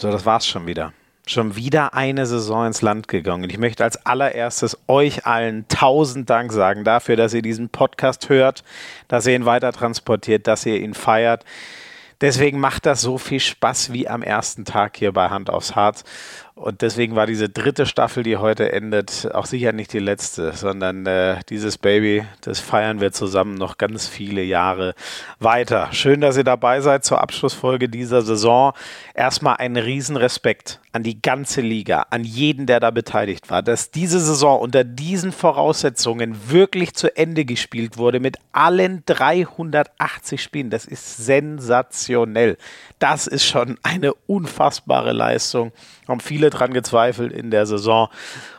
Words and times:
So, 0.00 0.10
das 0.10 0.24
war's 0.24 0.46
schon 0.46 0.66
wieder. 0.66 0.94
Schon 1.26 1.56
wieder 1.56 1.92
eine 1.92 2.24
Saison 2.24 2.68
ins 2.68 2.80
Land 2.80 3.06
gegangen. 3.06 3.44
Und 3.44 3.52
ich 3.52 3.58
möchte 3.58 3.84
als 3.84 4.06
allererstes 4.06 4.78
euch 4.88 5.26
allen 5.26 5.68
tausend 5.68 6.30
Dank 6.30 6.52
sagen 6.52 6.84
dafür, 6.84 7.16
dass 7.16 7.34
ihr 7.34 7.42
diesen 7.42 7.68
Podcast 7.68 8.30
hört, 8.30 8.64
dass 9.08 9.26
ihr 9.26 9.34
ihn 9.34 9.44
weiter 9.44 9.74
transportiert, 9.74 10.46
dass 10.46 10.64
ihr 10.64 10.80
ihn 10.80 10.94
feiert. 10.94 11.44
Deswegen 12.22 12.60
macht 12.60 12.86
das 12.86 13.02
so 13.02 13.18
viel 13.18 13.40
Spaß 13.40 13.92
wie 13.92 14.08
am 14.08 14.22
ersten 14.22 14.64
Tag 14.64 14.96
hier 14.96 15.12
bei 15.12 15.28
Hand 15.28 15.50
aufs 15.50 15.76
Harz. 15.76 16.04
Und 16.60 16.82
deswegen 16.82 17.16
war 17.16 17.26
diese 17.26 17.48
dritte 17.48 17.86
Staffel, 17.86 18.22
die 18.22 18.36
heute 18.36 18.70
endet, 18.70 19.30
auch 19.32 19.46
sicher 19.46 19.72
nicht 19.72 19.94
die 19.94 19.98
letzte, 19.98 20.52
sondern 20.52 21.06
äh, 21.06 21.40
dieses 21.48 21.78
Baby, 21.78 22.26
das 22.42 22.60
feiern 22.60 23.00
wir 23.00 23.12
zusammen 23.12 23.54
noch 23.54 23.78
ganz 23.78 24.06
viele 24.06 24.42
Jahre 24.42 24.94
weiter. 25.38 25.88
Schön, 25.92 26.20
dass 26.20 26.36
ihr 26.36 26.44
dabei 26.44 26.82
seid 26.82 27.02
zur 27.02 27.22
Abschlussfolge 27.22 27.88
dieser 27.88 28.20
Saison. 28.20 28.74
Erstmal 29.14 29.56
einen 29.56 29.78
Riesenrespekt 29.78 30.80
an 30.92 31.02
die 31.02 31.22
ganze 31.22 31.62
Liga, 31.62 32.06
an 32.10 32.24
jeden, 32.24 32.66
der 32.66 32.78
da 32.78 32.90
beteiligt 32.90 33.48
war, 33.48 33.62
dass 33.62 33.90
diese 33.90 34.20
Saison 34.20 34.60
unter 34.60 34.84
diesen 34.84 35.32
Voraussetzungen 35.32 36.50
wirklich 36.50 36.94
zu 36.94 37.16
Ende 37.16 37.46
gespielt 37.46 37.96
wurde 37.96 38.20
mit 38.20 38.36
allen 38.52 39.02
380 39.06 40.42
Spielen. 40.42 40.68
Das 40.68 40.84
ist 40.84 41.24
sensationell. 41.24 42.58
Das 42.98 43.26
ist 43.26 43.46
schon 43.46 43.78
eine 43.82 44.12
unfassbare 44.26 45.12
Leistung. 45.12 45.72
Haben 46.06 46.20
viele 46.20 46.49
dran 46.50 46.74
gezweifelt 46.74 47.32
in 47.32 47.50
der 47.50 47.66
Saison 47.66 48.08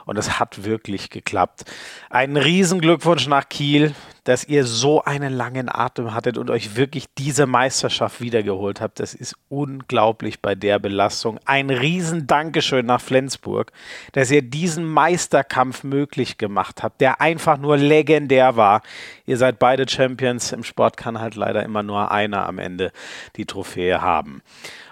und 0.05 0.17
es 0.17 0.39
hat 0.39 0.63
wirklich 0.63 1.09
geklappt. 1.09 1.63
Einen 2.09 2.37
riesen 2.37 2.81
Glückwunsch 2.81 3.27
nach 3.27 3.47
Kiel, 3.47 3.93
dass 4.23 4.43
ihr 4.43 4.65
so 4.65 5.03
einen 5.03 5.33
langen 5.33 5.67
Atem 5.67 6.13
hattet 6.13 6.37
und 6.37 6.49
euch 6.51 6.75
wirklich 6.75 7.05
diese 7.17 7.47
Meisterschaft 7.47 8.21
wiedergeholt 8.21 8.79
habt. 8.79 8.99
Das 8.99 9.13
ist 9.13 9.35
unglaublich 9.49 10.41
bei 10.41 10.53
der 10.53 10.77
Belastung. 10.77 11.39
Ein 11.45 11.69
riesen 11.69 12.27
Dankeschön 12.27 12.85
nach 12.85 13.01
Flensburg, 13.01 13.71
dass 14.11 14.29
ihr 14.29 14.43
diesen 14.43 14.85
Meisterkampf 14.85 15.83
möglich 15.83 16.37
gemacht 16.37 16.83
habt, 16.83 17.01
der 17.01 17.19
einfach 17.19 17.57
nur 17.57 17.77
legendär 17.77 18.55
war. 18.55 18.83
Ihr 19.25 19.37
seid 19.37 19.57
beide 19.57 19.89
Champions. 19.89 20.51
Im 20.51 20.63
Sport 20.63 20.97
kann 20.97 21.19
halt 21.19 21.35
leider 21.35 21.63
immer 21.63 21.81
nur 21.81 22.11
einer 22.11 22.45
am 22.47 22.59
Ende 22.59 22.91
die 23.37 23.45
Trophäe 23.45 24.01
haben. 24.01 24.43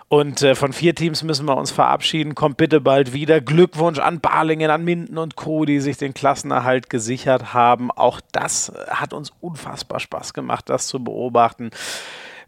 Und 0.10 0.42
äh, 0.42 0.56
von 0.56 0.74
vier 0.74 0.96
Teams 0.96 1.22
müssen 1.24 1.46
wir 1.46 1.56
uns 1.56 1.70
verabschieden. 1.70 2.34
Kommt 2.34 2.58
bitte 2.58 2.82
bald 2.82 3.14
wieder. 3.14 3.42
Glückwunsch 3.42 4.00
an 4.00 4.20
Balingen, 4.20 4.72
an 4.72 4.84
Minden 4.84 5.20
und 5.20 5.36
Co., 5.36 5.66
die 5.66 5.80
sich 5.80 5.98
den 5.98 6.16
Klassenerhalt 6.16 6.90
gesichert 6.90 7.54
haben. 7.54 7.92
Auch 7.92 8.20
das 8.32 8.70
äh, 8.70 8.90
hat 8.90 9.14
uns 9.14 9.32
unfassbar 9.40 10.00
Spaß 10.00 10.34
gemacht, 10.34 10.68
das 10.68 10.88
zu 10.88 11.04
beobachten. 11.04 11.70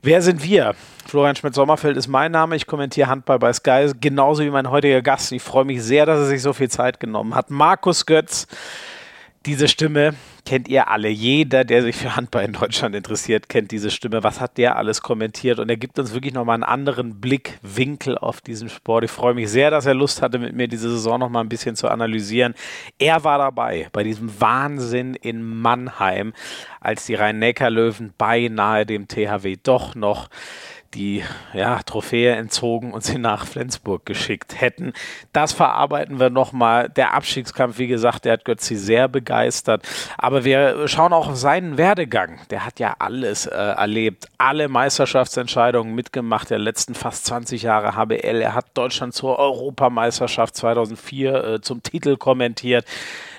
Wer 0.02 0.24
sind 0.24 0.44
wir? 0.44 0.74
Florian 1.06 1.36
Schmidt-Sommerfeld 1.36 1.96
ist 1.96 2.08
mein 2.08 2.32
Name. 2.32 2.56
Ich 2.56 2.66
kommentiere 2.66 3.08
Handball 3.08 3.38
bei 3.38 3.54
Sky, 3.54 3.92
genauso 4.02 4.44
wie 4.44 4.50
mein 4.50 4.72
heutiger 4.72 5.04
Gast. 5.04 5.32
Ich 5.32 5.44
freue 5.44 5.66
mich 5.66 5.84
sehr, 5.84 6.08
dass 6.08 6.18
er 6.18 6.26
sich 6.26 6.42
so 6.42 6.54
viel 6.54 6.70
Zeit 6.70 7.00
genommen 7.00 7.36
hat. 7.36 7.52
Markus 7.52 8.08
Götz 8.08 8.48
diese 9.46 9.68
Stimme 9.68 10.14
kennt 10.46 10.68
ihr 10.68 10.88
alle. 10.90 11.10
Jeder, 11.10 11.64
der 11.64 11.82
sich 11.82 11.96
für 11.96 12.16
Handball 12.16 12.46
in 12.46 12.54
Deutschland 12.54 12.96
interessiert, 12.96 13.50
kennt 13.50 13.72
diese 13.72 13.90
Stimme. 13.90 14.24
Was 14.24 14.40
hat 14.40 14.58
der 14.58 14.76
alles 14.76 15.02
kommentiert? 15.02 15.60
Und 15.60 15.70
er 15.70 15.78
gibt 15.78 15.98
uns 15.98 16.14
wirklich 16.14 16.34
nochmal 16.34 16.56
einen 16.56 16.64
anderen 16.64 17.20
Blickwinkel 17.20 18.18
auf 18.18 18.42
diesen 18.42 18.70
Sport. 18.70 19.06
Ich 19.06 19.12
freue 19.12 19.34
mich 19.34 19.50
sehr, 19.50 19.72
dass 19.72 19.88
er 19.88 19.96
Lust 19.96 20.22
hatte, 20.22 20.38
mit 20.38 20.56
mir 20.56 20.68
diese 20.68 20.92
Saison 20.92 21.20
nochmal 21.20 21.44
ein 21.44 21.50
bisschen 21.50 21.76
zu 21.76 21.88
analysieren. 21.88 22.54
Er 23.00 23.24
war 23.24 23.40
dabei 23.40 23.90
bei 23.92 24.04
diesem 24.04 24.40
Wahnsinn 24.40 25.16
in 25.16 25.44
Mannheim, 25.44 26.34
als 26.80 27.06
die 27.06 27.16
Rhein-Neckar-Löwen 27.16 28.14
beinahe 28.18 28.86
dem 28.86 29.08
THW 29.08 29.58
doch 29.64 29.96
noch 29.96 30.30
die 30.94 31.24
ja, 31.54 31.82
Trophäe 31.84 32.36
entzogen 32.36 32.94
und 32.94 33.04
sie 33.04 33.18
nach 33.18 33.46
Flensburg 33.46 34.06
geschickt 34.06 34.60
hätten. 34.60 34.94
Das 35.34 35.54
verarbeiten 35.54 36.20
wir 36.20 36.30
nochmal. 36.30 36.90
Der 36.90 37.14
Abstiegskampf, 37.14 37.78
wie 37.78 37.88
gesagt, 37.88 38.26
der 38.26 38.34
hat 38.34 38.46
Götzi 38.46 38.76
sehr 38.76 39.08
begeistert. 39.08 39.88
Aber 40.18 40.44
wir 40.44 40.88
schauen 40.88 41.14
auch 41.14 41.30
auf 41.30 41.38
seinen 41.38 41.78
Werdegang. 41.78 42.40
Der 42.50 42.66
hat 42.66 42.80
ja 42.80 42.96
alles 43.00 43.46
äh, 43.46 43.56
erlebt, 43.56 44.28
alle 44.38 44.68
Meisterschaftsentscheidungen 44.68 45.96
mitgemacht 45.96 46.50
der 46.50 46.60
letzten 46.60 46.96
fast 46.96 47.26
20 47.26 47.64
Jahre 47.64 47.96
HBL. 47.96 48.42
Er 48.42 48.54
hat 48.54 48.66
Deutschland 48.74 49.14
zur 49.14 49.40
Europameisterschaft 49.40 50.56
2004 50.56 51.44
äh, 51.44 51.62
zum 51.62 51.84
Titel 51.84 52.18
kommentiert. 52.18 52.86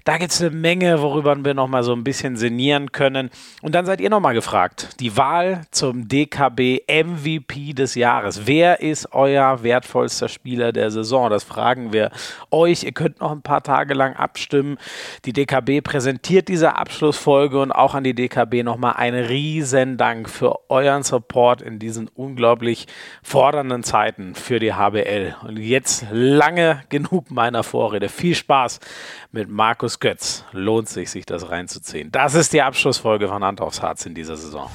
Da 0.05 0.19
gibt 0.19 0.33
es 0.33 0.41
eine 0.41 0.51
Menge, 0.51 1.01
worüber 1.01 1.37
wir 1.45 1.55
noch 1.55 1.69
mal 1.69 1.85
so 1.85 1.93
ein 1.93 2.03
bisschen 2.03 2.37
sinnieren 2.37 2.91
können. 2.91 3.31
Und 3.61 3.75
dann 3.75 3.87
seid 3.87 4.01
ihr 4.01 4.11
noch 4.11 4.21
mal 4.21 4.35
gefragt. 4.35 5.01
Die 5.01 5.17
Wahl 5.17 5.63
zum 5.71 6.09
DKB 6.09 6.83
MVP 6.89 7.73
des 7.73 7.95
Jahres. 7.95 8.47
Wer 8.47 8.81
ist 8.81 9.13
euer 9.13 9.63
wertvollster 9.63 10.29
Spieler 10.29 10.73
der 10.73 10.91
Saison? 10.91 11.31
Das 11.31 11.45
fragen 11.45 11.93
wir 11.93 12.11
euch. 12.51 12.83
Ihr 12.83 12.93
könnt 12.93 13.21
noch 13.21 13.31
ein 13.31 13.43
paar 13.43 13.63
Tage 13.63 13.95
lang 13.95 14.15
abstimmen. 14.15 14.77
Die 15.25 15.33
DKB 15.33 15.83
präsentiert 15.83 16.49
diese 16.49 16.75
Abschlussfolge 16.75 17.61
und 17.61 17.71
auch 17.71 17.95
an 17.95 18.03
die 18.03 18.15
DKB 18.15 18.65
noch 18.65 18.79
mal 18.79 18.93
einen 18.93 19.25
riesen 19.25 19.97
Dank 19.99 20.29
für 20.29 20.69
euren 20.69 21.05
Support 21.05 21.63
in 21.63 21.79
diesen 21.79 22.09
unglaublich 22.09 22.87
fordernden 23.23 23.85
Zeiten 23.85 24.35
für 24.35 24.59
die 24.59 24.75
HBL. 24.75 25.37
Und 25.47 25.59
jetzt 25.59 26.07
lange 26.11 26.83
genug 26.89 27.31
meiner 27.31 27.63
Vorrede. 27.63 28.09
Viel 28.09 28.35
Spaß 28.35 28.81
mit 29.31 29.49
Markus 29.49 29.92
Götz. 30.01 30.45
Lohnt 30.53 30.89
sich, 30.89 31.11
sich 31.11 31.27
das 31.27 31.51
reinzuziehen. 31.51 32.11
Das 32.13 32.35
ist 32.35 32.53
die 32.53 32.63
Abschlussfolge 32.63 33.29
von 33.29 33.43
Hand 33.45 33.61
aufs 33.61 33.83
Harz 33.83 34.07
in 34.07 34.15
dieser 34.15 34.37
Saison. 34.37 34.71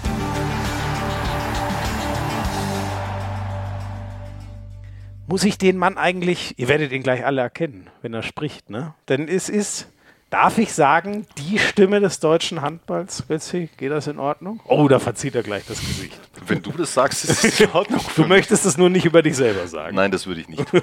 Muss 5.30 5.44
ich 5.44 5.58
den 5.58 5.78
Mann 5.78 5.98
eigentlich, 5.98 6.58
ihr 6.58 6.70
werdet 6.70 6.92
ihn 6.94 7.04
gleich 7.04 7.26
alle 7.26 7.42
erkennen, 7.42 7.90
wenn 8.02 8.14
er 8.14 8.24
spricht, 8.24 8.70
ne? 8.70 8.94
Denn 9.10 9.28
es 9.28 9.50
ist, 9.50 9.90
darf 10.30 10.58
ich 10.58 10.72
sagen, 10.74 11.28
die 11.38 11.60
Stimme 11.60 12.00
des 12.00 12.22
deutschen 12.22 12.62
Handballs, 12.62 13.28
Götzi, 13.28 13.70
geht 13.76 13.92
das 13.92 14.08
in 14.08 14.20
Ordnung? 14.20 14.62
Oh, 14.66 14.88
da 14.88 15.00
verzieht 15.00 15.36
er 15.36 15.44
gleich 15.44 15.66
das 15.68 15.82
Gesicht. 15.82 16.18
Wenn 16.48 16.62
du 16.62 16.72
das 16.72 16.94
sagst, 16.94 17.26
ist 17.26 17.44
es 17.44 17.60
in 17.60 17.70
Ordnung. 17.72 18.00
Du 18.16 18.24
möchtest 18.26 18.66
es 18.66 18.78
nur 18.78 18.90
nicht 18.90 19.04
über 19.06 19.22
dich 19.22 19.36
selber 19.36 19.68
sagen. 19.68 19.98
Nein, 19.98 20.12
das 20.12 20.28
würde 20.28 20.40
ich 20.40 20.48
nicht 20.48 20.66
tun. 20.66 20.82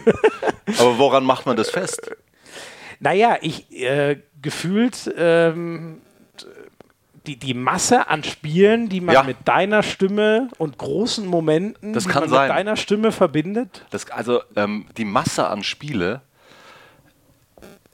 Aber 0.78 0.98
woran 0.98 1.24
macht 1.24 1.46
man 1.46 1.56
das 1.56 1.70
fest? 1.70 2.10
Naja, 3.04 3.36
ich 3.42 3.70
äh, 3.70 4.16
gefühlt 4.40 5.12
ähm, 5.18 6.00
die, 7.26 7.36
die 7.36 7.52
Masse 7.54 8.08
an 8.08 8.24
Spielen, 8.24 8.88
die 8.88 9.00
man 9.02 9.14
Ja. 9.14 9.22
mit 9.22 9.36
deiner 9.44 9.82
Stimme 9.82 10.48
und 10.58 10.78
großen 10.78 11.26
Momenten, 11.26 11.92
Das 11.92 12.04
die 12.04 12.08
man 12.14 12.28
sein. 12.30 12.48
mit 12.48 12.56
deiner 12.56 12.76
Stimme 12.76 13.12
verbindet. 13.12 13.84
Das, 13.90 14.10
also 14.10 14.40
ähm, 14.56 14.86
die 14.96 15.04
Masse 15.04 15.46
an 15.48 15.62
Spiele, 15.62 16.22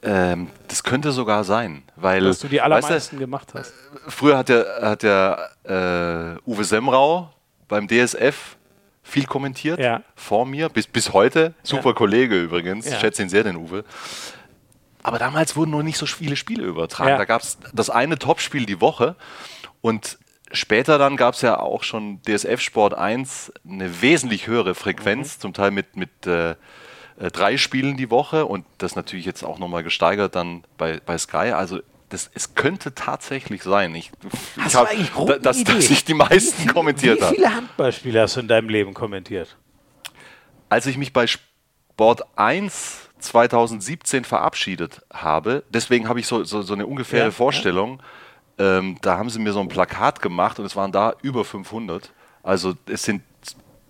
ähm, 0.03 0.47
das 0.67 0.83
könnte 0.83 1.11
sogar 1.11 1.43
sein, 1.43 1.83
weil 1.95 2.23
Dass 2.23 2.39
du 2.39 2.47
die 2.47 2.55
weißt 2.57 2.63
allermeisten 2.63 3.19
gemacht 3.19 3.49
hast. 3.53 3.73
du, 4.05 4.09
früher 4.11 4.37
hat 4.37 4.49
der, 4.49 4.65
hat 4.81 5.03
der 5.03 6.37
äh, 6.45 6.49
Uwe 6.49 6.63
Semrau 6.63 7.29
beim 7.67 7.87
DSF 7.87 8.55
viel 9.03 9.25
kommentiert 9.25 9.79
Ja. 9.79 10.01
vor 10.15 10.45
mir, 10.45 10.69
bis, 10.69 10.87
bis 10.87 11.11
heute. 11.13 11.53
Super 11.63 11.89
Ja. 11.89 11.93
Kollege 11.95 12.39
übrigens, 12.41 12.85
Ja. 12.87 12.93
ich 12.93 12.99
schätze 12.99 13.21
ihn 13.23 13.29
sehr, 13.29 13.43
den 13.43 13.57
Uwe. 13.57 13.83
Aber 15.03 15.19
damals 15.19 15.55
wurden 15.55 15.71
noch 15.71 15.83
nicht 15.83 15.97
so 15.97 16.05
viele 16.05 16.35
Spiele 16.35 16.63
übertragen. 16.63 17.09
Ja. 17.11 17.17
Da 17.17 17.25
gab 17.25 17.41
es 17.41 17.57
das 17.73 17.89
eine 17.89 18.17
Topspiel 18.19 18.65
die 18.65 18.81
Woche 18.81 19.15
und 19.81 20.17
später 20.51 20.97
dann 20.97 21.17
gab 21.17 21.33
es 21.35 21.41
ja 21.41 21.59
auch 21.59 21.83
schon 21.83 22.21
DSF 22.23 22.59
Sport 22.61 22.93
1 22.93 23.51
eine 23.67 24.01
wesentlich 24.01 24.47
höhere 24.47 24.75
Frequenz, 24.75 25.37
Mhm. 25.37 25.41
zum 25.41 25.53
Teil 25.53 25.71
mit, 25.71 25.95
mit 25.95 26.27
äh, 26.27 26.51
äh, 26.51 26.55
drei 27.31 27.57
Spielen 27.57 27.97
die 27.97 28.09
Woche 28.11 28.45
und 28.45 28.65
das 28.77 28.95
natürlich 28.95 29.25
jetzt 29.25 29.43
auch 29.43 29.59
nochmal 29.59 29.83
gesteigert 29.83 30.35
dann 30.35 30.63
bei, 30.77 30.99
bei 31.05 31.17
Sky. 31.17 31.51
Also 31.53 31.79
das, 32.09 32.29
es 32.33 32.55
könnte 32.55 32.93
tatsächlich 32.93 33.63
sein, 33.63 33.95
ich, 33.95 34.11
ich 34.67 34.75
hab, 34.75 34.89
da- 35.27 35.37
dass, 35.39 35.63
dass 35.63 35.89
ich 35.89 36.03
die 36.03 36.13
meisten 36.13 36.67
kommentiert 36.67 37.19
Wie 37.19 37.23
habe. 37.23 37.35
viele 37.35 37.55
Handballspiele 37.55 38.21
hast 38.21 38.35
du 38.35 38.41
in 38.41 38.49
deinem 38.49 38.67
Leben 38.67 38.93
kommentiert? 38.93 39.55
Als 40.69 40.85
ich 40.85 40.97
mich 40.97 41.13
bei 41.13 41.25
Sport 41.27 42.23
1 42.37 43.09
2017 43.21 44.25
verabschiedet 44.25 45.01
habe, 45.11 45.63
deswegen 45.69 46.09
habe 46.09 46.19
ich 46.19 46.27
so, 46.27 46.43
so, 46.43 46.61
so 46.61 46.73
eine 46.73 46.85
ungefähre 46.85 47.25
Ja, 47.25 47.31
Vorstellung, 47.31 48.01
ähm, 48.57 48.97
da 49.01 49.17
haben 49.17 49.29
sie 49.29 49.39
mir 49.39 49.53
so 49.53 49.59
ein 49.59 49.69
Plakat 49.69 50.21
gemacht 50.21 50.59
und 50.59 50.65
es 50.65 50.75
waren 50.75 50.91
da 50.91 51.13
über 51.21 51.45
500. 51.45 52.11
Also 52.43 52.73
es 52.85 53.03
sind 53.03 53.23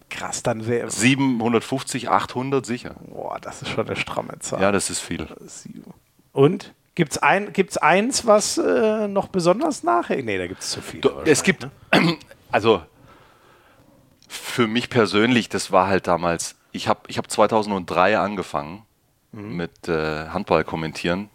Krass, 0.10 0.44
dann 0.44 0.68
wäre. 0.68 0.92
750, 0.92 2.10
800 2.10 2.66
sicher. 2.66 2.96
Boah, 3.08 3.40
das 3.40 3.62
ist 3.62 3.70
schon 3.70 3.88
eine 3.88 3.96
stramme 3.96 4.38
Zahl. 4.40 4.62
Ja, 4.62 4.72
das 4.74 4.90
ist 4.90 5.00
viel. 5.00 5.26
Und? 6.34 6.74
Gibt 6.94 7.14
es 7.14 7.18
ein, 7.20 7.54
gibt's 7.54 7.78
eins, 7.78 8.26
was 8.26 8.58
äh, 8.58 9.08
noch 9.08 9.30
besonders 9.30 9.84
nachhängt? 9.84 10.26
Nee, 10.26 10.38
da 10.38 10.48
gibt 10.48 10.62
es 10.62 10.72
zu 10.72 10.82
viele. 10.82 11.02
Du, 11.02 11.12
es 11.24 11.44
gibt, 11.44 11.66
also 12.52 12.82
für 14.28 14.68
mich 14.68 14.90
persönlich, 14.90 15.48
das 15.48 15.72
war 15.72 15.88
halt 15.88 16.08
damals, 16.08 16.56
ich 16.74 16.90
habe 16.90 17.00
ich 17.08 17.18
hab 17.18 17.32
2003 17.32 18.18
angefangen 18.20 18.84
mit 19.32 19.88
äh, 19.88 20.28
Handball 20.30 20.64
kommentieren. 20.64 21.30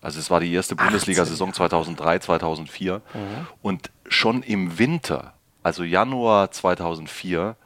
Also 0.00 0.18
es 0.18 0.30
war 0.30 0.40
die 0.40 0.52
erste 0.52 0.74
Bundesliga-Saison 0.74 1.52
2003, 1.52 2.18
2004. 2.18 3.02
Und 3.62 3.90
schon 4.08 4.42
im 4.42 4.78
Winter, 4.78 5.34
also 5.62 5.84
Januar 5.84 6.50
2004, 6.50 7.56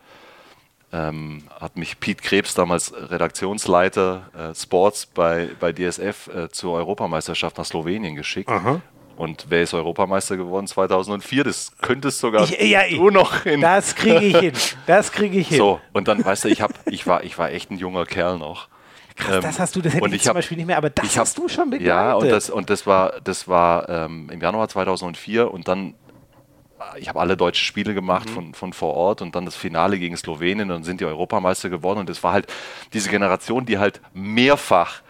ähm, 0.92 1.42
hat 1.58 1.76
mich 1.76 1.98
Pete 1.98 2.22
Krebs, 2.22 2.54
damals 2.54 2.92
Redaktionsleiter 2.94 4.30
äh, 4.36 4.54
Sports 4.54 5.06
bei, 5.06 5.50
bei 5.58 5.72
DSF, 5.72 6.28
äh, 6.28 6.48
zur 6.50 6.74
Europameisterschaft 6.74 7.58
nach 7.58 7.64
Slowenien 7.64 8.14
geschickt. 8.14 8.48
Aha. 8.48 8.80
Und 9.16 9.46
wer 9.48 9.62
ist 9.62 9.72
Europameister 9.72 10.36
geworden 10.36 10.66
2004? 10.66 11.44
Das 11.44 11.72
könntest 11.80 12.18
sogar 12.18 12.44
Ich, 12.44 12.50
ja, 12.60 12.82
ich, 12.86 12.96
du 12.96 13.10
noch 13.10 13.42
hin. 13.42 13.62
Das 13.62 13.94
kriege 13.94 14.24
ich 14.24 14.36
hin. 14.36 14.52
Das 14.86 15.10
kriege 15.10 15.38
ich 15.38 15.48
hin. 15.48 15.58
So, 15.58 15.80
und 15.94 16.06
dann, 16.06 16.22
weißt 16.24 16.44
du, 16.44 16.48
ich, 16.48 16.60
hab, 16.60 16.72
ich, 16.86 17.06
war, 17.06 17.24
ich 17.24 17.38
war 17.38 17.50
echt 17.50 17.70
ein 17.70 17.78
junger 17.78 18.04
Kerl 18.04 18.38
noch. 18.38 18.68
Krass, 19.16 19.42
das 19.42 19.58
hast 19.58 19.74
du, 19.76 19.80
das 19.82 19.94
hätte 19.94 20.06
ich, 20.08 20.12
ich 20.14 20.22
zum 20.22 20.28
hab- 20.30 20.34
Beispiel 20.36 20.56
nicht 20.58 20.66
mehr, 20.66 20.76
aber 20.76 20.90
das 20.90 21.06
hab- 21.16 21.22
hast 21.22 21.38
du 21.38 21.48
schon 21.48 21.70
begleitet. 21.70 21.86
Ja, 21.88 22.14
und 22.14 22.28
das, 22.30 22.50
und 22.50 22.70
das 22.70 22.86
war, 22.86 23.14
das 23.24 23.48
war 23.48 23.88
ähm, 23.88 24.28
im 24.30 24.40
Januar 24.40 24.68
2004 24.68 25.50
und 25.50 25.66
dann, 25.68 25.94
äh, 26.94 26.98
ich 27.00 27.08
habe 27.08 27.18
alle 27.20 27.36
deutschen 27.36 27.64
Spiele 27.64 27.92
Mhm. 27.92 27.94
gemacht 27.96 28.28
von, 28.30 28.52
von 28.54 28.72
vor 28.72 28.94
Ort 28.94 29.22
und 29.22 29.34
dann 29.34 29.44
das 29.46 29.56
Finale 29.56 29.98
gegen 29.98 30.16
Slowenien 30.16 30.62
und 30.62 30.68
dann 30.76 30.84
sind 30.84 31.00
die 31.00 31.06
Europameister 31.06 31.70
geworden 31.70 31.98
und 32.00 32.08
das 32.08 32.22
war 32.22 32.32
halt 32.32 32.46
diese 32.92 33.08
Generation, 33.10 33.64
die 33.66 33.78
halt 33.78 34.00
mehrfach 34.12 35.00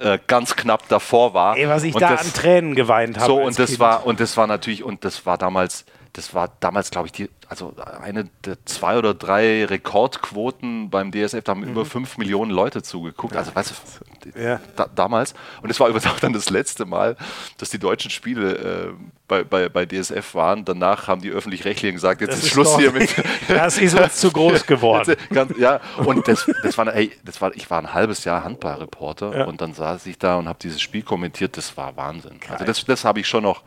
äh, 0.00 0.18
ganz 0.26 0.56
knapp 0.56 0.88
davor 0.88 1.34
war. 1.34 1.56
Ey, 1.56 1.68
was 1.68 1.84
ich 1.84 1.94
und 1.94 2.00
da 2.02 2.08
das, 2.10 2.26
an 2.26 2.32
Tränen 2.32 2.74
geweint 2.74 3.16
habe. 3.16 3.26
so, 3.26 3.40
und 3.40 3.56
das 3.58 3.70
Kind. 3.70 3.78
war, 3.80 4.04
und 4.04 4.18
das 4.18 4.36
war 4.36 4.48
natürlich, 4.48 4.82
und 4.82 5.04
das 5.04 5.24
war 5.26 5.38
damals, 5.38 5.84
das 6.14 6.32
war 6.32 6.50
damals, 6.60 6.90
glaube 6.90 7.06
ich, 7.08 7.12
die, 7.12 7.28
also 7.48 7.74
eine 8.00 8.30
der 8.44 8.56
zwei 8.64 8.96
oder 8.98 9.12
drei 9.14 9.64
Rekordquoten 9.66 10.88
beim 10.90 11.10
DSF, 11.12 11.42
da 11.44 11.50
haben 11.52 11.60
Mhm. 11.62 11.68
über 11.70 11.84
fünf 11.84 12.18
Millionen 12.18 12.50
Leute 12.50 12.82
zugeguckt. 12.82 13.36
Also, 13.36 13.54
weißt 13.54 13.74
du, 14.34 14.40
Ja. 14.40 14.60
da, 14.76 14.86
damals. 14.94 15.34
Und 15.62 15.70
es 15.70 15.78
war 15.80 15.88
übrigens 15.88 16.06
auch 16.10 16.18
dann 16.20 16.32
das 16.32 16.50
letzte 16.50 16.84
Mal, 16.86 17.16
dass 17.58 17.70
die 17.70 17.78
deutschen 17.78 18.10
Spiele 18.10 18.54
äh, 18.56 18.92
bei, 19.28 19.42
bei, 19.44 19.68
bei 19.68 19.86
DSF 19.86 20.34
waren. 20.34 20.64
Danach 20.64 21.08
haben 21.08 21.20
die 21.20 21.30
Öffentlich-Rechtlichen 21.30 21.94
gesagt, 21.94 22.20
jetzt 22.20 22.30
Das 22.30 22.38
ist 22.38 22.44
ist 22.46 22.50
Schluss 22.52 22.72
doch- 22.72 22.78
hier 22.78 22.92
mit. 22.92 23.14
Das 23.48 23.78
ist 23.78 23.98
uns 23.98 24.14
zu 24.16 24.30
groß 24.30 24.66
geworden. 24.66 25.16
Ganz, 25.32 25.56
ja, 25.58 25.80
und 26.04 26.26
das, 26.28 26.48
das 26.62 26.78
war, 26.78 26.90
hey, 26.92 27.10
das 27.24 27.40
war, 27.40 27.54
ich 27.56 27.68
war 27.70 27.78
ein 27.80 27.92
halbes 27.92 28.24
Jahr 28.24 28.44
Handballreporter 28.44 29.38
Ja. 29.38 29.44
und 29.46 29.60
dann 29.60 29.74
saß 29.74 30.06
ich 30.06 30.18
da 30.18 30.36
und 30.36 30.48
habe 30.48 30.58
dieses 30.62 30.80
Spiel 30.80 31.02
kommentiert. 31.02 31.56
Das 31.56 31.76
war 31.76 31.96
Wahnsinn. 31.96 32.38
Also 32.50 32.64
das, 32.64 32.84
das 32.84 33.04
habe 33.04 33.20
ich 33.20 33.26
schon 33.28 33.42
noch 33.42 33.62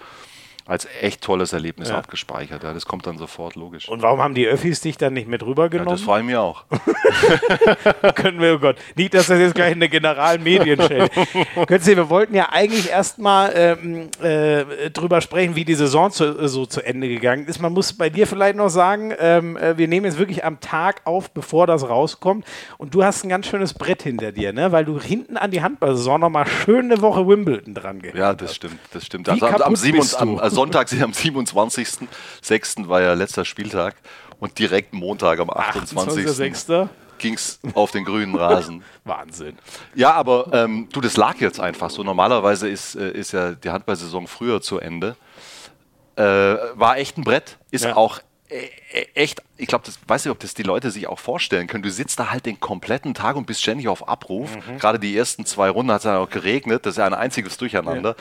als 0.68 0.88
echt 1.02 1.22
tolles 1.22 1.54
Erlebnis 1.54 1.90
Ja. 1.90 1.98
abgespeichert. 1.98 2.64
Ja, 2.64 2.74
das 2.74 2.86
kommt 2.86 3.08
dann 3.08 3.18
sofort 3.18 3.56
logisch. 3.56 3.88
Und 3.88 4.02
warum 4.02 4.22
haben 4.22 4.36
die 4.36 4.46
Öffis 4.46 4.81
dich 4.81 4.98
dann 4.98 5.14
nicht 5.14 5.28
mit 5.28 5.42
ja, 5.42 5.48
rübergenommen? 5.48 5.92
das 5.92 6.02
freue 6.02 6.22
ich 6.22 6.25
mir 6.25 6.42
auch. 6.42 6.66
können 8.16 8.42
wir, 8.42 8.56
oh 8.56 8.60
Gott, 8.60 8.78
nicht, 8.96 9.14
dass 9.14 9.28
das 9.28 9.40
jetzt 9.40 9.56
gleich 9.56 9.74
eine 9.74 9.90
Generalmedienstelle 9.90 11.10
Götze, 11.68 11.92
wir 11.96 12.10
wollten 12.10 12.36
ja 12.36 12.50
eigentlich 12.52 12.90
erstmal 12.90 13.52
ähm, 13.56 14.10
äh, 14.22 14.90
drüber 14.90 15.22
sprechen, 15.22 15.56
wie 15.56 15.66
die 15.66 15.75
Saison 15.75 16.12
zu, 16.12 16.48
so 16.48 16.66
zu 16.66 16.86
Ende 16.86 17.08
gegangen 17.08 17.46
ist. 17.48 17.62
Man 17.62 17.74
muss 17.74 17.94
bei 17.94 18.10
dir 18.10 18.28
vielleicht 18.28 18.58
noch 18.58 18.70
sagen, 18.70 19.13
ähm, 19.20 19.58
äh, 19.58 19.78
wir 19.78 19.88
nehmen 19.88 20.06
jetzt 20.06 20.20
wirklich 20.20 20.44
am 20.44 20.60
Tag 20.60 21.02
auf, 21.06 21.31
bevor 21.31 21.68
das 21.68 21.88
rauskommt. 21.88 22.46
Und 22.78 22.94
du 22.94 23.04
hast 23.04 23.24
ein 23.24 23.30
ganz 23.30 23.48
schönes 23.48 23.74
Brett 23.74 24.04
hinter 24.04 24.31
dir, 24.31 24.54
ne? 24.54 24.72
weil 24.72 24.86
du 24.86 25.00
hinten 25.00 25.38
an 25.38 25.52
die 25.52 25.62
Handball-Saison 25.62 26.20
nochmal 26.20 26.46
schön 26.48 26.92
eine 26.92 27.02
Woche 27.02 27.28
Wimbledon 27.28 27.74
dran 27.74 28.00
gehst. 28.02 28.16
Ja, 28.16 28.34
das 28.34 28.56
stimmt, 28.56 28.80
das 28.92 29.06
stimmt. 29.06 29.28
Wie 29.28 29.31
Also 29.31 29.46
am, 29.46 29.54
am, 29.54 29.60
kaputt 29.60 29.78
7, 29.78 29.98
bist 29.98 30.20
am 30.20 30.36
du? 30.36 30.40
Sonntag, 30.57 30.92
am 31.04 31.12
27.06. 31.12 32.88
war 32.88 33.00
ja 33.01 33.13
letzter 33.13 33.45
Spieltag 33.45 33.94
und 34.39 34.57
direkt 34.57 34.92
Montag 34.92 35.39
am 35.39 35.51
28. 35.51 36.25
28.06. 36.25 36.89
ging 37.19 37.36
es 37.36 37.59
auf 37.75 37.92
den 37.92 38.04
grünen 38.04 38.33
Rasen. 38.33 38.83
Wahnsinn. 39.04 39.56
Ja, 39.94 40.13
aber 40.13 40.50
ähm, 40.54 40.89
du, 40.92 41.00
das 41.00 41.15
lag 41.15 41.36
jetzt 41.39 41.59
einfach 41.59 41.92
so. 41.92 42.01
Normalerweise 42.01 42.68
ist, 42.68 42.95
äh, 42.95 43.12
ist 43.12 43.33
ja 43.33 43.51
die 43.51 43.69
Handballsaison 43.69 44.25
früher 44.25 44.59
zu 44.59 44.80
Ende. 44.80 45.15
Äh, 46.15 46.24
war 46.24 46.98
echt 46.98 47.19
ein 47.19 47.24
Brett, 47.24 47.60
ist 47.69 47.86
Ja. 47.86 47.95
auch 47.95 48.19
echt, 49.14 49.42
ich 49.58 49.68
glaube, 49.68 49.86
das 49.86 50.00
weiß 50.08 50.26
nicht, 50.26 50.32
ob 50.32 50.40
das 50.40 50.54
die 50.54 50.64
Leute 50.64 50.90
sich 50.92 51.08
auch 51.08 51.20
vorstellen 51.20 51.68
können. 51.68 51.84
Du 51.84 51.90
sitzt 51.92 52.20
da 52.20 52.32
halt 52.32 52.46
den 52.46 52.60
kompletten 52.60 53.14
Tag 53.14 53.36
und 53.36 53.46
bist 53.46 53.62
ständig 53.62 53.88
auf 53.88 54.08
Abruf. 54.08 54.56
Mhm. 54.56 54.78
Gerade 54.80 55.00
die 55.00 55.16
ersten 55.18 55.46
zwei 55.46 55.70
Runden 55.70 55.92
hat 55.92 56.00
es 56.00 56.06
ja 56.06 56.18
auch 56.20 56.30
geregnet. 56.30 56.86
Das 56.86 56.94
ist 56.94 56.98
ja 56.98 57.06
ein 57.06 57.14
einziges 57.14 57.58
Durcheinander. 57.58 58.16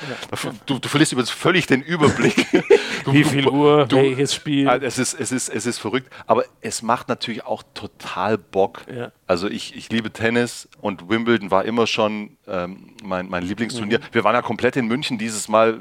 Du, 0.66 0.78
du 0.78 0.88
verlierst 0.88 1.12
übrigens 1.12 1.30
völlig 1.30 1.66
den 1.66 1.82
Überblick. 1.82 2.46
Du- 3.04 3.12
Wie 3.12 3.22
viel 3.22 3.46
Uhr, 3.46 3.86
du- 3.86 3.98
welches 3.98 4.34
Spiel? 4.34 4.68
Also 4.68 4.84
es, 4.84 4.98
ist, 4.98 5.14
es, 5.20 5.30
ist, 5.30 5.48
es 5.48 5.64
ist 5.64 5.78
verrückt, 5.78 6.12
aber 6.26 6.44
es 6.60 6.82
macht 6.82 7.08
natürlich 7.08 7.44
auch 7.44 7.62
total 7.72 8.36
Bock. 8.36 8.80
Ja. 8.92 9.12
Also 9.28 9.46
ich, 9.48 9.76
ich 9.76 9.90
liebe 9.90 10.12
Tennis 10.12 10.68
und 10.80 11.08
Wimbledon 11.08 11.52
war 11.52 11.64
immer 11.66 11.86
schon 11.86 12.36
ähm, 12.48 12.94
mein, 13.04 13.28
mein 13.28 13.44
Lieblingsturnier. 13.44 14.00
Mhm. 14.00 14.04
Wir 14.10 14.24
waren 14.24 14.34
ja 14.34 14.42
komplett 14.42 14.74
in 14.74 14.86
München 14.88 15.18
dieses 15.18 15.46
Mal, 15.46 15.78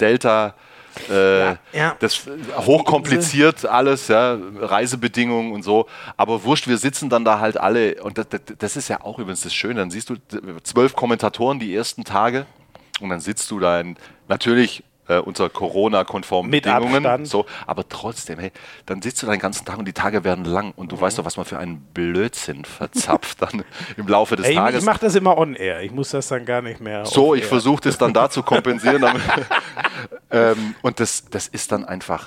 Delta, 0.00 0.54
äh, 1.10 1.50
ja. 1.72 1.96
das 1.98 2.26
hochkompliziert 2.56 3.66
alles, 3.66 4.08
ja, 4.08 4.38
Reisebedingungen 4.58 5.52
und 5.52 5.62
so. 5.62 5.86
Aber 6.16 6.44
wurscht, 6.44 6.68
wir 6.68 6.78
sitzen 6.78 7.08
dann 7.08 7.24
da 7.24 7.40
halt 7.40 7.58
alle 7.58 8.02
und 8.02 8.18
das, 8.18 8.28
das, 8.28 8.40
das 8.58 8.76
ist 8.76 8.88
ja 8.88 9.00
auch 9.02 9.18
übrigens 9.18 9.42
das 9.42 9.54
Schöne. 9.54 9.80
Dann 9.80 9.90
siehst 9.90 10.10
du 10.10 10.16
zwölf 10.62 10.94
Kommentatoren 10.94 11.58
die 11.58 11.74
ersten 11.74 12.04
Tage 12.04 12.46
und 13.00 13.08
dann 13.08 13.20
sitzt 13.20 13.50
du 13.50 13.58
da 13.60 13.80
in, 13.80 13.96
natürlich 14.28 14.84
äh, 15.08 15.18
unter 15.18 15.48
Corona-konformen 15.50 16.50
Bedingungen. 16.50 16.96
Abstand. 16.96 17.28
So, 17.28 17.46
aber 17.66 17.88
trotzdem, 17.88 18.38
hey, 18.38 18.52
dann 18.86 19.02
sitzt 19.02 19.22
du 19.22 19.26
da 19.26 19.32
den 19.32 19.40
ganzen 19.40 19.64
Tag 19.64 19.78
und 19.78 19.86
die 19.86 19.92
Tage 19.92 20.24
werden 20.24 20.44
lang 20.44 20.72
und 20.76 20.92
du 20.92 21.00
weißt 21.00 21.18
doch, 21.18 21.24
was 21.24 21.36
man 21.36 21.44
für 21.46 21.58
einen 21.58 21.80
Blödsinn 21.92 22.64
verzapft 22.64 23.42
dann 23.42 23.64
im 23.96 24.06
Laufe 24.08 24.36
des 24.36 24.46
Ey, 24.46 24.54
Tages. 24.54 24.80
ich 24.80 24.86
mache 24.86 25.00
das 25.00 25.14
immer 25.14 25.36
on-air. 25.38 25.82
Ich 25.82 25.92
muss 25.92 26.10
das 26.10 26.28
dann 26.28 26.44
gar 26.44 26.62
nicht 26.62 26.80
mehr. 26.80 27.04
So, 27.06 27.34
ich 27.34 27.44
versuche 27.44 27.82
das 27.82 27.98
dann 27.98 28.12
da 28.14 28.30
zu 28.30 28.42
kompensieren. 28.44 29.02
damit- 29.02 29.22
ähm, 30.30 30.74
und 30.82 31.00
das, 31.00 31.24
das 31.30 31.48
ist 31.48 31.72
dann 31.72 31.84
einfach 31.84 32.26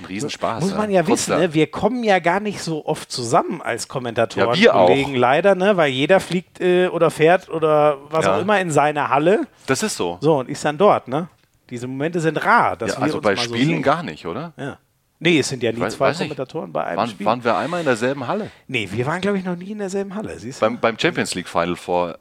ein 0.00 0.04
Riesenspaß. 0.04 0.62
Muss 0.62 0.74
man 0.76 0.90
ja 0.90 1.02
Kurz 1.02 1.28
wissen, 1.28 1.38
ne? 1.40 1.54
wir 1.54 1.66
kommen 1.70 2.04
ja 2.04 2.18
gar 2.20 2.38
nicht 2.40 2.60
so 2.62 2.86
oft 2.86 3.10
zusammen 3.10 3.60
als 3.62 3.88
Kommentatoren. 3.88 4.50
Ja, 4.54 4.54
wir 4.60 4.74
auch. 4.76 4.86
Kollegen 4.86 5.14
leider, 5.16 5.54
ne? 5.54 5.76
weil 5.76 5.90
jeder 5.90 6.20
fliegt 6.20 6.60
äh, 6.60 6.86
oder 6.88 7.10
fährt 7.10 7.48
oder 7.48 7.98
was 8.10 8.24
Ja. 8.24 8.36
auch 8.36 8.40
immer 8.40 8.60
in 8.60 8.70
seine 8.70 9.08
Halle. 9.08 9.46
Das 9.66 9.82
ist 9.82 9.96
so. 9.96 10.18
So, 10.20 10.38
und 10.38 10.48
ist 10.48 10.64
dann 10.64 10.78
dort. 10.78 11.08
Ne? 11.08 11.28
Diese 11.70 11.86
Momente 11.86 12.20
sind 12.20 12.42
rar. 12.44 12.76
Dass 12.76 12.92
Ja, 12.94 12.98
also 12.98 13.20
bei 13.20 13.36
so 13.36 13.42
Spielen 13.42 13.66
sehen. 13.68 13.82
gar 13.82 14.02
nicht, 14.02 14.26
oder? 14.26 14.52
Ja. 14.56 14.78
Nee, 15.20 15.40
es 15.40 15.48
sind 15.48 15.62
ja 15.62 15.72
nie 15.72 15.80
Weiß- 15.80 15.90
zwei 15.90 16.08
weiß. 16.10 16.18
Kommentatoren 16.18 16.72
bei 16.72 16.84
einem 16.84 16.96
Waren, 16.98 17.10
Spiel. 17.10 17.26
waren 17.26 17.42
wir 17.42 17.56
einmal 17.56 17.80
in 17.80 17.86
derselben 17.86 18.26
Halle? 18.28 18.50
nee, 18.68 18.88
wir 18.90 19.04
waren, 19.06 19.20
glaube 19.20 19.38
ich, 19.38 19.44
noch 19.44 19.56
nie 19.56 19.72
in 19.72 19.78
derselben 19.78 20.14
Halle. 20.14 20.38
Siehst 20.38 20.60
du? 20.62 20.66
Beim, 20.66 20.78
beim 20.78 20.98
Champions 20.98 21.34
League 21.34 21.48
Final 21.48 21.76
vor. 21.76 22.18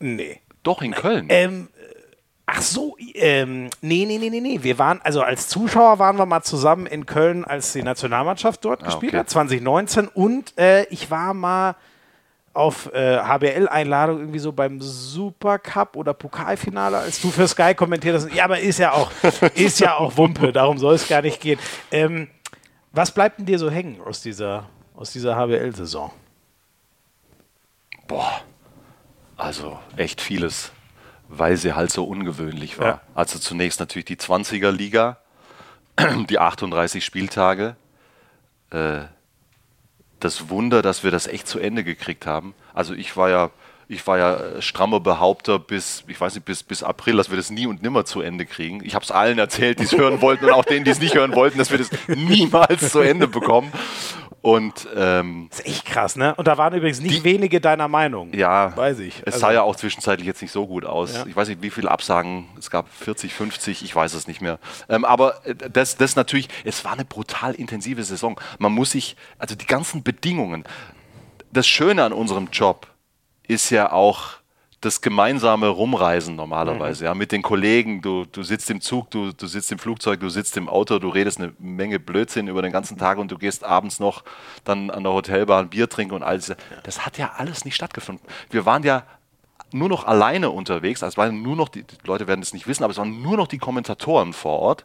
nee. 0.00 0.40
Doch, 0.62 0.80
in 0.80 0.92
Köln. 0.92 1.26
Ähm, 1.28 1.68
ach 2.46 2.62
so, 2.62 2.96
ähm, 3.14 3.68
nee, 3.82 4.06
nee, 4.06 4.16
nee, 4.16 4.30
nee, 4.30 4.40
nee. 4.40 4.58
Wir 4.62 4.78
waren, 4.78 5.00
also 5.02 5.20
als 5.20 5.48
Zuschauer 5.48 5.98
waren 5.98 6.16
wir 6.16 6.24
mal 6.24 6.42
zusammen 6.42 6.86
in 6.86 7.04
Köln, 7.04 7.44
als 7.44 7.74
die 7.74 7.82
Nationalmannschaft 7.82 8.64
dort 8.64 8.82
gespielt 8.82 9.12
okay. 9.12 9.20
hat, 9.20 9.28
2019. 9.30 10.08
Und 10.08 10.56
äh, 10.58 10.84
ich 10.84 11.10
war 11.10 11.34
mal 11.34 11.76
auf 12.54 12.92
äh, 12.94 13.18
HBL-Einladung 13.18 14.20
irgendwie 14.20 14.38
so 14.38 14.52
beim 14.52 14.80
Supercup 14.80 15.96
oder 15.96 16.14
Pokalfinale, 16.14 16.98
als 16.98 17.20
du 17.20 17.30
für 17.30 17.48
Sky 17.48 17.74
kommentiert 17.74 18.14
hast. 18.14 18.32
Ja, 18.32 18.44
aber 18.44 18.60
ist 18.60 18.78
ja 18.78 18.92
auch, 18.92 19.10
ist 19.54 19.80
ja 19.80 19.96
auch 19.96 20.16
Wumpe, 20.16 20.52
darum 20.52 20.78
soll 20.78 20.94
es 20.94 21.08
gar 21.08 21.22
nicht 21.22 21.40
gehen. 21.40 21.58
Ähm, 21.90 22.28
was 22.92 23.10
bleibt 23.10 23.38
denn 23.38 23.46
dir 23.46 23.58
so 23.58 23.70
hängen 23.70 24.00
aus 24.00 24.22
dieser, 24.22 24.68
aus 24.94 25.12
dieser 25.12 25.34
HBL-Saison? 25.36 26.12
Boah, 28.06 28.42
also 29.36 29.78
echt 29.96 30.20
vieles, 30.20 30.70
weil 31.28 31.56
sie 31.56 31.72
halt 31.72 31.90
so 31.90 32.04
ungewöhnlich 32.04 32.78
war. 32.78 32.86
Ja. 32.86 33.00
Also 33.14 33.40
zunächst 33.40 33.80
natürlich 33.80 34.04
die 34.04 34.16
20er 34.16 34.70
Liga, 34.70 35.18
die 36.28 36.38
38 36.38 37.04
Spieltage. 37.04 37.74
Äh, 38.70 39.06
das 40.24 40.48
Wunder, 40.48 40.82
dass 40.82 41.04
wir 41.04 41.10
das 41.10 41.26
echt 41.26 41.46
zu 41.46 41.58
Ende 41.58 41.84
gekriegt 41.84 42.26
haben. 42.26 42.54
Also 42.72 42.94
ich 42.94 43.16
war 43.16 43.30
ja, 43.30 43.50
ich 43.88 44.06
war 44.06 44.18
ja 44.18 44.36
äh, 44.36 44.62
strammer 44.62 45.00
Behaupter 45.00 45.58
bis, 45.58 46.04
ich 46.06 46.20
weiß 46.20 46.34
nicht, 46.34 46.44
bis, 46.44 46.62
bis 46.62 46.82
April, 46.82 47.16
dass 47.16 47.30
wir 47.30 47.36
das 47.36 47.50
nie 47.50 47.66
und 47.66 47.82
nimmer 47.82 48.04
zu 48.04 48.20
Ende 48.20 48.46
kriegen. 48.46 48.82
Ich 48.84 48.94
habe 48.94 49.04
es 49.04 49.10
allen 49.10 49.38
erzählt, 49.38 49.78
die 49.78 49.84
es 49.84 49.92
hören 49.92 50.20
wollten 50.22 50.44
und 50.46 50.52
auch 50.52 50.64
denen, 50.64 50.84
die 50.84 50.90
es 50.90 51.00
nicht 51.00 51.14
hören 51.14 51.34
wollten, 51.34 51.58
dass 51.58 51.70
wir 51.70 51.78
das 51.78 51.90
niemals 52.08 52.90
zu 52.92 53.00
Ende 53.00 53.28
bekommen. 53.28 53.72
Und 54.42 54.86
ähm, 54.94 55.46
Das 55.50 55.60
ist 55.60 55.66
echt 55.66 55.86
krass, 55.86 56.16
ne? 56.16 56.34
Und 56.34 56.46
da 56.46 56.58
waren 56.58 56.74
übrigens 56.74 57.00
nicht 57.00 57.24
wenige 57.24 57.62
deiner 57.62 57.88
Meinung. 57.88 58.30
ja, 58.34 58.76
Weiß 58.76 58.98
ich. 58.98 59.20
Es 59.24 59.34
Also- 59.34 59.38
sah 59.38 59.52
ja 59.52 59.62
auch 59.62 59.74
zwischenzeitlich 59.74 60.26
jetzt 60.26 60.42
nicht 60.42 60.52
so 60.52 60.66
gut 60.66 60.84
aus. 60.84 61.14
Ja. 61.14 61.24
Ich 61.26 61.34
weiß 61.34 61.48
nicht, 61.48 61.62
wie 61.62 61.70
viele 61.70 61.90
Absagen. 61.90 62.46
Es 62.58 62.70
gab 62.70 62.92
40, 62.92 63.32
50, 63.32 63.82
ich 63.82 63.96
weiß 63.96 64.12
es 64.12 64.26
nicht 64.26 64.42
mehr. 64.42 64.58
Ähm, 64.90 65.06
aber 65.06 65.46
äh, 65.46 65.54
das, 65.54 65.96
das 65.96 66.14
natürlich, 66.14 66.48
es 66.64 66.84
war 66.84 66.92
eine 66.92 67.06
brutal 67.06 67.54
intensive 67.54 68.04
Saison. 68.04 68.38
Man 68.58 68.72
muss 68.72 68.90
sich, 68.90 69.16
also 69.38 69.54
die 69.54 69.66
ganzen 69.66 70.02
Bedingungen. 70.02 70.64
Das 71.50 71.66
Schöne 71.66 72.04
an 72.04 72.12
unserem 72.12 72.48
Job 72.52 72.86
ist 73.46 73.70
ja 73.70 73.92
auch 73.92 74.34
das 74.84 75.00
gemeinsame 75.00 75.68
Rumreisen 75.68 76.36
normalerweise, 76.36 77.06
ja, 77.06 77.14
mit 77.14 77.32
den 77.32 77.40
Kollegen. 77.40 78.02
Du, 78.02 78.26
du 78.26 78.42
sitzt 78.42 78.68
im 78.68 78.80
Zug, 78.80 79.10
du, 79.10 79.32
du 79.32 79.46
sitzt 79.46 79.72
im 79.72 79.78
Flugzeug, 79.78 80.20
du 80.20 80.28
sitzt 80.28 80.56
im 80.56 80.68
Auto, 80.68 80.98
du 80.98 81.08
redest 81.08 81.40
eine 81.40 81.54
Menge 81.58 81.98
Blödsinn 81.98 82.48
über 82.48 82.60
den 82.60 82.72
ganzen 82.72 82.98
Tag 82.98 83.18
und 83.18 83.30
du 83.30 83.38
gehst 83.38 83.64
abends 83.64 83.98
noch 83.98 84.24
dann 84.64 84.90
an 84.90 85.02
der 85.02 85.12
Hotelbar 85.12 85.60
ein 85.60 85.70
Bier 85.70 85.88
trinken 85.88 86.14
und 86.14 86.22
alles. 86.22 86.54
Das 86.82 87.06
hat 87.06 87.16
ja 87.16 87.32
alles 87.36 87.64
nicht 87.64 87.74
stattgefunden. 87.74 88.26
Wir 88.50 88.66
waren 88.66 88.82
ja 88.82 89.04
nur 89.72 89.88
noch 89.88 90.04
alleine 90.04 90.50
unterwegs, 90.50 91.02
also 91.02 91.14
es 91.14 91.18
waren 91.18 91.42
nur 91.42 91.56
noch, 91.56 91.68
die, 91.68 91.84
die 91.84 91.96
Leute 92.04 92.26
werden 92.26 92.42
es 92.42 92.52
nicht 92.52 92.66
wissen, 92.66 92.84
aber 92.84 92.90
es 92.90 92.98
waren 92.98 93.22
nur 93.22 93.36
noch 93.36 93.48
die 93.48 93.58
Kommentatoren 93.58 94.34
vor 94.34 94.60
Ort 94.60 94.84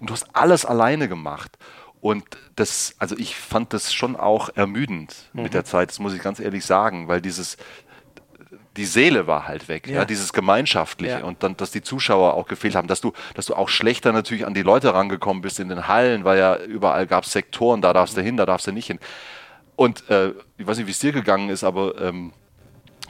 und 0.00 0.10
du 0.10 0.12
hast 0.12 0.26
alles 0.34 0.66
alleine 0.66 1.08
gemacht. 1.08 1.56
Und 2.04 2.22
das, 2.54 2.96
also 2.98 3.16
ich 3.16 3.34
fand 3.34 3.72
das 3.72 3.94
schon 3.94 4.14
auch 4.14 4.50
ermüdend 4.54 5.30
mhm. 5.32 5.44
mit 5.44 5.54
der 5.54 5.64
Zeit, 5.64 5.88
das 5.88 6.00
muss 6.00 6.12
ich 6.12 6.20
ganz 6.20 6.38
ehrlich 6.38 6.66
sagen, 6.66 7.08
weil 7.08 7.22
dieses, 7.22 7.56
die 8.76 8.84
Seele 8.84 9.26
war 9.26 9.48
halt 9.48 9.68
weg, 9.68 9.86
ja, 9.86 9.94
ja 9.94 10.04
dieses 10.04 10.34
Gemeinschaftliche 10.34 11.20
ja. 11.20 11.24
und 11.24 11.42
dann, 11.42 11.56
dass 11.56 11.70
die 11.70 11.80
Zuschauer 11.80 12.34
auch 12.34 12.46
gefehlt 12.46 12.74
haben, 12.74 12.88
dass 12.88 13.00
du, 13.00 13.14
dass 13.32 13.46
du 13.46 13.54
auch 13.54 13.70
schlechter 13.70 14.12
natürlich 14.12 14.44
an 14.44 14.52
die 14.52 14.60
Leute 14.60 14.92
rangekommen 14.92 15.40
bist 15.40 15.60
in 15.60 15.70
den 15.70 15.88
Hallen, 15.88 16.24
weil 16.24 16.38
ja 16.38 16.56
überall 16.56 17.06
gab 17.06 17.24
es 17.24 17.32
Sektoren, 17.32 17.80
da 17.80 17.94
darfst 17.94 18.18
du 18.18 18.20
hin, 18.20 18.36
da 18.36 18.44
darfst 18.44 18.66
du 18.66 18.72
nicht 18.72 18.88
hin. 18.88 18.98
Und 19.74 20.06
äh, 20.10 20.34
ich 20.58 20.66
weiß 20.66 20.76
nicht, 20.76 20.86
wie 20.86 20.90
es 20.90 20.98
dir 20.98 21.12
gegangen 21.12 21.48
ist, 21.48 21.64
aber 21.64 21.98
ähm, 22.02 22.34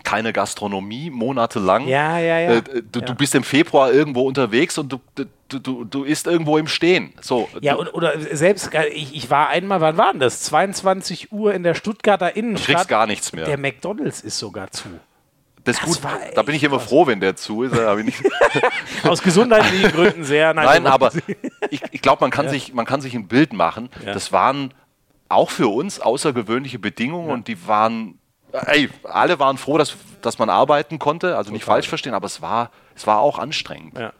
keine 0.05 0.33
Gastronomie 0.33 1.11
monatelang. 1.11 1.89
Ja, 1.89 2.19
ja, 2.19 2.39
ja. 2.39 2.51
Äh, 2.53 2.63
du, 2.63 3.01
ja. 3.01 3.07
du, 3.07 3.15
bist 3.15 3.35
im 3.35 3.43
Februar 3.43 3.93
irgendwo 3.93 4.23
unterwegs 4.23 4.79
und 4.79 4.93
du, 4.93 5.01
du, 5.15 5.59
du, 5.59 5.85
du 5.85 6.05
isst 6.05 6.27
irgendwo 6.27 6.59
im 6.59 6.69
Stehen. 6.69 7.15
So, 7.21 7.49
ja, 7.61 7.75
und, 7.75 7.93
oder 7.93 8.13
selbst, 8.21 8.71
ich, 8.93 9.15
ich 9.15 9.31
war 9.31 9.49
einmal, 9.49 9.81
wann 9.81 9.97
war 9.97 10.13
denn 10.13 10.21
das? 10.21 10.43
22 10.43 11.33
Uhr 11.33 11.55
in 11.55 11.63
der 11.63 11.75
Stuttgarter 11.75 12.37
Innenstadt. 12.37 12.69
Du 12.69 12.75
kriegst 12.75 12.89
gar 12.89 13.07
nichts 13.07 13.33
mehr. 13.33 13.47
Der 13.47 13.59
McDonalds 13.59 14.21
ist 14.21 14.39
sogar 14.39 14.71
zu. 14.71 14.89
Das, 15.65 15.79
das 15.79 15.87
gut, 15.87 16.01
da 16.35 16.43
bin 16.43 16.55
ich 16.55 16.63
immer 16.63 16.79
froh, 16.79 17.07
wenn 17.07 17.21
der 17.21 17.37
zu 17.37 17.63
ist. 17.63 17.75
Aus 19.03 19.23
gesundheitlichen 19.23 19.93
Gründen 19.93 20.25
sehr. 20.25 20.53
Nein, 20.53 20.67
Nein 20.67 20.87
aber 20.87 21.11
ich, 21.71 21.81
ich 21.91 22.03
glaube, 22.03 22.21
man, 22.21 22.31
kann 22.31 22.47
ja. 22.47 22.51
sich, 22.51 22.75
man 22.75 22.85
kann 22.85 23.01
sich 23.01 23.15
ein 23.15 23.29
Bild 23.29 23.55
machen. 23.55 23.89
Ja. 24.05 24.13
Das 24.13 24.31
waren 24.31 24.75
auch 25.31 25.51
für 25.51 25.69
uns 25.69 26.01
außergewöhnliche 26.01 26.79
Bedingungen 26.79 27.29
ja. 27.29 27.35
und 27.35 27.49
die 27.49 27.67
waren, 27.67 28.19
ey, 28.55 28.89
alle 29.05 29.39
waren 29.39 29.59
froh, 29.59 29.79
dass, 29.79 29.97
dass 30.23 30.39
man 30.39 30.49
arbeiten 30.51 30.99
konnte. 30.99 31.37
Also 31.37 31.51
nicht 31.51 31.63
Total. 31.63 31.77
falsch 31.77 31.89
verstehen, 31.89 32.15
aber 32.15 32.27
es 32.27 32.41
war, 32.41 32.71
es 32.95 33.07
war 33.07 33.21
auch 33.21 33.39
anstrengend. 33.39 33.99
Ja, 33.99 34.13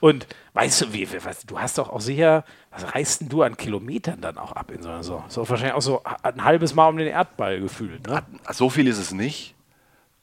und 0.00 0.26
weißt 0.54 0.82
du, 0.82 0.92
wie, 0.92 1.08
was, 1.24 1.46
du 1.46 1.58
hast 1.58 1.78
doch 1.78 1.90
auch 1.90 2.00
sicher, 2.00 2.44
was 2.70 2.94
reißt 2.94 3.22
denn 3.22 3.28
du 3.28 3.42
an 3.42 3.56
Kilometern 3.56 4.20
dann 4.20 4.38
auch 4.38 4.52
ab 4.52 4.70
in 4.70 4.82
so 4.82 4.88
einer 4.88 5.02
Saison? 5.02 5.24
So 5.28 5.48
wahrscheinlich 5.48 5.74
auch 5.74 5.82
so 5.82 6.02
ein 6.22 6.44
halbes 6.44 6.74
Mal 6.74 6.88
um 6.88 6.96
den 6.96 7.08
Erdball 7.08 7.60
gefühlt. 7.60 8.06
Ne? 8.06 8.22
So 8.50 8.70
viel 8.70 8.86
ist 8.86 8.98
es 8.98 9.12
nicht. 9.12 9.54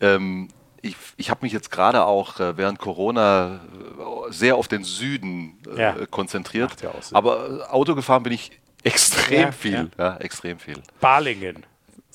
Ähm, 0.01 0.49
ich, 0.81 0.95
ich 1.17 1.29
habe 1.29 1.39
mich 1.43 1.51
jetzt 1.51 1.71
gerade 1.71 2.05
auch 2.05 2.39
äh, 2.39 2.57
während 2.57 2.77
Corona 2.79 3.55
äh, 3.55 4.31
sehr 4.31 4.55
auf 4.55 4.67
den 4.67 4.83
Süden 4.83 5.57
äh, 5.75 5.81
ja. 5.81 6.05
konzentriert. 6.07 6.81
Ja 6.81 6.91
aber 7.11 7.67
Auto 7.71 7.95
gefahren 7.95 8.23
bin 8.23 8.33
ich 8.33 8.51
extrem 8.83 9.41
ja, 9.41 9.51
viel. 9.51 9.89
Ja. 9.97 10.17
extrem 10.17 10.59
viel. 10.59 10.81
Balingen. 10.99 11.65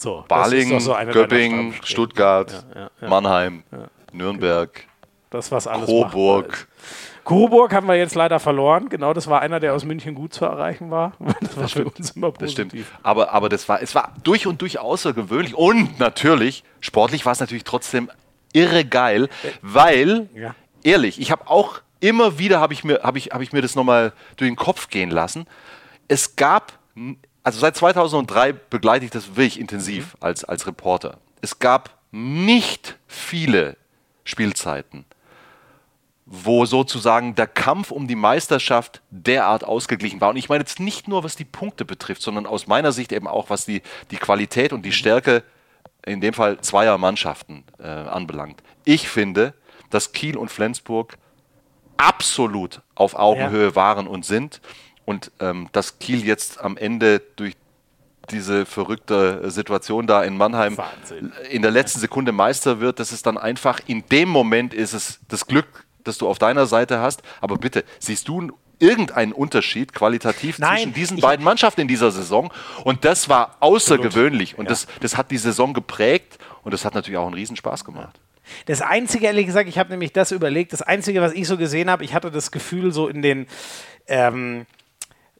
So, 0.00 0.24
Balingen, 0.28 0.80
so 0.80 0.96
Göppingen, 1.12 1.74
Stuttgart, 1.84 2.64
Mannheim, 3.06 3.64
Nürnberg, 4.14 4.86
das 5.28 5.52
was 5.52 5.66
alles 5.66 5.84
Coburg. 5.90 6.68
Coburg 7.22 7.74
haben 7.74 7.86
wir 7.86 7.96
jetzt 7.96 8.14
leider 8.14 8.40
verloren. 8.40 8.88
Genau, 8.88 9.12
das 9.12 9.28
war 9.28 9.42
einer, 9.42 9.60
der 9.60 9.74
aus 9.74 9.84
München 9.84 10.14
gut 10.14 10.32
zu 10.32 10.46
erreichen 10.46 10.90
war. 10.90 11.12
Das 11.42 11.54
war 11.54 11.62
das 11.64 11.72
für 11.72 11.84
uns 11.84 12.12
immer 12.12 12.32
positiv. 12.32 12.70
Das 12.70 12.70
stimmt. 12.70 12.86
Aber, 13.02 13.30
aber 13.34 13.50
das 13.50 13.68
war, 13.68 13.82
es 13.82 13.94
war 13.94 14.14
durch 14.22 14.46
und 14.46 14.62
durch 14.62 14.78
außergewöhnlich. 14.78 15.54
Und 15.54 15.98
natürlich, 15.98 16.64
sportlich 16.80 17.26
war 17.26 17.32
es 17.32 17.40
natürlich 17.40 17.64
trotzdem 17.64 18.10
irre 18.54 18.86
geil, 18.86 19.28
weil, 19.60 20.30
ja. 20.34 20.54
ehrlich, 20.82 21.20
ich 21.20 21.30
habe 21.30 21.46
auch 21.46 21.82
immer 22.00 22.38
wieder, 22.38 22.58
habe 22.58 22.72
ich, 22.72 22.84
mir, 22.84 23.00
hab 23.02 23.16
ich, 23.16 23.32
hab 23.32 23.42
ich 23.42 23.52
mir 23.52 23.60
das 23.60 23.74
nochmal 23.74 24.14
durch 24.38 24.50
den 24.50 24.56
Kopf 24.56 24.88
gehen 24.88 25.10
lassen. 25.10 25.44
Es 26.08 26.36
gab, 26.36 26.72
also 27.42 27.58
seit 27.58 27.76
2003 27.76 28.52
begleite 28.52 29.04
ich 29.04 29.10
das 29.10 29.36
wirklich 29.36 29.58
intensiv 29.58 30.14
mhm. 30.14 30.18
als, 30.20 30.44
als 30.44 30.66
Reporter. 30.66 31.18
Es 31.40 31.58
gab 31.58 31.98
nicht 32.10 32.98
viele 33.06 33.76
Spielzeiten, 34.24 35.04
wo 36.26 36.64
sozusagen 36.64 37.34
der 37.34 37.46
Kampf 37.46 37.90
um 37.90 38.06
die 38.06 38.14
Meisterschaft 38.14 39.00
derart 39.10 39.64
ausgeglichen 39.64 40.20
war. 40.20 40.30
Und 40.30 40.36
ich 40.36 40.48
meine 40.48 40.62
jetzt 40.62 40.80
nicht 40.80 41.08
nur, 41.08 41.24
was 41.24 41.36
die 41.36 41.44
Punkte 41.44 41.84
betrifft, 41.84 42.22
sondern 42.22 42.46
aus 42.46 42.66
meiner 42.66 42.92
Sicht 42.92 43.12
eben 43.12 43.26
auch, 43.26 43.50
was 43.50 43.64
die, 43.64 43.82
die 44.10 44.16
Qualität 44.16 44.72
und 44.72 44.82
die 44.82 44.92
Stärke, 44.92 45.42
in 46.04 46.20
dem 46.20 46.34
Fall 46.34 46.60
zweier 46.60 46.98
Mannschaften, 46.98 47.64
äh, 47.78 47.86
anbelangt. 47.86 48.62
Ich 48.84 49.08
finde, 49.08 49.54
dass 49.90 50.12
Kiel 50.12 50.36
und 50.36 50.50
Flensburg 50.50 51.18
absolut 51.96 52.80
auf 52.94 53.14
Augenhöhe 53.14 53.68
ja. 53.68 53.74
waren 53.76 54.06
und 54.06 54.24
sind. 54.24 54.60
Und 55.10 55.32
ähm, 55.40 55.68
dass 55.72 55.98
Kiel 55.98 56.24
jetzt 56.24 56.60
am 56.60 56.76
Ende 56.76 57.20
durch 57.34 57.54
diese 58.30 58.64
verrückte 58.64 59.50
Situation 59.50 60.06
da 60.06 60.22
in 60.22 60.36
Mannheim 60.36 60.78
Wahnsinn. 60.78 61.32
in 61.50 61.62
der 61.62 61.72
letzten 61.72 61.98
Sekunde 61.98 62.30
Meister 62.30 62.78
wird, 62.78 63.00
das 63.00 63.10
ist 63.10 63.26
dann 63.26 63.36
einfach, 63.36 63.80
in 63.88 64.04
dem 64.12 64.28
Moment 64.28 64.72
ist 64.72 64.92
es 64.92 65.18
das 65.26 65.46
Glück 65.46 65.84
das 66.04 66.18
du 66.18 66.28
auf 66.28 66.38
deiner 66.38 66.66
Seite 66.66 67.00
hast. 67.00 67.22
Aber 67.40 67.56
bitte, 67.56 67.84
siehst 67.98 68.28
du 68.28 68.52
irgendeinen 68.78 69.32
Unterschied 69.32 69.92
qualitativ 69.92 70.58
Nein, 70.58 70.76
zwischen 70.76 70.94
diesen 70.94 71.20
beiden 71.20 71.44
Mannschaften 71.44 71.82
in 71.82 71.88
dieser 71.88 72.10
Saison? 72.10 72.52
Und 72.84 73.04
das 73.04 73.28
war 73.28 73.56
außergewöhnlich. 73.60 74.58
Und 74.58 74.66
ja. 74.66 74.70
das, 74.70 74.86
das 75.00 75.16
hat 75.16 75.30
die 75.30 75.38
Saison 75.38 75.74
geprägt 75.74 76.38
und 76.62 76.72
das 76.72 76.84
hat 76.84 76.94
natürlich 76.94 77.18
auch 77.18 77.26
einen 77.26 77.34
Riesenspaß 77.34 77.84
gemacht. 77.84 78.18
Das 78.66 78.80
Einzige, 78.80 79.26
ehrlich 79.26 79.46
gesagt, 79.46 79.68
ich 79.68 79.78
habe 79.78 79.90
nämlich 79.90 80.12
das 80.12 80.32
überlegt, 80.32 80.72
das 80.72 80.82
Einzige, 80.82 81.20
was 81.20 81.32
ich 81.32 81.46
so 81.46 81.56
gesehen 81.56 81.90
habe, 81.90 82.04
ich 82.04 82.14
hatte 82.14 82.30
das 82.30 82.50
Gefühl, 82.50 82.92
so 82.92 83.08
in 83.08 83.22
den 83.22 83.46
ähm, 84.08 84.66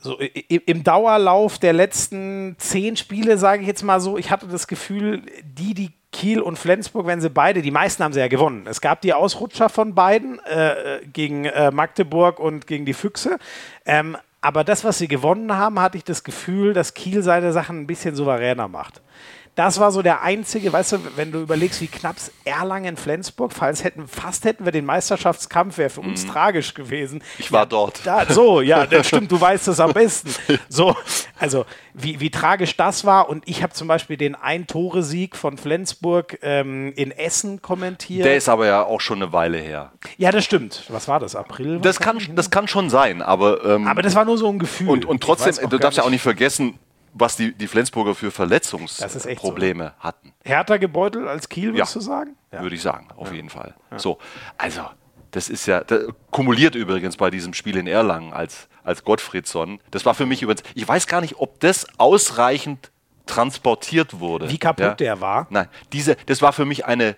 so 0.01 0.19
im 0.19 0.83
Dauerlauf 0.83 1.59
der 1.59 1.73
letzten 1.75 2.57
zehn 2.59 2.97
Spiele, 2.97 3.37
sage 3.37 3.63
ich 3.63 3.69
jetzt 3.69 3.83
mal 3.83 4.01
so, 4.01 4.17
ich 4.17 4.31
hatte 4.31 4.47
das 4.47 4.67
Gefühl, 4.67 5.23
die, 5.45 5.75
die 5.75 5.93
Kiel 6.11 6.41
und 6.41 6.59
Flensburg, 6.59 7.07
wenn 7.07 7.21
sie 7.21 7.31
beide, 7.31 7.63
die 7.63 7.71
meisten 7.71 8.03
haben 8.03 8.13
sie 8.13 8.21
ja 8.21 8.29
gewonnen. 8.29 8.67
Es 8.67 8.81
gab 8.81 9.01
die 9.03 9.13
Ausrutscher 9.13 9.69
von 9.69 9.95
beiden 9.95 10.41
äh, 10.41 11.01
gegen 11.13 11.45
äh, 11.45 11.71
Magdeburg 11.71 12.41
und 12.41 12.67
gegen 12.67 12.85
die 12.85 12.95
Füchse. 12.95 13.39
Ähm, 13.85 14.17
aber 14.41 14.65
das, 14.65 14.85
was 14.85 14.99
sie 14.99 15.07
gewonnen 15.07 15.57
haben, 15.57 15.79
hatte 15.81 15.99
ich 15.99 16.05
das 16.05 16.25
Gefühl, 16.25 16.73
dass 16.73 16.95
Kiel 16.95 17.23
seine 17.23 17.53
Sachen 17.53 17.81
ein 17.81 17.87
bisschen 17.87 18.17
souveräner 18.17 18.69
macht. 18.69 19.03
Das 19.57 19.81
war 19.81 19.91
so 19.93 20.01
der 20.01 20.23
einzige, 20.23 20.73
weißt 20.73 20.93
du, 20.93 20.99
wenn 21.17 21.33
du 21.33 21.41
überlegst, 21.41 21.81
wie 21.81 21.89
knapp 21.89 22.17
Erlangen-Flensburg, 22.45 23.53
falls 23.53 23.85
hätten, 23.85 24.07
fast 24.07 24.45
hätten 24.45 24.65
wir 24.65 24.73
den 24.73 24.85
Meisterschaftskampf, 24.85 25.77
wäre 25.77 25.91
für 25.91 26.01
uns 26.01 26.25
mhm. 26.25 26.31
tragisch 26.31 26.73
gewesen. 26.73 27.23
Ich 27.39 27.51
war 27.53 27.63
ja, 27.63 27.67
dort. 27.67 28.01
Da, 28.05 28.27
so, 28.27 28.61
ja, 28.61 28.87
das 28.91 29.09
stimmt, 29.09 29.31
du 29.31 29.41
weißt 29.41 29.69
es 29.69 29.81
am 29.81 29.93
besten. 29.93 30.35
So, 30.69 30.97
also 31.39 31.67
wie, 31.95 32.21
wie 32.21 32.31
tragisch 32.31 32.77
das 32.77 33.05
war. 33.05 33.29
Und 33.29 33.47
ich 33.47 33.63
habe 33.63 33.73
zum 33.73 33.89
Beispiel 33.89 34.17
den 34.17 34.35
Ein-Tore-Sieg 34.35 35.37
von 35.37 35.59
Flensburg 35.59 36.39
ähm, 36.43 36.93
in 36.95 37.11
Essen 37.11 37.61
kommentiert. 37.61 38.25
Der 38.25 38.37
ist 38.37 38.49
aber 38.49 38.67
ja 38.67 38.85
auch 38.85 39.01
schon 39.01 39.23
eine 39.23 39.33
Weile 39.33 39.59
her. 39.59 39.93
Ja, 40.17 40.31
das 40.31 40.45
stimmt. 40.45 40.85
Was 40.89 41.09
war 41.09 41.21
das? 41.21 41.35
April? 41.35 41.81
Das 41.81 41.99
kann, 41.99 42.19
das 42.35 42.51
kann 42.51 42.69
schon 42.69 42.89
sein, 42.89 43.21
aber. 43.21 43.65
Ähm, 43.65 43.89
aber 43.89 44.03
das 44.03 44.15
war 44.15 44.25
nur 44.25 44.39
so 44.39 44.49
ein 44.49 44.59
Gefühl. 44.59 44.89
Und, 44.89 45.05
und 45.05 45.23
trotzdem, 45.23 45.69
du 45.69 45.79
darfst 45.79 45.99
ja 45.99 46.05
auch 46.05 46.11
nicht 46.11 46.23
vergessen, 46.23 46.79
was 47.13 47.37
die, 47.37 47.53
die 47.53 47.67
Flensburger 47.67 48.15
für 48.15 48.31
Verletzungsprobleme 48.31 49.95
so. 49.97 50.05
hatten. 50.05 50.33
Härter 50.45 50.79
gebeutelt 50.79 51.27
als 51.27 51.49
Kiel, 51.49 51.75
würdest 51.75 51.95
ja, 51.95 52.01
du 52.01 52.05
sagen? 52.05 52.37
Ja. 52.53 52.63
Würde 52.63 52.77
ich 52.77 52.83
sagen, 52.83 53.09
auf 53.17 53.29
ja. 53.29 53.37
jeden 53.37 53.51
Fall. 53.51 53.75
So, 53.97 54.19
also, 54.57 54.83
das 55.31 55.49
ist 55.49 55.67
ja, 55.67 55.83
das 55.85 56.07
kumuliert 56.31 56.75
übrigens 56.75 57.17
bei 57.17 57.31
diesem 57.31 57.55
Spiel 57.55 57.77
in 57.77 57.87
Erlangen 57.87 58.33
als, 58.33 58.69
als 58.83 59.05
Gottfriedsson. 59.05 59.81
Das 59.91 60.05
war 60.05 60.15
für 60.15 60.27
mich 60.27 60.43
übrigens, 60.43 60.63
ich 60.75 60.87
weiß 60.87 61.07
gar 61.07 61.21
nicht, 61.21 61.37
ob 61.39 61.61
das 61.61 61.87
ausreichend 61.99 62.91
transportiert 63.27 64.19
wurde. 64.19 64.49
Wie 64.49 64.59
kaputt 64.59 64.99
der 64.99 65.21
war? 65.21 65.47
Nein, 65.51 65.69
diese, 65.93 66.17
das 66.27 66.43
war 66.43 66.53
für 66.53 66.65
mich 66.65 66.87
eine, 66.87 67.17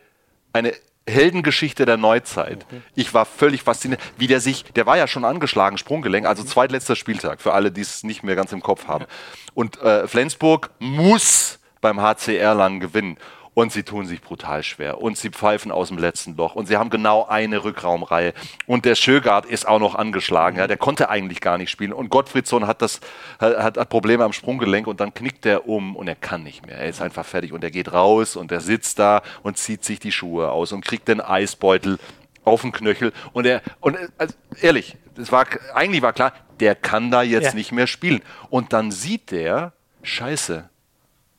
eine 0.53 0.75
Heldengeschichte 1.09 1.85
der 1.85 1.97
Neuzeit. 1.97 2.65
Ich 2.95 3.13
war 3.13 3.25
völlig 3.25 3.63
fasziniert, 3.63 4.01
wie 4.17 4.29
der 4.29 4.41
sich, 4.41 4.65
der 4.65 4.87
war 4.87 4.97
ja 4.97 5.07
schon 5.07 5.25
angeschlagen, 5.25 5.79
Sprunggelenk, 5.79 6.27
also 6.27 6.45
zweitletzter 6.45 6.97
Spieltag, 6.97 7.41
für 7.41 7.53
alle, 7.53 7.73
die 7.73 7.81
es 7.81 8.05
nicht 8.05 8.23
mehr 8.23 8.37
ganz 8.37 8.53
im 8.53 8.63
Kopf 8.63 8.87
haben. 8.87 9.07
Und 9.55 9.81
äh, 9.81 10.07
Flensburg 10.07 10.71
muss 10.79 11.59
beim 11.81 12.01
HCR 12.01 12.55
lang 12.55 12.81
gewinnen 12.81 13.19
und 13.55 13.71
sie 13.71 13.83
tun 13.83 14.07
sich 14.07 14.23
brutal 14.23 14.63
schwer. 14.63 15.01
Und 15.01 15.19
sie 15.19 15.31
pfeifen 15.31 15.71
aus 15.71 15.89
dem 15.89 15.99
letzten 15.99 16.37
Loch. 16.37 16.55
Und 16.55 16.67
sie 16.67 16.77
haben 16.77 16.91
genau 16.91 17.27
eine 17.27 17.65
Rückraumreihe. 17.65 18.33
Und 18.67 18.85
der 18.85 18.95
Schögard 18.95 19.45
ist 19.45 19.69
auch 19.69 19.79
noch 19.79 19.95
angeschlagen, 19.95 20.59
ja, 20.59 20.67
der 20.67 20.79
konnte 20.79 21.11
eigentlich 21.11 21.41
gar 21.41 21.59
nicht 21.59 21.71
spielen. 21.71 21.93
Und 21.93 22.09
Gottfriedsson 22.09 22.67
hat 22.67 22.81
das 22.81 23.01
hat, 23.39 23.77
hat 23.77 23.89
Probleme 23.91 24.25
am 24.25 24.33
Sprunggelenk. 24.33 24.87
Und 24.87 25.01
dann 25.01 25.13
knickt 25.13 25.45
er 25.45 25.69
um 25.69 25.97
und 25.97 26.09
er 26.09 26.15
kann 26.15 26.43
nicht 26.43 26.67
mehr, 26.67 26.79
er 26.79 26.89
ist 26.89 27.03
einfach 27.03 27.27
fertig. 27.27 27.53
Und 27.53 27.63
er 27.63 27.71
geht 27.71 27.93
raus 27.93 28.37
und 28.37 28.51
er 28.53 28.61
sitzt 28.61 28.99
da 28.99 29.23
und 29.43 29.59
zieht 29.59 29.85
sich 29.85 30.01
die 30.01 30.13
Schuhe 30.13 30.51
aus 30.51 30.73
und 30.73 30.85
kriegt 30.85 31.09
den 31.09 31.21
Eisbeutel 31.21 31.99
auf 32.45 32.63
den 32.63 32.73
Knöchel. 32.73 33.13
Und 33.35 33.47
er 33.47 33.61
und 33.81 33.99
also, 34.17 34.35
ehrlich, 34.63 34.97
das 35.15 35.31
war 35.31 35.47
eigentlich 35.75 36.01
war 36.03 36.15
klar, 36.15 36.33
der 36.61 36.75
kann 36.75 37.11
da 37.11 37.23
jetzt 37.23 37.49
ja. 37.49 37.55
nicht 37.55 37.73
mehr 37.73 37.87
spielen. 37.87 38.23
Und 38.49 38.73
dann 38.73 38.91
sieht 38.91 39.31
der 39.31 39.73
Scheiße, 40.03 40.71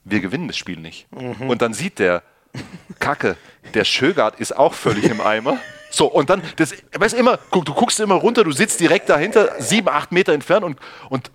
wir 0.04 0.20
gewinnen 0.20 0.48
das 0.48 0.56
Spiel 0.56 0.78
nicht. 0.78 1.06
Mhm. 1.12 1.48
Und 1.48 1.62
dann 1.62 1.74
sieht 1.74 1.98
der, 1.98 2.22
Kacke, 2.98 3.36
der 3.74 3.84
Schögard 3.84 4.38
ist 4.38 4.56
auch 4.56 4.74
völlig 4.74 5.04
im 5.04 5.20
Eimer. 5.20 5.58
So, 5.90 6.06
und 6.06 6.30
dann, 6.30 6.42
das, 6.56 6.74
weißt 6.96 7.14
immer, 7.14 7.38
guck, 7.50 7.64
du 7.64 7.74
guckst 7.74 8.00
immer 8.00 8.14
runter, 8.14 8.44
du 8.44 8.52
sitzt 8.52 8.80
direkt 8.80 9.08
dahinter, 9.08 9.52
sieben, 9.58 9.88
acht 9.88 10.12
Meter 10.12 10.32
entfernt 10.32 10.64
und, 10.64 10.78
und 11.08 11.30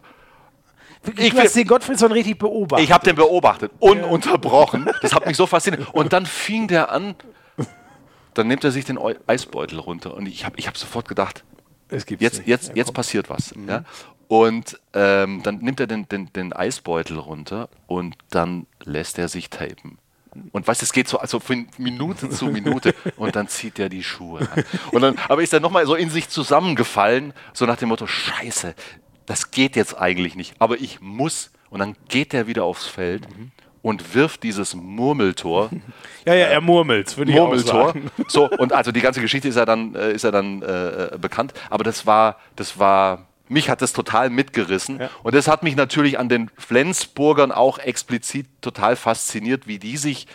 ich 1.15 1.33
hast 1.37 1.55
den 1.55 1.65
Gottfriedson 1.65 2.11
richtig 2.11 2.37
beobachtet. 2.37 2.85
Ich 2.85 2.91
habe 2.91 3.05
den 3.05 3.15
beobachtet, 3.15 3.71
ununterbrochen. 3.79 4.89
Das 5.01 5.13
hat 5.13 5.25
mich 5.25 5.37
so 5.37 5.47
fasziniert. 5.47 5.87
Und 5.93 6.11
dann 6.11 6.25
fing 6.25 6.67
der 6.67 6.91
an, 6.91 7.15
dann 8.33 8.47
nimmt 8.47 8.65
er 8.65 8.71
sich 8.71 8.83
den 8.83 8.99
Eisbeutel 9.25 9.79
runter 9.79 10.13
und 10.13 10.27
ich 10.27 10.45
habe 10.45 10.57
ich 10.57 10.67
hab 10.67 10.77
sofort 10.77 11.07
gedacht, 11.07 11.45
Es 11.89 12.05
gibt's 12.05 12.23
jetzt, 12.23 12.37
nicht. 12.39 12.47
jetzt, 12.47 12.75
jetzt 12.75 12.93
passiert 12.93 13.29
was. 13.29 13.53
Ja? 13.67 13.83
Und 14.27 14.79
ähm, 14.93 15.41
dann 15.43 15.57
nimmt 15.57 15.79
er 15.79 15.87
den, 15.87 16.07
den, 16.07 16.31
den 16.33 16.53
Eisbeutel 16.53 17.17
runter 17.17 17.69
und 17.87 18.15
dann 18.29 18.67
lässt 18.83 19.17
er 19.17 19.27
sich 19.27 19.49
tapen. 19.49 19.97
Und 20.51 20.67
weißt 20.67 20.81
du, 20.81 20.85
es 20.85 20.93
geht 20.93 21.07
so 21.07 21.17
also 21.17 21.39
von 21.39 21.67
Minute 21.77 22.29
zu 22.29 22.45
Minute 22.47 22.93
und 23.17 23.35
dann 23.35 23.47
zieht 23.47 23.79
er 23.79 23.89
die 23.89 24.03
Schuhe 24.03 24.41
an. 24.41 24.63
Und 24.91 25.01
dann, 25.01 25.17
aber 25.27 25.41
ist 25.41 25.53
er 25.53 25.59
nochmal 25.59 25.85
so 25.87 25.95
in 25.95 26.11
sich 26.11 26.29
zusammengefallen, 26.29 27.33
so 27.53 27.65
nach 27.65 27.77
dem 27.77 27.89
Motto, 27.89 28.05
scheiße, 28.05 28.75
das 29.25 29.51
geht 29.51 29.75
jetzt 29.75 29.97
eigentlich 29.97 30.35
nicht, 30.35 30.55
aber 30.59 30.79
ich 30.79 31.01
muss. 31.01 31.51
Und 31.71 31.79
dann 31.79 31.95
geht 32.07 32.33
er 32.33 32.47
wieder 32.47 32.63
aufs 32.63 32.87
Feld 32.87 33.27
und 33.81 34.13
wirft 34.13 34.43
dieses 34.43 34.75
Murmeltor 34.75 35.69
Ja, 36.25 36.35
ja, 36.35 36.45
er 36.47 36.61
murmelt, 36.61 37.17
würde 37.17 37.31
ich 37.31 37.39
auch 37.39 37.47
Murmeltor. 37.47 37.87
sagen. 37.87 38.11
So, 38.27 38.49
und 38.49 38.73
also 38.73 38.91
die 38.91 39.01
ganze 39.01 39.21
Geschichte 39.21 39.47
ist 39.47 39.55
ja 39.55 39.65
dann, 39.65 39.95
äh, 39.95 40.11
ist 40.11 40.23
ja 40.23 40.31
dann 40.31 40.61
äh, 40.61 41.17
bekannt. 41.19 41.53
Aber 41.69 41.83
das 41.83 42.05
war, 42.05 42.37
das 42.55 42.77
war, 42.77 43.27
mich 43.47 43.69
hat 43.69 43.81
das 43.81 43.93
total 43.93 44.29
mitgerissen. 44.29 44.99
Ja. 44.99 45.09
Und 45.23 45.33
das 45.33 45.47
hat 45.47 45.63
mich 45.63 45.75
natürlich 45.75 46.19
an 46.19 46.29
den 46.29 46.51
Flensburgern 46.57 47.51
auch 47.51 47.79
explizit 47.79 48.47
total 48.61 48.95
fasziniert, 48.95 49.65
wie 49.65 49.79
die 49.79 49.97
sich 49.97 50.27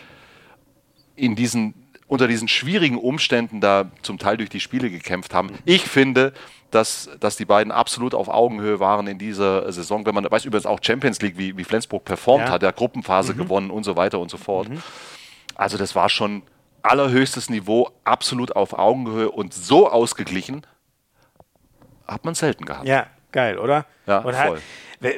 in 1.15 1.37
diesen, 1.37 1.75
unter 2.07 2.29
diesen 2.29 2.49
schwierigen 2.49 2.99
Umständen 2.99 3.61
da 3.61 3.91
zum 4.03 4.19
Teil 4.19 4.37
durch 4.37 4.51
die 4.51 4.61
Spiele 4.61 4.91
gekämpft 4.91 5.35
haben. 5.35 5.51
Ich 5.65 5.83
finde, 5.83 6.33
dass, 6.71 7.09
dass 7.21 7.37
die 7.37 7.45
beiden 7.45 7.73
absolut 7.73 8.15
auf 8.15 8.29
Augenhöhe 8.29 8.81
waren 8.81 9.07
in 9.07 9.19
dieser 9.19 9.71
Saison. 9.73 10.05
Wenn 10.07 10.15
man 10.15 10.25
weiß 10.31 10.45
übrigens 10.45 10.67
auch 10.67 10.81
Champions 10.83 11.21
League, 11.23 11.39
wie, 11.39 11.57
wie 11.57 11.65
Flensburg 11.65 12.05
performt 12.05 12.47
Ja. 12.47 12.53
hat, 12.53 12.63
der 12.63 12.73
Gruppenphase 12.73 13.35
gewonnen 13.35 13.71
und 13.71 13.85
so 13.85 13.97
weiter 13.97 14.19
und 14.19 14.31
so 14.31 14.37
fort. 14.37 14.69
Also 15.55 15.79
das 15.79 15.95
war 15.95 16.09
schon 16.09 16.43
allerhöchstes 16.83 17.49
Niveau, 17.49 17.91
absolut 18.05 18.55
auf 18.55 18.79
Augenhöhe 18.79 19.31
und 19.31 19.55
so 19.55 19.89
ausgeglichen 19.91 20.67
hat 22.07 22.25
man 22.25 22.35
selten 22.35 22.67
gehabt. 22.67 22.87
Ja, 22.87 23.07
geil, 23.35 23.59
oder? 23.59 23.85
Ja, 24.07 24.19
Und 24.19 24.35
voll. 24.35 24.61
wir, 25.01 25.15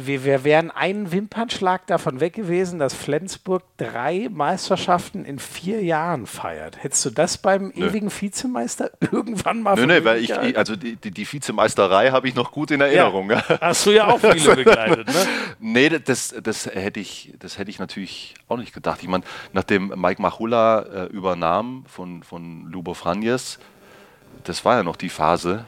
wir, 0.00 0.24
wir 0.24 0.44
wären 0.44 0.70
einen 0.70 1.12
Wimpernschlag 1.12 1.86
davon 1.86 2.20
weg 2.20 2.32
gewesen, 2.32 2.78
dass 2.78 2.94
Flensburg 2.94 3.62
drei 3.76 4.28
Meisterschaften 4.30 5.24
in 5.24 5.38
vier 5.38 5.84
Jahren 5.84 6.26
feiert. 6.26 6.82
Hättest 6.82 7.04
du 7.04 7.10
das 7.10 7.38
beim 7.38 7.70
ewigen 7.72 8.10
Vizemeister 8.10 8.90
irgendwann 9.12 9.62
mal 9.62 9.76
Nö, 9.76 9.86
nö, 9.86 10.02
weil 10.04 10.24
ich, 10.24 10.34
also 10.56 10.76
die, 10.76 10.96
die, 10.96 11.10
die 11.10 11.30
Vizemeisterei 11.30 12.10
habe 12.10 12.26
ich 12.26 12.34
noch 12.34 12.52
gut 12.52 12.70
in 12.70 12.80
Erinnerung. 12.80 13.30
Ja. 13.30 13.44
Hast 13.60 13.86
du 13.86 13.90
ja 13.90 14.08
auch 14.08 14.18
viele 14.18 14.56
begleitet, 14.64 15.06
ne? 15.08 15.26
Nee, 15.60 15.88
das, 15.90 16.34
das, 16.42 16.66
hätte 16.66 17.00
ich, 17.00 17.34
das 17.38 17.58
hätte 17.58 17.70
ich 17.70 17.78
natürlich 17.78 18.34
auch 18.48 18.56
nicht 18.56 18.72
gedacht. 18.72 19.02
Ich 19.02 19.08
meine, 19.08 19.24
nachdem 19.52 19.92
Mike 19.94 20.22
Machula 20.22 20.80
äh, 20.80 21.04
übernahm 21.06 21.84
von, 21.86 22.22
von 22.22 22.70
Lubo 22.70 22.94
Franjes, 22.94 23.58
das 24.44 24.64
war 24.64 24.76
ja 24.76 24.82
noch 24.82 24.96
die 24.96 25.10
Phase 25.10 25.66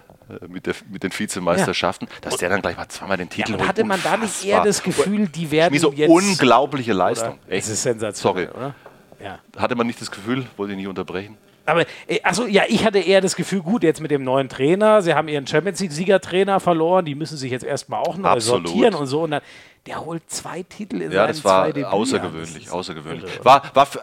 mit, 0.49 0.67
der, 0.67 0.75
mit 0.91 1.03
den 1.03 1.13
Vizemeisterschaften, 1.17 2.09
dass 2.23 2.37
der 2.37 2.49
dann 2.49 2.63
gleich 2.63 2.77
mal 2.77 2.89
zweimal 2.89 3.17
den 3.17 3.29
Titel 3.29 3.53
Und 3.53 3.61
holt. 3.61 3.69
hatte 3.69 3.85
man 3.85 4.01
da 4.03 4.17
nicht 4.17 4.45
eher 4.45 4.63
das 4.63 4.83
Gefühl, 4.83 5.29
die 5.29 5.51
werden 5.51 5.79
so 5.79 5.93
jetzt... 5.93 6.11
unglaubliche 6.11 6.93
Leistung. 6.93 7.39
Oder? 7.47 7.57
Das 7.57 7.69
ist 7.69 7.83
sensationell, 7.83 8.47
Sorry. 8.47 8.57
oder? 8.57 8.75
Ja. 9.23 9.39
Hatte 9.57 9.75
man 9.75 9.87
nicht 9.87 10.01
das 10.01 10.11
Gefühl, 10.11 10.47
wollte 10.57 10.73
ich 10.73 10.79
nicht 10.79 10.89
unterbrechen? 10.89 11.37
Aber, 11.67 11.83
äh, 12.07 12.21
also 12.23 12.47
ja, 12.47 12.65
ich 12.69 12.85
hatte 12.85 12.99
eher 12.99 13.21
das 13.21 13.37
Gefühl, 13.37 13.63
gut, 13.63 13.83
jetzt 13.83 14.01
mit 14.01 14.11
dem 14.11 14.23
neuen 14.23 14.49
Trainer, 14.49 15.01
sie 15.03 15.15
haben 15.15 15.29
ihren 15.29 15.47
Champions 15.47 15.81
League-Siegertrainer 15.81 16.61
verloren, 16.61 17.05
die 17.05 17.15
müssen 17.15 17.39
sich 17.39 17.51
jetzt 17.51 17.65
erstmal 17.65 18.01
auch 18.01 18.17
neu 18.17 18.29
Absolut. 18.29 18.69
sortieren 18.69 18.95
und 18.95 19.07
so. 19.07 19.23
Und 19.23 19.31
dann, 19.33 19.43
der 19.87 20.05
holt 20.05 20.23
zwei 20.31 20.63
Titel 20.63 20.97
in 21.01 21.11
Ja, 21.11 21.21
seinen 21.23 21.29
das 21.29 21.45
war 21.45 21.71
zwei 21.73 21.87
außergewöhnlich, 21.87 22.53
Das 22.55 22.63
ist 22.65 22.71
außergewöhnlich. 22.73 23.25
oder? 23.37 23.45
War, 23.45 23.63
war 23.75 23.87
für, 23.87 24.03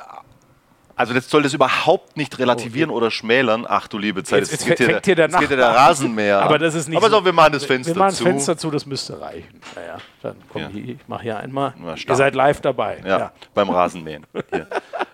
also 0.96 1.14
das 1.14 1.30
soll 1.30 1.44
das 1.44 1.54
überhaupt 1.54 2.18
nicht 2.18 2.38
relativieren 2.40 2.90
oder 2.92 3.12
schmälern. 3.12 3.66
Ach 3.68 3.88
du 3.88 3.98
liebe 3.98 4.24
Zeit, 4.24 4.40
Jetzt- 4.40 4.52
jetzt 4.52 4.64
fängt 4.66 4.78
hier 4.78 4.88
der 5.16 5.26
jetzt 5.28 5.40
geht 5.40 5.48
hier 5.50 5.58
der. 5.58 5.68
Rasenmäher. 5.70 6.42
Aber 6.42 6.58
das 6.60 6.76
ist 6.76 6.88
nicht 6.88 6.98
Aber 6.98 7.10
so- 7.10 7.18
so, 7.20 7.26
wir 7.26 7.34
machen 7.34 7.54
das 7.54 7.66
Fenster 7.66 7.94
Wir 7.96 8.00
machen 8.00 8.10
das 8.10 8.18
zu. 8.18 8.24
Fenster 8.24 8.58
zu, 8.58 8.72
das 8.72 8.86
müsste 8.86 9.20
reichen. 9.20 9.60
Naja, 9.76 9.98
dann 10.22 10.36
komm, 10.50 10.62
Ja. 10.62 10.68
hier, 10.70 10.86
ich 10.96 11.08
mache 11.08 11.24
hier 11.24 11.38
einmal. 11.38 11.74
Na, 11.78 11.96
Ihr 11.96 12.16
seid 12.16 12.36
live 12.36 12.62
dabei. 12.62 13.02
Ja, 13.06 13.32
beim 13.54 13.70
Rasenmähen. 13.70 14.26
Hier. 14.52 14.68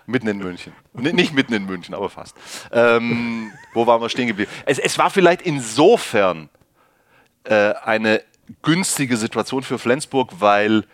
mitten 0.06 0.28
in 0.28 0.38
München. 0.38 0.72
N 0.96 1.14
nicht 1.14 1.32
mitten 1.34 1.52
in 1.52 1.64
München, 1.66 1.94
aber 1.94 2.08
fast. 2.10 2.36
Ähm, 2.72 3.52
wo 3.74 3.86
waren 3.86 4.00
wir 4.00 4.08
stehen 4.08 4.26
geblieben? 4.26 4.50
Es, 4.66 4.78
es 4.78 4.98
war 4.98 5.10
vielleicht 5.10 5.42
insofern 5.42 6.48
äh, 7.44 7.74
eine 7.84 8.22
günstige 8.62 9.16
Situation 9.16 9.62
für 9.62 9.78
Flensburg, 9.78 10.30
weil 10.38 10.84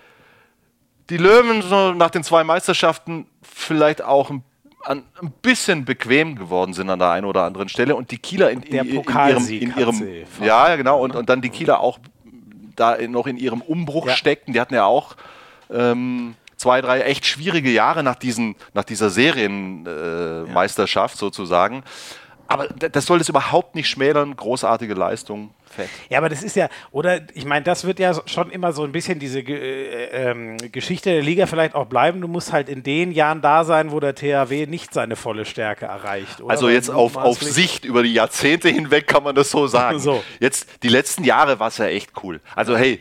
die 1.11 1.17
Löwen 1.17 1.63
so 1.63 1.93
nach 1.93 2.11
den 2.11 2.25
zwei 2.25 2.45
Meisterschaften 2.45 3.27
vielleicht 3.43 4.03
auch 4.03 4.31
ein, 4.31 4.43
an, 4.85 5.03
ein 5.23 5.33
bisschen 5.43 5.85
bequem 5.85 6.37
geworden 6.37 6.73
sind 6.75 6.91
an 6.91 6.99
der 6.99 7.11
einen 7.11 7.27
oder 7.27 7.43
anderen 7.45 7.69
Stelle 7.69 7.97
und 7.97 8.11
die 8.11 8.19
Kieler 8.19 8.51
in, 8.51 8.63
in, 8.63 8.71
Der 8.73 8.83
in 8.83 8.89
ihrem, 8.95 9.49
in 9.49 9.77
ihrem 9.77 10.25
ja 10.41 10.69
ja, 10.71 10.77
genau 10.77 11.03
und, 11.03 11.15
und 11.17 11.29
dann 11.29 11.41
die 11.41 11.51
Kieler 11.51 11.81
auch 11.81 11.99
da 12.77 12.95
in- 12.95 13.13
noch 13.13 13.27
in 13.27 13.37
ihrem 13.37 13.61
Umbruch 13.63 14.07
Ja. 14.09 14.15
steckten. 14.15 14.53
Die 14.53 14.61
hatten 14.61 14.75
ja 14.75 14.85
auch 14.85 15.17
ähm, 15.73 16.35
zwei, 16.57 16.81
drei 16.81 17.01
echt 17.03 17.25
schwierige 17.27 17.71
Jahre 17.71 18.03
nach, 18.03 18.17
diesen, 18.17 18.57
nach 18.75 18.85
dieser 18.85 19.11
Serienmeisterschaft 19.11 20.49
äh, 20.49 20.53
Meisterschaft 20.53 21.17
sozusagen. 21.19 21.83
Aber 22.47 22.69
das 22.69 23.07
soll 23.07 23.19
das 23.19 23.29
überhaupt 23.29 23.75
nicht 23.75 23.89
schmälern. 23.89 24.37
Großartige 24.37 24.95
Leistung, 24.95 25.51
fett. 25.75 25.89
Ja, 26.09 26.19
aber 26.19 26.29
das 26.29 26.43
ist 26.43 26.57
ja, 26.57 26.69
oder 26.91 27.21
ich 27.35 27.45
meine, 27.45 27.65
das 27.65 27.85
wird 27.85 27.99
ja 27.99 28.15
schon 28.27 28.51
immer 28.51 28.73
so 28.73 28.85
ein 28.85 28.93
bisschen 28.93 29.19
diese 29.19 29.41
äh, 29.41 30.31
ähm, 30.31 30.57
Geschichte 30.73 31.11
der 31.11 31.23
Liga 31.23 31.47
vielleicht 31.47 31.75
auch 31.75 31.87
bleiben. 31.87 32.21
Du 32.21 32.29
musst 32.29 32.53
halt 32.53 32.69
in 32.69 32.83
den 32.83 33.13
Jahren 33.13 33.43
da 33.43 33.65
sein, 33.65 33.91
wo 33.93 34.01
der 34.01 34.15
THW 34.15 34.67
nicht 34.67 34.95
seine 34.95 35.17
volle 35.17 35.45
Stärke 35.45 35.87
erreicht. 35.87 36.41
Oder? 36.41 36.51
Also 36.51 36.69
jetzt 36.69 36.91
auf, 36.91 37.17
auf 37.17 37.43
Sicht 37.43 37.85
über 37.85 38.03
die 38.03 38.15
Jahrzehnte 38.15 38.69
hinweg 38.69 39.07
kann 39.07 39.23
man 39.23 39.35
das 39.35 39.51
so 39.51 39.67
sagen. 39.67 39.99
So. 40.05 40.23
Jetzt 40.39 40.69
die 40.83 40.89
letzten 40.89 41.25
Jahre 41.25 41.61
war 41.61 41.69
es 41.69 41.79
ja 41.79 41.87
echt 41.87 42.13
cool. 42.23 42.41
Also 42.55 42.77
hey, 42.77 43.01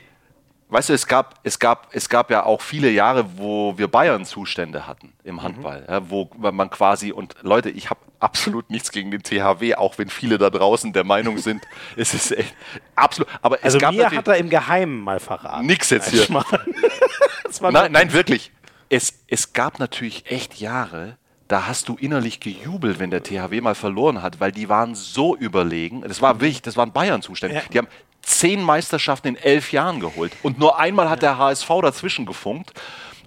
weißt 0.74 0.90
du, 0.90 0.94
es 0.94 1.08
gab, 1.08 1.40
es 1.44 1.60
gab, 1.60 1.88
es 1.92 2.10
gab 2.10 2.32
ja 2.32 2.46
auch 2.46 2.62
viele 2.62 2.90
Jahre, 2.90 3.38
wo 3.38 3.78
wir 3.78 3.88
Bayern-Zustände 3.88 4.88
hatten 4.88 5.14
im 5.24 5.44
Handball, 5.44 5.86
ja, 5.88 6.10
wo 6.10 6.30
man 6.38 6.70
quasi 6.70 7.12
und 7.12 7.36
Leute, 7.42 7.70
ich 7.70 7.90
habe 7.90 8.00
absolut 8.20 8.70
nichts 8.70 8.92
gegen 8.92 9.12
den 9.12 9.22
THW, 9.22 9.76
auch 9.76 9.98
wenn 9.98 10.10
viele 10.10 10.38
da 10.38 10.50
draußen 10.50 10.92
der 10.94 11.04
Meinung 11.04 11.38
sind, 11.38 11.62
es 11.96 12.14
ist 12.14 12.32
echt 12.32 12.56
absolut. 12.96 13.30
Aber 13.42 13.58
es 13.58 13.66
Also 13.66 13.78
gab 13.78 13.94
mir 13.94 14.10
hat 14.10 14.28
er 14.28 14.38
im 14.38 14.50
Geheimen 14.50 15.02
mal 15.02 15.20
verraten. 15.20 15.66
nix 15.66 15.90
jetzt 15.90 16.10
hier. 16.10 16.26
Nein, 17.62 17.92
nein, 17.92 18.14
wirklich. 18.14 18.52
Es, 18.90 19.24
es 19.28 19.54
gab 19.54 19.80
natürlich 19.80 20.26
echt 20.32 20.56
Jahre, 20.60 21.18
da 21.48 21.68
hast 21.68 21.88
du 21.88 21.96
innerlich 21.96 22.40
gejubelt, 22.40 23.00
wenn 23.00 23.12
der 23.12 23.22
THW 23.22 23.62
mal 23.62 23.76
verloren 23.76 24.24
hat, 24.24 24.40
weil 24.40 24.52
die 24.52 24.70
waren 24.70 24.96
so 24.96 25.36
überlegen. 25.36 26.02
Das 26.02 26.22
war 26.22 26.42
wirklich, 26.42 26.64
das 26.64 26.78
waren 26.78 26.92
Bayern-Zustände. 26.92 27.58
Ja. 27.58 27.62
Die 27.72 27.78
haben 27.78 27.88
zehn 28.24 28.62
Meisterschaften 28.64 29.28
in 29.30 29.36
elf 29.36 29.72
Jahren 29.72 30.00
geholt. 30.00 30.34
Und 30.42 30.58
nur 30.58 30.80
einmal 30.80 31.10
hat 31.10 31.22
der 31.22 31.38
HSV 31.38 31.70
dazwischen 31.82 32.26
gefunkt. 32.26 32.72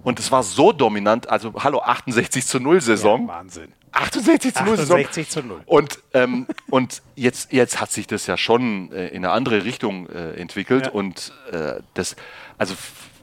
Und 0.03 0.19
es 0.19 0.31
war 0.31 0.43
so 0.43 0.71
dominant, 0.71 1.29
also 1.29 1.53
hallo, 1.63 1.79
68 1.79 2.45
zu 2.45 2.59
0 2.59 2.81
Saison. 2.81 3.27
Wahnsinn. 3.27 3.71
68 3.91 4.53
zu 4.53 4.63
0 4.63 4.77
Saison. 4.77 4.97
68 4.99 5.29
zu 5.29 5.43
0. 5.43 5.61
Und, 5.65 5.99
ähm, 6.13 6.47
und 6.69 7.01
jetzt, 7.15 7.51
jetzt 7.51 7.79
hat 7.81 7.91
sich 7.91 8.07
das 8.07 8.27
ja 8.27 8.37
schon 8.37 8.91
äh, 8.91 9.07
in 9.07 9.25
eine 9.25 9.31
andere 9.33 9.63
Richtung 9.63 10.07
äh, 10.09 10.33
entwickelt. 10.33 10.85
Ja. 10.87 10.91
Und 10.91 11.33
äh, 11.51 11.75
das, 11.93 12.15
also 12.57 12.75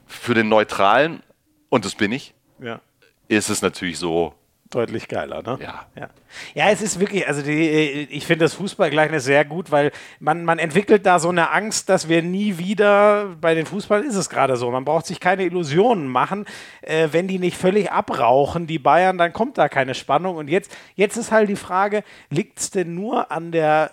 für 0.07 0.33
den 0.33 0.49
Neutralen, 0.49 1.23
und 1.69 1.85
das 1.85 1.95
bin 1.95 2.11
ich, 2.11 2.33
Ja. 2.59 2.81
ist 3.27 3.49
es 3.49 3.61
natürlich 3.61 3.97
so, 3.97 4.33
Deutlich 4.71 5.07
geiler, 5.07 5.43
ne? 5.43 5.59
Ja. 5.61 5.85
Ja, 5.95 6.09
ja 6.55 6.69
es 6.71 6.81
ist 6.81 6.99
wirklich, 6.99 7.27
also 7.27 7.43
die, 7.43 8.07
ich 8.09 8.25
finde 8.25 8.45
das 8.45 8.55
Fußballgleichnis 8.55 9.23
sehr 9.23 9.45
gut, 9.45 9.69
weil 9.69 9.91
man, 10.19 10.43
man 10.43 10.57
entwickelt 10.57 11.05
da 11.05 11.19
so 11.19 11.29
eine 11.29 11.51
Angst, 11.51 11.87
dass 11.87 12.09
wir 12.09 12.23
nie 12.23 12.57
wieder, 12.57 13.35
bei 13.39 13.53
den 13.53 13.67
Fußball 13.67 14.03
ist 14.03 14.15
es 14.15 14.27
gerade 14.27 14.57
so, 14.57 14.71
man 14.71 14.83
braucht 14.83 15.05
sich 15.05 15.19
keine 15.19 15.43
Illusionen 15.43 16.07
machen. 16.07 16.45
Äh, 16.81 17.09
wenn 17.11 17.27
die 17.27 17.37
nicht 17.37 17.57
völlig 17.57 17.91
abrauchen, 17.91 18.65
die 18.65 18.79
Bayern, 18.79 19.19
dann 19.19 19.33
kommt 19.33 19.59
da 19.59 19.69
keine 19.69 19.93
Spannung. 19.93 20.35
Und 20.35 20.49
jetzt, 20.49 20.75
jetzt 20.95 21.15
ist 21.15 21.31
halt 21.31 21.47
die 21.47 21.55
Frage, 21.55 22.03
liegt 22.31 22.59
es 22.59 22.71
denn 22.71 22.95
nur 22.95 23.31
an 23.31 23.51
der 23.51 23.91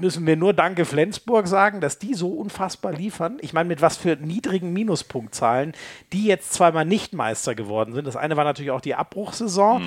müssen 0.00 0.26
wir 0.26 0.36
nur 0.36 0.52
Danke 0.52 0.84
Flensburg 0.84 1.46
sagen, 1.46 1.80
dass 1.80 1.98
die 1.98 2.14
so 2.14 2.28
unfassbar 2.28 2.92
liefern. 2.92 3.38
Ich 3.40 3.52
meine, 3.52 3.68
mit 3.68 3.82
was 3.82 3.96
für 3.96 4.16
niedrigen 4.16 4.72
Minuspunktzahlen 4.72 5.72
die 6.12 6.24
jetzt 6.24 6.52
zweimal 6.52 6.84
nicht 6.84 7.12
Meister 7.12 7.54
geworden 7.54 7.92
sind. 7.92 8.06
Das 8.06 8.16
eine 8.16 8.36
war 8.36 8.44
natürlich 8.44 8.70
auch 8.70 8.80
die 8.80 8.94
Abbruchsaison. 8.94 9.82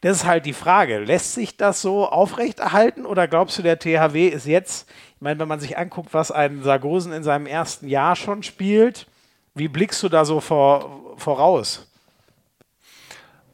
Das 0.00 0.18
ist 0.18 0.26
halt 0.26 0.46
die 0.46 0.52
Frage. 0.52 0.98
Lässt 0.98 1.34
sich 1.34 1.56
das 1.56 1.82
so 1.82 2.08
aufrechterhalten 2.08 3.06
oder 3.06 3.28
glaubst 3.28 3.58
du, 3.58 3.62
der 3.62 3.78
THW 3.78 4.28
ist 4.28 4.46
jetzt, 4.46 4.88
ich 5.16 5.22
meine, 5.22 5.38
wenn 5.40 5.48
man 5.48 5.60
sich 5.60 5.78
anguckt, 5.78 6.12
was 6.12 6.30
ein 6.30 6.62
Sargosen 6.62 7.12
in 7.12 7.22
seinem 7.22 7.46
ersten 7.46 7.88
Jahr 7.88 8.16
schon 8.16 8.42
spielt, 8.42 9.06
wie 9.54 9.68
blickst 9.68 10.02
du 10.02 10.08
da 10.08 10.24
so 10.24 10.40
vor, 10.40 11.14
voraus? 11.16 11.90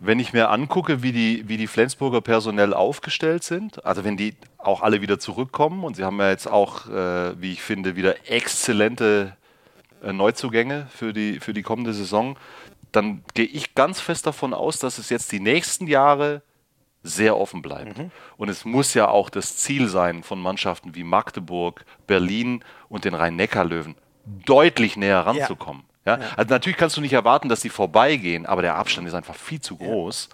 Wenn 0.01 0.19
ich 0.19 0.33
mir 0.33 0.49
angucke, 0.49 1.03
wie 1.03 1.13
die, 1.13 1.47
wie 1.47 1.59
die 1.59 1.67
Flensburger 1.67 2.23
personell 2.23 2.73
aufgestellt 2.73 3.45
sind, 3.45 3.85
also 3.85 4.03
wenn 4.03 4.17
die 4.17 4.35
auch 4.57 4.81
alle 4.81 5.03
wieder 5.03 5.19
zurückkommen 5.19 5.85
und 5.85 5.95
sie 5.95 6.05
haben 6.05 6.19
ja 6.19 6.31
jetzt 6.31 6.51
auch, 6.51 6.89
äh, 6.89 7.41
wie 7.41 7.53
ich 7.53 7.63
finde, 7.63 7.97
wieder 7.97 8.29
exzellente 8.29 9.37
äh, 10.03 10.13
Neuzugänge 10.13 10.87
für 10.91 11.13
die, 11.13 11.39
für 11.39 11.53
die 11.53 11.63
kommende 11.63 11.93
Saison, 11.93 12.39
dann 12.93 13.23
gehe 13.35 13.45
ich 13.45 13.75
ganz 13.75 14.01
fest 14.01 14.27
davon 14.27 14.55
aus, 14.55 14.79
dass 14.79 14.97
es 14.99 15.11
jetzt 15.11 15.31
die 15.33 15.41
nächsten 15.41 15.87
Jahre 15.87 16.43
sehr 17.03 17.37
offen 17.37 17.61
bleibt. 17.61 17.99
Mhm. 17.99 18.11
Und 18.39 18.49
es 18.49 18.65
muss 18.65 18.95
ja 18.95 19.09
auch 19.09 19.29
das 19.29 19.57
Ziel 19.59 19.89
sein 19.89 20.23
von 20.23 20.41
Mannschaften 20.41 20.95
wie 20.95 21.05
Magdeburg, 21.05 21.85
Berlin 22.07 22.65
und 22.89 23.05
den 23.05 23.15
Rhein-Neckar-Löwen, 23.15 23.97
deutlich 24.25 24.97
näher 24.97 25.21
ranzukommen. 25.21 25.83
Ja. 25.83 25.90
Ja? 26.19 26.27
Also 26.37 26.51
natürlich 26.51 26.77
kannst 26.77 26.97
du 26.97 27.01
nicht 27.01 27.13
erwarten, 27.13 27.49
dass 27.49 27.61
die 27.61 27.69
vorbeigehen, 27.69 28.47
aber 28.47 28.63
der 28.63 28.77
Abstand 28.77 29.07
ist 29.07 29.15
einfach 29.15 29.35
viel 29.35 29.61
zu 29.61 29.77
groß. 29.77 30.29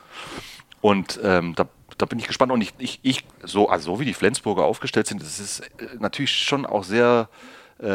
Und 0.80 1.18
ähm, 1.22 1.54
da, 1.56 1.66
da, 1.98 2.06
bin 2.06 2.18
ich 2.18 2.26
gespannt. 2.26 2.52
Und 2.52 2.60
ich, 2.60 2.74
ich, 2.78 3.00
ich 3.02 3.24
so, 3.42 3.68
also 3.68 3.94
so 3.94 4.00
wie 4.00 4.04
die 4.04 4.14
Flensburger 4.14 4.64
aufgestellt 4.64 5.06
sind, 5.06 5.20
das 5.20 5.40
ist 5.40 5.60
äh, 5.60 5.88
natürlich 5.98 6.30
schon 6.30 6.66
auch 6.66 6.84
sehr 6.84 7.28
äh, 7.78 7.86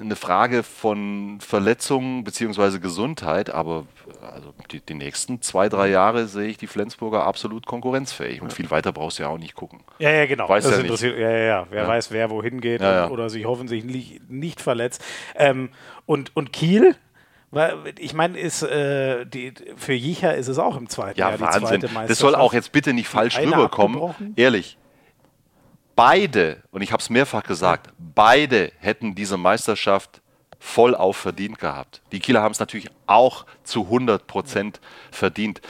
eine 0.00 0.16
Frage 0.16 0.64
von 0.64 1.38
Verletzungen 1.40 2.24
bzw. 2.24 2.80
Gesundheit, 2.80 3.50
aber 3.50 3.86
also 4.20 4.52
die, 4.72 4.80
die, 4.80 4.94
nächsten 4.94 5.40
zwei, 5.42 5.68
drei 5.68 5.88
Jahre 5.88 6.26
sehe 6.26 6.48
ich 6.48 6.56
die 6.56 6.66
Flensburger 6.66 7.24
absolut 7.24 7.66
konkurrenzfähig 7.66 8.42
und 8.42 8.52
viel 8.52 8.72
weiter 8.72 8.92
brauchst 8.92 9.20
du 9.20 9.22
ja 9.22 9.28
auch 9.28 9.38
nicht 9.38 9.54
gucken. 9.54 9.80
Ja, 10.00 10.10
ja, 10.10 10.26
genau. 10.26 10.48
Weiß 10.48 10.64
das 10.64 10.78
ja, 10.78 10.82
nicht. 10.82 11.02
Ja, 11.02 11.10
ja, 11.10 11.30
ja. 11.30 11.66
Wer 11.70 11.82
ja. 11.82 11.88
weiß, 11.88 12.10
wer 12.10 12.30
wohin 12.30 12.60
geht 12.60 12.80
ja, 12.80 13.10
oder 13.10 13.30
sich 13.30 13.44
hoffentlich 13.44 13.84
nicht, 13.84 14.28
nicht 14.28 14.60
verletzt. 14.60 15.04
Ähm, 15.36 15.68
und, 16.04 16.36
und 16.36 16.52
Kiel, 16.52 16.96
ich 17.98 18.14
meine, 18.14 18.36
ist 18.36 18.62
äh, 18.62 19.24
die, 19.24 19.54
für 19.76 19.92
Jicher 19.92 20.34
ist 20.34 20.48
es 20.48 20.58
auch 20.58 20.76
im 20.76 20.88
zweiten 20.88 21.20
ja, 21.20 21.30
Jahr 21.30 21.38
Wahnsinn. 21.38 21.60
die 21.60 21.66
zweite 21.66 21.86
Meisterschaft. 21.86 22.10
Das 22.10 22.18
soll 22.18 22.34
auch 22.34 22.52
jetzt 22.52 22.72
bitte 22.72 22.92
nicht 22.92 23.06
falsch 23.06 23.38
rüberkommen. 23.38 24.34
Ehrlich, 24.34 24.78
beide, 25.96 26.62
und 26.70 26.82
ich 26.82 26.92
habe 26.92 27.00
es 27.00 27.10
mehrfach 27.10 27.42
gesagt, 27.42 27.92
beide 27.98 28.72
hätten 28.78 29.14
diese 29.14 29.36
Meisterschaft 29.36 30.20
voll 30.58 30.94
auf 30.94 31.16
verdient 31.16 31.58
gehabt. 31.58 32.00
Die 32.12 32.20
Kieler 32.20 32.42
haben 32.42 32.52
es 32.52 32.58
natürlich 32.58 32.90
auch 33.06 33.44
zu 33.64 33.82
100 33.82 34.26
Prozent 34.26 34.80
verdient. 35.10 35.60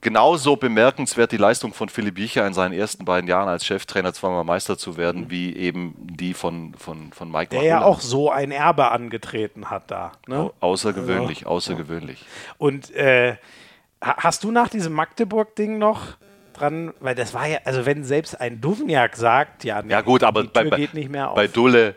Genauso 0.00 0.56
bemerkenswert 0.56 1.30
die 1.30 1.36
Leistung 1.36 1.72
von 1.72 1.88
Philipp 1.88 2.18
Jicher 2.18 2.44
in 2.44 2.54
seinen 2.54 2.72
ersten 2.72 3.04
beiden 3.04 3.28
Jahren 3.28 3.48
als 3.48 3.64
Cheftrainer 3.64 4.12
zweimal 4.12 4.42
Meister 4.42 4.76
zu 4.76 4.96
werden, 4.96 5.30
wie 5.30 5.54
eben 5.54 5.94
die 5.96 6.34
von, 6.34 6.74
von, 6.74 7.12
von 7.12 7.30
Mike 7.30 7.50
Der 7.50 7.60
Mahula. 7.60 7.80
ja 7.80 7.84
auch 7.84 8.00
so 8.00 8.28
ein 8.28 8.50
Erbe 8.50 8.90
angetreten 8.90 9.70
hat 9.70 9.92
da. 9.92 10.12
Ne? 10.26 10.50
Außergewöhnlich, 10.58 11.42
ja. 11.42 11.46
außergewöhnlich. 11.46 12.24
Und 12.58 12.90
äh, 12.96 13.36
hast 14.00 14.42
du 14.42 14.50
nach 14.50 14.68
diesem 14.68 14.92
Magdeburg-Ding 14.92 15.78
noch 15.78 16.16
dran, 16.52 16.92
weil 17.00 17.14
das 17.14 17.34
war 17.34 17.46
ja, 17.46 17.58
also 17.64 17.86
wenn 17.86 18.04
selbst 18.04 18.40
ein 18.40 18.60
Duvniak 18.60 19.16
sagt, 19.16 19.64
ja, 19.64 19.82
nee, 19.82 19.92
ja 19.92 20.00
gut, 20.00 20.22
aber 20.22 20.44
bei, 20.44 20.64
geht 20.64 20.94
nicht 20.94 21.10
mehr 21.10 21.30
auf. 21.30 21.36
bei 21.36 21.48
Dulle. 21.48 21.96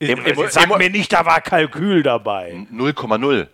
Em, 0.00 0.24
em, 0.24 0.48
sag 0.48 0.76
mir 0.78 0.90
nicht, 0.90 1.12
da 1.12 1.24
war 1.26 1.40
Kalkül 1.40 2.02
dabei. 2.02 2.66
0,0. 2.72 3.48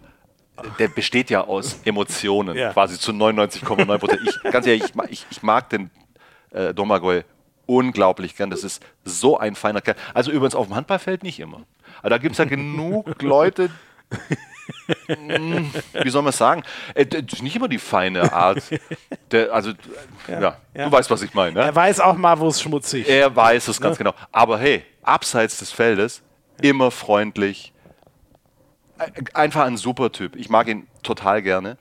Der 0.78 0.88
besteht 0.88 1.30
ja 1.30 1.42
aus 1.42 1.80
Emotionen, 1.84 2.56
ja. 2.56 2.72
quasi 2.72 2.98
zu 2.98 3.12
99,9 3.12 3.98
Prozent. 3.98 4.20
Ich, 4.24 4.52
ganz 4.52 4.66
ehrlich, 4.66 4.84
ich, 4.84 5.10
ich, 5.10 5.26
ich 5.30 5.42
mag 5.42 5.68
den 5.70 5.90
äh, 6.50 6.74
Domagoj 6.74 7.24
unglaublich 7.66 8.36
gern. 8.36 8.50
Das 8.50 8.62
ist 8.64 8.82
so 9.04 9.38
ein 9.38 9.54
feiner 9.54 9.80
Kerl. 9.80 9.96
Also 10.12 10.30
übrigens 10.30 10.54
auf 10.54 10.66
dem 10.66 10.76
Handballfeld 10.76 11.22
nicht 11.22 11.40
immer. 11.40 11.62
Aber 12.00 12.10
da 12.10 12.18
gibt 12.18 12.32
es 12.32 12.38
ja 12.38 12.44
genug 12.44 13.22
Leute, 13.22 13.70
wie 16.02 16.10
soll 16.10 16.22
man 16.22 16.32
sagen? 16.32 16.62
Äh, 16.94 17.06
das 17.06 17.34
ist 17.34 17.42
nicht 17.42 17.56
immer 17.56 17.68
die 17.68 17.78
feine 17.78 18.32
Art. 18.32 18.62
Der, 19.30 19.52
also, 19.52 19.72
ja, 20.28 20.40
ja, 20.40 20.56
ja, 20.74 20.84
du 20.86 20.92
weißt, 20.92 21.10
was 21.10 21.22
ich 21.22 21.34
meine. 21.34 21.54
Ne? 21.54 21.60
Er 21.62 21.74
weiß 21.74 22.00
auch 22.00 22.16
mal, 22.16 22.38
wo 22.38 22.48
es 22.48 22.60
schmutzig 22.60 23.02
ist. 23.06 23.12
Er 23.12 23.34
weiß 23.34 23.68
es 23.68 23.80
ganz 23.80 23.98
genau. 23.98 24.14
Aber 24.32 24.58
hey, 24.58 24.84
abseits 25.02 25.58
des 25.58 25.70
Feldes, 25.70 26.22
immer 26.60 26.90
freundlich. 26.90 27.72
Einfach 29.32 29.64
ein 29.64 29.76
super 29.76 30.12
Typ. 30.12 30.36
Ich 30.36 30.48
mag 30.48 30.68
ihn 30.68 30.86
total 31.02 31.42
gerne. 31.42 31.76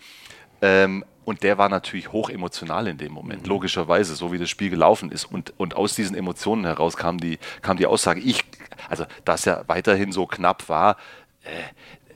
Ähm, 0.61 1.05
und 1.25 1.43
der 1.43 1.57
war 1.57 1.69
natürlich 1.69 2.11
hoch 2.11 2.29
emotional 2.29 2.87
in 2.87 2.97
dem 2.97 3.13
Moment, 3.13 3.43
mhm. 3.43 3.49
logischerweise, 3.49 4.15
so 4.15 4.31
wie 4.31 4.37
das 4.37 4.49
Spiel 4.49 4.69
gelaufen 4.69 5.11
ist. 5.11 5.25
Und, 5.25 5.53
und 5.57 5.75
aus 5.75 5.95
diesen 5.95 6.15
Emotionen 6.15 6.65
heraus 6.65 6.97
kam 6.97 7.19
die, 7.19 7.39
kam 7.61 7.77
die 7.77 7.85
Aussage, 7.85 8.19
ich, 8.19 8.43
also 8.89 9.05
dass 9.23 9.45
er 9.45 9.63
weiterhin 9.67 10.11
so 10.11 10.25
knapp 10.25 10.67
war, 10.69 10.97
äh, 11.43 11.49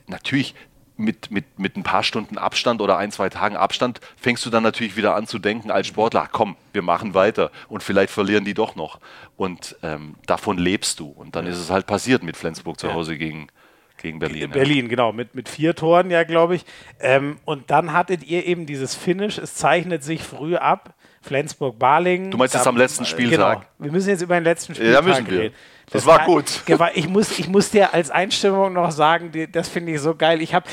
natürlich 0.06 0.54
mit, 0.98 1.30
mit, 1.30 1.58
mit 1.58 1.76
ein 1.76 1.84
paar 1.84 2.02
Stunden 2.02 2.38
Abstand 2.38 2.80
oder 2.80 2.98
ein, 2.98 3.10
zwei 3.12 3.28
Tagen 3.28 3.56
Abstand 3.56 4.00
fängst 4.16 4.44
du 4.44 4.50
dann 4.50 4.62
natürlich 4.62 4.96
wieder 4.96 5.14
an 5.14 5.26
zu 5.26 5.38
denken 5.38 5.70
als 5.70 5.86
Sportler, 5.86 6.28
komm, 6.30 6.56
wir 6.72 6.82
machen 6.82 7.14
weiter 7.14 7.50
und 7.68 7.82
vielleicht 7.82 8.12
verlieren 8.12 8.44
die 8.44 8.54
doch 8.54 8.74
noch. 8.74 8.98
Und 9.36 9.76
ähm, 9.82 10.16
davon 10.26 10.58
lebst 10.58 11.00
du. 11.00 11.08
Und 11.08 11.36
dann 11.36 11.46
ja. 11.46 11.52
ist 11.52 11.58
es 11.58 11.70
halt 11.70 11.86
passiert 11.86 12.22
mit 12.22 12.36
Flensburg 12.36 12.80
zu 12.80 12.92
Hause 12.92 13.16
gegen, 13.16 13.46
gegen 13.96 14.18
Berlin. 14.18 14.50
Berlin, 14.50 14.86
ja. 14.86 14.90
genau, 14.90 15.12
mit, 15.12 15.34
mit 15.34 15.48
vier 15.48 15.74
Toren, 15.74 16.10
ja, 16.10 16.24
glaube 16.24 16.56
ich. 16.56 16.64
Ähm, 16.98 17.36
und 17.44 17.70
dann 17.70 17.92
hattet 17.92 18.24
ihr 18.24 18.44
eben 18.44 18.66
dieses 18.66 18.94
Finish, 18.94 19.38
es 19.38 19.54
zeichnet 19.54 20.02
sich 20.02 20.22
früh 20.22 20.56
ab. 20.56 20.94
Flensburg-Balingen. 21.20 22.30
Du 22.30 22.38
meinst 22.38 22.54
jetzt 22.54 22.66
am 22.66 22.76
letzten 22.76 23.04
Spieltag? 23.04 23.60
Genau. 23.60 23.70
Wir 23.78 23.92
müssen 23.92 24.08
jetzt 24.08 24.22
über 24.22 24.34
den 24.34 24.44
letzten 24.44 24.74
Spieltag 24.74 25.04
ja, 25.04 25.08
müssen 25.08 25.30
wir. 25.30 25.40
reden. 25.40 25.54
Das, 25.90 26.04
das 26.04 26.06
war 26.06 26.26
gut. 26.26 26.62
Ich 26.94 27.08
muss, 27.08 27.38
ich 27.38 27.48
muss 27.48 27.70
dir 27.70 27.94
als 27.94 28.10
Einstimmung 28.10 28.74
noch 28.74 28.90
sagen, 28.90 29.30
das 29.52 29.68
finde 29.68 29.92
ich 29.92 30.00
so 30.00 30.14
geil. 30.14 30.42
Ich 30.42 30.54
habe 30.54 30.66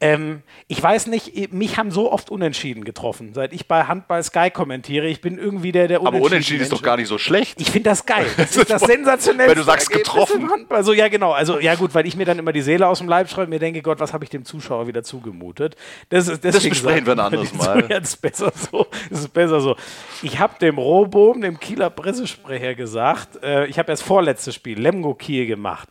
ähm, 0.00 0.42
ich 0.66 0.82
weiß 0.82 1.06
nicht, 1.06 1.52
mich 1.52 1.78
haben 1.78 1.90
so 1.90 2.10
oft 2.12 2.30
Unentschieden 2.30 2.84
getroffen, 2.84 3.32
seit 3.32 3.52
ich 3.52 3.68
bei 3.68 3.84
Handball 3.84 4.22
Sky 4.22 4.50
kommentiere. 4.50 5.06
Ich 5.06 5.20
bin 5.20 5.38
irgendwie 5.38 5.72
der, 5.72 5.88
der 5.88 6.00
Unentschieden. 6.00 6.16
Aber 6.16 6.26
Unentschieden 6.26 6.62
ist 6.62 6.72
doch 6.72 6.82
gar 6.82 6.96
nicht 6.96 7.08
so 7.08 7.18
schlecht. 7.18 7.60
Ich 7.60 7.70
finde 7.70 7.90
das 7.90 8.04
geil. 8.06 8.26
Das 8.36 8.56
ist 8.56 8.68
das 8.68 8.82
sensationell. 8.82 9.48
Wenn 9.48 9.56
du 9.56 9.62
sagst 9.62 9.90
getroffen. 9.90 10.50
Also 10.68 10.92
ja, 10.92 11.08
genau. 11.08 11.32
Also 11.32 11.60
ja 11.60 11.74
gut, 11.76 11.94
weil 11.94 12.06
ich 12.06 12.16
mir 12.16 12.26
dann 12.26 12.38
immer 12.38 12.52
die 12.52 12.60
Seele 12.60 12.86
aus 12.86 12.98
dem 12.98 13.08
Leib 13.08 13.28
schreibe 13.30 13.44
und 13.44 13.50
mir 13.50 13.58
denke, 13.58 13.80
Gott, 13.80 14.00
was 14.00 14.12
habe 14.12 14.24
ich 14.24 14.30
dem 14.30 14.44
Zuschauer 14.44 14.86
wieder 14.86 15.02
zugemutet? 15.02 15.76
Das, 16.10 16.28
ist, 16.28 16.44
das 16.44 16.62
besprechen 16.62 17.06
wir 17.06 17.12
ein 17.12 17.20
anderes 17.20 17.54
Mal. 17.54 17.82
Das 17.82 18.10
ist 18.10 18.16
besser 18.16 18.52
so. 18.54 18.86
Das 19.08 19.20
ist 19.20 19.32
besser 19.32 19.60
so. 19.60 19.76
Ich 20.22 20.38
habe 20.38 20.58
dem 20.58 20.78
Roboom, 20.78 21.40
dem 21.40 21.58
Kieler 21.58 21.90
Pressesprecher, 21.90 22.74
gesagt, 22.74 23.42
äh, 23.42 23.66
ich 23.66 23.78
habe 23.78 23.90
erst 23.90 24.02
vorletztes 24.02 24.54
Spiel, 24.54 24.78
Lemgo 24.78 25.14
Kiel 25.14 25.46
gemacht. 25.46 25.88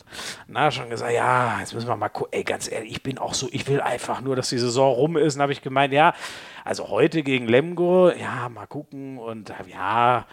Na, 0.48 0.70
schon 0.70 0.90
gesagt, 0.90 1.14
ja, 1.14 1.60
jetzt 1.60 1.74
müssen 1.74 1.88
wir 1.88 1.96
mal 1.96 2.10
gucken. 2.10 2.34
Ey, 2.34 2.44
ganz 2.44 2.72
ehrlich, 2.72 2.92
ich 2.92 3.04
bin 3.04 3.18
auch 3.18 3.34
so, 3.34 3.48
ich 3.52 3.68
will 3.68 3.82
einfach 3.82 3.93
nur, 4.22 4.36
dass 4.36 4.50
die 4.50 4.58
Saison 4.58 4.94
rum 4.94 5.18
ist. 5.18 5.36
Und 5.36 5.42
habe 5.42 5.52
ich 5.52 5.62
gemeint, 5.62 5.94
ja, 5.94 6.14
also 6.64 6.90
heute 6.90 7.24
gegen 7.24 7.48
Lemgo, 7.48 8.10
ja, 8.12 8.50
mal 8.50 8.68
gucken. 8.68 9.18
Und 9.18 9.54
ja, 9.68 10.26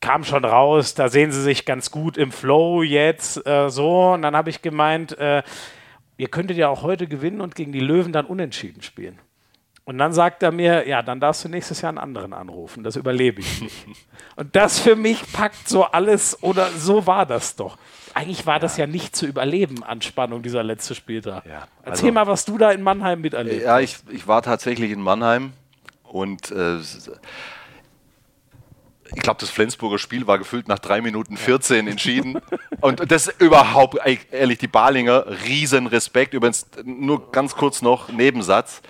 kam 0.00 0.24
schon 0.24 0.44
raus, 0.44 0.94
da 0.94 1.08
sehen 1.08 1.32
sie 1.32 1.42
sich 1.42 1.64
ganz 1.64 1.90
gut 1.90 2.16
im 2.16 2.32
Flow 2.32 2.82
jetzt 2.82 3.44
äh, 3.46 3.68
so. 3.70 4.12
Und 4.12 4.22
dann 4.22 4.36
habe 4.36 4.50
ich 4.50 4.62
gemeint, 4.62 5.16
äh, 5.18 5.42
ihr 6.16 6.28
könntet 6.28 6.56
ja 6.56 6.68
auch 6.68 6.82
heute 6.82 7.06
gewinnen 7.06 7.40
und 7.40 7.54
gegen 7.54 7.72
die 7.72 7.80
Löwen 7.80 8.12
dann 8.12 8.26
unentschieden 8.26 8.82
spielen. 8.82 9.18
Und 9.84 9.96
dann 9.96 10.12
sagt 10.12 10.42
er 10.42 10.52
mir, 10.52 10.86
ja, 10.86 11.02
dann 11.02 11.18
darfst 11.18 11.44
du 11.44 11.48
nächstes 11.48 11.80
Jahr 11.80 11.88
einen 11.88 11.98
anderen 11.98 12.34
anrufen, 12.34 12.84
das 12.84 12.96
überlebe 12.96 13.40
ich 13.40 13.62
nicht. 13.62 13.86
und 14.36 14.54
das 14.54 14.78
für 14.78 14.96
mich 14.96 15.32
packt 15.32 15.66
so 15.66 15.84
alles, 15.84 16.42
oder 16.42 16.68
so 16.72 17.06
war 17.06 17.24
das 17.24 17.56
doch. 17.56 17.78
Eigentlich 18.14 18.46
war 18.46 18.56
ja. 18.56 18.60
das 18.60 18.76
ja 18.76 18.86
nicht 18.86 19.16
zu 19.16 19.26
überleben, 19.26 19.82
Anspannung 19.82 20.42
dieser 20.42 20.62
letzte 20.62 20.94
Spieltag. 20.94 21.44
Ja. 21.46 21.66
Also, 21.82 21.84
Erzähl 21.84 22.12
mal, 22.12 22.26
was 22.26 22.44
du 22.44 22.58
da 22.58 22.70
in 22.70 22.82
Mannheim 22.82 23.20
miterlebt 23.20 23.62
Ja, 23.62 23.80
ich, 23.80 23.98
ich 24.10 24.26
war 24.26 24.42
tatsächlich 24.42 24.90
in 24.90 25.00
Mannheim 25.00 25.52
und 26.04 26.50
äh, 26.50 26.78
ich 26.78 29.22
glaube, 29.22 29.40
das 29.40 29.50
Flensburger 29.50 29.98
Spiel 29.98 30.26
war 30.26 30.38
gefüllt 30.38 30.68
nach 30.68 30.78
drei 30.78 31.00
Minuten 31.00 31.36
14 31.36 31.88
entschieden. 31.88 32.40
Und 32.80 33.10
das 33.10 33.28
überhaupt, 33.38 33.98
ehrlich, 34.30 34.58
die 34.58 34.68
Balinger, 34.68 35.24
riesen 35.44 35.86
Respekt. 35.86 36.34
Übrigens, 36.34 36.66
nur 36.84 37.32
ganz 37.32 37.54
kurz 37.54 37.80
noch, 37.80 38.10
Nebensatz 38.10 38.82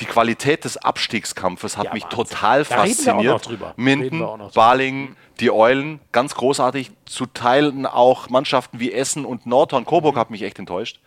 die 0.00 0.04
Qualität 0.04 0.64
des 0.64 0.76
Abstiegskampfes 0.76 1.76
hat 1.76 1.86
ja, 1.86 1.94
mich 1.94 2.04
Wahnsinn. 2.04 2.26
total 2.26 2.64
da 2.64 2.76
fasziniert. 2.76 3.48
Minden, 3.76 4.24
Balingen, 4.54 5.16
die 5.40 5.50
Eulen, 5.50 6.00
ganz 6.12 6.34
großartig. 6.34 6.90
Zu 7.04 7.26
Teilen 7.26 7.86
auch 7.86 8.28
Mannschaften 8.28 8.80
wie 8.80 8.92
Essen 8.92 9.24
und 9.24 9.46
Nordhorn. 9.46 9.84
Coburg 9.84 10.14
mhm. 10.14 10.20
hat 10.20 10.30
mich 10.30 10.42
echt 10.42 10.58
enttäuscht. 10.58 11.00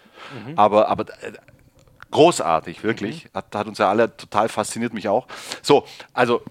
Mhm. 0.46 0.58
Aber, 0.58 0.90
aber 0.90 1.10
äh, 1.22 1.34
großartig, 2.12 2.84
wirklich. 2.84 3.26
Mhm. 3.26 3.30
Hat, 3.34 3.56
hat 3.56 3.68
uns 3.68 3.78
ja 3.78 3.90
alle 3.90 4.16
total 4.16 4.50
fasziniert, 4.50 4.94
mich 4.94 5.08
auch. 5.08 5.28
So, 5.62 5.86
also 6.14 6.42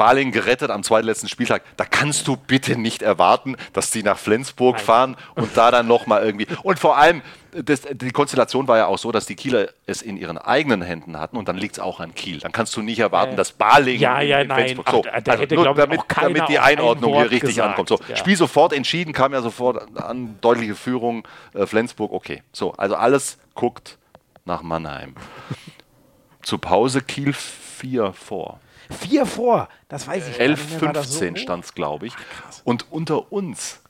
Baling 0.00 0.32
gerettet 0.32 0.70
am 0.70 0.82
zweitletzten 0.82 1.28
Spieltag. 1.28 1.62
Da 1.76 1.84
kannst 1.84 2.26
du 2.26 2.34
bitte 2.34 2.78
nicht 2.78 3.02
erwarten, 3.02 3.56
dass 3.74 3.90
die 3.90 4.02
nach 4.02 4.16
Flensburg 4.16 4.76
Nein. 4.76 4.84
fahren 4.86 5.16
und 5.34 5.54
da 5.58 5.70
dann 5.70 5.86
nochmal 5.86 6.24
irgendwie. 6.24 6.46
Und 6.62 6.78
vor 6.78 6.96
allem, 6.96 7.20
das, 7.52 7.82
die 7.82 8.10
Konstellation 8.10 8.66
war 8.66 8.78
ja 8.78 8.86
auch 8.86 8.96
so, 8.96 9.12
dass 9.12 9.26
die 9.26 9.34
Kieler 9.34 9.68
es 9.84 10.00
in 10.00 10.16
ihren 10.16 10.38
eigenen 10.38 10.80
Händen 10.80 11.20
hatten 11.20 11.36
und 11.36 11.48
dann 11.48 11.58
liegt 11.58 11.74
es 11.74 11.80
auch 11.80 12.00
an 12.00 12.14
Kiel. 12.14 12.38
Dann 12.38 12.50
kannst 12.50 12.74
du 12.76 12.80
nicht 12.80 12.98
erwarten, 12.98 13.36
dass 13.36 13.52
Baling 13.52 14.00
ja, 14.00 14.22
ja, 14.22 14.40
in, 14.40 14.48
in 14.48 14.56
Flensburg. 14.56 14.88
So, 14.90 15.04
Ach, 15.06 15.14
also 15.14 15.42
hätte, 15.42 15.54
nur, 15.54 15.74
damit, 15.74 16.00
damit, 16.18 16.48
die 16.48 16.58
Einordnung 16.58 17.12
hier 17.16 17.30
richtig 17.30 17.56
gesagt, 17.56 17.68
ankommt. 17.68 17.90
So, 17.90 17.98
ja. 18.08 18.16
Spiel 18.16 18.36
sofort 18.36 18.72
entschieden, 18.72 19.12
kam 19.12 19.34
ja 19.34 19.42
sofort 19.42 19.86
an 20.00 20.38
deutliche 20.40 20.76
Führung. 20.76 21.28
Äh, 21.52 21.66
Flensburg, 21.66 22.10
okay. 22.10 22.42
So, 22.52 22.72
also 22.72 22.94
alles 22.94 23.36
guckt 23.54 23.98
nach 24.46 24.62
Mannheim. 24.62 25.14
Zu 26.40 26.56
Pause 26.56 27.02
Kiel 27.02 27.34
4 27.34 28.14
vor. 28.14 28.60
Vier 28.90 29.24
vor, 29.26 29.68
das 29.88 30.06
weiß 30.06 30.28
ich 30.28 30.40
11, 30.40 30.60
nicht 30.60 30.78
15 30.78 31.36
so 31.36 31.40
stand 31.40 31.64
es, 31.64 31.74
glaube 31.74 32.06
ich. 32.06 32.14
Ach, 32.16 32.60
und 32.64 32.90
unter 32.90 33.32
uns, 33.32 33.80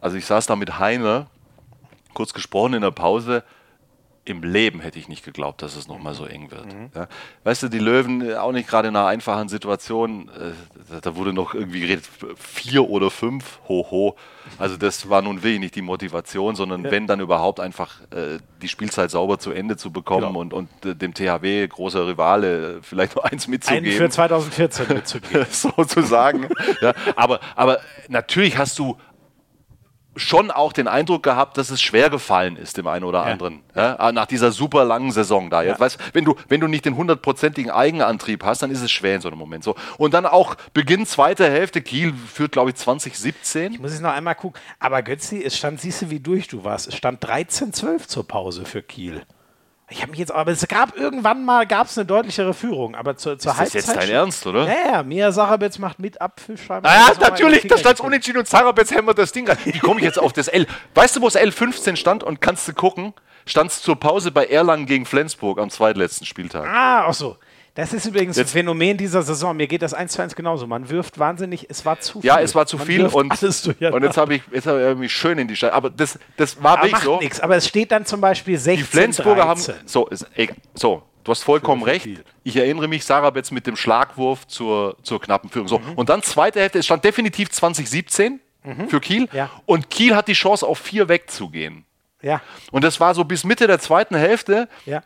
also 0.00 0.16
ich 0.16 0.26
saß 0.26 0.46
da 0.46 0.56
mit 0.56 0.78
Heine, 0.78 1.26
kurz 2.14 2.32
gesprochen 2.32 2.74
in 2.74 2.82
der 2.82 2.90
Pause, 2.90 3.44
im 4.28 4.42
Leben 4.42 4.80
hätte 4.80 4.98
ich 4.98 5.08
nicht 5.08 5.24
geglaubt, 5.24 5.62
dass 5.62 5.76
es 5.76 5.88
nochmal 5.88 6.14
so 6.14 6.24
eng 6.26 6.50
wird. 6.50 6.66
Mhm. 6.66 6.90
Ja. 6.94 7.08
Weißt 7.44 7.62
du, 7.62 7.68
die 7.68 7.78
Löwen 7.78 8.28
äh, 8.28 8.34
auch 8.34 8.52
nicht 8.52 8.68
gerade 8.68 8.88
in 8.88 8.96
einer 8.96 9.06
einfachen 9.06 9.48
Situation. 9.48 10.28
Äh, 10.28 11.00
da 11.02 11.16
wurde 11.16 11.32
noch 11.32 11.54
irgendwie 11.54 11.80
geredet, 11.80 12.08
vier 12.36 12.88
oder 12.88 13.10
fünf, 13.10 13.60
ho, 13.68 13.86
ho. 13.90 14.16
Also 14.58 14.76
das 14.76 15.08
war 15.10 15.22
nun 15.22 15.42
wenig 15.42 15.72
die 15.72 15.82
Motivation, 15.82 16.54
sondern 16.56 16.84
ja. 16.84 16.90
wenn 16.90 17.06
dann 17.06 17.20
überhaupt 17.20 17.60
einfach 17.60 18.00
äh, 18.10 18.38
die 18.62 18.68
Spielzeit 18.68 19.10
sauber 19.10 19.38
zu 19.38 19.50
Ende 19.50 19.76
zu 19.76 19.90
bekommen 19.90 20.28
genau. 20.28 20.40
und, 20.40 20.52
und 20.52 20.68
äh, 20.84 20.94
dem 20.94 21.14
THW, 21.14 21.66
großer 21.66 22.06
Rivale, 22.06 22.80
vielleicht 22.82 23.16
noch 23.16 23.24
eins 23.24 23.46
mitzugeben. 23.46 23.86
Einen 23.86 23.96
für 23.96 24.10
2014 24.10 24.88
mitzugeben. 24.88 25.46
sozusagen. 25.50 26.48
ja. 26.80 26.94
aber, 27.16 27.40
aber 27.56 27.80
natürlich 28.08 28.56
hast 28.58 28.78
du 28.78 28.96
schon 30.18 30.50
auch 30.50 30.72
den 30.72 30.88
Eindruck 30.88 31.22
gehabt, 31.22 31.56
dass 31.56 31.70
es 31.70 31.80
schwer 31.80 32.10
gefallen 32.10 32.56
ist 32.56 32.76
dem 32.76 32.86
einen 32.86 33.04
oder 33.04 33.24
anderen. 33.24 33.62
Ja. 33.74 33.96
Ja, 33.98 34.12
nach 34.12 34.26
dieser 34.26 34.52
super 34.52 34.84
langen 34.84 35.12
Saison 35.12 35.50
da. 35.50 35.62
Jetzt, 35.62 35.78
ja. 35.78 35.80
weißt, 35.80 35.98
wenn, 36.12 36.24
du, 36.24 36.34
wenn 36.48 36.60
du 36.60 36.66
nicht 36.66 36.84
den 36.84 36.96
hundertprozentigen 36.96 37.70
Eigenantrieb 37.70 38.44
hast, 38.44 38.62
dann 38.62 38.70
ist 38.70 38.82
es 38.82 38.90
schwer 38.90 39.16
in 39.16 39.20
so 39.20 39.28
einem 39.28 39.38
Moment. 39.38 39.64
So. 39.64 39.74
Und 39.96 40.14
dann 40.14 40.26
auch 40.26 40.56
Beginn 40.74 41.06
zweite 41.06 41.48
Hälfte. 41.48 41.80
Kiel 41.80 42.12
führt, 42.12 42.52
glaube 42.52 42.70
ich, 42.70 42.76
2017. 42.76 43.74
Ich 43.74 43.80
muss 43.80 43.92
jetzt 43.92 44.02
noch 44.02 44.12
einmal 44.12 44.34
gucken. 44.34 44.60
Aber 44.78 45.02
Götzi, 45.02 45.42
es 45.42 45.56
stand, 45.56 45.80
siehst 45.80 46.02
du, 46.02 46.10
wie 46.10 46.20
durch 46.20 46.48
du 46.48 46.64
warst. 46.64 46.88
Es 46.88 46.96
stand 46.96 47.24
13-12 47.24 48.08
zur 48.08 48.26
Pause 48.26 48.64
für 48.64 48.82
Kiel. 48.82 49.22
Ich 49.90 50.02
habe 50.02 50.10
mich 50.10 50.20
jetzt, 50.20 50.32
aber 50.32 50.52
es 50.52 50.66
gab 50.68 50.96
irgendwann 50.96 51.44
mal 51.44 51.66
gab 51.66 51.86
es 51.86 51.96
eine 51.96 52.04
deutlichere 52.04 52.52
Führung, 52.52 52.94
aber 52.94 53.16
zur, 53.16 53.38
zur 53.38 53.52
ist 53.52 53.58
Halbzeit. 53.58 53.80
Ist 53.80 53.88
jetzt 53.88 53.96
dein 53.96 54.10
Ernst, 54.10 54.46
oder? 54.46 54.66
Ja, 54.66 54.92
ja, 54.92 55.02
Mia 55.02 55.32
Sarabetz 55.32 55.78
macht 55.78 55.98
mit 55.98 56.20
Abfischscheiben. 56.20 56.84
Ah, 56.84 57.10
ja, 57.12 57.18
natürlich, 57.18 57.66
da 57.66 57.78
stand 57.78 58.00
unentschieden 58.00 58.38
und 58.38 58.48
Sarabetz 58.48 58.90
hämmert 58.90 59.16
das 59.16 59.32
Ding 59.32 59.48
rein. 59.48 59.56
Wie 59.64 59.78
komme 59.78 60.00
ich 60.00 60.04
jetzt 60.04 60.18
auf 60.18 60.34
das 60.34 60.48
L? 60.48 60.66
Weißt 60.94 61.16
du, 61.16 61.22
wo 61.22 61.26
das 61.26 61.36
L15 61.36 61.96
stand 61.96 62.22
und 62.22 62.42
kannst 62.42 62.68
du 62.68 62.74
gucken? 62.74 63.14
Stand 63.46 63.70
es 63.70 63.80
zur 63.80 63.96
Pause 63.96 64.30
bei 64.30 64.44
Erlangen 64.44 64.84
gegen 64.84 65.06
Flensburg 65.06 65.58
am 65.58 65.70
zweitletzten 65.70 66.26
Spieltag. 66.26 66.66
Ah, 66.66 67.06
ach 67.06 67.14
so. 67.14 67.38
Das 67.74 67.92
ist 67.92 68.06
übrigens 68.06 68.36
Jetzt, 68.36 68.48
ein 68.48 68.52
Phänomen 68.52 68.96
dieser 68.96 69.22
Saison. 69.22 69.56
Mir 69.56 69.66
geht 69.66 69.82
das 69.82 69.94
eins 69.94 70.12
zu 70.12 70.22
eins 70.22 70.34
genauso. 70.34 70.66
Man 70.66 70.90
wirft 70.90 71.18
wahnsinnig, 71.18 71.66
es 71.68 71.84
war 71.84 72.00
zu 72.00 72.20
viel. 72.20 72.28
Ja, 72.28 72.40
es 72.40 72.54
war 72.54 72.66
zu 72.66 72.76
Man 72.76 72.86
viel 72.86 73.06
und, 73.06 73.14
und 73.14 74.02
jetzt 74.02 74.16
habe 74.16 74.34
ich, 74.34 74.42
jetzt 74.52 74.66
hab 74.66 74.76
ich 74.78 74.98
mich 74.98 75.12
schön 75.12 75.38
in 75.38 75.46
die 75.46 75.56
Stadt. 75.56 75.72
Aber 75.72 75.90
das, 75.90 76.18
das 76.36 76.62
war 76.62 76.82
wirklich 76.82 77.02
so. 77.02 77.20
Nix. 77.20 77.40
Aber 77.40 77.56
es 77.56 77.68
steht 77.68 77.92
dann 77.92 78.04
zum 78.04 78.20
Beispiel 78.20 78.58
16 78.58 78.76
Die 78.76 78.90
Flensburger 78.90 79.44
13. 79.44 79.74
haben, 79.74 79.86
so, 79.86 80.06
ist, 80.08 80.26
so, 80.74 81.02
du 81.22 81.30
hast 81.30 81.42
vollkommen 81.42 81.82
recht. 81.82 82.08
Ich 82.42 82.56
erinnere 82.56 82.88
mich, 82.88 83.04
Sarah 83.04 83.30
Betz 83.30 83.50
mit 83.50 83.66
dem 83.66 83.76
Schlagwurf 83.76 84.46
zur, 84.46 84.96
zur 85.02 85.20
knappen 85.20 85.50
Führung. 85.50 85.68
So, 85.68 85.78
mhm. 85.78 85.94
Und 85.94 86.08
dann 86.08 86.22
zweite 86.22 86.60
Hälfte, 86.60 86.80
es 86.80 86.86
stand 86.86 87.04
definitiv 87.04 87.50
2017 87.50 88.40
mhm. 88.64 88.88
für 88.88 89.00
Kiel. 89.00 89.28
Ja. 89.32 89.50
Und 89.66 89.90
Kiel 89.90 90.16
hat 90.16 90.26
die 90.28 90.32
Chance, 90.32 90.66
auf 90.66 90.78
vier 90.78 91.08
wegzugehen. 91.08 91.84
Ja. 92.22 92.40
Und 92.72 92.82
das 92.82 92.98
war 92.98 93.14
so 93.14 93.24
bis 93.24 93.44
Mitte 93.44 93.66
der 93.68 93.78
zweiten 93.78 94.16
Hälfte. 94.16 94.68
Ja 94.84 95.02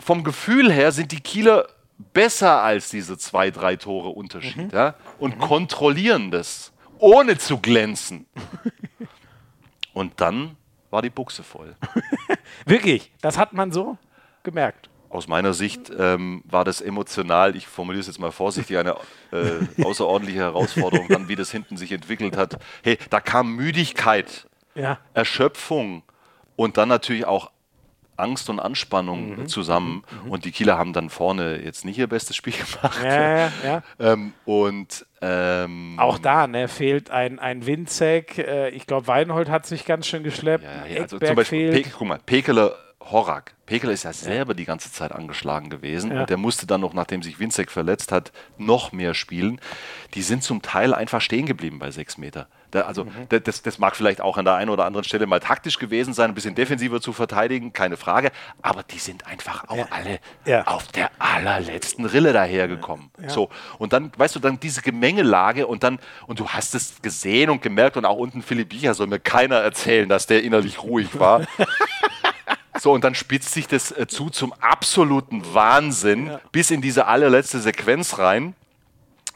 vom 0.00 0.24
Gefühl 0.24 0.72
her 0.72 0.92
sind 0.92 1.12
die 1.12 1.20
Kieler 1.20 1.68
besser 2.12 2.62
als 2.62 2.90
diese 2.90 3.18
zwei, 3.18 3.50
drei 3.50 3.76
Tore 3.76 4.10
Unterschied 4.10 4.72
mhm. 4.72 4.76
ja? 4.78 4.94
und 5.18 5.36
mhm. 5.36 5.40
kontrollieren 5.40 6.30
das, 6.30 6.72
ohne 6.98 7.38
zu 7.38 7.58
glänzen. 7.58 8.26
und 9.92 10.20
dann 10.20 10.56
war 10.90 11.02
die 11.02 11.10
Buchse 11.10 11.42
voll. 11.42 11.76
Wirklich, 12.64 13.12
das 13.20 13.38
hat 13.38 13.52
man 13.52 13.70
so 13.72 13.96
gemerkt. 14.42 14.88
Aus 15.08 15.26
meiner 15.26 15.54
Sicht 15.54 15.90
ähm, 15.98 16.42
war 16.44 16.64
das 16.64 16.80
emotional, 16.80 17.56
ich 17.56 17.66
formuliere 17.66 18.00
es 18.00 18.06
jetzt 18.06 18.20
mal 18.20 18.30
vorsichtig, 18.30 18.78
eine 18.78 18.94
äh, 19.32 19.82
außerordentliche 19.84 20.38
Herausforderung, 20.38 21.08
dann 21.08 21.28
wie 21.28 21.34
das 21.34 21.50
hinten 21.50 21.76
sich 21.76 21.90
entwickelt 21.90 22.36
hat. 22.36 22.60
Hey, 22.82 22.96
da 23.10 23.20
kam 23.20 23.56
Müdigkeit, 23.56 24.48
ja. 24.76 24.98
Erschöpfung 25.12 26.04
und 26.54 26.76
dann 26.76 26.88
natürlich 26.88 27.24
auch 27.24 27.50
Angst 28.20 28.50
und 28.50 28.60
Anspannung 28.60 29.40
mhm. 29.40 29.46
zusammen. 29.46 30.02
Mhm. 30.24 30.30
Und 30.30 30.44
die 30.44 30.52
Kieler 30.52 30.78
haben 30.78 30.92
dann 30.92 31.10
vorne 31.10 31.60
jetzt 31.62 31.84
nicht 31.84 31.98
ihr 31.98 32.06
bestes 32.06 32.36
Spiel 32.36 32.54
gemacht. 32.80 33.02
Ja, 33.02 33.52
ja. 33.64 33.82
ähm, 33.98 34.32
und 34.44 35.06
ähm, 35.22 35.96
auch 35.98 36.18
da 36.18 36.46
ne, 36.46 36.68
fehlt 36.68 37.10
ein, 37.10 37.38
ein 37.38 37.66
Winzek. 37.66 38.38
Äh, 38.38 38.70
ich 38.70 38.86
glaube, 38.86 39.06
Weinhold 39.06 39.48
hat 39.48 39.66
sich 39.66 39.84
ganz 39.84 40.06
schön 40.06 40.22
geschleppt. 40.22 40.64
Ja, 40.64 40.86
ja, 40.86 41.02
also 41.02 41.18
zum 41.18 41.34
Beispiel, 41.34 41.70
Pe 41.72 41.90
guck 41.90 42.08
mal, 42.08 42.18
Pekele 42.24 42.74
Horak. 43.02 43.54
Pekele 43.66 43.92
ist 43.92 44.04
ja 44.04 44.12
selber 44.12 44.54
die 44.54 44.64
ganze 44.64 44.92
Zeit 44.92 45.12
angeschlagen 45.12 45.70
gewesen 45.70 46.12
ja. 46.12 46.20
und 46.20 46.30
der 46.30 46.36
musste 46.36 46.66
dann 46.66 46.80
noch, 46.80 46.92
nachdem 46.92 47.22
sich 47.22 47.38
Winzek 47.38 47.70
verletzt 47.70 48.12
hat, 48.12 48.32
noch 48.58 48.92
mehr 48.92 49.14
spielen. 49.14 49.60
Die 50.14 50.22
sind 50.22 50.42
zum 50.42 50.62
Teil 50.62 50.94
einfach 50.94 51.20
stehen 51.20 51.46
geblieben 51.46 51.78
bei 51.78 51.90
sechs 51.90 52.18
Meter. 52.18 52.48
Da, 52.70 52.82
also 52.82 53.04
mhm. 53.04 53.28
das, 53.28 53.62
das, 53.62 53.78
mag 53.78 53.96
vielleicht 53.96 54.20
auch 54.20 54.38
an 54.38 54.44
der 54.44 54.54
einen 54.54 54.70
oder 54.70 54.84
anderen 54.84 55.04
Stelle 55.04 55.26
mal 55.26 55.40
taktisch 55.40 55.78
gewesen 55.78 56.14
sein, 56.14 56.30
ein 56.30 56.34
bisschen 56.34 56.54
defensiver 56.54 57.00
zu 57.00 57.12
verteidigen, 57.12 57.72
keine 57.72 57.96
Frage. 57.96 58.30
Aber 58.62 58.82
die 58.82 58.98
sind 58.98 59.26
einfach 59.26 59.68
auch 59.68 59.76
ja. 59.76 59.86
alle 59.90 60.20
ja. 60.46 60.66
auf 60.66 60.88
der 60.88 61.10
allerletzten 61.18 62.06
Rille 62.06 62.32
dahergekommen. 62.32 63.10
Ja. 63.20 63.28
So 63.28 63.50
und 63.78 63.92
dann, 63.92 64.10
weißt 64.16 64.36
du, 64.36 64.40
dann 64.40 64.58
diese 64.58 64.82
Gemengelage 64.82 65.66
und 65.66 65.82
dann 65.82 65.98
und 66.26 66.40
du 66.40 66.48
hast 66.48 66.74
es 66.74 67.02
gesehen 67.02 67.50
und 67.50 67.62
gemerkt 67.62 67.96
und 67.96 68.04
auch 68.04 68.16
unten 68.16 68.42
Philipp 68.42 68.70
Bicher 68.70 68.94
soll 68.94 69.08
mir 69.08 69.20
keiner 69.20 69.56
erzählen, 69.56 70.08
dass 70.08 70.26
der 70.26 70.42
innerlich 70.42 70.82
ruhig 70.82 71.18
war. 71.18 71.42
So, 72.78 72.92
und 72.92 73.04
dann 73.04 73.14
spitzt 73.14 73.52
sich 73.52 73.66
das 73.66 73.92
äh, 73.92 74.06
zu 74.06 74.30
zum 74.30 74.54
absoluten 74.54 75.42
Wahnsinn 75.52 76.28
ja. 76.28 76.40
bis 76.50 76.70
in 76.70 76.80
diese 76.80 77.06
allerletzte 77.06 77.58
Sequenz 77.58 78.18
rein 78.18 78.54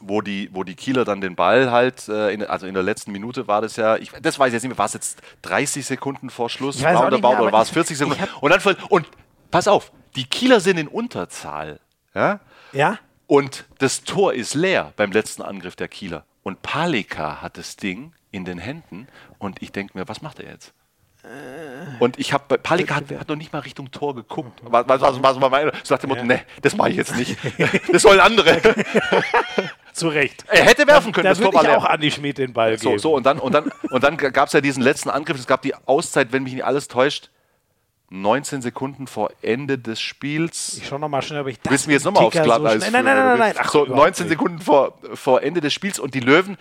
wo 0.07 0.21
die, 0.21 0.49
wo 0.53 0.63
die 0.63 0.75
Kieler 0.75 1.05
dann 1.05 1.21
den 1.21 1.35
Ball 1.35 1.71
halt, 1.71 2.07
äh, 2.07 2.29
in, 2.31 2.43
also 2.43 2.67
in 2.67 2.73
der 2.73 2.83
letzten 2.83 3.11
Minute 3.11 3.47
war 3.47 3.61
das 3.61 3.75
ja, 3.75 3.97
ich, 3.97 4.11
das 4.21 4.39
weiß 4.39 4.47
ich 4.47 4.53
jetzt 4.53 4.63
nicht 4.63 4.69
mehr, 4.69 4.77
war 4.77 4.85
es 4.85 4.93
jetzt 4.93 5.21
30 5.43 5.85
Sekunden 5.85 6.29
vor 6.29 6.49
Schluss 6.49 6.83
roundabout 6.83 7.41
oder 7.41 7.51
war 7.51 7.61
es 7.61 7.69
40 7.69 7.97
Sekunden? 7.97 8.23
Und 8.41 8.51
dann 8.51 8.75
und 8.89 9.07
pass 9.51 9.67
auf, 9.67 9.91
die 10.15 10.25
Kieler 10.25 10.59
sind 10.59 10.77
in 10.77 10.87
Unterzahl. 10.87 11.79
Ja? 12.13 12.39
Ja. 12.71 12.99
Und 13.27 13.65
das 13.79 14.03
Tor 14.03 14.33
ist 14.33 14.53
leer 14.53 14.93
beim 14.95 15.11
letzten 15.11 15.41
Angriff 15.41 15.75
der 15.75 15.87
Kieler. 15.87 16.25
Und 16.43 16.61
Palika 16.61 17.41
hat 17.41 17.57
das 17.57 17.75
Ding 17.75 18.13
in 18.31 18.45
den 18.45 18.59
Händen 18.59 19.07
und 19.39 19.61
ich 19.61 19.71
denke 19.71 19.97
mir, 19.97 20.07
was 20.07 20.21
macht 20.21 20.39
er 20.39 20.51
jetzt? 20.51 20.73
Und 21.99 22.19
ich 22.19 22.33
habe, 22.33 22.57
Palika 22.59 22.95
hat, 22.95 23.09
hat, 23.09 23.29
noch 23.29 23.35
nicht 23.35 23.51
mal 23.51 23.59
Richtung 23.59 23.89
Tor 23.89 24.13
geguckt. 24.15 24.61
Was, 24.63 24.87
was, 24.87 25.01
was, 25.01 25.23
was 25.23 25.41
war 25.41 25.49
meine? 25.49 25.71
So 25.83 25.95
nach 25.95 26.01
dem 26.01 26.09
Motto, 26.09 26.21
ja. 26.21 26.27
nee, 26.27 26.41
das 26.61 26.75
mache 26.75 26.89
ich 26.89 26.97
jetzt 26.97 27.15
nicht. 27.15 27.37
Das 27.91 28.01
sollen 28.01 28.19
andere. 28.19 28.61
Zu 29.95 30.09
Recht. 30.09 30.43
Er 30.49 30.65
hätte 30.65 30.85
werfen 30.87 31.13
können. 31.13 31.23
Da, 31.23 31.33
da 31.33 31.39
würde 31.39 31.57
ich 31.61 31.69
auch 31.69 31.85
Andi 31.85 32.11
Schmid 32.11 32.37
den 32.37 32.51
Ball 32.51 32.77
so, 32.77 32.89
geben. 32.89 32.99
So, 32.99 33.15
und 33.15 33.25
dann, 33.25 33.39
und 33.39 33.53
dann, 33.53 33.71
und 33.89 34.03
dann 34.03 34.17
gab 34.17 34.47
es 34.47 34.53
ja 34.53 34.59
diesen 34.59 34.83
letzten 34.83 35.09
Angriff. 35.09 35.39
Es 35.39 35.47
gab 35.47 35.61
die 35.61 35.73
Auszeit, 35.85 36.33
wenn 36.33 36.43
mich 36.43 36.53
nicht 36.53 36.65
alles 36.65 36.89
täuscht, 36.89 37.29
19 38.09 38.61
Sekunden 38.61 39.07
vor 39.07 39.31
Ende 39.41 39.79
des 39.79 40.01
Spiels. 40.01 40.79
Ich 40.79 40.87
schau 40.87 40.97
nochmal 40.97 41.21
schnell, 41.21 41.41
ob 41.41 41.47
ich 41.47 41.61
das. 41.61 41.71
Willst 41.71 41.85
du 41.85 41.89
mir 41.89 41.93
jetzt 41.93 42.03
nochmal 42.03 42.25
aufs 42.25 42.41
Glatteis 42.41 42.83
so 42.83 42.91
Nein, 42.91 43.05
nein, 43.05 43.15
nein, 43.15 43.25
nein, 43.25 43.39
nein. 43.39 43.55
Ach, 43.57 43.71
so, 43.71 43.85
19 43.85 44.27
Sekunden 44.27 44.59
vor, 44.59 44.99
vor 45.13 45.41
Ende 45.41 45.61
des 45.61 45.73
Spiels 45.73 45.97
und 45.97 46.13
die 46.13 46.19
Löwen 46.19 46.57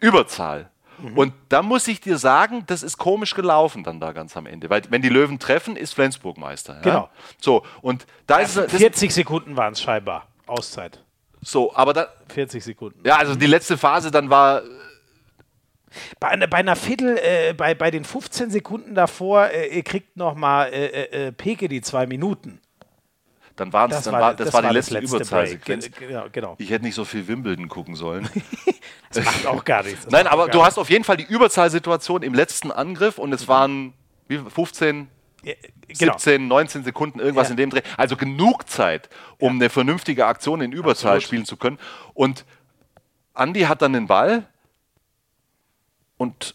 Überzahl. 0.00 0.68
Mhm. 0.98 1.16
Und 1.16 1.32
da 1.48 1.62
muss 1.62 1.88
ich 1.88 2.02
dir 2.02 2.18
sagen, 2.18 2.64
das 2.66 2.82
ist 2.82 2.98
komisch 2.98 3.34
gelaufen 3.34 3.82
dann 3.82 3.98
da 3.98 4.12
ganz 4.12 4.36
am 4.36 4.44
Ende. 4.44 4.68
Weil 4.68 4.82
wenn 4.90 5.00
die 5.00 5.08
Löwen 5.08 5.38
treffen, 5.38 5.76
ist 5.76 5.94
Flensburg 5.94 6.36
Meister. 6.36 6.80
Genau. 6.82 7.08
So, 7.40 7.64
und 7.80 8.06
da 8.26 8.40
ist 8.40 8.56
es. 8.56 8.70
40 8.70 9.12
Sekunden 9.12 9.56
waren 9.56 9.72
es 9.72 9.80
scheinbar. 9.80 10.28
Auszeit. 10.46 11.03
So, 11.44 11.74
aber 11.74 11.92
da. 11.92 12.08
40 12.32 12.64
Sekunden. 12.64 13.00
Ja, 13.04 13.16
also 13.16 13.34
die 13.34 13.46
letzte 13.46 13.76
Phase 13.78 14.10
dann 14.10 14.30
war. 14.30 14.62
Bei, 16.18 16.28
einer, 16.28 16.48
bei 16.48 16.56
einer 16.58 16.74
Viertel, 16.74 17.18
äh, 17.18 17.54
bei, 17.54 17.74
bei 17.74 17.92
den 17.92 18.04
15 18.04 18.50
Sekunden 18.50 18.96
davor, 18.96 19.50
äh, 19.52 19.80
kriegt 19.82 20.16
nochmal 20.16 20.72
äh, 20.72 20.86
äh, 20.86 21.26
äh, 21.26 21.32
Peke 21.32 21.68
die 21.68 21.82
zwei 21.82 22.06
Minuten. 22.06 22.60
Dann 23.54 23.72
waren 23.72 23.90
das, 23.90 24.02
dann 24.02 24.14
war, 24.14 24.20
war, 24.20 24.34
das, 24.34 24.46
das 24.46 24.54
war 24.54 24.62
die 24.62 24.74
letzte, 24.74 24.94
letzte 24.94 25.16
Überzahlsequenz. 25.16 25.90
Genau, 25.92 26.26
genau. 26.32 26.54
Ich 26.58 26.70
hätte 26.70 26.84
nicht 26.84 26.96
so 26.96 27.04
viel 27.04 27.28
Wimbledon 27.28 27.68
gucken 27.68 27.94
sollen. 27.94 28.28
das 29.12 29.24
macht 29.24 29.46
auch 29.46 29.64
gar 29.64 29.84
nichts. 29.84 30.08
Nein, 30.10 30.26
aber 30.26 30.48
du 30.48 30.64
hast 30.64 30.76
auf 30.76 30.90
jeden 30.90 31.04
Fall 31.04 31.16
die 31.16 31.26
Überzahlsituation 31.26 32.24
im 32.24 32.34
letzten 32.34 32.72
Angriff 32.72 33.18
und 33.18 33.32
es 33.32 33.46
waren 33.46 33.94
wie, 34.26 34.38
15, 34.38 35.08
ja, 35.44 35.54
genau. 35.86 36.12
17, 36.12 36.48
19 36.48 36.84
Sekunden, 36.84 37.20
irgendwas 37.20 37.48
ja. 37.48 37.52
in 37.52 37.56
dem 37.56 37.70
Dreh. 37.70 37.82
Also 37.96 38.16
genug 38.16 38.68
Zeit, 38.68 39.08
um 39.38 39.54
ja. 39.54 39.60
eine 39.60 39.70
vernünftige 39.70 40.26
Aktion 40.26 40.60
in 40.60 40.72
Überzahl 40.72 41.16
Absolut. 41.16 41.22
spielen 41.22 41.44
zu 41.44 41.56
können. 41.56 41.78
Und 42.14 42.44
Andy 43.34 43.62
hat 43.62 43.82
dann 43.82 43.92
den 43.92 44.06
Ball 44.06 44.46
und 46.16 46.54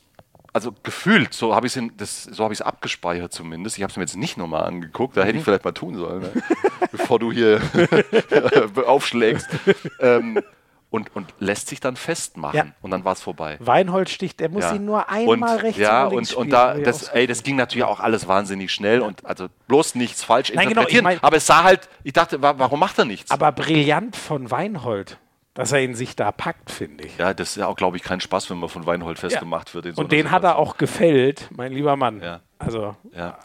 also 0.51 0.73
gefühlt, 0.83 1.33
so 1.33 1.55
habe 1.55 1.67
ich 1.67 1.77
es 1.77 2.23
so 2.23 2.43
hab 2.43 2.61
abgespeichert 2.61 3.31
zumindest. 3.31 3.77
Ich 3.77 3.83
habe 3.83 3.91
es 3.91 3.97
mir 3.97 4.03
jetzt 4.03 4.15
nicht 4.15 4.37
nochmal 4.37 4.63
angeguckt, 4.63 5.15
da 5.15 5.21
hätte 5.21 5.31
ich 5.31 5.41
mhm. 5.41 5.45
vielleicht 5.45 5.65
mal 5.65 5.71
tun 5.73 5.95
sollen, 5.95 6.21
ne? 6.21 6.31
bevor 6.91 7.19
du 7.19 7.31
hier 7.31 7.61
aufschlägst. 8.85 9.47
Ähm, 9.99 10.41
und, 10.91 11.15
und 11.15 11.33
lässt 11.39 11.67
sich 11.67 11.79
dann 11.79 11.95
festmachen 11.95 12.57
ja. 12.57 12.65
und 12.81 12.91
dann 12.91 13.05
war 13.05 13.13
es 13.13 13.21
vorbei. 13.21 13.57
Weinhold 13.59 14.09
sticht, 14.09 14.39
der 14.39 14.49
muss 14.49 14.63
ja. 14.63 14.73
ihn 14.73 14.85
nur 14.85 15.09
einmal 15.09 15.57
und, 15.57 15.63
rechts 15.63 15.79
Ja, 15.79 16.05
und, 16.05 16.33
und 16.33 16.49
da, 16.49 16.75
das, 16.75 17.09
ey, 17.09 17.27
das 17.27 17.43
ging 17.43 17.55
natürlich 17.55 17.85
auch 17.85 17.99
alles 17.99 18.27
wahnsinnig 18.27 18.71
schnell 18.71 19.01
ja. 19.01 19.05
und 19.05 19.25
also 19.25 19.47
bloß 19.67 19.95
nichts 19.95 20.23
falsch 20.23 20.51
Nein, 20.53 20.69
interpretieren. 20.69 21.05
Genau, 21.05 21.15
ich 21.15 21.21
mein, 21.21 21.27
aber 21.27 21.37
es 21.37 21.45
sah 21.45 21.63
halt, 21.63 21.89
ich 22.03 22.13
dachte, 22.13 22.41
warum 22.41 22.79
macht 22.79 22.97
er 22.97 23.05
nichts? 23.05 23.29
Aber 23.31 23.51
brillant 23.51 24.15
von 24.15 24.49
Weinhold 24.51 25.17
dass 25.55 25.73
er 25.73 25.81
ihn 25.81 25.93
sich 25.93 26.15
da 26.15 26.31
packt, 26.31 26.71
finde 26.71 27.03
ich. 27.03 27.17
Ja, 27.17 27.33
das 27.33 27.49
ist 27.49 27.55
ja 27.57 27.67
auch, 27.67 27.75
glaube 27.75 27.97
ich, 27.97 28.03
kein 28.03 28.21
Spaß, 28.21 28.49
wenn 28.49 28.59
man 28.59 28.69
von 28.69 28.85
Weinhold 28.85 29.19
festgemacht 29.19 29.75
wird. 29.75 29.93
So 29.93 30.01
und 30.01 30.11
den 30.13 30.31
hat 30.31 30.45
er 30.45 30.57
auch 30.57 30.77
gefällt, 30.77 31.49
mein 31.51 31.73
lieber 31.73 31.97
Mann. 31.97 32.21
Ja. 32.21 32.39
Also. 32.59 32.95
Ja. 33.13 33.37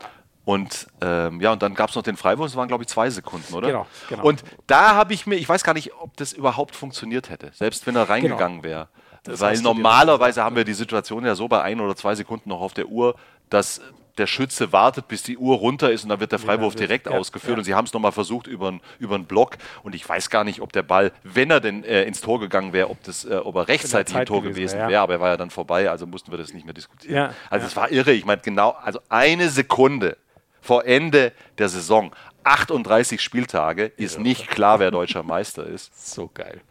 Und 0.44 0.88
ähm, 1.00 1.40
ja, 1.40 1.52
und 1.52 1.62
dann 1.62 1.74
gab 1.74 1.90
es 1.90 1.96
noch 1.96 2.02
den 2.02 2.16
Freiwurf, 2.16 2.48
das 2.48 2.56
waren 2.56 2.68
glaube 2.68 2.84
ich 2.84 2.88
zwei 2.88 3.08
Sekunden, 3.08 3.54
oder? 3.54 3.68
Genau, 3.68 3.86
genau. 4.08 4.24
Und 4.24 4.44
da 4.66 4.94
habe 4.94 5.14
ich 5.14 5.26
mir, 5.26 5.36
ich 5.36 5.48
weiß 5.48 5.64
gar 5.64 5.72
nicht, 5.74 5.94
ob 5.94 6.16
das 6.16 6.32
überhaupt 6.32 6.76
funktioniert 6.76 7.30
hätte, 7.30 7.50
selbst 7.54 7.86
wenn 7.86 7.96
er 7.96 8.08
reingegangen 8.08 8.62
wäre. 8.62 8.88
Das 9.22 9.40
Weil 9.40 9.58
normalerweise 9.60 10.44
haben 10.44 10.54
wir 10.54 10.64
die 10.64 10.74
Situation 10.74 11.24
ja 11.24 11.34
so 11.34 11.48
bei 11.48 11.62
ein 11.62 11.80
oder 11.80 11.96
zwei 11.96 12.14
Sekunden 12.14 12.50
noch 12.50 12.60
auf 12.60 12.74
der 12.74 12.88
Uhr, 12.88 13.14
dass 13.48 13.80
der 14.18 14.26
Schütze 14.26 14.72
wartet, 14.72 15.08
bis 15.08 15.22
die 15.22 15.36
Uhr 15.38 15.56
runter 15.56 15.90
ist 15.90 16.04
und 16.04 16.10
dann 16.10 16.20
wird 16.20 16.30
der 16.30 16.38
Freiwurf 16.38 16.76
direkt 16.76 17.06
ja, 17.06 17.12
ausgeführt. 17.12 17.54
ja. 17.54 17.58
Und 17.58 17.64
sie 17.64 17.74
haben 17.74 17.86
es 17.86 17.92
nochmal 17.92 18.12
versucht 18.12 18.46
über 18.46 18.68
einen 18.68 18.80
über 18.98 19.16
einen 19.16 19.24
Block. 19.24 19.56
Und 19.82 19.94
ich 19.94 20.08
weiß 20.08 20.30
gar 20.30 20.44
nicht, 20.44 20.60
ob 20.60 20.72
der 20.72 20.82
Ball, 20.82 21.10
wenn 21.24 21.50
er 21.50 21.60
denn 21.60 21.84
äh, 21.84 22.04
ins 22.04 22.20
Tor 22.20 22.38
gegangen 22.38 22.72
wäre, 22.72 22.90
ob, 22.90 23.02
das, 23.02 23.24
äh, 23.24 23.34
ob 23.34 23.56
er 23.56 23.66
rechtzeitig 23.66 24.14
im 24.14 24.24
Tor 24.24 24.42
gewesen 24.42 24.54
gewesen 24.54 24.74
wäre, 24.74 24.82
wäre. 24.82 24.92
ja. 24.92 25.02
Aber 25.02 25.14
er 25.14 25.20
war 25.20 25.28
ja 25.30 25.36
dann 25.36 25.50
vorbei, 25.50 25.90
also 25.90 26.06
mussten 26.06 26.30
wir 26.30 26.38
das 26.38 26.52
nicht 26.52 26.64
mehr 26.64 26.74
diskutieren. 26.74 27.14
Ja, 27.14 27.34
also 27.50 27.66
es 27.66 27.74
war 27.74 27.90
irre. 27.90 28.12
Ich 28.12 28.24
meine, 28.24 28.40
genau, 28.40 28.70
also 28.70 29.00
eine 29.08 29.48
Sekunde 29.48 30.16
vor 30.64 30.86
Ende 30.86 31.32
der 31.58 31.68
Saison, 31.68 32.14
38 32.44 33.20
Spieltage, 33.20 33.84
ist 33.84 34.18
nicht 34.18 34.48
klar, 34.48 34.80
wer 34.80 34.90
deutscher 34.90 35.22
Meister 35.22 35.66
ist. 35.66 35.92
So 36.14 36.30
geil. 36.32 36.62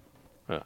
Ja. 0.49 0.63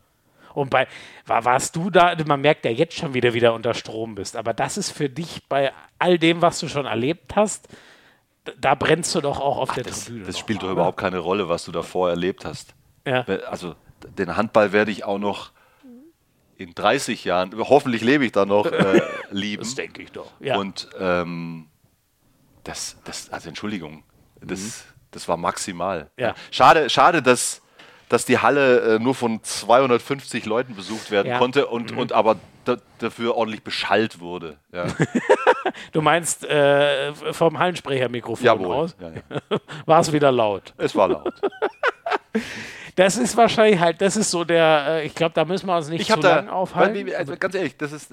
Und 0.53 0.69
bei, 0.69 0.87
war, 1.25 1.43
warst 1.43 1.75
du 1.75 1.89
da, 1.89 2.15
man 2.25 2.39
merkt 2.39 2.63
ja 2.63 2.71
jetzt 2.71 2.95
schon 2.95 3.13
wieder, 3.13 3.33
wieder 3.33 3.53
unter 3.53 3.73
Strom 3.73 4.15
bist, 4.15 4.37
aber 4.37 4.53
das 4.53 4.77
ist 4.77 4.91
für 4.91 5.09
dich 5.09 5.43
bei 5.49 5.73
all 5.99 6.17
dem, 6.17 6.41
was 6.41 6.59
du 6.59 6.69
schon 6.69 6.85
erlebt 6.85 7.35
hast, 7.35 7.67
da 8.61 8.75
brennst 8.75 9.13
du 9.13 9.19
doch 9.19 9.41
auch 9.41 9.57
auf 9.57 9.73
der 9.73 9.83
Das, 9.83 10.05
Tribüne. 10.05 10.25
das 10.25 10.39
spielt 10.39 10.59
mal, 10.59 10.61
doch 10.61 10.67
oder? 10.67 10.73
überhaupt 10.81 10.97
keine 10.99 11.19
Rolle, 11.19 11.49
was 11.49 11.65
du 11.65 11.73
davor 11.73 12.09
erlebt 12.09 12.45
hast. 12.45 12.75
Ja. 13.05 13.23
Also 13.49 13.75
den 14.17 14.37
Handball 14.37 14.71
werde 14.71 14.91
ich 14.91 15.03
auch 15.03 15.19
noch 15.19 15.51
in 16.55 16.73
30 16.73 17.25
Jahren, 17.25 17.51
hoffentlich 17.57 18.01
lebe 18.03 18.25
ich 18.25 18.31
da 18.31 18.45
noch, 18.45 18.67
äh, 18.67 19.01
lieben. 19.31 19.63
Das 19.63 19.75
denke 19.75 20.01
ich 20.01 20.13
doch. 20.13 20.31
Ja. 20.39 20.57
Und 20.57 20.87
ähm, 20.97 21.67
das, 22.67 22.97
das, 23.05 23.29
also 23.31 23.49
Entschuldigung, 23.49 24.03
das, 24.41 24.83
das 25.11 25.27
war 25.27 25.37
maximal. 25.37 26.11
Mhm. 26.17 26.23
Ja. 26.23 26.35
Schade, 26.51 26.89
schade, 26.89 27.21
dass, 27.21 27.61
dass 28.09 28.25
die 28.25 28.37
Halle 28.39 28.95
äh, 28.95 28.99
nur 28.99 29.15
von 29.15 29.41
250 29.43 30.45
Leuten 30.45 30.75
besucht 30.75 31.09
werden 31.11 31.27
Ja. 31.29 31.35
Mhm. 31.35 31.39
konnte 31.39 31.67
und, 31.67 31.95
und 31.95 32.11
aber 32.13 32.35
da, 32.65 32.77
dafür 32.99 33.35
ordentlich 33.35 33.63
beschallt 33.63 34.19
wurde. 34.19 34.57
Ja. 34.73 34.85
du 35.93 36.01
meinst 36.01 36.43
äh, 36.45 37.13
vom 37.33 37.57
Hallensprechermikrofon 37.57 38.45
Jawohl. 38.45 38.75
aus 38.75 38.95
Ja, 38.99 39.09
ja. 39.09 39.59
war 39.85 40.01
es 40.01 40.11
wieder 40.11 40.31
laut. 40.31 40.73
Es 40.77 40.95
war 40.95 41.07
laut. 41.07 41.33
Das 42.95 43.15
ist 43.15 43.37
wahrscheinlich 43.37 43.79
halt, 43.79 44.01
das 44.01 44.17
ist 44.17 44.31
so 44.31 44.43
der, 44.43 44.85
äh, 44.87 45.05
ich 45.05 45.13
glaube, 45.13 45.33
da 45.35 45.45
müssen 45.45 45.67
wir 45.67 45.75
uns 45.77 45.87
nicht 45.87 46.01
Ich 46.01 46.07
zu 46.11 46.19
da, 46.19 46.37
lang 46.37 46.49
aufhalten. 46.49 47.05
weil, 47.07 47.15
also 47.15 47.37
ganz 47.37 47.53
ehrlich, 47.53 47.77
das 47.77 47.91
ist, 47.91 48.11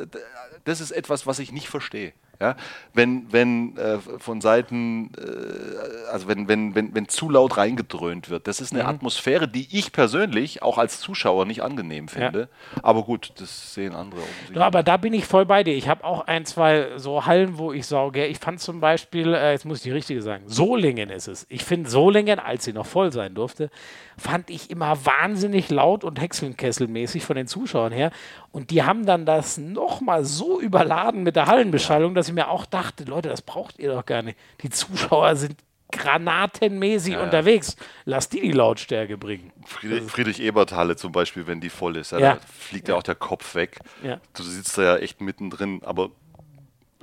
das 0.65 0.81
ist 0.83 0.91
etwas, 0.91 1.27
was 1.27 1.39
ich 1.39 1.53
nicht 1.53 1.69
verstehe. 1.71 2.13
Ja? 2.41 2.57
Wenn, 2.93 3.33
wenn 3.33 3.77
äh, 3.77 3.99
von 4.19 4.41
Seiten, 4.41 5.11
äh, 5.17 6.11
also 6.13 6.29
wenn, 6.29 6.49
wenn, 6.49 6.75
wenn, 6.75 6.95
wenn 6.95 7.09
zu 7.09 7.31
laut 7.31 7.57
reingedröhnt 7.57 8.31
wird, 8.31 8.47
das 8.49 8.61
ist 8.61 8.73
Mhm. 8.73 8.81
eine 8.81 8.89
Atmosphäre, 8.89 9.47
die 9.49 9.69
ich 9.71 9.93
persönlich 9.93 10.63
auch 10.63 10.79
als 10.79 11.01
Zuschauer 11.01 11.45
nicht 11.47 11.63
angenehm 11.63 12.09
finde. 12.09 12.49
Aber 12.83 13.03
gut, 13.03 13.33
das 13.39 13.75
sehen 13.75 13.95
andere. 13.95 14.21
Ja, 14.55 14.63
aber 14.63 14.83
da 14.83 14.97
bin 14.97 15.13
ich 15.15 15.27
voll 15.27 15.47
bei 15.47 15.63
dir. 15.65 15.75
Ich 15.75 15.89
habe 15.89 16.05
auch 16.05 16.27
ein, 16.27 16.45
zwei 16.45 16.89
so 16.97 17.27
Hallen, 17.27 17.59
wo 17.59 17.73
ich 17.73 17.87
sauge. 17.87 18.27
Ich 18.27 18.39
fand 18.39 18.61
zum 18.61 18.81
Beispiel, 18.81 19.33
äh, 19.35 19.53
jetzt 19.53 19.65
muss 19.65 19.79
ich 19.79 19.83
die 19.85 19.91
richtige 19.93 20.23
sagen, 20.23 20.45
Solingen 20.47 21.11
ist 21.11 21.29
es. 21.29 21.47
Ich 21.49 21.65
finde 21.65 21.89
Solingen, 21.91 22.39
als 22.39 22.65
sie 22.65 22.73
noch 22.73 22.87
voll 22.87 23.13
sein 23.13 23.35
durfte, 23.35 23.71
fand 24.17 24.51
ich 24.51 24.71
immer 24.71 24.97
wahnsinnig 25.05 25.71
laut 25.71 26.05
und 26.05 26.21
Hexenkesselmäßig 26.21 27.25
von 27.25 27.37
den 27.37 27.47
Zuschauern 27.47 27.93
her. 27.93 28.11
Und 28.53 28.71
die 28.71 28.83
haben 28.85 29.05
dann 29.07 29.27
das 29.27 29.59
nochmal 29.59 30.25
so 30.25 30.61
überladen 30.61 31.23
mit 31.25 31.37
der 31.37 31.47
Hallenbeschallung, 31.47 32.15
dass 32.15 32.24
ich 32.29 32.35
mir 32.35 32.49
auch 32.49 32.67
dachte, 32.67 33.05
Leute, 33.05 33.29
das 33.29 33.43
braucht 33.43 33.79
ihr 33.79 33.93
doch 33.93 34.05
gar 34.07 34.23
nicht. 34.23 34.39
Die 34.63 34.71
Zuschauer 34.71 35.37
sind 35.37 35.57
granatenmäßig 35.93 37.17
unterwegs. 37.17 37.77
Lass 38.05 38.29
die 38.29 38.41
die 38.41 38.53
Lautstärke 38.53 39.17
bringen. 39.17 39.53
Friedrich, 39.65 40.11
Friedrich 40.11 40.41
Ebert 40.41 40.73
Halle 40.73 40.97
zum 40.97 41.13
Beispiel, 41.13 41.47
wenn 41.47 41.61
die 41.61 41.71
voll 41.71 41.97
ist, 41.97 42.13
ja, 42.13 42.19
Ja. 42.19 42.33
da 42.35 42.41
fliegt 42.59 42.89
ja 42.89 42.97
auch 42.97 43.03
der 43.03 43.15
Kopf 43.15 43.55
weg. 43.55 43.79
Ja. 44.03 44.21
Du 44.35 44.43
sitzt 44.43 44.77
da 44.79 44.83
ja 44.83 44.97
echt 44.97 45.21
mittendrin. 45.21 45.83
Aber 45.85 46.11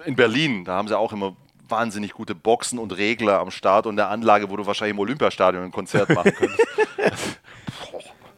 in 0.05 0.15
Berlin, 0.15 0.65
da 0.65 0.73
haben 0.75 0.87
sie 0.87 0.97
auch 0.97 1.13
immer 1.13 1.35
wahnsinnig 1.69 2.11
gute 2.11 2.35
Boxen 2.35 2.79
und 2.79 2.91
Regler 2.97 3.39
am 3.39 3.49
Start 3.49 3.87
und 3.87 3.95
der 3.95 4.09
Anlage, 4.09 4.49
wo 4.49 4.57
du 4.57 4.65
wahrscheinlich 4.65 4.93
im 4.95 4.99
Olympiastadion 4.99 5.63
ein 5.63 5.71
Konzert 5.71 6.09
machen 6.09 6.33
könntest. 6.33 6.67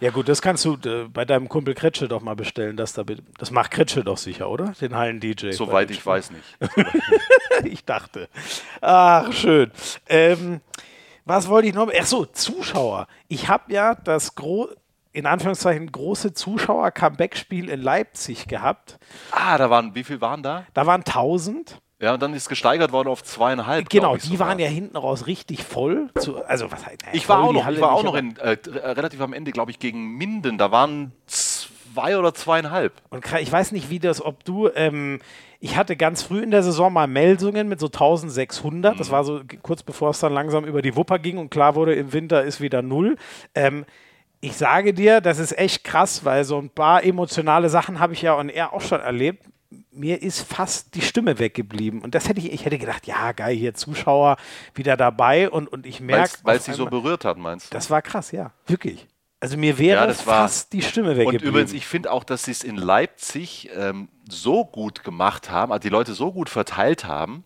Ja 0.03 0.11
gut, 0.11 0.27
das 0.27 0.41
kannst 0.41 0.65
du 0.65 0.73
äh, 0.83 1.07
bei 1.07 1.23
deinem 1.23 1.47
Kumpel 1.47 1.73
Kretsche 1.75 2.09
doch 2.09 2.21
mal 2.21 2.35
bestellen. 2.35 2.75
Das, 2.75 2.91
da, 2.91 3.05
das 3.37 3.51
macht 3.51 3.71
Kretsche 3.71 4.03
doch 4.03 4.17
sicher, 4.17 4.49
oder? 4.49 4.73
Den 4.81 4.97
Hallen-DJ. 4.97 5.51
Soweit 5.51 5.89
ich 5.91 6.05
weiß 6.05 6.31
nicht. 6.31 6.43
ich 7.63 7.85
dachte. 7.85 8.27
Ach, 8.81 9.31
schön. 9.31 9.71
Ähm, 10.09 10.59
was 11.23 11.47
wollte 11.47 11.69
ich 11.69 11.73
noch? 11.73 11.89
Ach 11.97 12.05
so, 12.05 12.25
Zuschauer. 12.25 13.07
Ich 13.29 13.47
habe 13.47 13.71
ja 13.71 13.95
das 13.95 14.35
gro 14.35 14.67
in 15.13 15.25
Anführungszeichen 15.25 15.89
große 15.89 16.33
Zuschauer-Comeback-Spiel 16.33 17.69
in 17.69 17.81
Leipzig 17.81 18.49
gehabt. 18.49 18.99
Ah, 19.31 19.57
da 19.57 19.69
waren, 19.69 19.95
wie 19.95 20.03
viel 20.03 20.19
waren 20.19 20.43
da? 20.43 20.65
Da 20.73 20.85
waren 20.85 21.05
1000. 21.05 21.79
Ja, 22.03 22.15
und 22.15 22.21
dann 22.21 22.33
ist 22.33 22.49
gesteigert 22.49 22.91
worden 22.91 23.07
auf 23.07 23.23
zweieinhalb. 23.23 23.89
Genau, 23.89 24.17
die 24.17 24.27
sogar. 24.27 24.49
waren 24.49 24.59
ja 24.59 24.67
hinten 24.67 24.97
raus 24.97 25.25
richtig 25.25 25.63
voll. 25.63 26.09
Zu, 26.19 26.43
also 26.43 26.69
was 26.69 26.85
heißt, 26.85 27.01
naja, 27.03 27.13
Ich 27.13 27.29
war 27.29 27.41
auch 27.41 27.53
noch, 27.53 27.63
Halle 27.63 27.77
ich 27.77 27.81
war 27.81 27.93
auch 27.93 28.03
noch 28.03 28.15
in, 28.15 28.35
äh, 28.39 28.57
äh, 28.57 28.89
relativ 28.89 29.21
am 29.21 29.31
Ende, 29.31 29.53
glaube 29.53 29.71
ich, 29.71 29.79
gegen 29.79 30.17
Minden. 30.17 30.57
Da 30.57 30.69
waren 30.69 31.13
zwei 31.27 32.17
oder 32.17 32.33
zweieinhalb. 32.33 32.91
Und 33.09 33.23
ich 33.39 33.49
weiß 33.49 33.71
nicht, 33.71 33.89
wie 33.89 33.99
das, 33.99 34.21
ob 34.21 34.43
du, 34.43 34.69
ähm, 34.75 35.21
ich 35.61 35.77
hatte 35.77 35.95
ganz 35.95 36.23
früh 36.23 36.43
in 36.43 36.51
der 36.51 36.61
Saison 36.61 36.91
mal 36.91 37.07
Meldungen 37.07 37.69
mit 37.69 37.79
so 37.79 37.85
1600. 37.85 38.95
Mhm. 38.95 38.97
Das 38.97 39.09
war 39.09 39.23
so 39.23 39.39
kurz 39.61 39.81
bevor 39.81 40.09
es 40.09 40.19
dann 40.19 40.33
langsam 40.33 40.65
über 40.65 40.81
die 40.81 40.97
Wupper 40.97 41.19
ging 41.19 41.37
und 41.37 41.51
klar 41.51 41.75
wurde, 41.75 41.95
im 41.95 42.11
Winter 42.11 42.43
ist 42.43 42.59
wieder 42.59 42.81
null. 42.81 43.15
Ähm, 43.55 43.85
ich 44.41 44.57
sage 44.57 44.93
dir, 44.93 45.21
das 45.21 45.39
ist 45.39 45.57
echt 45.57 45.85
krass, 45.85 46.25
weil 46.25 46.43
so 46.43 46.57
ein 46.57 46.69
paar 46.69 47.05
emotionale 47.05 47.69
Sachen 47.69 48.01
habe 48.01 48.11
ich 48.11 48.23
ja 48.23 48.33
und 48.33 48.49
er 48.49 48.73
auch 48.73 48.81
schon 48.81 48.99
erlebt. 48.99 49.45
Mir 49.95 50.21
ist 50.21 50.41
fast 50.41 50.95
die 50.95 51.01
Stimme 51.01 51.38
weggeblieben. 51.39 52.01
Und 52.01 52.15
das 52.15 52.27
hätte 52.27 52.39
ich, 52.39 52.51
ich 52.51 52.65
hätte 52.65 52.79
gedacht, 52.79 53.06
ja, 53.06 53.32
geil, 53.32 53.56
hier 53.56 53.73
Zuschauer 53.73 54.38
wieder 54.73 54.97
dabei 54.97 55.49
und, 55.49 55.67
und 55.67 55.86
ich 55.86 55.99
merke. 55.99 56.39
Weil 56.43 56.58
es 56.58 56.65
sie 56.65 56.73
so 56.73 56.86
berührt 56.86 57.25
hat, 57.25 57.38
meinst 57.38 57.71
du? 57.71 57.75
Das 57.75 57.89
war 57.89 58.01
krass, 58.01 58.32
ja. 58.32 58.51
Wirklich. 58.65 59.08
Also 59.39 59.58
mir 59.58 59.77
wäre 59.77 60.08
Ja, 60.08 60.13
fast 60.13 60.71
die 60.71 60.82
Stimme 60.82 61.17
weggeblieben. 61.17 61.45
Und 61.45 61.49
übrigens, 61.49 61.73
ich 61.73 61.86
finde 61.86 62.12
auch, 62.12 62.23
dass 62.23 62.45
sie 62.45 62.51
es 62.51 62.63
in 62.63 62.77
Leipzig 62.77 63.69
ähm, 63.75 64.08
so 64.29 64.63
gut 64.63 65.03
gemacht 65.03 65.51
haben, 65.51 65.71
also 65.73 65.82
die 65.82 65.89
Leute 65.89 66.13
so 66.13 66.32
gut 66.32 66.49
verteilt 66.49 67.03
haben, 67.06 67.43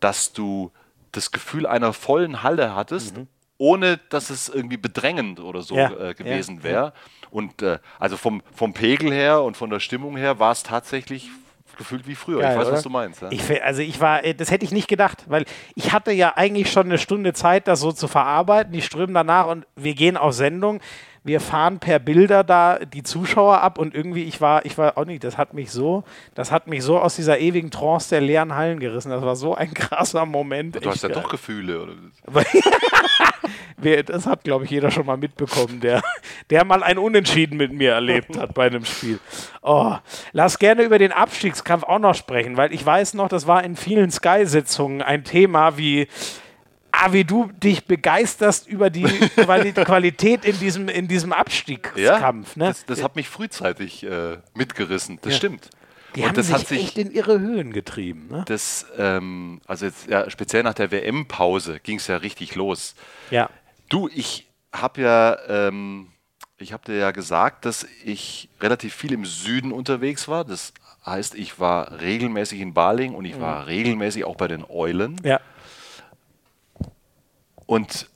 dass 0.00 0.32
du 0.32 0.72
das 1.12 1.30
Gefühl 1.30 1.66
einer 1.66 1.92
vollen 1.92 2.42
Halle 2.42 2.74
hattest, 2.74 3.14
ohne 3.56 3.98
dass 4.08 4.30
es 4.30 4.48
irgendwie 4.48 4.76
bedrängend 4.76 5.40
oder 5.40 5.62
so 5.62 5.74
Mhm. 5.74 5.80
Ja, 5.80 6.08
äh, 6.08 6.14
gewesen 6.14 6.56
ja, 6.58 6.62
wäre. 6.64 6.92
Und 7.30 7.62
äh, 7.62 7.78
also 7.98 8.16
vom, 8.16 8.42
vom 8.52 8.72
Pegel 8.72 9.12
her 9.12 9.42
und 9.42 9.56
von 9.56 9.70
der 9.70 9.80
Stimmung 9.80 10.16
her 10.16 10.38
war 10.38 10.52
es 10.52 10.62
tatsächlich 10.62 11.30
gefühlt 11.78 12.06
wie 12.06 12.14
früher. 12.14 12.40
Geil, 12.40 12.52
ich 12.52 12.58
weiß, 12.58 12.66
oder? 12.66 12.76
was 12.76 12.82
du 12.82 12.90
meinst. 12.90 13.22
Ja? 13.22 13.28
Ich, 13.30 13.62
also 13.62 13.80
ich 13.80 14.00
war, 14.00 14.24
äh, 14.24 14.34
das 14.34 14.50
hätte 14.50 14.64
ich 14.64 14.72
nicht 14.72 14.88
gedacht, 14.88 15.24
weil 15.28 15.44
ich 15.74 15.92
hatte 15.92 16.12
ja 16.12 16.36
eigentlich 16.36 16.70
schon 16.70 16.86
eine 16.86 16.98
Stunde 16.98 17.32
Zeit, 17.32 17.68
das 17.68 17.80
so 17.80 17.92
zu 17.92 18.08
verarbeiten. 18.08 18.72
Die 18.72 18.82
strömen 18.82 19.14
danach 19.14 19.46
und 19.46 19.66
wir 19.76 19.94
gehen 19.94 20.16
auf 20.16 20.34
Sendung. 20.34 20.80
Wir 21.24 21.40
fahren 21.40 21.78
per 21.78 21.98
Bilder 21.98 22.44
da 22.44 22.78
die 22.78 23.02
Zuschauer 23.02 23.60
ab 23.60 23.78
und 23.78 23.94
irgendwie, 23.94 24.24
ich 24.24 24.40
war, 24.40 24.64
ich 24.64 24.78
war 24.78 24.96
auch 24.96 25.04
nicht, 25.04 25.24
das 25.24 25.36
hat 25.36 25.52
mich 25.52 25.70
so, 25.70 26.04
das 26.34 26.50
hat 26.50 26.68
mich 26.68 26.82
so 26.82 26.98
aus 26.98 27.16
dieser 27.16 27.38
ewigen 27.38 27.70
Trance 27.70 28.08
der 28.10 28.20
leeren 28.20 28.54
Hallen 28.54 28.80
gerissen. 28.80 29.10
Das 29.10 29.22
war 29.22 29.36
so 29.36 29.54
ein 29.54 29.74
krasser 29.74 30.26
Moment. 30.26 30.82
du 30.82 30.88
hast 30.88 31.02
ja 31.02 31.08
geil. 31.08 31.20
doch 31.20 31.30
Gefühle. 31.30 31.82
Oder? 31.82 31.94
Wer- 33.80 34.02
Das 34.02 34.26
hat, 34.26 34.44
glaube 34.44 34.64
ich, 34.64 34.70
jeder 34.70 34.90
schon 34.90 35.06
mal 35.06 35.16
mitbekommen, 35.16 35.80
der, 35.80 36.02
der 36.50 36.64
mal 36.64 36.82
ein 36.82 36.98
Unentschieden 36.98 37.56
mit 37.56 37.72
mir 37.72 37.92
erlebt 37.92 38.36
hat 38.36 38.54
bei 38.54 38.66
einem 38.66 38.84
Spiel. 38.84 39.18
Oh, 39.62 39.96
lass 40.32 40.58
gerne 40.58 40.82
über 40.82 40.98
den 40.98 41.12
Abstiegskampf 41.12 41.84
auch 41.84 41.98
noch 41.98 42.14
sprechen, 42.14 42.56
weil 42.56 42.72
ich 42.72 42.84
weiß 42.84 43.14
noch, 43.14 43.28
das 43.28 43.46
war 43.46 43.62
in 43.64 43.76
vielen 43.76 44.10
Sky-Sitzungen 44.10 45.02
ein 45.02 45.24
Thema, 45.24 45.76
wie, 45.78 46.08
ah, 46.92 47.12
wie 47.12 47.24
du 47.24 47.50
dich 47.62 47.84
begeisterst 47.84 48.66
über 48.66 48.90
die 48.90 49.02
Quali 49.36 49.72
Qualität 49.72 50.44
in 50.44 50.58
diesem, 50.58 50.88
in 50.88 51.06
diesem 51.08 51.32
Abstiegskampf. 51.32 52.56
ne? 52.56 52.66
das, 52.68 52.84
das 52.86 53.02
hat 53.02 53.16
mich 53.16 53.28
frühzeitig 53.28 54.04
äh, 54.04 54.38
mitgerissen. 54.54 55.18
Das 55.22 55.36
stimmt. 55.36 55.70
die 56.16 56.22
Und 56.22 56.28
haben 56.28 56.34
das 56.36 56.46
sich 56.46 56.54
hat 56.56 56.66
sich 56.66 56.80
echt 56.82 56.98
in 56.98 57.10
ihre 57.12 57.38
Höhen 57.38 57.72
getrieben. 57.72 58.28
Ne? 58.30 58.44
das, 58.48 58.86
ähm, 58.98 59.60
also 59.66 59.86
jetzt 59.86 60.08
ja, 60.08 60.28
speziell 60.30 60.62
nach 60.62 60.74
der 60.74 60.90
WM-Pause 60.90 61.78
ging 61.80 61.98
es 61.98 62.06
ja 62.06 62.16
richtig 62.16 62.54
los. 62.54 62.94
Ja. 63.30 63.50
Du, 63.88 64.08
ich 64.08 64.48
habe 64.72 65.00
ja, 65.00 65.38
ähm, 65.48 66.08
ich 66.58 66.72
habe 66.72 66.84
dir 66.84 66.96
ja 66.96 67.10
gesagt, 67.10 67.64
dass 67.64 67.86
ich 68.04 68.48
relativ 68.60 68.94
viel 68.94 69.12
im 69.12 69.24
Süden 69.24 69.72
unterwegs 69.72 70.28
war. 70.28 70.44
Das 70.44 70.72
heißt, 71.06 71.34
ich 71.34 71.58
war 71.58 72.00
regelmäßig 72.00 72.60
in 72.60 72.74
Baling 72.74 73.14
und 73.14 73.24
ich 73.24 73.40
war 73.40 73.66
regelmäßig 73.66 74.24
auch 74.24 74.36
bei 74.36 74.48
den 74.48 74.64
Eulen. 74.68 75.16
Ja. 75.24 75.40
Und 77.66 78.08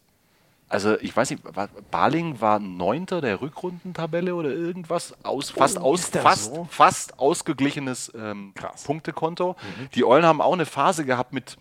also 0.68 0.98
ich 1.00 1.14
weiß 1.14 1.30
nicht, 1.30 1.42
war, 1.54 1.68
Baling 1.90 2.40
war 2.40 2.58
Neunter 2.58 3.20
der 3.20 3.42
Rückrundentabelle 3.42 4.34
oder 4.34 4.48
irgendwas, 4.48 5.14
aus, 5.22 5.50
fast, 5.50 5.76
aus, 5.76 6.00
ist 6.00 6.14
das 6.14 6.22
fast, 6.22 6.54
so? 6.54 6.66
fast 6.70 7.18
ausgeglichenes 7.18 8.10
ähm. 8.14 8.54
Punktekonto. 8.84 9.56
Die 9.94 10.04
Eulen 10.04 10.24
haben 10.24 10.40
auch 10.40 10.54
eine 10.54 10.64
Phase 10.64 11.04
gehabt 11.04 11.34
mit 11.34 11.58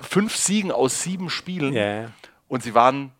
fünf 0.00 0.36
Siegen 0.36 0.70
aus 0.70 1.02
sieben 1.02 1.30
Spielen 1.30 1.72
ja. 1.72 2.10
Und 2.54 2.62
sie 2.62 2.72
waren 2.72 3.10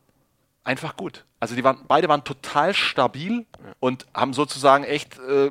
einfach 0.63 0.97
gut. 0.97 1.25
Also 1.41 1.57
die 1.57 1.65
waren, 1.65 1.79
beide 1.89 2.09
waren 2.09 2.23
total 2.23 2.73
stabil 2.73 3.47
und 3.81 4.07
haben 4.15 4.33
sozusagen 4.33 4.85
echt 4.85 5.19
äh, 5.19 5.51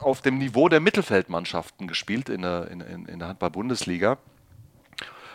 auf 0.00 0.22
dem 0.22 0.38
Niveau 0.38 0.68
der 0.68 0.80
Mittelfeldmannschaften 0.80 1.86
gespielt 1.86 2.28
in 2.28 2.42
der, 2.42 2.68
in, 2.68 2.80
in, 2.80 3.06
in 3.06 3.18
der 3.20 3.28
Handball-Bundesliga. 3.28 4.18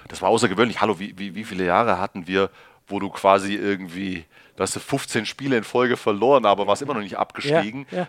Das 0.10 0.22
war 0.22 0.28
außergewöhnlich. 0.28 0.82
Hallo, 0.82 1.00
wie, 1.00 1.18
wie, 1.18 1.34
wie 1.34 1.46
viele 1.46 1.66
Jahre 1.66 1.98
hatten 1.98 2.28
wir, 2.28 2.50
wo 2.88 3.00
du 3.00 3.10
quasi 3.10 3.56
irgendwie, 3.56 4.26
du 4.58 4.64
hast 4.64 4.78
15 4.78 5.26
Spiele 5.26 5.56
in 5.56 5.64
Folge 5.64 5.96
verloren, 5.96 6.46
aber 6.46 6.68
warst 6.68 6.82
immer 6.82 6.94
noch 6.94 7.02
nicht 7.02 7.18
abgestiegen. 7.18 7.88
Ja, 7.90 8.00
ja. 8.00 8.08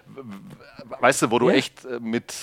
Weißt 1.01 1.23
du, 1.23 1.31
wo 1.31 1.39
du 1.39 1.51
Ja. 1.51 1.55
echt 1.55 1.85
äh, 1.85 2.01
mit 2.01 2.35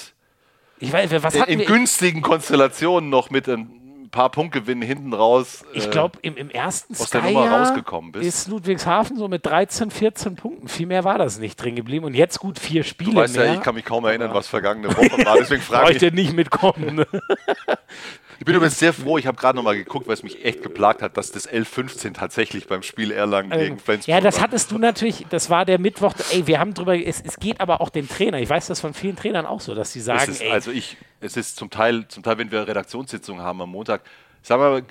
Ich 0.79 0.93
weiß, 0.93 1.11
was 1.21 1.35
in, 1.35 1.59
in 1.59 1.65
günstigen 1.65 2.21
Konstellationen 2.21 3.09
noch 3.09 3.29
mit 3.29 3.49
ein 3.49 3.84
paar 4.15 4.29
Punktgewinnen 4.29 4.81
hinten 4.81 5.13
raus. 5.13 5.65
Ich 5.73 5.87
äh, 5.87 5.89
glaube, 5.89 6.19
im, 6.21 6.37
im 6.37 6.49
ersten 6.49 6.93
aus 6.93 7.09
der 7.09 7.21
Nummer 7.21 7.51
rausgekommen 7.51 8.13
bist. 8.13 8.25
ist 8.25 8.47
Ludwigshafen 8.47 9.17
so 9.17 9.27
mit 9.27 9.45
13, 9.45 9.91
14 9.91 10.37
Punkten. 10.37 10.69
Viel 10.69 10.87
mehr 10.87 11.03
war 11.03 11.17
das 11.17 11.37
nicht 11.37 11.57
drin 11.57 11.75
geblieben. 11.75 12.05
Und 12.05 12.13
jetzt 12.13 12.39
gut 12.39 12.57
vier 12.57 12.85
Spiele 12.85 13.11
Du 13.11 13.17
weißt 13.17 13.35
mehr. 13.35 13.45
ja, 13.45 13.53
ich 13.55 13.61
kann 13.61 13.75
mich 13.75 13.83
kaum 13.83 14.05
erinnern, 14.05 14.33
was 14.33 14.47
vergangene 14.47 14.87
Woche 14.87 15.25
war. 15.25 15.35
Deswegen 15.37 15.61
frage 15.61 15.91
ich. 15.91 15.99
Bräuchte 15.99 16.15
nicht 16.15 16.33
mitkommen. 16.33 17.05
Ich 18.39 18.45
bin 18.45 18.55
übrigens 18.55 18.79
sehr 18.79 18.93
froh, 18.93 19.17
ich 19.17 19.27
habe 19.27 19.37
gerade 19.37 19.55
nochmal 19.55 19.75
geguckt, 19.75 20.07
weil 20.07 20.13
es 20.13 20.23
mich 20.23 20.43
echt 20.43 20.61
geplagt 20.61 21.01
hat, 21.01 21.17
dass 21.17 21.31
das 21.31 21.49
L15 21.49 22.13
tatsächlich 22.13 22.67
beim 22.67 22.83
Spiel 22.83 23.11
Erlangen 23.11 23.51
gegen 23.51 23.79
Flensburg 23.79 24.07
ja, 24.07 24.21
das 24.21 24.41
hattest 24.41 24.71
du 24.71 24.77
natürlich, 24.77 25.25
das 25.29 25.49
war 25.49 25.65
der 25.65 25.79
Mittwoch, 25.79 26.13
ey, 26.31 26.47
wir 26.47 26.59
haben 26.59 26.73
drüber, 26.73 26.97
es, 26.97 27.21
es 27.21 27.37
geht 27.37 27.61
aber 27.61 27.81
auch 27.81 27.89
den 27.89 28.07
Trainer, 28.07 28.39
ich 28.39 28.49
weiß 28.49 28.67
das 28.67 28.79
von 28.79 28.93
vielen 28.93 29.15
Trainern 29.15 29.45
auch 29.45 29.61
so, 29.61 29.73
dass 29.75 29.93
sie 29.93 30.01
sagen, 30.01 30.29
ist, 30.29 30.41
ey, 30.41 30.51
also 30.51 30.71
ich, 30.71 30.97
es 31.21 31.37
ist 31.37 31.55
zum 31.55 31.69
Teil, 31.69 32.07
zum 32.07 32.23
Teil, 32.23 32.37
wenn 32.37 32.51
wir 32.51 32.67
Redaktionssitzungen 32.67 33.43
haben 33.43 33.61
am 33.61 33.69
Montag, 33.69 34.01
sag 34.41 34.59
mal, 34.59 34.83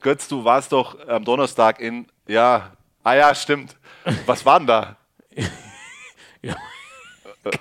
Götz, 0.00 0.28
du 0.28 0.44
warst 0.44 0.72
doch 0.72 0.98
am 1.08 1.24
Donnerstag 1.24 1.80
in, 1.80 2.06
ja, 2.26 2.72
ah 3.04 3.14
ja, 3.14 3.34
stimmt. 3.34 3.76
Was 4.26 4.44
war 4.44 4.58
denn 4.58 4.66
da? 4.66 4.96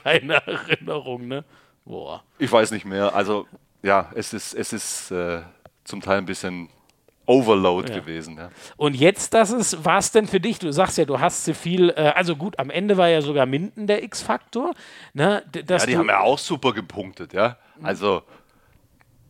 keine 0.04 0.36
Erinnerung, 0.46 1.28
ne? 1.28 1.44
Boah. 1.86 2.24
Ich 2.38 2.52
weiß 2.52 2.72
nicht 2.72 2.86
mehr. 2.86 3.14
Also 3.16 3.48
ja, 3.84 4.10
es 4.16 4.34
ist, 4.34 4.54
es 4.54 4.74
ist 4.74 5.12
äh, 5.12 5.42
zum 5.84 6.02
Teil 6.02 6.20
ein 6.20 6.26
bisschen 6.26 6.70
Overload 7.26 7.94
gewesen. 7.94 8.38
Ja. 8.38 8.50
Und 8.78 8.96
jetzt, 8.96 9.34
das 9.34 9.52
ist, 9.52 9.86
war 9.86 10.00
es 10.00 10.12
denn 10.12 10.28
für 10.28 10.40
dich? 10.40 10.60
Du 10.60 10.72
sagst 10.72 10.98
ja, 10.98 11.06
du 11.06 11.20
hast 11.20 11.46
so 11.46 11.54
viel, 11.54 11.90
äh, 11.92 12.14
also 12.16 12.36
gut, 12.36 12.60
am 12.60 12.70
Ende 12.70 12.98
war 12.98 13.08
ja 13.10 13.22
sogar 13.22 13.46
Minden 13.46 13.88
der 13.88 14.04
X-Faktor, 14.04 14.74
ne? 15.14 15.44
Ja, 15.56 15.86
die 15.86 15.98
haben 15.98 16.10
ja 16.10 16.20
auch 16.20 16.38
super 16.38 16.74
gepunktet, 16.74 17.34
ja. 17.34 17.58
Also, 17.82 18.24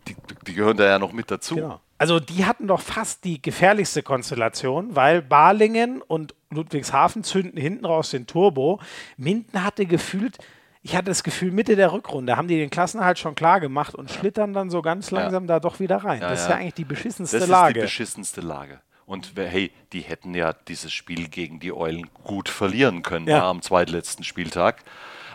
die, 0.08 0.16
die 0.47 0.54
gehören 0.54 0.78
da 0.78 0.86
ja 0.86 0.99
noch 0.99 1.12
mit 1.12 1.30
dazu. 1.30 1.56
Genau. 1.56 1.80
Also 1.97 2.20
die 2.20 2.45
hatten 2.45 2.68
doch 2.68 2.82
fast 2.82 3.24
die 3.26 3.39
gefährlichste 3.39 4.02
Konstellation, 4.02 4.95
weil 4.95 5.22
Balingen 5.22 6.02
und 6.02 6.34
Ludwigshafen 6.49 7.24
zünden 7.24 7.62
hinten 7.62 7.86
raus 7.86 8.10
den 8.10 8.26
Turbo. 8.26 8.80
Minden 9.18 9.64
hatte 9.64 9.86
gefühlt, 9.86 10.39
ich 10.84 10.95
hatte 10.95 11.05
das 11.05 11.23
Gefühl, 11.23 11.51
Mitte 11.51 11.75
der 11.75 11.91
Rückrunde 11.93 12.38
haben 12.38 12.47
die 12.47 12.57
den 12.57 12.69
Klassenhalt 12.69 13.19
schon 13.19 13.36
klar 13.36 13.59
gemacht 13.59 13.93
und 13.95 14.09
schlittern 14.09 14.53
dann 14.53 14.69
so 14.69 14.82
ganz 14.82 15.11
langsam 15.11 15.45
da 15.47 15.59
doch 15.59 15.79
wieder 15.79 15.97
rein. 15.97 16.19
das 16.21 16.41
ist 16.41 16.45
ja 16.49 16.55
ja. 16.55 16.57
eigentlich 16.61 16.73
die 16.75 16.86
beschissenste 16.86 17.38
Das 17.38 17.43
ist 17.45 17.49
Lage. 17.51 17.73
die 17.75 17.79
beschissenste 17.82 18.41
Lage. 18.41 18.82
Und 19.05 19.34
hey, 19.36 19.71
die 19.93 20.01
hätten 20.01 20.34
ja 20.34 20.53
dieses 20.53 20.93
Spiel 20.93 21.27
gegen 21.27 21.59
die 21.59 21.73
Eulen 21.73 22.09
gut 22.23 22.47
verlieren 22.49 23.03
können 23.03 23.27
Ja. 23.27 23.38
ja. 23.38 23.49
am 23.49 23.61
zweitletzten 23.61 24.23
Spieltag. 24.23 24.84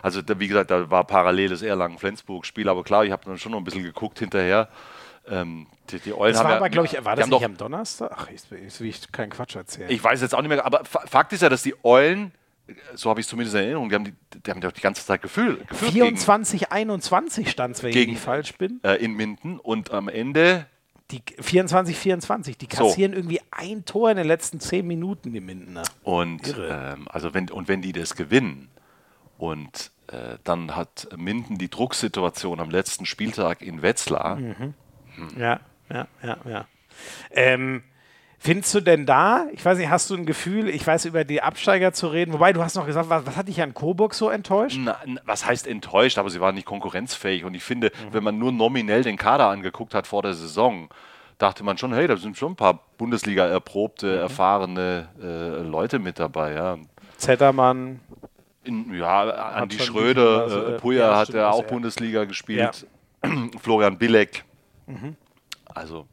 Also 0.01 0.21
da, 0.21 0.39
wie 0.39 0.47
gesagt, 0.47 0.71
da 0.71 0.89
war 0.89 1.03
paralleles 1.05 1.61
Erlangen-Flensburg-Spiel, 1.61 2.69
aber 2.69 2.83
klar, 2.83 3.05
ich 3.05 3.11
habe 3.11 3.23
dann 3.25 3.37
schon 3.37 3.51
noch 3.51 3.59
ein 3.59 3.63
bisschen 3.63 3.83
geguckt 3.83 4.19
hinterher. 4.19 4.69
Ähm, 5.29 5.67
die, 5.89 5.99
die 5.99 6.13
Eulen 6.13 6.33
das 6.33 6.39
haben 6.39 6.45
war 6.45 6.51
ja, 6.51 6.57
aber, 6.57 6.69
glaube 6.69 6.87
ich, 6.87 7.03
war 7.05 7.15
das 7.15 7.25
nicht 7.25 7.33
doch, 7.33 7.43
am 7.43 7.57
Donnerstag? 7.57 8.11
Ach, 8.15 8.29
jetzt, 8.29 8.47
jetzt 8.51 8.79
will 8.79 8.87
ich 8.87 9.11
keinen 9.11 9.29
Quatsch 9.29 9.55
erzählen. 9.55 9.89
Ich 9.89 10.03
weiß 10.03 10.21
jetzt 10.21 10.33
auch 10.33 10.41
nicht 10.41 10.49
mehr, 10.49 10.65
aber 10.65 10.85
Fa- 10.85 11.03
Fakt 11.05 11.33
ist 11.33 11.41
ja, 11.41 11.49
dass 11.49 11.63
die 11.63 11.75
Eulen, 11.83 12.31
so 12.95 13.09
habe 13.09 13.19
ich 13.19 13.25
es 13.25 13.29
zumindest 13.29 13.55
in 13.55 13.61
Erinnerung, 13.63 13.89
die 13.89 13.95
haben, 13.95 14.03
die, 14.05 14.13
die 14.45 14.51
haben 14.51 14.61
doch 14.61 14.71
die 14.71 14.81
ganze 14.81 15.05
Zeit 15.05 15.21
gefühlt, 15.21 15.67
geführt 15.67 15.93
gegen, 15.93 16.05
24, 16.17 16.71
21 16.71 17.49
stand 17.49 17.75
es, 17.75 17.83
wenn 17.83 17.91
Gegen- 17.91 18.13
ich 18.13 18.19
falsch 18.19 18.53
bin. 18.57 18.79
äh, 18.83 18.95
in 19.03 19.13
Minden 19.13 19.59
und 19.59 19.91
am 19.91 20.07
Ende 20.09 20.65
Die 21.11 21.21
24, 21.39 21.95
24, 21.97 22.57
die 22.57 22.67
So. 22.73 22.87
kassieren 22.89 23.13
irgendwie 23.13 23.39
ein 23.51 23.85
Tor 23.85 24.11
in 24.11 24.17
den 24.17 24.27
letzten 24.27 24.59
10 24.59 24.85
Minuten, 24.85 25.31
die 25.31 25.39
Mindener. 25.39 25.83
Und, 26.03 26.53
ähm, 26.59 27.07
also 27.09 27.33
wenn, 27.33 27.49
und 27.49 27.67
wenn 27.69 27.81
die 27.81 27.93
das 27.93 28.15
gewinnen 28.15 28.67
und 29.37 29.91
äh, 30.07 30.37
dann 30.43 30.75
hat 30.75 31.07
Minden 31.17 31.57
die 31.57 31.69
Drucksituation 31.69 32.59
am 32.59 32.69
letzten 32.69 33.05
Spieltag 33.05 33.61
in 33.61 33.81
Wetzlar. 33.81 34.35
Mhm. 34.37 34.73
Ja, 35.37 35.59
ja, 35.89 36.07
ja, 36.23 36.37
ja. 36.45 36.67
Ähm, 37.31 37.83
findest 38.39 38.73
du 38.75 38.81
denn 38.81 39.05
da, 39.05 39.45
ich 39.51 39.63
weiß 39.65 39.77
nicht, 39.77 39.89
hast 39.89 40.09
du 40.09 40.15
ein 40.15 40.25
Gefühl, 40.25 40.69
ich 40.69 40.85
weiß, 40.85 41.05
über 41.05 41.23
die 41.23 41.41
Absteiger 41.41 41.91
zu 41.93 42.07
reden, 42.07 42.33
wobei 42.33 42.53
du 42.53 42.63
hast 42.63 42.75
noch 42.75 42.85
gesagt, 42.85 43.09
was, 43.09 43.25
was 43.25 43.35
hat 43.35 43.47
dich 43.47 43.61
an 43.61 43.73
Coburg 43.73 44.13
so 44.13 44.29
enttäuscht? 44.29 44.77
Na, 44.79 44.97
was 45.25 45.45
heißt 45.45 45.67
enttäuscht, 45.67 46.17
aber 46.17 46.29
sie 46.29 46.39
waren 46.39 46.55
nicht 46.55 46.65
konkurrenzfähig. 46.65 47.43
Und 47.45 47.53
ich 47.55 47.63
finde, 47.63 47.87
Mhm. 47.87 48.13
wenn 48.13 48.23
man 48.23 48.37
nur 48.37 48.51
nominell 48.51 49.03
den 49.03 49.17
Kader 49.17 49.47
angeguckt 49.49 49.93
hat 49.93 50.07
vor 50.07 50.21
der 50.21 50.33
Saison, 50.33 50.89
dachte 51.39 51.63
man 51.63 51.77
schon, 51.77 51.93
hey, 51.93 52.07
da 52.07 52.17
sind 52.17 52.37
schon 52.37 52.53
ein 52.53 52.55
paar 52.55 52.79
Bundesliga 52.97 53.45
erprobte, 53.45 54.07
Mhm. 54.07 54.19
erfahrene 54.21 55.07
äh, 55.21 55.61
Leute 55.67 55.99
mit 55.99 56.19
dabei. 56.19 56.53
Ja. 56.53 56.77
Zettermann, 57.17 57.99
In, 58.63 58.93
ja, 58.93 59.21
Andi 59.29 59.79
Schröder, 59.79 60.45
was, 60.45 60.53
äh, 60.75 60.77
Puja 60.79 61.11
ja, 61.11 61.17
hat 61.17 61.29
ja 61.29 61.49
auch. 61.51 61.63
Bundesliga 61.63 62.25
gespielt. 62.25 62.85
Florian 63.61 63.97
Bilek. 63.97 64.43
Also, 65.65 66.07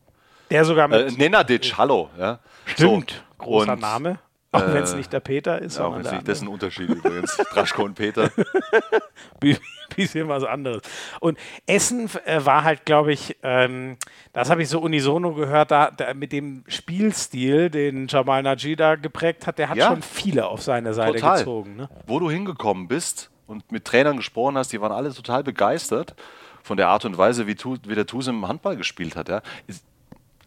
der 0.51 0.64
sogar 0.64 0.90
äh, 0.92 1.05
mit, 1.07 1.18
Nenadic, 1.18 1.74
hallo. 1.78 2.11
Ja. 2.18 2.38
stimmt, 2.66 3.11
So, 3.38 3.45
großer 3.45 3.72
und, 3.72 3.80
Name, 3.80 4.18
auch 4.53 4.61
wenn 4.72 4.82
es 4.84 4.92
äh, 4.92 4.97
nicht 4.97 5.12
der 5.12 5.20
Peter 5.20 5.61
ist, 5.61 5.78
Ja, 5.78 5.86
auch 5.86 5.97
jetzt 5.97 6.07
der 6.07 6.12
nicht, 6.14 6.28
das 6.28 6.38
ist 6.38 6.42
ein 6.45 6.49
Unterschied 6.49 6.88
übrigens. 6.88 7.36
Draschko 7.53 7.82
und 7.84 7.95
Peter. 7.95 8.30
Bi- 9.40 9.57
bisschen 9.97 10.26
was 10.28 10.42
anderes. 10.42 10.82
Und 11.20 11.38
Essen 11.66 12.09
äh, 12.24 12.45
war 12.45 12.64
halt, 12.64 12.84
glaube 12.84 13.12
ich, 13.12 13.36
ähm, 13.45 13.97
das 14.32 14.51
habe 14.51 14.62
ich 14.62 14.68
so 14.68 14.80
unisono 14.80 15.34
gehört, 15.34 15.70
da, 15.70 15.90
da 15.92 16.14
mit 16.14 16.32
dem 16.32 16.64
Spielstil, 16.66 17.70
den 17.70 18.09
Jamal 18.09 18.42
Najida 18.42 18.97
geprägt 18.97 19.47
hat, 19.47 19.59
der 19.59 19.68
hat 19.68 19.76
Ja. 19.76 19.88
schon 19.88 20.03
viele 20.03 20.47
auf 20.47 20.62
seine 20.62 20.95
Seite 20.95 21.18
Total. 21.18 21.38
gezogen. 21.38 21.76
Ne? 21.76 21.88
Wo 22.07 22.18
du 22.18 22.28
hingekommen 22.30 22.88
bist 22.88 23.30
und 23.47 23.70
mit 23.70 23.84
Trainern 23.84 24.16
gesprochen 24.16 24.57
hast, 24.59 24.72
die 24.72 24.80
waren 24.80 24.90
alle 24.92 25.12
total 25.14 25.45
begeistert 25.45 26.14
von 26.64 26.76
der 26.76 26.88
Art 26.88 27.05
und 27.05 27.16
Weise, 27.18 27.47
wie, 27.47 27.55
tu, 27.55 27.76
wie 27.86 27.95
der 27.95 28.07
Tuse 28.07 28.30
im 28.30 28.49
Handball 28.49 28.76
gespielt 28.76 29.14
hat. 29.14 29.28
Ja. 29.28 29.42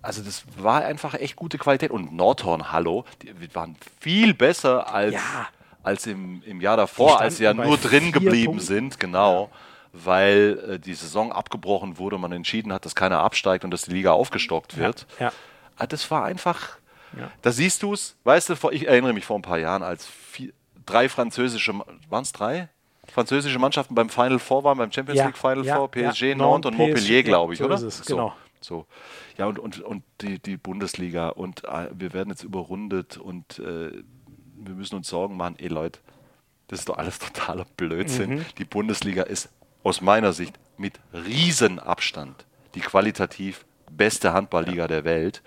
Also 0.07 0.21
das 0.21 0.43
war 0.57 0.85
einfach 0.85 1.15
echt 1.15 1.35
gute 1.35 1.57
Qualität. 1.57 1.91
Und 1.91 2.13
Nordhorn, 2.15 2.71
hallo, 2.71 3.03
die 3.21 3.53
waren 3.53 3.75
viel 3.99 4.33
besser 4.33 4.93
als, 4.93 5.13
Ja. 5.15 5.47
als 5.83 6.07
im, 6.07 6.41
im 6.45 6.61
Jahr 6.61 6.77
davor, 6.77 7.19
als 7.19 7.35
sie 7.37 7.43
ja 7.43 7.53
nur 7.53 7.75
drin 7.77 8.13
geblieben 8.13 8.53
Punkten. 8.53 8.65
sind, 8.65 8.99
genau. 9.01 9.49
Weil 9.91 10.59
äh, 10.75 10.79
die 10.79 10.93
Saison 10.93 11.33
abgebrochen 11.33 11.97
wurde, 11.97 12.17
man 12.17 12.31
entschieden 12.31 12.71
hat, 12.71 12.85
dass 12.85 12.95
keiner 12.95 13.19
absteigt 13.19 13.65
und 13.65 13.71
dass 13.71 13.81
die 13.81 13.91
Liga 13.91 14.13
aufgestockt 14.13 14.77
wird. 14.77 15.05
ja. 15.19 15.33
Ah, 15.77 15.87
Das 15.87 16.09
war 16.09 16.23
einfach, 16.23 16.77
Ja. 17.19 17.29
da 17.41 17.51
siehst 17.51 17.83
du 17.83 17.91
es, 17.93 18.15
weißt 18.23 18.47
du, 18.49 18.69
ich 18.71 18.87
erinnere 18.87 19.11
mich 19.13 19.25
vor 19.25 19.37
ein 19.37 19.41
paar 19.41 19.59
Jahren, 19.59 19.83
als 19.83 20.05
vier, 20.07 20.53
drei 20.85 21.09
französische, 21.09 21.73
waren 22.09 22.23
es 22.23 22.31
drei? 22.31 22.69
Französische 23.13 23.59
Mannschaften 23.59 23.93
beim 23.93 24.09
Final 24.09 24.39
Four 24.39 24.63
waren, 24.63 24.77
beim 24.77 24.91
Champions 24.91 25.19
Ja, 25.19 25.25
League 25.25 25.37
Final 25.37 25.65
ja, 25.65 25.75
Four, 25.75 25.91
PSG, 25.91 26.21
ja. 26.29 26.35
Nantes 26.35 26.39
und 26.39 26.63
Nantes, 26.63 26.77
Montpellier, 26.77 27.21
PSG, 27.23 27.25
glaube 27.25 27.53
ich, 27.53 27.59
so 27.59 27.65
oder? 27.65 27.75
ist 27.75 27.83
es, 27.83 27.97
so, 27.97 28.15
genau. 28.15 28.33
So. 28.61 28.85
Ja, 29.37 29.45
und, 29.45 29.59
und, 29.59 29.79
und 29.81 30.03
die, 30.21 30.39
die 30.39 30.57
Bundesliga 30.57 31.29
und 31.29 31.63
äh, 31.63 31.89
wir 31.93 32.13
werden 32.13 32.29
jetzt 32.29 32.43
überrundet 32.43 33.17
und 33.17 33.59
äh, 33.59 33.91
wir 34.55 34.73
müssen 34.75 34.95
uns 34.95 35.07
Sorgen 35.07 35.37
machen. 35.37 35.55
Ey 35.59 35.67
Leute, 35.67 35.99
das 36.67 36.79
ist 36.79 36.89
doch 36.89 36.97
alles 36.97 37.19
totaler 37.33 37.65
Blödsinn. 37.77 38.37
Mhm. 38.37 38.45
Die 38.57 38.65
Bundesliga 38.65 39.23
ist 39.23 39.49
aus 39.83 40.01
meiner 40.01 40.33
Sicht 40.33 40.59
mit 40.77 40.99
Riesenabstand 41.13 42.45
die 42.75 42.81
qualitativ 42.81 43.65
beste 43.91 44.33
Handballliga 44.33 44.87
der 44.87 45.03
Welt. 45.05 45.41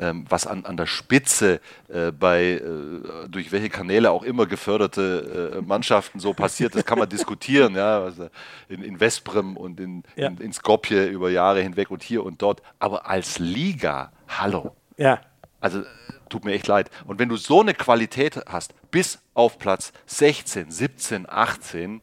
Ähm, 0.00 0.24
was 0.28 0.46
an, 0.46 0.64
an 0.64 0.76
der 0.76 0.86
Spitze 0.86 1.60
äh, 1.88 2.10
bei 2.10 2.60
äh, 2.60 3.28
durch 3.28 3.52
welche 3.52 3.68
Kanäle 3.70 4.10
auch 4.10 4.22
immer 4.24 4.46
geförderte 4.46 5.54
äh, 5.58 5.62
Mannschaften 5.62 6.18
so 6.18 6.32
passiert, 6.34 6.74
das 6.74 6.84
kann 6.84 6.98
man 6.98 7.08
diskutieren, 7.08 7.76
ja, 7.76 8.00
also 8.02 8.28
in, 8.68 8.82
in 8.82 8.98
Vesprem 8.98 9.56
und 9.56 9.78
in, 9.78 10.02
Ja. 10.16 10.28
in, 10.28 10.38
in 10.38 10.52
Skopje 10.52 11.06
über 11.06 11.30
Jahre 11.30 11.60
hinweg 11.62 11.90
und 11.90 12.02
hier 12.02 12.24
und 12.24 12.42
dort. 12.42 12.60
Aber 12.80 13.06
als 13.08 13.38
Liga, 13.38 14.10
hallo, 14.28 14.74
Ja. 14.96 15.20
also 15.60 15.82
tut 16.28 16.44
mir 16.44 16.52
echt 16.54 16.66
leid. 16.66 16.90
Und 17.06 17.18
wenn 17.20 17.28
du 17.28 17.36
so 17.36 17.60
eine 17.60 17.74
Qualität 17.74 18.40
hast, 18.48 18.74
bis 18.90 19.20
auf 19.34 19.58
Platz 19.58 19.92
16, 20.06 20.70
17, 20.72 21.26
18, 21.28 22.00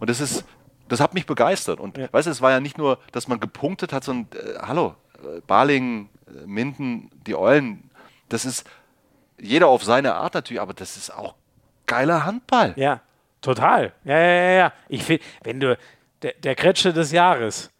und 0.00 0.10
das 0.10 0.20
ist, 0.20 0.44
das 0.88 1.00
hat 1.00 1.14
mich 1.14 1.26
begeistert. 1.26 1.78
Und 1.80 1.96
Ja. 1.98 2.08
weißt 2.10 2.26
du, 2.26 2.30
es 2.32 2.40
war 2.40 2.50
ja 2.50 2.60
nicht 2.60 2.78
nur, 2.78 2.98
dass 3.12 3.28
man 3.28 3.38
gepunktet 3.38 3.92
hat, 3.92 4.02
sondern 4.04 4.28
äh, 4.40 4.58
hallo, 4.60 4.94
Balingen, 5.46 6.08
äh, 6.26 6.46
Minden, 6.46 7.10
die 7.26 7.34
Eulen, 7.34 7.90
das 8.28 8.44
ist 8.44 8.68
jeder 9.40 9.68
auf 9.68 9.84
seine 9.84 10.14
Art 10.14 10.34
natürlich, 10.34 10.60
aber 10.60 10.74
das 10.74 10.96
ist 10.96 11.10
auch 11.10 11.34
geiler 11.86 12.24
Handball. 12.24 12.74
Ja, 12.76 13.00
total. 13.40 13.92
Ja, 14.04 14.18
ja, 14.18 14.32
ja, 14.32 14.50
ja. 14.50 14.72
Ich 14.88 15.04
finde, 15.04 15.24
wenn 15.42 15.60
du, 15.60 15.78
der, 16.22 16.34
der 16.34 16.54
Kretsche 16.54 16.92
des 16.92 17.12
Jahres, 17.12 17.70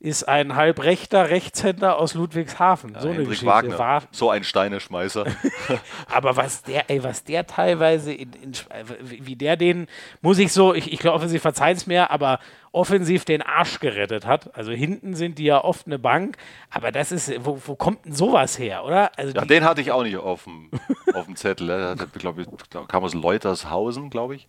ist 0.00 0.28
ein 0.28 0.54
halbrechter 0.54 1.28
Rechtshänder 1.28 1.98
aus 1.98 2.14
Ludwigshafen. 2.14 2.94
so 2.94 2.98
eine 2.98 3.08
Hendrik 3.08 3.28
Geschichte. 3.30 3.46
Wagner, 3.46 3.78
War, 3.78 4.02
so 4.12 4.30
ein 4.30 4.44
Steineschmeißer. 4.44 5.26
aber 6.12 6.36
was 6.36 6.62
der, 6.62 6.88
ey, 6.88 7.02
was 7.02 7.24
der 7.24 7.46
teilweise, 7.48 8.12
in, 8.12 8.32
in, 8.34 8.52
wie 9.02 9.34
der 9.34 9.56
den, 9.56 9.88
muss 10.20 10.38
ich 10.38 10.52
so, 10.52 10.72
ich, 10.72 10.92
ich 10.92 11.00
glaube, 11.00 11.28
sie 11.28 11.40
verzeihen 11.40 11.76
es 11.76 11.88
mir, 11.88 12.12
aber 12.12 12.38
offensiv 12.70 13.24
den 13.24 13.42
Arsch 13.42 13.80
gerettet 13.80 14.24
hat. 14.24 14.56
Also 14.56 14.70
hinten 14.70 15.16
sind 15.16 15.38
die 15.38 15.44
ja 15.44 15.64
oft 15.64 15.86
eine 15.86 15.98
Bank, 15.98 16.36
aber 16.70 16.92
das 16.92 17.10
ist, 17.10 17.32
wo, 17.44 17.60
wo 17.66 17.74
kommt 17.74 18.04
denn 18.04 18.12
sowas 18.12 18.56
her, 18.56 18.84
oder? 18.84 19.10
Also 19.18 19.34
ja, 19.34 19.44
den 19.44 19.64
hatte 19.64 19.80
ich 19.80 19.90
auch 19.90 20.04
nicht 20.04 20.16
auf 20.16 20.44
dem, 20.44 20.70
auf 21.12 21.24
dem 21.24 21.34
Zettel. 21.34 21.66
Der 21.66 21.88
hat, 21.90 22.12
glaub 22.14 22.38
ich, 22.38 22.46
kam 22.86 23.02
aus 23.02 23.14
Leutershausen, 23.14 24.10
glaube 24.10 24.36
ich. 24.36 24.48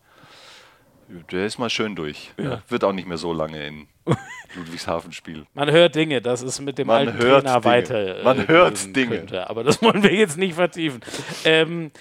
Der 1.32 1.45
ist 1.45 1.57
mal 1.57 1.70
schön 1.70 1.95
durch. 1.95 2.32
Ja. 2.38 2.62
Wird 2.68 2.84
auch 2.84 2.93
nicht 2.93 3.07
mehr 3.07 3.18
so 3.18 3.34
lange 3.34 3.66
in 3.66 3.88
Ludwigshafen 4.55 5.12
spielen. 5.12 5.45
man 5.53 5.70
hört 5.72 5.95
Dinge, 5.95 6.22
das 6.22 6.41
ist 6.41 6.60
mit 6.62 6.78
dem 6.78 6.88
Man 6.88 7.07
alten 7.07 7.20
hört 7.24 7.45
Trainer 7.45 7.62
Dinge. 7.62 7.74
weiter. 7.76 8.20
äh, 8.20 8.24
Man 8.24 8.47
hört 8.47 8.78
gehen 8.84 8.93
Dinge. 8.93 9.18
Könnte. 9.18 9.49
Aber 9.49 9.64
das 9.64 9.82
wollen 9.82 10.03
wir 10.03 10.14
jetzt 10.14 10.38
nicht 10.38 10.53
vertiefen. 10.55 11.01
Ähm, 11.45 11.91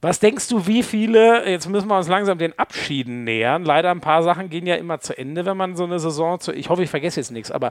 was 0.00 0.18
denkst 0.18 0.48
du, 0.48 0.66
wie 0.66 0.82
viele, 0.82 1.48
jetzt 1.48 1.68
müssen 1.68 1.86
wir 1.88 1.96
uns 1.96 2.08
langsam 2.08 2.36
den 2.38 2.58
Abschieden 2.58 3.22
nähern. 3.24 3.64
Leider 3.64 3.90
ein 3.92 4.00
paar 4.00 4.22
Sachen 4.24 4.50
gehen 4.50 4.66
ja 4.66 4.74
immer 4.74 4.98
zu 5.00 5.16
Ende, 5.16 5.46
wenn 5.46 5.56
man 5.56 5.76
so 5.76 5.84
eine 5.84 6.00
Saison 6.00 6.40
zu. 6.40 6.52
Ich 6.52 6.68
hoffe, 6.70 6.82
ich 6.82 6.90
vergesse 6.90 7.20
jetzt 7.20 7.30
nichts, 7.30 7.52
aber 7.52 7.70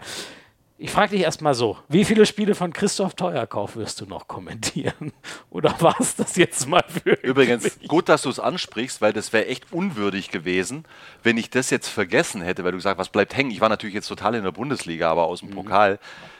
ich 0.81 0.89
frage 0.89 1.11
dich 1.15 1.21
erstmal 1.21 1.53
so: 1.53 1.77
Wie 1.89 2.05
viele 2.05 2.25
Spiele 2.25 2.55
von 2.55 2.73
Christoph 2.73 3.13
Teuerkauf 3.13 3.75
wirst 3.75 4.01
du 4.01 4.05
noch 4.07 4.27
kommentieren? 4.27 5.13
Oder 5.51 5.79
war 5.79 5.95
es 5.99 6.15
das 6.15 6.35
jetzt 6.35 6.67
mal 6.67 6.83
für. 6.87 7.11
Übrigens, 7.21 7.77
gut, 7.87 8.09
dass 8.09 8.23
du 8.23 8.29
es 8.29 8.39
ansprichst, 8.39 8.99
weil 8.99 9.13
das 9.13 9.31
wäre 9.31 9.45
echt 9.45 9.71
unwürdig 9.71 10.31
gewesen, 10.31 10.85
wenn 11.21 11.37
ich 11.37 11.51
das 11.51 11.69
jetzt 11.69 11.87
vergessen 11.87 12.41
hätte, 12.41 12.63
weil 12.63 12.71
du 12.71 12.77
gesagt 12.77 12.97
hast, 12.97 13.07
was 13.07 13.11
bleibt 13.11 13.37
hängen. 13.37 13.51
Ich 13.51 13.61
war 13.61 13.69
natürlich 13.69 13.93
jetzt 13.93 14.07
total 14.07 14.33
in 14.33 14.43
der 14.43 14.51
Bundesliga, 14.51 15.11
aber 15.11 15.25
aus 15.25 15.41
dem 15.41 15.51
Pokal. 15.51 15.99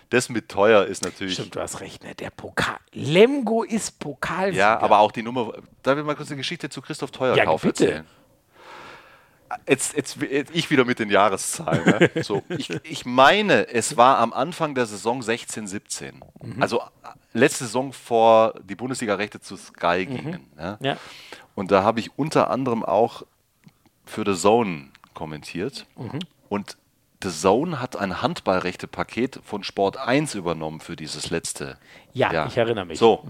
Das 0.09 0.27
mit 0.27 0.49
teuer 0.49 0.85
ist 0.85 1.03
natürlich. 1.03 1.35
Stimmt, 1.35 1.55
du 1.55 1.61
hast 1.61 1.79
recht, 1.79 2.03
ne? 2.03 2.13
Der 2.15 2.31
Pokal. 2.31 2.75
Lemgo 2.91 3.63
ist 3.63 3.99
Pokalsieger. 3.99 4.57
Ja, 4.59 4.79
aber 4.79 4.99
auch 4.99 5.11
die 5.13 5.21
Nummer. 5.23 5.53
Darf 5.83 5.97
ich 5.97 6.03
mal 6.03 6.15
kurz 6.15 6.29
eine 6.29 6.37
Geschichte 6.37 6.67
zu 6.69 6.81
Christoph 6.81 7.11
Teuerkauf 7.11 7.63
Ja, 7.63 7.69
bitte. 7.69 7.85
erzählen? 7.85 8.07
Jetzt, 9.67 9.95
jetzt, 9.95 10.17
ich 10.21 10.69
wieder 10.69 10.85
mit 10.85 10.99
den 10.99 11.09
Jahreszahlen. 11.09 11.83
Ne? 11.85 12.11
So, 12.23 12.43
ich, 12.49 12.69
ich 12.83 13.05
meine, 13.05 13.67
es 13.69 13.97
war 13.97 14.19
am 14.19 14.33
Anfang 14.33 14.75
der 14.75 14.85
Saison 14.85 15.21
16, 15.21 15.67
17. 15.67 16.21
Mhm. 16.41 16.61
Also 16.61 16.81
letzte 17.33 17.65
Saison 17.65 17.93
vor 17.93 18.53
die 18.63 18.75
Bundesliga-Rechte 18.75 19.39
zu 19.39 19.57
Sky 19.57 20.05
gingen. 20.05 20.47
Ja? 20.57 20.77
Mhm. 20.79 20.85
Ja. 20.85 20.97
Und 21.55 21.71
da 21.71 21.83
habe 21.83 21.99
ich 21.99 22.17
unter 22.17 22.49
anderem 22.49 22.83
auch 22.83 23.23
für 24.05 24.23
The 24.25 24.39
Zone 24.39 24.89
kommentiert. 25.13 25.85
Mhm. 25.95 26.19
Und 26.49 26.77
The 27.23 27.29
Zone 27.29 27.79
hat 27.79 27.95
ein 27.95 28.21
Handballrechte-Paket 28.21 29.41
von 29.43 29.63
Sport 29.63 29.97
1 29.97 30.35
übernommen 30.35 30.79
für 30.79 30.95
dieses 30.95 31.29
letzte 31.29 31.77
Ja, 32.13 32.33
Jahr. 32.33 32.47
ich 32.47 32.57
erinnere 32.57 32.85
mich. 32.85 32.99
So. 32.99 33.27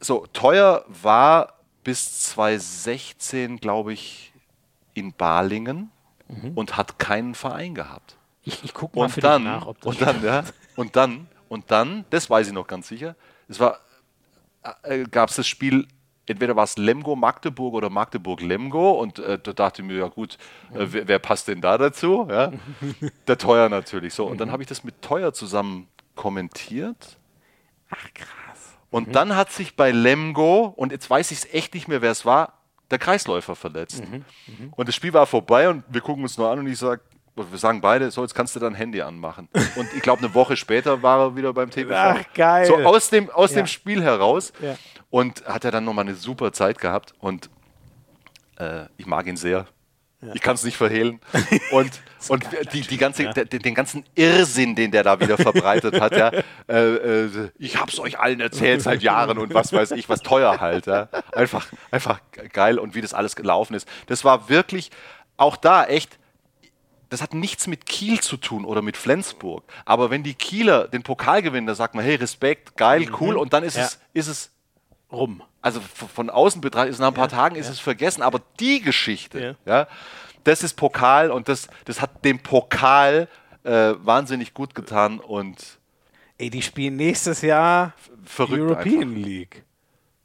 so, 0.00 0.26
teuer 0.32 0.84
war 0.88 1.54
bis 1.84 2.20
2016, 2.20 3.58
glaube 3.60 3.92
ich, 3.94 4.33
in 4.94 5.12
Balingen 5.12 5.90
und 6.54 6.76
hat 6.76 6.98
keinen 6.98 7.34
Verein 7.34 7.74
gehabt. 7.74 8.16
Ich, 8.42 8.64
ich 8.64 8.74
gucke 8.74 8.98
mal 8.98 9.04
Und 9.04 9.10
für 9.10 9.20
dann, 9.20 9.44
nach, 9.44 9.66
ob 9.66 9.80
das 9.80 9.94
und 9.94 10.00
dann, 10.02 10.24
ja, 10.24 10.42
und 10.76 10.96
dann, 10.96 11.28
und 11.48 11.70
dann, 11.70 12.04
das 12.10 12.28
weiß 12.30 12.46
ich 12.48 12.52
noch 12.52 12.66
ganz 12.66 12.88
sicher, 12.88 13.14
es 13.48 13.60
war, 13.60 13.78
äh, 14.82 15.04
gab 15.04 15.28
es 15.30 15.36
das 15.36 15.46
Spiel, 15.46 15.86
entweder 16.26 16.56
war 16.56 16.64
es 16.64 16.76
Lemgo 16.78 17.16
Magdeburg 17.16 17.74
oder 17.74 17.90
Magdeburg 17.90 18.40
Lemgo 18.40 18.92
und 18.92 19.18
äh, 19.18 19.38
da 19.38 19.52
dachte 19.52 19.82
ich 19.82 19.88
mir, 19.88 19.98
ja 19.98 20.08
gut, 20.08 20.38
äh, 20.72 20.86
wer, 20.90 21.08
wer 21.08 21.18
passt 21.18 21.48
denn 21.48 21.60
da 21.60 21.76
dazu? 21.78 22.26
Ja? 22.30 22.52
Der 23.26 23.38
Teuer 23.38 23.68
natürlich. 23.68 24.14
So, 24.14 24.26
und 24.26 24.40
dann 24.40 24.50
habe 24.50 24.62
ich 24.62 24.68
das 24.68 24.84
mit 24.84 25.02
Teuer 25.02 25.32
zusammen 25.32 25.88
kommentiert. 26.14 27.18
Ach, 27.90 28.14
krass. 28.14 28.78
Und 28.90 29.08
Mhm. 29.08 29.12
dann 29.12 29.36
hat 29.36 29.52
sich 29.52 29.76
bei 29.76 29.90
Lemgo, 29.90 30.66
und 30.76 30.92
jetzt 30.92 31.08
weiß 31.10 31.30
ich 31.30 31.38
es 31.38 31.52
echt 31.52 31.74
nicht 31.74 31.88
mehr, 31.88 32.00
wer 32.02 32.12
es 32.12 32.24
war, 32.24 32.54
der 32.94 32.98
Kreisläufer 32.98 33.54
verletzt. 33.56 34.02
Mhm. 34.08 34.24
Und 34.76 34.88
das 34.88 34.94
Spiel 34.94 35.12
war 35.12 35.26
vorbei 35.26 35.68
und 35.68 35.84
wir 35.88 36.00
gucken 36.00 36.22
uns 36.22 36.38
nur 36.38 36.50
an 36.50 36.60
und 36.60 36.66
ich 36.68 36.78
sage, 36.78 37.02
wir 37.36 37.58
sagen 37.58 37.80
beide, 37.80 38.10
so, 38.12 38.22
jetzt 38.22 38.34
kannst 38.34 38.54
du 38.54 38.60
dein 38.60 38.74
Handy 38.74 39.02
anmachen. 39.02 39.48
Und 39.74 39.92
ich 39.92 40.02
glaube, 40.02 40.20
eine 40.24 40.32
Woche 40.34 40.56
später 40.56 41.02
war 41.02 41.18
er 41.18 41.36
wieder 41.36 41.52
beim 41.52 41.68
TV. 41.68 41.92
Ach, 41.92 42.22
geil. 42.32 42.64
So 42.64 42.76
aus 42.76 43.10
dem, 43.10 43.28
aus 43.28 43.50
Ja. 43.50 43.62
dem 43.62 43.66
Spiel 43.66 44.00
heraus. 44.04 44.52
Ja. 44.60 44.76
Und 45.10 45.44
hat 45.44 45.64
er 45.64 45.72
dann 45.72 45.84
nochmal 45.84 46.04
eine 46.04 46.14
super 46.14 46.52
Zeit 46.52 46.78
gehabt. 46.78 47.12
Und 47.18 47.50
äh, 48.56 48.84
ich 48.98 49.06
mag 49.06 49.26
ihn 49.26 49.36
sehr. 49.36 49.66
Ich 50.32 50.40
kann 50.40 50.54
es 50.54 50.64
nicht 50.64 50.76
verhehlen. 50.76 51.20
Und, 51.70 51.90
und 52.28 52.44
die, 52.72 52.80
die 52.80 52.96
ganze, 52.96 53.24
der, 53.30 53.44
den 53.44 53.74
ganzen 53.74 54.04
Irrsinn, 54.14 54.74
den 54.74 54.90
der 54.90 55.02
da 55.02 55.20
wieder 55.20 55.36
verbreitet 55.36 56.00
hat, 56.00 56.16
ja, 56.16 56.30
äh, 56.68 57.24
äh, 57.24 57.50
ich 57.58 57.76
hab's 57.78 57.98
euch 57.98 58.18
allen 58.18 58.40
erzählt 58.40 58.80
seit 58.80 59.02
Jahren 59.02 59.36
und 59.36 59.52
was 59.52 59.74
weiß 59.74 59.90
ich, 59.90 60.08
was 60.08 60.20
teuer 60.20 60.58
halt. 60.58 60.86
Ja. 60.86 61.08
Einfach, 61.32 61.66
einfach 61.90 62.20
geil 62.54 62.78
und 62.78 62.94
wie 62.94 63.02
das 63.02 63.12
alles 63.12 63.36
gelaufen 63.36 63.74
ist. 63.74 63.86
Das 64.06 64.24
war 64.24 64.48
wirklich 64.48 64.90
auch 65.36 65.56
da 65.56 65.84
echt 65.84 66.18
das 67.10 67.20
hat 67.22 67.34
nichts 67.34 67.66
mit 67.66 67.86
Kiel 67.86 68.20
zu 68.20 68.36
tun 68.36 68.64
oder 68.64 68.82
mit 68.82 68.96
Flensburg. 68.96 69.62
Aber 69.84 70.10
wenn 70.10 70.22
die 70.22 70.34
Kieler 70.34 70.88
den 70.88 71.02
Pokal 71.02 71.42
gewinnen, 71.42 71.66
da 71.66 71.74
sagt 71.74 71.94
man, 71.94 72.04
hey, 72.04 72.16
Respekt, 72.16 72.76
geil, 72.76 73.06
cool. 73.20 73.36
Und 73.36 73.52
dann 73.52 73.62
ist, 73.62 73.76
Mhm. 73.76 73.80
Ja. 73.82 73.86
es, 73.86 73.98
ist 74.14 74.28
es, 74.28 74.50
Rum. 75.12 75.42
Also 75.64 75.80
von 75.80 76.28
außen 76.28 76.60
betrachtet, 76.60 76.92
ist 76.92 76.98
nach 76.98 77.08
ein 77.08 77.14
paar 77.14 77.28
Tagen 77.28 77.56
ist 77.56 77.70
es 77.70 77.80
vergessen. 77.80 78.20
Aber 78.20 78.42
die 78.60 78.82
Geschichte, 78.82 79.56
ja. 79.64 79.88
das 80.44 80.62
ist 80.62 80.74
Pokal 80.74 81.30
und 81.30 81.48
das, 81.48 81.68
das 81.86 82.02
hat 82.02 82.22
dem 82.24 82.38
Pokal 82.38 83.28
äh, 83.64 83.94
wahnsinnig 83.96 84.52
gut 84.52 84.74
getan 84.74 85.20
und 85.20 85.78
Ey, 86.36 86.50
die 86.50 86.62
spielen 86.62 86.96
nächstes 86.96 87.40
Jahr 87.42 87.94
verrückt 88.24 88.60
European 88.60 89.02
einfach. 89.02 89.24
League. 89.24 89.64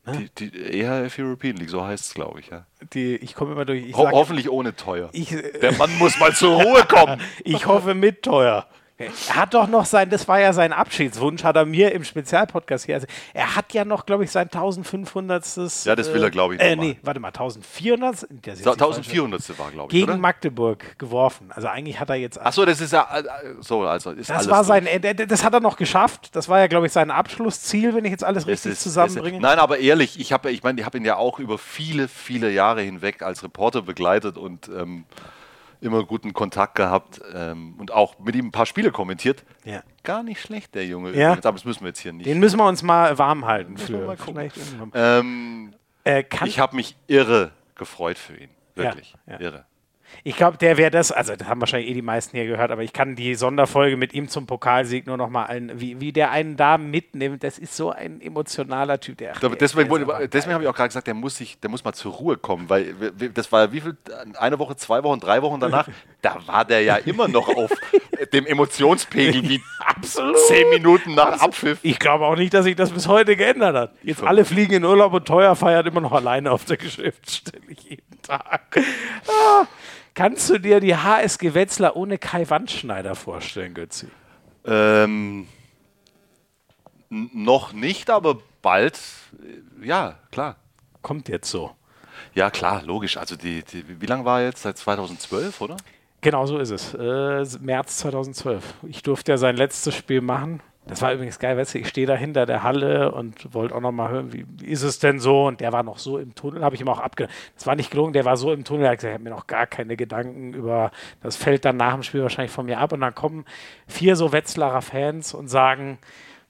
Die, 0.08 0.50
die 0.50 0.82
EHF 0.82 1.20
European 1.20 1.56
League, 1.56 1.70
so 1.70 1.86
heißt 1.86 2.08
es, 2.08 2.14
glaube 2.16 2.40
ich. 2.40 2.48
Ja. 2.48 2.66
Die, 2.94 3.16
ich 3.18 3.36
komme 3.36 3.52
immer 3.52 3.64
durch. 3.64 3.86
Ich, 3.86 3.96
Ho 3.96 4.04
sag, 4.04 4.14
hoffentlich 4.14 4.50
ohne 4.50 4.76
teuer. 4.76 5.10
ich, 5.14 5.30
Der 5.62 5.72
Mann 5.74 5.96
muss 6.00 6.20
mal 6.20 6.34
zur 6.34 6.62
Ruhe 6.62 6.84
kommen. 6.86 7.22
ich 7.46 7.66
hoffe 7.68 7.94
mit 7.94 8.24
teuer. 8.24 8.68
Er 9.00 9.36
hat 9.36 9.54
doch 9.54 9.68
noch 9.70 9.86
sein, 9.86 10.10
das 10.10 10.28
war 10.28 10.40
ja 10.42 10.52
sein 10.52 10.74
Abschiedswunsch, 10.74 11.44
hat 11.46 11.56
er 11.56 11.66
mir 11.66 11.94
im 11.94 12.04
Spezialpodcast 12.04 12.86
hier. 12.86 12.96
Also 12.96 13.08
er 13.34 13.56
hat 13.56 13.72
ja 13.74 13.86
noch, 13.86 14.06
glaube 14.06 14.26
ich, 14.26 14.32
sein 14.32 14.48
1500. 14.52 15.46
Ja, 15.86 15.96
das 15.96 16.14
will 16.14 16.22
er, 16.22 16.30
glaub 16.30 16.52
ich, 16.52 16.60
Äh, 16.60 16.76
nee, 16.76 16.98
warte 17.02 17.20
mal, 17.22 17.30
1400. 17.30 18.28
Der 18.30 18.54
ist 18.54 18.60
jetzt 18.60 18.66
die 18.66 18.70
1400. 18.70 19.58
war, 19.58 19.72
glaube 19.72 19.88
ich, 19.92 19.98
Gegen 20.00 20.12
oder? 20.12 20.18
Magdeburg 20.20 20.98
geworfen. 21.00 21.52
Also 21.56 21.68
eigentlich 21.70 22.00
hat 22.00 22.10
er 22.10 22.16
jetzt. 22.16 22.40
Achso, 22.42 22.66
das 22.66 22.82
ist 22.82 22.92
ja 22.92 23.08
äh, 23.16 23.22
äh, 23.22 23.56
so, 23.62 23.82
also 23.84 24.12
ist 24.12 24.30
das 24.30 24.50
war 24.50 24.64
sein, 24.64 24.86
durch. 24.86 25.04
äh, 25.06 25.26
das 25.28 25.44
hat 25.44 25.54
er 25.54 25.60
noch 25.62 25.78
geschafft. 25.78 26.36
Das 26.36 26.50
war 26.50 26.60
ja, 26.60 26.68
glaube 26.68 26.88
ich, 26.88 26.92
sein 26.92 27.10
Abschlussziel, 27.12 27.96
wenn 27.96 28.04
ich 28.06 28.12
jetzt 28.12 28.24
alles 28.24 28.44
Es 28.44 28.50
richtig 28.50 28.72
ist- 28.74 28.82
zusammenbringe. 28.82 29.40
Nein, 29.40 29.60
aber 29.60 29.78
ehrlich, 29.80 30.20
ich 30.20 30.34
habe, 30.34 30.52
ich 30.52 30.64
meine, 30.64 30.80
ich 30.80 30.86
habe 30.86 30.98
ihn 30.98 31.06
ja 31.06 31.16
auch 31.16 31.40
über 31.40 31.58
viele, 31.58 32.08
viele 32.10 32.52
Jahre 32.52 32.82
hinweg 32.82 33.22
als 33.22 33.44
Reporter 33.44 33.82
begleitet 33.82 34.38
und 34.38 34.68
ähm, 34.70 35.06
immer 35.82 36.04
guten 36.06 36.34
Kontakt 36.34 36.76
gehabt 36.76 37.22
ähm, 37.34 37.76
und 37.78 37.92
auch 37.92 38.20
mit 38.20 38.36
ihm 38.36 38.48
ein 38.48 38.52
paar 38.52 38.66
Spiele 38.66 38.92
kommentiert. 38.92 39.44
Ja. 39.64 39.82
Gar 40.04 40.24
nicht 40.24 40.42
schlecht, 40.42 40.76
der 40.76 40.86
Junge. 40.86 41.12
Ja. 41.12 41.30
übrigens, 41.30 41.46
aber 41.46 41.56
das 41.58 41.66
müssen 41.66 41.82
wir 41.82 41.88
jetzt 41.90 42.00
hier 42.00 42.14
nicht. 42.14 42.26
Den 42.26 42.40
müssen 42.40 42.58
wir 42.58 42.68
uns 42.68 42.84
mal 42.84 43.18
warm 43.18 43.46
halten 43.46 43.78
für. 43.78 44.18
ähm, 44.94 45.74
Äh, 46.04 46.24
ich 46.46 46.60
habe 46.60 46.76
mich 46.76 46.96
irre 47.08 47.52
gefreut 47.76 48.18
für 48.18 48.36
ihn. 48.36 48.50
Ja, 48.76 48.84
Wirklich. 48.84 49.14
ja. 49.28 49.40
Irre. 49.40 49.66
Ich 50.24 50.36
glaube, 50.36 50.58
der 50.58 50.78
wäre 50.78 50.92
das, 50.92 51.12
also 51.12 51.36
das 51.36 51.48
haben 51.48 51.60
wahrscheinlich 51.62 51.90
eh 51.90 51.94
die 51.94 52.02
meisten 52.02 52.36
hier 52.38 52.46
gehört, 52.46 52.72
aber 52.72 52.84
ich 52.84 52.92
kann 52.94 53.16
die 53.16 53.36
Sonderfolge 53.36 53.96
mit 53.98 54.14
ihm 54.14 54.28
zum 54.28 54.46
Pokalsieg 54.48 55.08
nur 55.08 55.18
noch 55.18 55.30
mal 55.30 55.46
allen, 55.46 55.80
wie, 55.80 56.00
wie 56.02 56.12
der 56.12 56.32
einen 56.32 56.58
da 56.58 56.78
mitnimmt, 56.78 57.44
das 57.44 57.58
ist 57.58 57.76
so 57.76 57.92
ein 57.92 58.20
emotionaler 58.22 59.00
Typ. 59.00 59.18
Der, 59.20 59.34
der- 59.34 59.50
deswegen, 59.52 59.90
deswegen 60.32 60.54
habe 60.54 60.64
ich 60.64 60.70
auch 60.70 60.76
gerade 60.76 60.90
gesagt, 60.90 61.08
der 61.08 61.14
muss, 61.14 61.38
sich, 61.38 61.60
der 61.60 61.70
muss 61.70 61.84
mal 61.84 61.94
zur 61.94 62.14
Ruhe 62.14 62.38
kommen, 62.38 62.70
weil 62.70 62.94
das 63.34 63.52
war 63.52 63.66
ja 63.66 63.72
wie 63.72 63.82
viel, 63.82 63.98
eine 64.38 64.60
Woche, 64.60 64.76
zwei 64.76 65.04
Wochen, 65.04 65.20
drei 65.20 65.42
Wochen 65.42 65.60
danach, 65.60 65.88
da 66.22 66.38
war 66.46 66.66
der 66.66 66.82
ja 66.82 66.96
immer 66.98 67.28
noch 67.28 67.48
auf 67.50 67.72
dem 68.34 68.46
Emotionspegel 68.46 69.44
wie 69.50 69.62
Absolut. 69.80 70.38
zehn 70.48 70.70
Minuten 70.70 71.16
nach 71.16 71.40
Abpfiff. 71.40 71.80
Ich 71.82 72.00
glaube 72.00 72.26
auch 72.26 72.36
nicht, 72.36 72.54
dass 72.54 72.66
sich 72.66 72.76
das 72.76 72.92
bis 72.92 73.08
heute 73.08 73.36
geändert 73.36 73.76
hat. 73.76 73.94
Jetzt 74.04 74.22
alle 74.24 74.44
fliegen 74.46 74.74
in 74.74 74.84
Urlaub 74.86 75.14
und 75.14 75.26
teuer 75.26 75.56
feiert 75.56 75.88
immer 75.88 76.02
noch 76.02 76.12
alleine 76.12 76.52
auf 76.52 76.66
der 76.66 76.78
Geschäftsstelle 76.78 77.64
jeden 77.88 78.22
Tag. 78.22 78.80
Ah, 79.28 79.66
kannst 80.20 80.50
du 80.50 80.58
dir 80.58 80.82
die 80.82 80.98
HSG 80.98 81.54
Wetzlar 81.54 81.96
ohne 81.96 82.18
Kai 82.18 82.50
Wandschneider 82.50 83.16
vorstellen, 83.16 83.74
Götzi? 83.74 84.08
Ähm, 84.66 85.48
noch 87.10 87.72
nicht, 87.72 88.10
aber 88.10 88.40
bald, 88.62 89.00
äh, 89.82 89.88
ja, 89.88 90.20
klar. 90.30 90.58
Kommt 91.02 91.30
jetzt 91.30 91.50
so. 91.50 91.72
Ja, 92.36 92.52
klar, 92.52 92.84
logisch. 92.84 93.16
Also, 93.16 93.38
die, 93.38 93.64
die, 93.64 94.02
wie 94.02 94.06
lange 94.06 94.26
war 94.26 94.42
er 94.42 94.48
jetzt? 94.48 94.64
Seit 94.64 94.78
2012, 94.78 95.62
oder? 95.62 95.78
Genau 96.20 96.46
so 96.46 96.60
ist 96.60 96.72
es. 96.72 96.94
Äh, 96.94 97.46
März 97.62 98.00
2012. 98.00 98.62
Ich 98.90 99.02
durfte 99.04 99.32
ja 99.32 99.38
sein 99.38 99.56
letztes 99.56 99.96
Spiel 99.96 100.20
machen. 100.20 100.62
Das 100.90 101.04
war 101.04 101.14
übrigens 101.14 101.38
geil, 101.38 101.56
weißt 101.56 101.76
du, 101.76 101.80
ich 101.80 101.88
stehe 101.88 102.08
da 102.08 102.16
hinter 102.16 102.48
der 102.48 102.64
Halle 102.64 103.12
und 103.12 103.54
wollte 103.54 103.76
auch 103.76 103.80
noch 103.80 103.92
mal 103.92 104.10
hören, 104.10 104.34
wie, 104.34 104.46
ist 104.66 104.82
es 104.82 104.98
denn 104.98 105.20
so? 105.20 105.46
Und 105.46 105.62
der 105.62 105.72
war 105.72 105.84
noch 105.84 106.00
so 106.00 106.18
im 106.18 106.34
Tunnel, 106.34 106.64
habe 106.64 106.74
ich 106.74 106.82
ihm 106.82 106.88
auch 106.88 107.00
abgenommen. 107.00 107.36
Das 107.54 107.68
war 107.68 107.76
nicht 107.76 107.92
gelungen, 107.92 108.12
der 108.14 108.26
war 108.26 108.38
so 108.38 108.52
im 108.52 108.64
Tunnel, 108.64 108.86
er 108.86 108.92
hat 108.92 108.98
gesagt, 108.98 109.12
er 109.12 109.16
hat 109.16 109.22
mir 109.22 109.30
noch 109.30 109.46
gar 109.46 109.68
keine 109.68 109.96
Gedanken 109.96 110.54
über, 110.54 110.90
das 111.22 111.36
fällt 111.36 111.64
dann 111.64 111.78
nach 111.78 111.94
dem 111.94 112.02
Spiel 112.02 112.24
wahrscheinlich 112.24 112.52
von 112.52 112.66
mir 112.66 112.80
ab. 112.80 112.92
Und 112.92 113.02
dann 113.02 113.14
kommen 113.14 113.46
vier 113.88 114.16
so 114.16 114.32
Wetzlarer 114.32 114.82
Fans 114.82 115.36
und 115.36 115.48
sagen, 115.48 116.00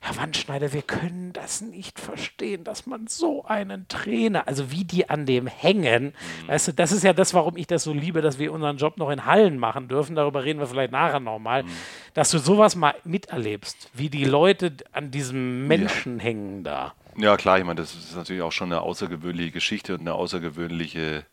Herr 0.02 0.16
Wandschneider, 0.16 0.72
wir 0.72 0.82
können 0.82 1.34
das 1.34 1.60
nicht 1.60 2.00
verstehen, 2.00 2.64
dass 2.64 2.86
man 2.86 3.08
so 3.08 3.44
einen 3.44 3.88
Trainer, 3.90 4.48
also 4.48 4.72
wie 4.72 4.86
die 4.86 5.10
an 5.10 5.26
dem 5.26 5.46
hängen, 5.46 6.06
mhm. 6.06 6.48
weißt 6.48 6.70
du, 6.70 6.74
das 6.74 6.94
ist 6.94 7.04
ja 7.04 7.12
das, 7.12 7.34
warum 7.34 7.58
ich 7.58 7.68
das 7.68 7.84
so 7.84 7.92
liebe, 7.92 8.22
dass 8.22 8.40
wir 8.40 8.54
unseren 8.54 8.78
Job 8.78 8.98
noch 8.98 9.10
in 9.10 9.26
Hallen 9.26 9.60
machen 9.60 9.90
dürfen, 9.90 10.16
darüber 10.16 10.46
reden 10.46 10.60
wir 10.60 10.68
vielleicht 10.68 10.94
nachher 10.94 11.20
nochmal, 11.20 11.64
mhm. 11.64 11.70
dass 12.14 12.32
du 12.32 12.38
sowas 12.40 12.78
mal 12.78 12.96
miterlebst, 13.04 13.90
wie 13.94 14.10
die 14.10 14.24
Leute 14.24 14.72
an 14.94 15.12
diesem 15.12 15.68
Menschen 15.68 16.18
ja. 16.18 16.24
hängen 16.24 16.64
da. 16.64 16.94
Ja, 17.18 17.36
klar, 17.36 17.60
ich 17.60 17.66
meine, 17.66 17.82
das 17.82 17.94
ist 17.94 18.16
natürlich 18.16 18.42
auch 18.42 18.54
schon 18.54 18.72
eine 18.72 18.82
außergewöhnliche 18.82 19.52
Geschichte 19.52 19.96
und 19.96 20.02
eine 20.02 20.14
außergewöhnliche 20.14 21.26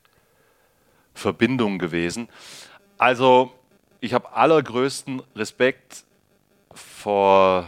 Verbindung 1.14 1.78
gewesen. 1.78 2.28
Also, 2.98 3.52
ich 4.00 4.12
habe 4.12 4.32
allergrößten 4.32 5.22
Respekt 5.36 6.04
vor 6.74 7.66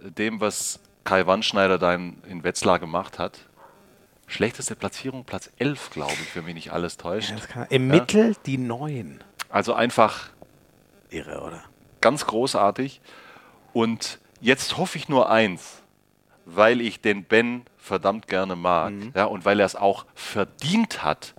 dem, 0.00 0.40
was 0.40 0.80
Kai 1.04 1.26
Wandschneider 1.26 1.78
da 1.78 1.94
in, 1.94 2.22
in 2.28 2.44
Wetzlar 2.44 2.78
gemacht 2.78 3.18
hat. 3.18 3.40
Schlechteste 4.26 4.76
Platzierung, 4.76 5.24
Platz 5.24 5.50
11, 5.58 5.90
glaube 5.90 6.12
ich, 6.12 6.36
wenn 6.36 6.44
mich 6.44 6.54
nicht 6.54 6.72
alles 6.72 6.98
täuscht. 6.98 7.32
Ja, 7.54 7.62
Im 7.70 7.88
ja. 7.88 8.00
Mittel 8.00 8.36
die 8.44 8.58
neun. 8.58 9.24
Also 9.48 9.72
einfach 9.72 10.30
irre, 11.08 11.40
oder? 11.40 11.64
Ganz 12.00 12.26
großartig. 12.26 13.00
Und 13.72 14.18
jetzt 14.40 14.76
hoffe 14.76 14.98
ich 14.98 15.08
nur 15.08 15.30
eins, 15.30 15.82
weil 16.44 16.80
ich 16.80 17.00
den 17.00 17.24
Ben 17.24 17.62
verdammt 17.76 18.26
gerne 18.26 18.56
mag 18.56 18.92
mhm. 18.92 19.12
ja, 19.14 19.24
und 19.24 19.44
weil 19.44 19.60
er 19.60 19.66
es 19.66 19.76
auch 19.76 20.04
verdient 20.14 21.02
hat, 21.02 21.34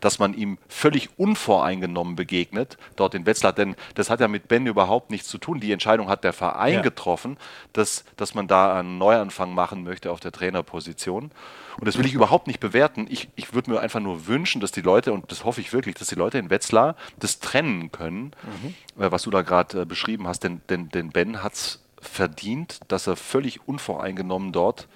dass 0.00 0.18
man 0.18 0.34
ihm 0.34 0.58
völlig 0.68 1.10
unvoreingenommen 1.18 2.16
begegnet, 2.16 2.78
dort 2.96 3.14
in 3.14 3.26
Wetzlar. 3.26 3.52
Denn 3.52 3.76
das 3.94 4.08
hat 4.08 4.20
ja 4.20 4.28
mit 4.28 4.48
Ben 4.48 4.66
überhaupt 4.66 5.10
nichts 5.10 5.28
zu 5.28 5.38
tun. 5.38 5.60
Die 5.60 5.70
Entscheidung 5.70 6.08
hat 6.08 6.24
der 6.24 6.32
Verein 6.32 6.74
ja. 6.74 6.80
getroffen, 6.80 7.36
dass, 7.72 8.04
dass 8.16 8.34
man 8.34 8.48
da 8.48 8.78
einen 8.78 8.98
Neuanfang 8.98 9.54
machen 9.54 9.84
möchte 9.84 10.10
auf 10.10 10.20
der 10.20 10.32
Trainerposition. 10.32 11.30
Und 11.78 11.88
das 11.88 11.98
will 11.98 12.06
ich 12.06 12.14
überhaupt 12.14 12.46
nicht 12.46 12.60
bewerten. 12.60 13.06
Ich, 13.10 13.28
ich 13.36 13.52
würde 13.52 13.70
mir 13.70 13.80
einfach 13.80 14.00
nur 14.00 14.26
wünschen, 14.26 14.60
dass 14.60 14.72
die 14.72 14.80
Leute, 14.80 15.12
und 15.12 15.30
das 15.30 15.44
hoffe 15.44 15.60
ich 15.60 15.72
wirklich, 15.72 15.96
dass 15.96 16.08
die 16.08 16.14
Leute 16.14 16.38
in 16.38 16.50
Wetzlar 16.50 16.96
das 17.18 17.40
trennen 17.40 17.90
können, 17.90 18.32
mhm. 18.62 19.02
äh, 19.02 19.10
was 19.10 19.22
du 19.22 19.30
da 19.30 19.42
gerade 19.42 19.82
äh, 19.82 19.84
beschrieben 19.84 20.26
hast. 20.26 20.44
Denn, 20.44 20.60
denn, 20.68 20.88
denn 20.88 21.10
Ben 21.10 21.42
hat 21.42 21.54
es 21.54 21.82
verdient, 22.00 22.80
dass 22.88 23.06
er 23.06 23.16
völlig 23.16 23.66
unvoreingenommen 23.66 24.52
dort 24.52 24.88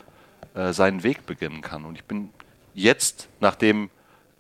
äh, 0.55 0.73
seinen 0.73 1.03
Weg 1.03 1.27
beginnen 1.27 1.63
kann. 1.63 1.85
Und 1.85 1.97
ich 1.97 2.05
bin 2.05 2.31
jetzt, 2.75 3.29
nachdem 3.41 3.91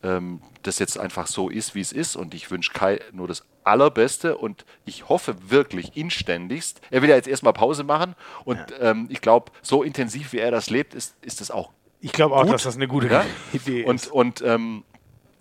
ähm, 0.02 0.40
das 0.62 0.78
jetzt 0.78 0.98
einfach 0.98 1.26
so 1.26 1.48
ist, 1.48 1.74
wie 1.74 1.80
es 1.80 1.92
ist. 1.92 2.16
Und 2.16 2.34
ich 2.34 2.50
wünsche 2.50 2.72
Kai 2.72 3.00
nur 3.12 3.28
das 3.28 3.44
Allerbeste 3.64 4.36
und 4.36 4.64
ich 4.84 5.08
hoffe 5.08 5.50
wirklich 5.50 5.96
inständigst. 5.96 6.80
Er 6.90 7.02
will 7.02 7.10
ja 7.10 7.16
jetzt 7.16 7.28
erstmal 7.28 7.52
Pause 7.52 7.84
machen 7.84 8.14
und 8.44 8.58
ja. 8.58 8.90
ähm, 8.90 9.06
ich 9.10 9.20
glaube, 9.20 9.52
so 9.62 9.82
intensiv 9.82 10.32
wie 10.32 10.38
er 10.38 10.50
das 10.50 10.70
lebt, 10.70 10.94
ist, 10.94 11.16
ist 11.22 11.40
das 11.40 11.50
auch. 11.50 11.70
Ich 12.00 12.12
glaube 12.12 12.36
auch, 12.36 12.46
dass 12.46 12.62
das 12.62 12.76
eine 12.76 12.88
gute 12.88 13.08
ja? 13.08 13.24
Idee 13.52 13.82
ist. 13.82 14.08
Und, 14.08 14.40
und 14.40 14.42
ähm, 14.42 14.84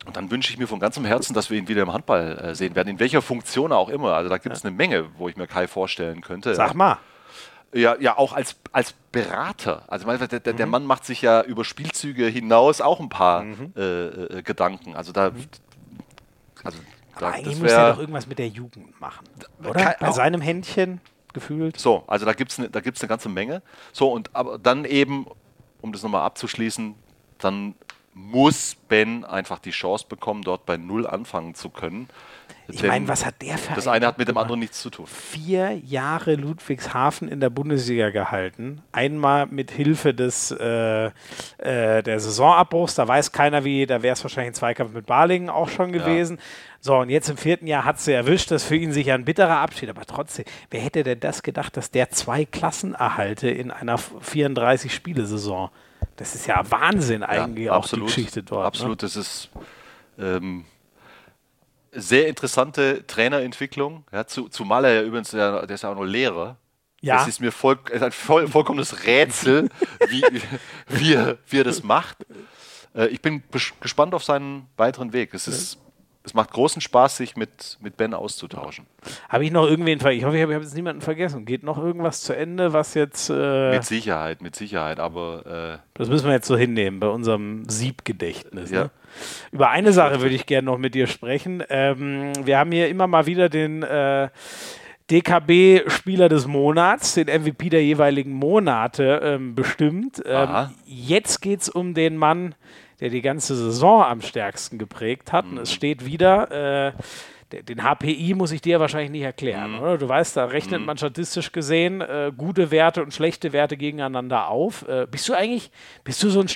und 0.05 0.15
dann 0.15 0.31
wünsche 0.31 0.53
ich 0.53 0.57
mir 0.57 0.67
von 0.67 0.79
ganzem 0.79 1.03
Herzen, 1.03 1.33
dass 1.33 1.49
wir 1.49 1.57
ihn 1.57 1.67
wieder 1.67 1.81
im 1.81 1.91
Handball 1.91 2.37
äh, 2.37 2.55
sehen 2.55 2.75
werden, 2.75 2.87
in 2.87 2.99
welcher 2.99 3.21
Funktion 3.21 3.73
auch 3.73 3.89
immer. 3.89 4.13
Also 4.13 4.29
da 4.29 4.37
gibt 4.37 4.55
es 4.55 4.63
ja. 4.63 4.69
eine 4.69 4.77
Menge, 4.77 5.09
wo 5.17 5.27
ich 5.27 5.35
mir 5.35 5.47
Kai 5.47 5.67
vorstellen 5.67 6.21
könnte. 6.21 6.55
Sag 6.55 6.75
mal 6.75 6.99
ja, 7.73 7.95
ja 7.99 8.17
auch 8.17 8.33
als, 8.33 8.55
als 8.71 8.93
Berater. 9.11 9.83
Also 9.87 10.05
der, 10.05 10.39
der, 10.39 10.53
mhm. 10.53 10.57
der 10.57 10.65
Mann 10.67 10.85
macht 10.85 11.05
sich 11.05 11.21
ja 11.21 11.41
über 11.41 11.63
Spielzüge 11.63 12.25
hinaus 12.27 12.81
auch 12.81 12.99
ein 12.99 13.09
paar 13.09 13.43
mhm. 13.43 13.73
äh, 13.75 13.81
äh, 13.81 14.41
Gedanken. 14.41 14.95
Also 14.95 15.11
da. 15.11 15.31
Mhm. 15.31 15.47
Also, 16.63 16.79
da, 17.19 17.29
eigentlich 17.29 17.59
muss 17.59 17.71
er 17.71 17.93
doch 17.93 17.99
irgendwas 17.99 18.27
mit 18.27 18.39
der 18.39 18.47
Jugend 18.47 18.99
machen. 18.99 19.25
Oder? 19.63 19.95
Bei 19.99 20.11
seinem 20.11 20.41
Händchen 20.41 21.01
gefühlt. 21.33 21.79
So, 21.79 22.03
also 22.07 22.25
da 22.25 22.33
gibt 22.33 22.51
es 22.51 22.57
ne, 22.57 22.69
eine 22.73 23.07
ganze 23.07 23.29
Menge. 23.29 23.61
So, 23.91 24.11
und 24.11 24.35
aber 24.35 24.57
dann 24.57 24.85
eben, 24.85 25.27
um 25.81 25.93
das 25.93 26.03
nochmal 26.03 26.23
abzuschließen, 26.23 26.95
dann 27.37 27.75
muss 28.13 28.75
Ben 28.87 29.23
einfach 29.23 29.59
die 29.59 29.71
Chance 29.71 30.05
bekommen, 30.09 30.41
dort 30.41 30.65
bei 30.65 30.77
Null 30.77 31.05
anfangen 31.05 31.53
zu 31.53 31.69
können. 31.69 32.09
Ich 32.69 32.83
meine, 32.83 33.07
was 33.07 33.25
hat 33.25 33.41
der 33.41 33.57
für 33.57 33.73
Das 33.75 33.87
eine 33.87 34.05
hat 34.07 34.17
mit 34.17 34.27
dem 34.27 34.37
anderen 34.37 34.59
nichts 34.59 34.81
zu 34.81 34.89
tun. 34.89 35.07
Vier 35.07 35.77
Jahre 35.77 36.35
Ludwigshafen 36.35 37.29
in 37.29 37.39
der 37.39 37.49
Bundesliga 37.49 38.09
gehalten. 38.09 38.81
Einmal 38.91 39.45
mit 39.45 39.71
Hilfe 39.71 40.13
des 40.13 40.51
äh, 40.51 41.05
äh, 41.05 41.11
der 42.03 42.19
Saisonabbruchs. 42.19 42.95
Da 42.95 43.07
weiß 43.07 43.31
keiner 43.31 43.63
wie, 43.63 43.85
da 43.85 44.03
wäre 44.03 44.13
es 44.13 44.23
wahrscheinlich 44.23 44.51
ein 44.51 44.55
Zweikampf 44.55 44.93
mit 44.93 45.05
Balingen 45.05 45.49
auch 45.49 45.69
schon 45.69 45.91
gewesen. 45.93 46.37
Ja. 46.37 46.43
So, 46.81 46.97
und 46.97 47.09
jetzt 47.09 47.29
im 47.29 47.37
vierten 47.37 47.67
Jahr 47.67 47.85
hat 47.85 47.99
sie 47.99 48.11
erwischt. 48.11 48.51
Das 48.51 48.63
ist 48.63 48.67
für 48.67 48.75
ihn 48.75 48.91
sicher 48.91 49.13
ein 49.13 49.25
bitterer 49.25 49.57
Abschied. 49.57 49.89
Aber 49.89 50.05
trotzdem, 50.05 50.45
wer 50.69 50.81
hätte 50.81 51.03
denn 51.03 51.19
das 51.19 51.43
gedacht, 51.43 51.77
dass 51.77 51.91
der 51.91 52.09
zwei 52.09 52.45
Klassen 52.45 52.93
erhalte 52.93 53.49
in 53.49 53.71
einer 53.71 53.97
34-Spiele-Saison? 53.97 55.69
Das 56.17 56.35
ist 56.35 56.47
ja 56.47 56.61
Wahnsinn 56.69 57.23
eigentlich 57.23 57.67
ja, 57.67 57.73
absolut, 57.73 58.05
auch 58.05 58.09
die 58.09 58.15
Geschichte 58.15 58.43
dort. 58.43 58.61
Ne? 58.61 58.67
Absolut, 58.67 59.01
ne? 59.01 59.07
das 59.07 59.15
ist 59.15 59.49
ähm, 60.19 60.65
sehr 61.97 62.27
interessante 62.27 63.05
Trainerentwicklung. 63.07 64.05
Ja, 64.11 64.25
zu, 64.25 64.49
zumal 64.49 64.85
er 64.85 64.93
ja 64.93 65.01
übrigens, 65.01 65.31
der, 65.31 65.65
der 65.65 65.75
ist 65.75 65.83
ja 65.83 65.91
auch 65.91 65.95
noch 65.95 66.05
Lehrer. 66.05 66.57
Ja. 67.01 67.17
Das 67.17 67.27
ist 67.27 67.39
mir 67.39 67.51
voll, 67.51 67.77
ein 67.91 68.11
voll, 68.11 68.47
vollkommenes 68.47 69.05
Rätsel, 69.05 69.69
wie, 70.09 70.23
wie, 70.87 71.13
er, 71.13 71.37
wie 71.47 71.59
er 71.59 71.63
das 71.63 71.83
macht. 71.83 72.17
Äh, 72.95 73.07
ich 73.07 73.21
bin 73.21 73.43
gespannt 73.79 74.13
auf 74.13 74.23
seinen 74.23 74.67
weiteren 74.77 75.13
Weg. 75.13 75.33
Es 75.33 75.47
ist 75.47 75.79
es 76.27 76.33
macht 76.33 76.51
großen 76.51 76.81
Spaß, 76.81 77.15
sich 77.15 77.37
mit, 77.37 77.77
mit 77.79 77.95
Ben 77.95 78.13
auszutauschen. 78.13 78.85
Habe 79.29 79.45
ich 79.45 79.51
noch 79.51 79.65
irgendwen 79.65 79.97
Ich 79.97 80.25
hoffe, 80.25 80.35
ich 80.35 80.43
habe 80.43 80.53
jetzt 80.53 80.75
niemanden 80.75 81.01
vergessen. 81.01 81.45
Geht 81.45 81.63
noch 81.63 81.77
irgendwas 81.77 82.21
zu 82.21 82.35
Ende, 82.35 82.73
was 82.73 82.95
jetzt. 82.95 83.29
Äh 83.29 83.71
mit 83.71 83.85
Sicherheit, 83.85 84.41
mit 84.41 84.53
Sicherheit, 84.53 84.99
aber. 84.99 85.79
Äh 85.79 85.87
das 85.93 86.09
müssen 86.09 86.25
wir 86.25 86.33
jetzt 86.33 86.47
so 86.47 86.57
hinnehmen 86.57 86.99
bei 86.99 87.07
unserem 87.07 87.63
Siebgedächtnis. 87.69 88.71
Ja. 88.71 88.83
Ne? 88.83 88.91
Über 89.51 89.69
eine 89.69 89.93
Sache 89.93 90.21
würde 90.21 90.35
ich 90.35 90.45
gerne 90.45 90.65
noch 90.65 90.77
mit 90.77 90.95
dir 90.95 91.07
sprechen. 91.07 91.63
Ähm, 91.69 92.33
wir 92.43 92.57
haben 92.57 92.71
hier 92.71 92.89
immer 92.89 93.07
mal 93.07 93.25
wieder 93.25 93.49
den. 93.49 93.83
Äh, 93.83 94.29
DKB-Spieler 95.09 96.27
des 96.27 96.47
Monats, 96.47 97.13
den 97.13 97.27
MVP 97.27 97.69
der 97.69 97.81
jeweiligen 97.81 98.33
Monate 98.33 99.21
ähm, 99.23 99.55
bestimmt. 99.55 100.21
Ähm, 100.25 100.71
jetzt 100.85 101.41
geht 101.41 101.61
es 101.61 101.69
um 101.69 101.93
den 101.93 102.17
Mann, 102.17 102.55
der 102.99 103.09
die 103.09 103.21
ganze 103.21 103.55
Saison 103.55 104.03
am 104.03 104.21
stärksten 104.21 104.77
geprägt 104.77 105.31
hat. 105.31 105.45
Mhm. 105.45 105.51
Und 105.51 105.57
es 105.59 105.71
steht 105.71 106.05
wieder, 106.05 106.89
äh, 106.89 107.63
den 107.63 107.83
HPI 107.83 108.33
muss 108.33 108.51
ich 108.51 108.61
dir 108.61 108.81
wahrscheinlich 108.81 109.11
nicht 109.11 109.21
erklären, 109.21 109.75
mhm. 109.75 109.79
oder? 109.79 109.97
Du 109.97 110.09
weißt, 110.09 110.35
da 110.35 110.45
rechnet 110.45 110.81
mhm. 110.81 110.87
man 110.87 110.97
statistisch 110.97 111.53
gesehen 111.53 112.01
äh, 112.01 112.33
gute 112.35 112.71
Werte 112.71 113.01
und 113.01 113.13
schlechte 113.13 113.53
Werte 113.53 113.77
gegeneinander 113.77 114.49
auf. 114.49 114.85
Äh, 114.87 115.07
bist 115.09 115.29
du 115.29 115.33
eigentlich, 115.33 115.71
bist 116.03 116.21
du 116.21 116.29
so 116.29 116.41
ein 116.41 116.49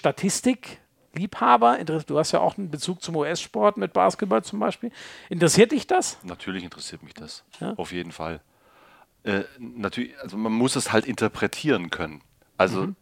Statistikliebhaber? 1.11 1.79
Du 2.05 2.17
hast 2.17 2.31
ja 2.31 2.39
auch 2.39 2.57
einen 2.57 2.69
Bezug 2.69 3.01
zum 3.01 3.15
US-Sport 3.15 3.77
mit 3.77 3.93
Basketball 3.93 4.43
zum 4.43 4.59
Beispiel. 4.59 4.91
Interessiert 5.29 5.71
dich 5.71 5.87
das? 5.87 6.17
Natürlich 6.23 6.63
interessiert 6.63 7.03
mich 7.03 7.13
das. 7.13 7.43
Ja? 7.59 7.73
Auf 7.77 7.91
jeden 7.91 8.11
Fall. 8.11 8.41
Äh, 9.23 9.43
natürlich, 9.59 10.17
also 10.19 10.37
man 10.37 10.51
muss 10.51 10.75
es 10.75 10.91
halt 10.91 11.05
interpretieren 11.05 11.89
können. 11.89 12.21
Also 12.57 12.87
mhm. 12.87 12.95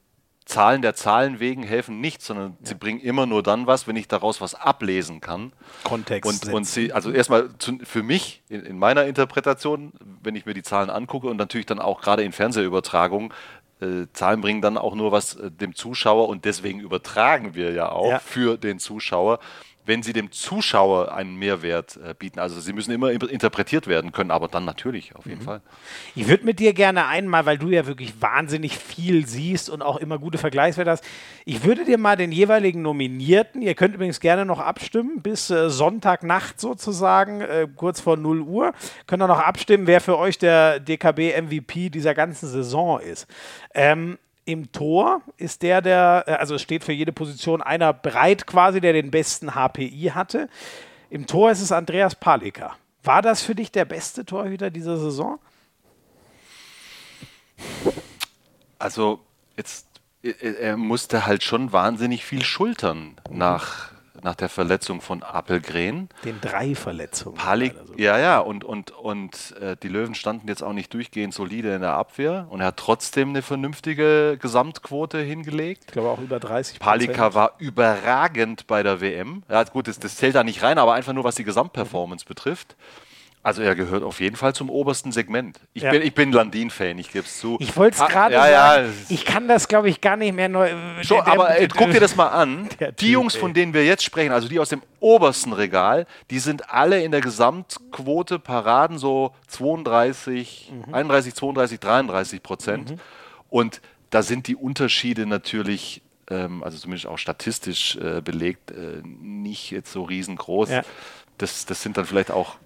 Zahlen 0.46 0.82
der 0.82 0.96
Zahlen 0.96 1.40
wegen 1.40 1.62
helfen 1.62 2.02
nicht, 2.02 2.24
sondern 2.24 2.58
ja. 2.60 2.70
sie 2.70 2.76
bringen 2.76 3.00
immer 3.00 3.28
nur 3.28 3.44
dann 3.44 3.68
was, 3.68 3.88
wenn 3.88 3.96
ich 3.96 4.08
daraus 4.08 4.42
was 4.42 4.56
ablesen 4.56 5.22
kann. 5.22 5.54
Kontext. 5.84 6.48
Und, 6.48 6.54
und 6.54 6.64
sie, 6.66 6.92
also 6.92 7.12
erstmal 7.12 7.50
für 7.84 8.02
mich 8.02 8.42
in, 8.50 8.62
in, 8.62 8.80
meiner 8.80 9.06
Interpretation, 9.06 9.94
wenn 10.24 10.36
ich 10.36 10.48
mir 10.48 10.56
die 10.56 10.64
Zahlen 10.64 10.90
angucke 10.90 11.28
und 11.28 11.38
natürlich 11.38 11.68
dann 11.68 11.78
auch 11.78 12.02
gerade 12.02 12.24
in 12.24 12.32
Fernsehübertragungen, 12.32 13.32
äh, 13.82 14.08
Zahlen 14.14 14.42
bringen 14.42 14.62
dann 14.62 14.78
auch 14.78 14.96
nur 14.96 15.12
was 15.12 15.36
äh, 15.36 15.52
dem 15.52 15.76
Zuschauer 15.76 16.30
und 16.30 16.46
deswegen 16.46 16.80
übertragen 16.80 17.56
wir 17.56 17.72
ja 17.72 17.92
auch 17.92 18.10
ja. 18.10 18.20
für 18.20 18.58
den 18.58 18.80
Zuschauer 18.80 19.40
wenn 19.90 20.04
sie 20.04 20.14
dem 20.14 20.32
Zuschauer 20.32 21.12
einen 21.14 21.36
Mehrwert 21.36 21.98
äh, 21.98 22.14
bieten. 22.14 22.40
Also 22.40 22.62
sie 22.62 22.74
müssen 22.74 22.92
immer 22.92 23.10
interpretiert 23.10 23.88
werden 23.88 24.12
können, 24.12 24.30
aber 24.30 24.48
dann 24.48 24.64
natürlich, 24.64 25.16
auf 25.16 25.26
jeden 25.26 25.40
mhm. 25.40 25.46
Fall. 25.46 25.62
Ich 26.16 26.28
würde 26.28 26.46
mit 26.46 26.60
dir 26.60 26.74
gerne 26.74 27.08
einmal, 27.08 27.48
weil 27.48 27.58
du 27.58 27.70
ja 27.70 27.88
wirklich 27.88 28.22
wahnsinnig 28.22 28.78
viel 28.78 29.26
siehst 29.26 29.68
und 29.68 29.82
auch 29.82 29.98
immer 29.98 30.20
gute 30.20 30.38
Vergleichswerte 30.38 30.92
hast, 30.92 31.04
ich 31.44 31.64
würde 31.64 31.86
dir 31.86 31.98
mal 31.98 32.16
den 32.16 32.32
jeweiligen 32.32 32.84
Nominierten, 32.84 33.64
ihr 33.64 33.74
könnt 33.74 33.96
übrigens 33.96 34.20
gerne 34.20 34.46
noch 34.46 34.60
abstimmen, 34.60 35.24
bis 35.24 35.50
äh, 35.50 35.72
Sonntagnacht 35.72 36.60
sozusagen, 36.60 37.42
äh, 37.42 37.68
kurz 37.76 38.00
vor 38.00 38.16
0 38.16 38.42
Uhr, 38.42 38.74
könnt 39.08 39.24
ihr 39.24 39.28
noch 39.28 39.40
abstimmen, 39.40 39.88
wer 39.88 40.02
für 40.02 40.20
euch 40.20 40.38
der 40.38 40.80
DKB-MVP 40.80 41.90
dieser 41.90 42.14
ganzen 42.14 42.48
Saison 42.48 43.00
ist. 43.00 43.26
Ähm, 43.74 44.20
im 44.52 44.72
Tor 44.72 45.22
ist 45.38 45.62
der, 45.62 45.82
der, 45.82 46.24
äh, 46.26 46.32
also 46.34 46.56
es 46.56 46.62
steht 46.62 46.84
für 46.84 46.92
jede 46.92 47.12
Position 47.12 47.62
einer 47.62 47.94
bereit 47.94 48.48
quasi, 48.48 48.82
der 48.82 48.94
den 48.94 49.12
besten 49.12 49.54
HPI 49.54 50.12
hatte. 50.16 50.50
Im 51.12 51.28
Tor 51.28 51.52
ist 51.52 51.62
es 51.62 51.72
Andreas 51.72 52.16
Palika. 52.16 52.76
War 53.04 53.22
das 53.22 53.44
für 53.44 53.54
dich 53.54 53.72
der 53.72 53.86
beste 53.86 54.26
Torhüter 54.26 54.72
dieser 54.72 54.98
Saison? 54.98 55.40
Also 58.80 59.20
jetzt, 59.56 59.88
er 60.24 60.78
musste 60.78 61.26
halt 61.26 61.44
schon 61.44 61.72
wahnsinnig 61.72 62.26
viel 62.26 62.44
schultern 62.44 63.16
nach, 63.30 63.92
nach 64.24 64.36
der 64.36 64.50
Verletzung 64.50 65.02
von 65.02 65.24
Appelgren. 65.24 66.10
Den 66.24 66.40
drei 66.42 66.76
Verletzungen. 66.76 67.38
Palik, 67.38 67.76
ja, 67.98 68.18
ja, 68.18 68.40
und, 68.40 68.64
und, 68.64 68.92
und 68.92 69.56
äh, 69.60 69.76
die 69.82 69.88
Löwen 69.88 70.16
standen 70.16 70.48
jetzt 70.48 70.64
auch 70.64 70.74
nicht 70.74 70.94
durchgehend 70.94 71.34
solide 71.34 71.74
in 71.76 71.82
der 71.82 71.94
Abwehr 71.94 72.48
und 72.50 72.62
er 72.62 72.68
hat 72.68 72.78
trotzdem 72.78 73.30
eine 73.30 73.42
vernünftige 73.42 74.38
Gesamtquote 74.40 75.20
hingelegt. 75.20 75.86
Ich 75.88 75.94
glaube 75.94 76.10
auch 76.10 76.20
über 76.20 76.38
30% 76.38 76.80
Palika 76.80 77.34
war 77.34 77.54
überragend 77.60 78.68
bei 78.68 78.84
der 78.84 79.02
WM. 79.02 79.44
Ja, 79.50 79.64
gut, 79.64 79.88
das, 79.88 80.00
das 80.00 80.16
zählt 80.16 80.36
da 80.36 80.44
nicht 80.44 80.64
rein, 80.64 80.78
aber 80.78 80.94
einfach 80.94 81.14
nur 81.14 81.24
was 81.24 81.36
die 81.36 81.44
Gesamtperformance 81.44 82.26
betrifft. 82.26 82.76
Also 83.42 83.62
er 83.62 83.74
gehört 83.74 84.04
auf 84.04 84.20
jeden 84.20 84.36
Fall 84.36 84.54
zum 84.54 84.70
obersten 84.70 85.14
Segment. 85.14 85.62
Ich 85.74 85.84
Ja. 85.84 85.92
bin, 85.92 86.02
ich 86.02 86.14
bin 86.14 86.34
Landin-Fan, 86.34 86.98
ich 87.00 87.10
gebe 87.10 87.26
es 87.26 87.40
zu. 87.40 87.56
Ich 87.62 87.76
wollte 87.78 87.96
es 87.96 88.02
Ah, 88.02 88.08
gerade 88.08 88.34
ja, 88.36 88.42
sagen. 88.46 88.88
ja, 88.88 88.94
ich 89.16 89.24
kann 89.26 89.48
das, 89.48 89.70
glaube 89.70 89.90
ich, 89.90 90.02
gar 90.02 90.18
nicht 90.18 90.36
mehr 90.36 90.50
neu. 90.50 90.70
Schon, 91.04 91.18
der- 91.18 91.24
der- 91.24 91.28
aber 91.34 91.58
ey, 91.58 91.68
guck 91.70 91.90
dir 91.92 92.02
das 92.02 92.18
mal 92.18 92.28
an. 92.28 92.68
Der 92.82 92.92
Die 92.92 93.06
Typ, 93.06 93.14
Jungs, 93.14 93.36
ey. 93.36 93.40
von 93.40 93.54
denen 93.54 93.74
wir 93.74 93.86
jetzt 93.86 94.04
sprechen, 94.04 94.34
also 94.34 94.50
die 94.50 94.60
aus 94.60 94.68
dem 94.70 94.82
obersten 95.00 95.54
Regal, 95.54 96.06
die 96.30 96.40
sind 96.40 96.70
alle 96.70 97.02
in 97.02 97.12
der 97.12 97.22
Gesamtquote 97.22 98.40
Paraden 98.40 98.98
so 98.98 99.34
32, 99.48 100.72
Mhm. 100.88 100.94
31, 100.94 101.34
32, 101.34 101.80
33 101.80 102.44
Prozent. 102.44 102.96
Und 103.50 103.82
da 104.10 104.22
sind 104.22 104.48
die 104.48 104.56
Unterschiede 104.58 105.26
natürlich, 105.26 106.02
ähm, 106.30 106.62
also 106.64 106.78
zumindest 106.78 107.08
auch 107.08 107.18
statistisch 107.18 107.96
äh, 107.98 108.22
belegt, 108.22 108.72
äh, 108.72 109.02
nicht 109.04 109.72
jetzt 109.72 109.92
so 109.94 110.04
riesengroß. 110.04 110.70
Das, 111.38 111.66
das 111.66 111.82
sind 111.82 111.96
dann 111.98 112.06
vielleicht 112.06 112.32
auch 112.32 112.58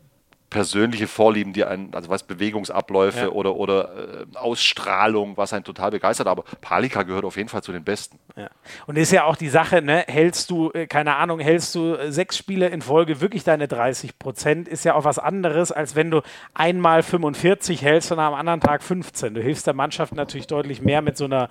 persönliche 0.53 1.07
Vorlieben, 1.07 1.51
die 1.51 1.65
einen, 1.65 1.93
also 1.93 2.07
was 2.09 2.23
Bewegungsabläufe 2.23 3.19
Ja. 3.25 3.29
oder, 3.29 3.55
oder 3.55 4.25
äh, 4.31 4.37
Ausstrahlung, 4.37 5.35
was 5.35 5.51
einen 5.51 5.65
total 5.65 5.91
begeistert. 5.91 6.27
Aber 6.27 6.43
Palika 6.61 7.03
gehört 7.03 7.25
auf 7.25 7.35
jeden 7.35 7.49
Fall 7.49 7.63
zu 7.63 7.71
den 7.71 7.83
Besten. 7.83 8.19
Ja. 8.35 8.49
Und 8.87 8.97
ist 8.97 9.11
ja 9.11 9.25
auch 9.25 9.35
die 9.35 9.49
Sache, 9.49 9.81
ne, 9.81 10.05
hältst 10.07 10.49
du, 10.49 10.71
äh, 10.71 10.87
keine 10.87 11.15
Ahnung, 11.15 11.39
hältst 11.39 11.75
du 11.75 11.95
äh, 11.95 12.11
sechs 12.11 12.37
Spiele 12.37 12.67
in 12.69 12.81
Folge 12.81 13.19
wirklich 13.19 13.43
deine 13.43 13.67
30 13.67 14.17
Prozent, 14.17 14.67
ist 14.67 14.85
ja 14.85 14.95
auch 14.95 15.03
was 15.03 15.19
anderes, 15.19 15.71
als 15.71 15.95
wenn 15.95 16.11
du 16.11 16.21
einmal 16.53 17.03
45 17.03 17.81
hältst 17.81 18.11
und 18.11 18.19
am 18.19 18.33
anderen 18.33 18.61
Tag 18.61 18.83
15. 18.83 19.33
Du 19.33 19.41
hilfst 19.41 19.67
der 19.67 19.73
Mannschaft 19.73 20.13
natürlich 20.13 20.47
deutlich 20.47 20.81
mehr 20.81 21.01
mit 21.01 21.17
so 21.17 21.25
einer 21.25 21.49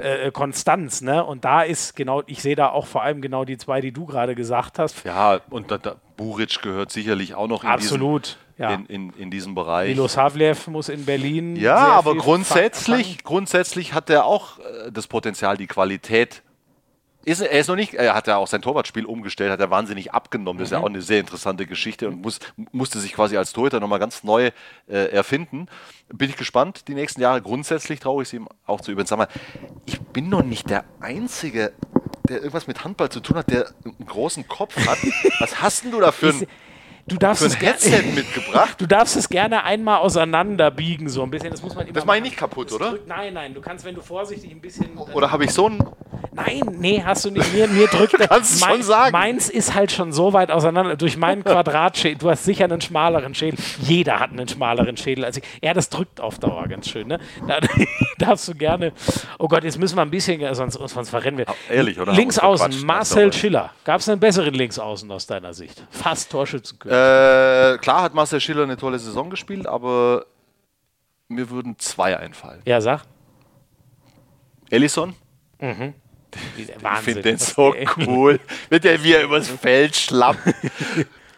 äh, 0.00 0.30
Konstanz, 0.30 1.02
ne? 1.02 1.24
Und 1.24 1.44
da 1.44 1.62
ist 1.62 1.96
genau, 1.96 2.22
ich 2.26 2.40
sehe 2.40 2.56
da 2.56 2.68
auch 2.68 2.86
vor 2.86 3.02
allem 3.02 3.20
genau 3.20 3.44
die 3.44 3.58
zwei, 3.58 3.80
die 3.80 3.92
du 3.92 4.06
gerade 4.06 4.34
gesagt 4.34 4.78
hast. 4.78 5.04
Ja, 5.04 5.40
und 5.50 5.70
da, 5.70 5.78
da, 5.78 5.96
Buric 6.16 6.62
gehört 6.62 6.92
sicherlich 6.92 7.34
auch 7.34 7.48
noch 7.48 7.64
in, 7.64 7.70
Absolut, 7.70 8.36
ja. 8.58 8.70
in, 8.74 8.86
in, 8.86 9.10
in 9.14 9.30
diesem 9.30 9.54
Bereich. 9.54 9.90
Milos 9.90 10.16
Havlev 10.16 10.66
muss 10.68 10.88
in 10.88 11.04
Berlin. 11.04 11.56
Ja, 11.56 11.76
aber 11.76 12.16
grundsätzlich, 12.16 13.24
grundsätzlich 13.24 13.92
hat 13.94 14.10
er 14.10 14.24
auch 14.24 14.58
äh, 14.58 14.92
das 14.92 15.06
Potenzial, 15.06 15.56
die 15.56 15.66
Qualität. 15.66 16.42
Ist, 17.26 17.40
er 17.40 17.58
ist 17.58 17.68
noch 17.68 17.76
nicht, 17.76 17.94
er 17.94 18.14
hat 18.14 18.26
ja 18.26 18.36
auch 18.36 18.46
sein 18.46 18.60
Torwartspiel 18.60 19.06
umgestellt, 19.06 19.50
hat 19.50 19.58
er 19.58 19.70
wahnsinnig 19.70 20.12
abgenommen. 20.12 20.58
Das 20.58 20.68
ist 20.68 20.72
ja 20.72 20.78
Mhm. 20.80 20.84
auch 20.84 20.88
eine 20.90 21.00
sehr 21.00 21.20
interessante 21.20 21.64
Geschichte 21.64 22.06
und 22.06 22.20
muss, 22.20 22.38
musste 22.70 23.00
sich 23.00 23.14
quasi 23.14 23.38
als 23.38 23.54
Torhüter 23.54 23.80
nochmal 23.80 23.98
ganz 23.98 24.24
neu 24.24 24.50
äh, 24.88 25.06
erfinden. 25.10 25.66
Bin 26.12 26.28
ich 26.28 26.36
gespannt, 26.36 26.86
die 26.86 26.92
nächsten 26.94 27.22
Jahre. 27.22 27.40
Grundsätzlich 27.40 27.98
traue 27.98 28.22
ich 28.22 28.28
es 28.28 28.34
ihm 28.34 28.46
auch 28.66 28.82
zu 28.82 28.92
üben. 28.92 29.06
Sag 29.06 29.16
mal, 29.16 29.28
ich 29.86 29.98
bin 30.02 30.28
noch 30.28 30.42
nicht 30.44 30.68
der 30.68 30.84
Einzige, 31.00 31.72
der 32.28 32.38
irgendwas 32.38 32.66
mit 32.66 32.84
Handball 32.84 33.08
zu 33.08 33.20
tun 33.20 33.38
hat, 33.38 33.50
der 33.50 33.70
einen 33.86 34.06
großen 34.06 34.46
Kopf 34.46 34.76
hat. 34.86 34.98
Was 35.40 35.62
hast 35.62 35.84
denn 35.84 35.92
du 35.92 36.00
da 36.00 36.12
für 36.12 36.28
ein, 36.28 36.46
Du 37.06 37.16
darfst, 37.16 37.42
für 37.42 37.48
es 37.48 37.54
ein 37.56 37.60
Headset 37.60 38.02
mitgebracht? 38.14 38.80
du 38.80 38.86
darfst 38.86 39.16
es 39.16 39.28
gerne 39.28 39.64
einmal 39.64 39.98
auseinanderbiegen, 39.98 41.08
so 41.08 41.22
ein 41.22 41.30
bisschen. 41.30 41.50
Das 41.50 41.62
muss 41.62 41.74
man 41.74 41.84
immer 41.86 41.94
Das 41.94 42.04
mache 42.06 42.16
ich 42.18 42.22
nicht 42.22 42.36
kaputt, 42.36 42.72
oder? 42.72 42.90
drückt- 42.92 43.06
nein, 43.06 43.34
nein, 43.34 43.52
du 43.54 43.60
kannst, 43.60 43.84
wenn 43.84 43.94
du 43.94 44.00
vorsichtig 44.00 44.50
ein 44.50 44.60
bisschen. 44.60 44.96
Oder 45.12 45.30
habe 45.30 45.44
ich 45.44 45.50
so 45.50 45.68
ein 45.68 45.84
Nein, 46.36 46.62
nee, 46.80 47.00
hast 47.04 47.24
du 47.24 47.30
nicht. 47.30 47.52
Mir, 47.54 47.68
mir 47.68 47.86
drückt 47.86 48.14
der- 48.18 48.26
kannst 48.26 48.54
es 48.54 48.60
schon 48.64 48.82
sagen. 48.82 49.12
Meins 49.12 49.48
ist 49.48 49.74
halt 49.74 49.92
schon 49.92 50.12
so 50.12 50.32
weit 50.32 50.50
auseinander. 50.50 50.96
Durch 50.96 51.16
meinen 51.16 51.44
Quadratschädel. 51.44 52.18
Du 52.18 52.28
hast 52.30 52.44
sicher 52.44 52.64
einen 52.64 52.80
schmaleren 52.80 53.36
Schädel. 53.36 53.60
Jeder 53.82 54.18
hat 54.18 54.30
einen 54.32 54.48
schmaleren 54.48 54.96
Schädel. 54.96 55.24
als 55.24 55.36
ich. 55.36 55.44
ja, 55.62 55.72
das 55.74 55.90
drückt 55.90 56.20
auf 56.20 56.40
Dauer 56.40 56.66
ganz 56.66 56.88
schön. 56.88 57.06
Ne? 57.06 57.20
Da 57.46 57.58
darfst 58.18 58.48
du 58.48 58.54
gerne. 58.54 58.92
Oh 59.38 59.46
Gott, 59.46 59.62
jetzt 59.62 59.78
müssen 59.78 59.96
wir 59.96 60.02
ein 60.02 60.10
bisschen, 60.10 60.42
sonst, 60.56 60.74
sonst 60.74 61.08
verrennen 61.10 61.38
wir. 61.38 61.46
ehrlich, 61.70 62.00
oder? 62.00 62.12
Links 62.12 62.38
Haben 62.38 62.46
wir 62.48 62.50
uns 62.52 62.60
außen, 62.62 62.72
verquatscht, 62.72 62.86
Marcel 62.86 63.32
Schiller. 63.32 63.70
Gab 63.84 64.00
es 64.00 64.08
einen 64.08 64.18
besseren 64.18 64.54
Linksaußen 64.54 65.08
aus 65.12 65.26
deiner 65.28 65.54
Sicht? 65.54 65.84
Fast 65.90 66.32
Torschützenkönig. 66.32 66.93
Äh, 66.94 67.78
klar 67.78 68.02
hat 68.02 68.14
Marcel 68.14 68.40
Schiller 68.40 68.62
eine 68.62 68.76
tolle 68.76 68.98
Saison 68.98 69.30
gespielt, 69.30 69.66
aber 69.66 70.26
mir 71.28 71.50
würden 71.50 71.78
zwei 71.78 72.16
einfallen. 72.16 72.62
ja, 72.64 72.80
sag. 72.80 73.02
Ellison, 74.70 75.14
Wahnsinn. 75.60 75.94
ich 76.82 77.00
finde 77.04 77.22
den 77.22 77.38
so 77.38 77.74
cool. 78.06 78.40
Wenn 78.68 78.80
der 78.80 79.02
wie 79.04 79.12
er 79.12 79.22
übers 79.24 79.48
Feld 79.62 79.94
schlappt. 79.94 80.40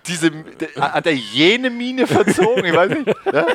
Diese, 0.07 0.31
hat 0.81 1.07
er 1.07 1.15
jene 1.15 1.69
Mine 1.69 2.07
verzogen? 2.07 2.65
Ich 2.65 2.75
weiß 2.75 2.91
nicht. 2.91 3.09
Ja? 3.33 3.47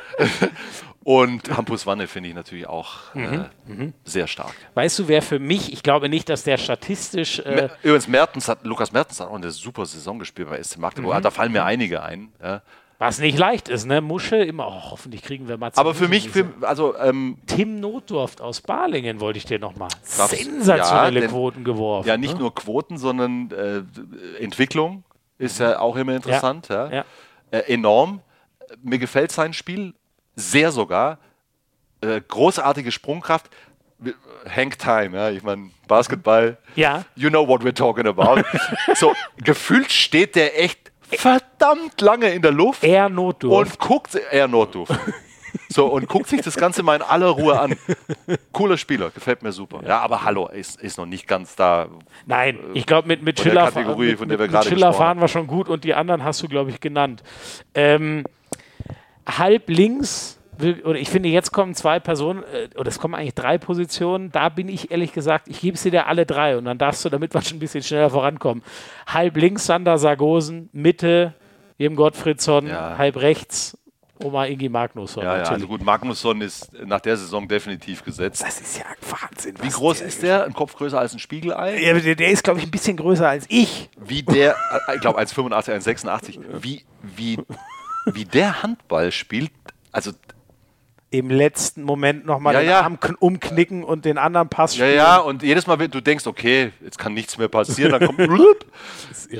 Und 1.03 1.55
Hampus 1.57 1.87
Wanne 1.87 2.05
finde 2.07 2.29
ich 2.29 2.35
natürlich 2.35 2.67
auch 2.67 3.13
Mhm. 3.15 3.45
äh, 3.67 3.91
sehr 4.03 4.27
stark. 4.27 4.53
Weißt 4.75 4.99
du, 4.99 5.07
wer 5.07 5.21
für 5.23 5.39
mich, 5.39 5.73
ich 5.73 5.81
glaube 5.81 6.09
nicht, 6.09 6.29
dass 6.29 6.43
der 6.43 6.57
statistisch. 6.57 7.39
Äh, 7.39 7.69
Übrigens, 7.81 8.07
Mertens 8.07 8.47
hat, 8.47 8.63
Lukas 8.65 8.91
Mertens 8.91 9.19
hat 9.19 9.27
auch 9.29 9.35
eine 9.35 9.49
super 9.51 9.85
Saison 9.87 10.19
gespielt 10.19 10.49
bei 10.49 10.61
SC 10.61 10.77
Magdeburg. 10.77 11.17
Mhm. 11.17 11.21
Da 11.23 11.31
fallen 11.31 11.51
mir 11.51 11.63
einige 11.65 12.03
ein. 12.03 12.31
Ja. 12.41 12.61
was 12.99 13.17
nicht 13.17 13.35
leicht 13.39 13.67
ist, 13.67 13.85
ne? 13.87 13.99
Musche 13.99 14.35
immer, 14.35 14.67
oh, 14.67 14.91
hoffentlich 14.91 15.23
kriegen 15.23 15.47
wir 15.47 15.57
mal 15.57 15.71
Aber 15.75 15.95
für 15.95 16.07
mich, 16.07 16.29
für, 16.29 16.45
also 16.61 16.95
ähm, 16.99 17.39
Tim 17.47 17.79
Notdurft 17.79 18.41
aus 18.41 18.61
Balingen 18.61 19.19
wollte 19.19 19.37
ich 19.39 19.45
dir 19.45 19.57
nochmal. 19.57 19.89
Sensationelle 20.03 21.15
Ja, 21.15 21.21
denn- 21.21 21.29
Quoten 21.31 21.63
geworfen. 21.63 22.07
Ja, 22.07 22.15
nicht 22.17 22.33
ne? 22.35 22.39
nur 22.41 22.53
Quoten, 22.53 22.99
sondern 22.99 23.49
äh, 23.49 23.81
Entwicklung 24.43 25.03
ist 25.39 25.59
ja 25.59 25.79
auch 25.79 25.95
immer 25.95 26.15
interessant. 26.15 26.67
Ja, 26.69 26.91
ja. 26.91 27.05
Äh, 27.49 27.73
enorm. 27.73 28.21
Mir 28.83 28.99
gefällt 28.99 29.31
sein 29.31 29.53
Spiel 29.53 29.95
sehr 30.35 30.71
sogar. 30.71 31.17
Äh, 32.01 32.21
großartige 32.27 32.91
Sprungkraft. 32.91 33.49
Hank 34.49 34.79
Time, 34.79 35.15
ja, 35.15 35.29
ich 35.29 35.43
meine, 35.43 35.69
Basketball. 35.87 36.57
Ja. 36.75 37.05
You 37.15 37.29
know 37.29 37.47
what 37.47 37.61
we're 37.61 37.75
talking 37.75 38.07
about. 38.07 38.41
so, 38.95 39.13
gefühlt 39.37 39.91
steht 39.91 40.35
der 40.35 40.59
echt 40.59 40.91
verdammt 41.03 42.01
lange 42.01 42.33
in 42.33 42.41
der 42.41 42.51
Luft 42.51 42.83
Er 42.83 43.09
Notdurft. 43.09 43.71
und 43.73 43.79
guckt, 43.79 44.15
er 44.15 44.47
Notdurft. 44.47 44.93
So, 45.67 45.87
und 45.87 46.07
guckt 46.07 46.27
sich 46.27 46.41
das 46.41 46.55
Ganze 46.55 46.83
mal 46.83 46.95
in 46.95 47.01
aller 47.01 47.27
Ruhe 47.27 47.59
an. 47.59 47.77
Cooler 48.51 48.77
Spieler, 48.77 49.09
gefällt 49.09 49.41
mir 49.41 49.51
super. 49.51 49.81
Ja, 49.85 49.99
aber 49.99 50.23
hallo, 50.23 50.47
ist, 50.47 50.81
ist 50.81 50.97
noch 50.97 51.05
nicht 51.05 51.27
ganz 51.27 51.55
da. 51.55 51.87
Nein, 52.25 52.59
ich 52.73 52.85
glaube, 52.85 53.07
mit, 53.07 53.21
mit 53.21 53.39
Schiller, 53.39 53.65
Kategorie, 53.65 54.11
mit, 54.11 54.19
von 54.19 54.29
der 54.29 54.39
wir 54.39 54.47
mit, 54.47 54.53
mit 54.53 54.63
Schiller 54.65 54.93
fahren 54.93 55.19
wir 55.19 55.27
schon 55.27 55.47
gut 55.47 55.69
und 55.69 55.83
die 55.83 55.93
anderen 55.93 56.23
hast 56.23 56.41
du, 56.41 56.47
glaube 56.47 56.69
ich, 56.71 56.79
genannt. 56.79 57.23
Ähm, 57.73 58.23
halb 59.27 59.69
links, 59.69 60.37
oder 60.83 60.99
ich 60.99 61.09
finde, 61.09 61.29
jetzt 61.29 61.51
kommen 61.51 61.73
zwei 61.73 61.99
Personen, 61.99 62.43
äh, 62.43 62.69
oder 62.77 62.89
es 62.89 62.99
kommen 62.99 63.15
eigentlich 63.15 63.33
drei 63.33 63.57
Positionen. 63.57 64.31
Da 64.31 64.49
bin 64.49 64.69
ich 64.69 64.91
ehrlich 64.91 65.11
gesagt, 65.11 65.47
ich 65.47 65.61
gebe 65.61 65.77
sie 65.77 65.89
dir 65.91 66.07
alle 66.07 66.25
drei 66.25 66.57
und 66.57 66.65
dann 66.65 66.77
darfst 66.77 67.03
du, 67.03 67.09
damit 67.09 67.33
wir 67.33 67.41
schon 67.41 67.57
ein 67.57 67.59
bisschen 67.59 67.83
schneller 67.83 68.09
vorankommen. 68.09 68.63
Halb 69.07 69.37
links 69.37 69.65
Sander 69.65 69.97
Sargosen, 69.97 70.69
Mitte 70.73 71.33
Jem 71.77 71.95
Gottfriedsson, 71.95 72.67
Ja. 72.67 72.97
halb 72.97 73.17
rechts 73.17 73.75
Oma 74.23 74.45
Ingi 74.45 74.69
Magnusson. 74.69 75.23
Ja, 75.23 75.37
ja, 75.37 75.43
also 75.43 75.67
gut, 75.67 75.83
Magnusson 75.83 76.41
ist 76.41 76.71
nach 76.85 76.99
der 76.99 77.17
Saison 77.17 77.47
definitiv 77.47 78.03
gesetzt. 78.03 78.43
Das 78.43 78.61
ist 78.61 78.77
ja 78.77 78.85
Wahnsinn. 79.09 79.55
Wie 79.61 79.69
groß 79.69 80.01
ist 80.01 80.21
der? 80.21 80.45
Ein 80.45 80.53
Kopf 80.53 80.75
größer 80.75 80.99
als 80.99 81.13
ein 81.13 81.19
Spiegelei? 81.19 81.81
Ja, 81.81 81.97
der, 81.97 82.15
der 82.15 82.29
ist, 82.29 82.43
glaube 82.43 82.59
ich, 82.59 82.65
ein 82.65 82.71
bisschen 82.71 82.97
größer 82.97 83.27
als 83.27 83.45
ich. 83.49 83.89
Wie 83.99 84.21
der, 84.21 84.55
äh, 84.87 84.95
ich 84.95 85.01
glaube 85.01 85.19
1,85, 85.19 85.73
1,86, 85.73 86.39
wie, 86.61 86.83
wie, 87.01 87.39
wie 88.05 88.25
der 88.25 88.63
Handball 88.63 89.11
spielt, 89.11 89.51
also 89.91 90.11
Im 91.09 91.29
letzten 91.29 91.83
Moment 91.83 92.25
nochmal 92.25 92.53
Ja, 92.53 92.59
den 92.61 92.69
ja. 92.69 92.81
Arm 92.81 92.95
kn- 92.95 93.17
umknicken 93.19 93.83
und 93.83 94.05
den 94.05 94.17
anderen 94.17 94.47
Pass 94.47 94.77
Ja, 94.77 94.85
spielen. 94.85 94.95
ja, 94.97 95.17
und 95.17 95.43
jedes 95.43 95.67
Mal, 95.67 95.77
wenn 95.79 95.91
du 95.91 95.99
denkst, 96.01 96.25
okay, 96.25 96.71
jetzt 96.81 96.97
kann 96.97 97.13
nichts 97.13 97.37
mehr 97.37 97.49
passieren, 97.49 97.91
dann 97.91 98.05
kommt 98.05 98.17
blub, 98.29 98.65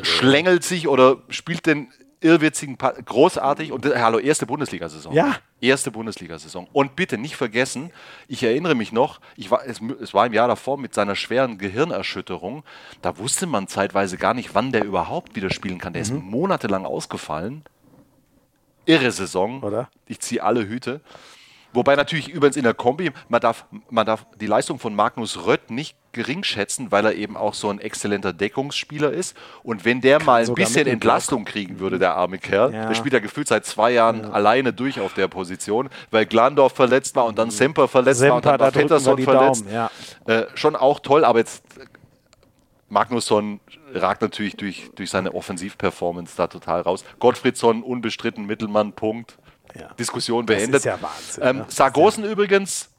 schlängelt 0.04 0.64
sich 0.64 0.88
oder 0.88 1.18
spielt 1.30 1.66
den 1.66 1.88
irrwitzigen 2.24 2.78
Pa- 2.78 2.92
großartig 3.04 3.72
und 3.72 3.84
äh, 3.86 3.98
hallo, 4.00 4.20
erste 4.20 4.46
Bundesliga-Saison. 4.46 5.12
Ja. 5.14 5.38
Erste 5.60 5.90
Bundesliga-Saison. 5.90 6.68
Und 6.72 6.96
bitte 6.96 7.18
nicht 7.18 7.36
vergessen, 7.36 7.92
ich 8.28 8.44
erinnere 8.44 8.76
mich 8.76 8.92
noch, 8.92 9.22
ich 9.38 9.50
war, 9.50 9.66
es, 9.66 9.80
es 10.02 10.14
war 10.14 10.28
im 10.28 10.34
Jahr 10.34 10.48
davor 10.48 10.78
mit 10.78 10.94
seiner 10.94 11.16
schweren 11.16 11.58
Gehirnerschütterung, 11.58 12.64
da 13.02 13.18
wusste 13.18 13.48
man 13.48 13.68
zeitweise 13.68 14.18
gar 14.18 14.36
nicht, 14.36 14.54
wann 14.54 14.72
der 14.72 14.84
überhaupt 14.84 15.36
wieder 15.36 15.50
spielen 15.50 15.80
kann. 15.80 15.94
Der 15.94 16.02
ist 16.04 16.14
monatelang 16.14 16.86
ausgefallen. 16.86 17.64
Irre 18.86 19.12
Saison. 19.12 19.62
Oder? 19.64 19.90
Ich 20.08 20.20
ziehe 20.20 20.44
alle 20.44 20.68
Hüte. 20.68 21.02
Wobei 21.74 21.96
natürlich 21.96 22.28
übrigens 22.28 22.58
in 22.58 22.64
der 22.64 22.74
Kombi, 22.74 23.12
man 23.30 23.40
darf, 23.40 23.66
man 23.90 24.06
darf 24.06 24.26
die 24.40 24.48
Leistung 24.48 24.78
von 24.78 24.94
Magnus 24.94 25.46
Rött 25.46 25.72
nicht 25.72 25.96
gering 26.12 26.44
schätzen, 26.44 26.92
weil 26.92 27.06
er 27.06 27.16
eben 27.16 27.38
auch 27.38 27.54
so 27.54 27.70
ein 27.70 27.80
exzellenter 27.80 28.34
Deckungsspieler 28.34 29.12
ist. 29.12 29.38
Und 29.64 29.86
wenn 29.86 30.02
der 30.02 30.22
mal 30.22 30.44
ein 30.46 30.54
bisschen 30.54 30.86
Entlastung 30.86 31.46
kriegen 31.46 31.80
würde, 31.80 31.98
der 31.98 32.16
arme 32.16 32.40
Kerl, 32.40 32.74
ja. 32.74 32.88
der 32.88 32.96
spielt 32.96 33.14
ja 33.14 33.20
gefühlt 33.20 33.48
seit 33.48 33.66
zwei 33.66 33.92
Jahren 33.92 34.24
ja. 34.24 34.30
alleine 34.32 34.74
durch 34.74 35.00
auf 35.00 35.14
der 35.14 35.30
Position, 35.30 35.90
weil 36.10 36.26
Glandorf 36.26 36.74
verletzt 36.74 37.16
war 37.16 37.26
und 37.26 37.38
dann 37.38 37.52
Semper 37.52 37.88
verletzt 37.88 38.20
Semper, 38.20 38.32
war 38.32 38.38
und 38.38 38.46
dann 38.46 38.60
war 38.60 38.72
Pettersson 38.72 39.18
verletzt. 39.20 39.66
Ja. 39.72 39.90
äh, 40.26 40.48
schon 40.56 40.76
auch 40.76 41.00
toll, 41.00 41.24
aber 41.24 41.40
jetzt 41.40 41.64
Magnusson 42.90 43.62
ragt 43.94 44.22
natürlich 44.22 44.56
durch, 44.56 44.90
durch 44.96 45.10
seine 45.10 45.34
Offensivperformance 45.34 46.36
da 46.36 46.48
total 46.48 46.82
raus. 46.82 47.04
Gottfriedsson 47.20 47.84
unbestritten 47.84 48.46
Mittelmann, 48.46 48.94
Punkt. 48.94 49.38
Ja. 49.80 49.94
Diskussion 49.94 50.46
beendet. 50.46 50.74
Das 50.74 50.80
ist 50.82 50.86
ja 50.86 51.02
Wahnsinn. 51.02 51.44
Ähm, 51.44 51.58
ne? 51.58 51.66
Sargosen 51.70 52.26
ja 52.26 52.32
übrigens. 52.32 52.90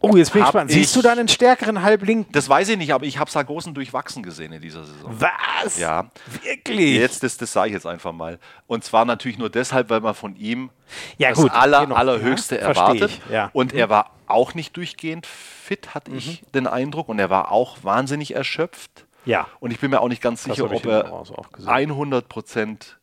Oh, 0.00 0.16
jetzt 0.16 0.32
bin 0.32 0.42
ich 0.42 0.46
gespannt. 0.46 0.70
Siehst 0.70 0.94
du 0.94 1.02
da 1.02 1.10
einen 1.10 1.26
stärkeren 1.26 1.82
Halblinken? 1.82 2.30
Das 2.32 2.48
weiß 2.48 2.68
ich 2.68 2.76
nicht, 2.76 2.92
aber 2.92 3.04
ich 3.04 3.18
habe 3.18 3.30
Sargosen 3.30 3.74
durchwachsen 3.74 4.22
gesehen 4.22 4.52
in 4.52 4.62
dieser 4.62 4.84
Saison. 4.84 5.12
Was? 5.18 5.76
Ja. 5.78 6.08
Wirklich? 6.42 6.96
Jetzt, 6.96 7.24
das, 7.24 7.36
das 7.36 7.52
sage 7.52 7.68
ich 7.68 7.74
jetzt 7.74 7.86
einfach 7.86 8.12
mal. 8.12 8.38
Und 8.68 8.84
zwar 8.84 9.04
natürlich 9.04 9.38
nur 9.38 9.50
deshalb, 9.50 9.90
weil 9.90 10.00
man 10.00 10.14
von 10.14 10.36
ihm 10.36 10.70
ja, 11.18 11.30
das 11.30 11.38
gut, 11.38 11.50
aller, 11.52 11.80
genau. 11.80 11.96
allerhöchste 11.96 12.56
ja, 12.56 12.62
erwartet. 12.62 13.10
Ja. 13.30 13.50
Und 13.52 13.72
mhm. 13.72 13.80
er 13.80 13.88
war 13.88 14.12
auch 14.28 14.54
nicht 14.54 14.76
durchgehend 14.76 15.26
fit, 15.26 15.96
hatte 15.96 16.12
mhm. 16.12 16.18
ich 16.18 16.44
den 16.54 16.68
Eindruck. 16.68 17.08
Und 17.08 17.18
er 17.18 17.28
war 17.28 17.50
auch 17.50 17.78
wahnsinnig 17.82 18.36
erschöpft. 18.36 19.04
Ja. 19.28 19.46
Und 19.60 19.72
ich 19.72 19.78
bin 19.78 19.90
mir 19.90 20.00
auch 20.00 20.08
nicht 20.08 20.22
ganz 20.22 20.44
sicher, 20.44 20.64
ob 20.64 20.86
er 20.86 21.24
100 21.66 22.28
Prozent 22.30 22.98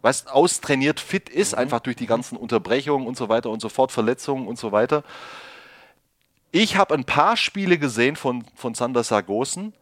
weißt, 0.00 0.30
austrainiert 0.30 0.98
fit 0.98 1.28
ist, 1.28 1.52
mhm. 1.52 1.58
einfach 1.58 1.80
durch 1.80 1.96
die 1.96 2.06
ganzen 2.06 2.38
Unterbrechungen 2.38 3.06
und 3.06 3.18
so 3.18 3.28
weiter 3.28 3.50
und 3.50 3.60
so 3.60 3.68
fort, 3.68 3.92
Verletzungen 3.92 4.46
und 4.46 4.58
so 4.58 4.72
weiter. 4.72 5.04
Ich 6.52 6.76
habe 6.76 6.94
ein 6.94 7.04
paar 7.04 7.36
Spiele 7.36 7.76
gesehen 7.76 8.16
von, 8.16 8.46
von 8.54 8.72
Sander 8.72 9.04
Sargosen, 9.04 9.74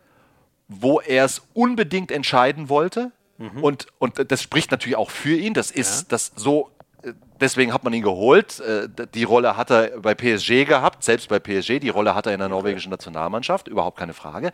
wo 0.67 1.01
er 1.01 1.25
es 1.25 1.43
unbedingt 1.55 2.11
entscheiden 2.11 2.69
wollte. 2.69 3.13
Mhm. 3.39 3.63
Und, 3.63 3.87
und 3.99 4.33
das 4.33 4.43
spricht 4.43 4.73
natürlich 4.73 4.97
auch 4.97 5.11
für 5.11 5.37
ihn. 5.37 5.55
Das 5.55 5.71
ist 5.71 6.01
ja. 6.01 6.07
das 6.09 6.33
so. 6.35 6.73
Äh, 7.03 7.13
deswegen 7.41 7.73
hat 7.73 7.85
man 7.85 7.93
ihn 7.93 8.03
geholt. 8.03 8.59
Äh, 8.59 8.89
die 9.15 9.23
Rolle 9.23 9.57
hat 9.57 9.71
er 9.71 10.01
bei 10.01 10.17
PSG 10.17 10.65
gehabt, 10.65 11.05
selbst 11.05 11.29
bei 11.29 11.39
PSG. 11.39 11.79
Die 11.79 11.91
Rolle 11.91 12.17
hat 12.17 12.27
er 12.27 12.33
in 12.33 12.41
der 12.41 12.49
norwegischen 12.49 12.91
Nationalmannschaft, 12.91 13.69
überhaupt 13.69 13.99
keine 13.99 14.15
Frage. 14.15 14.51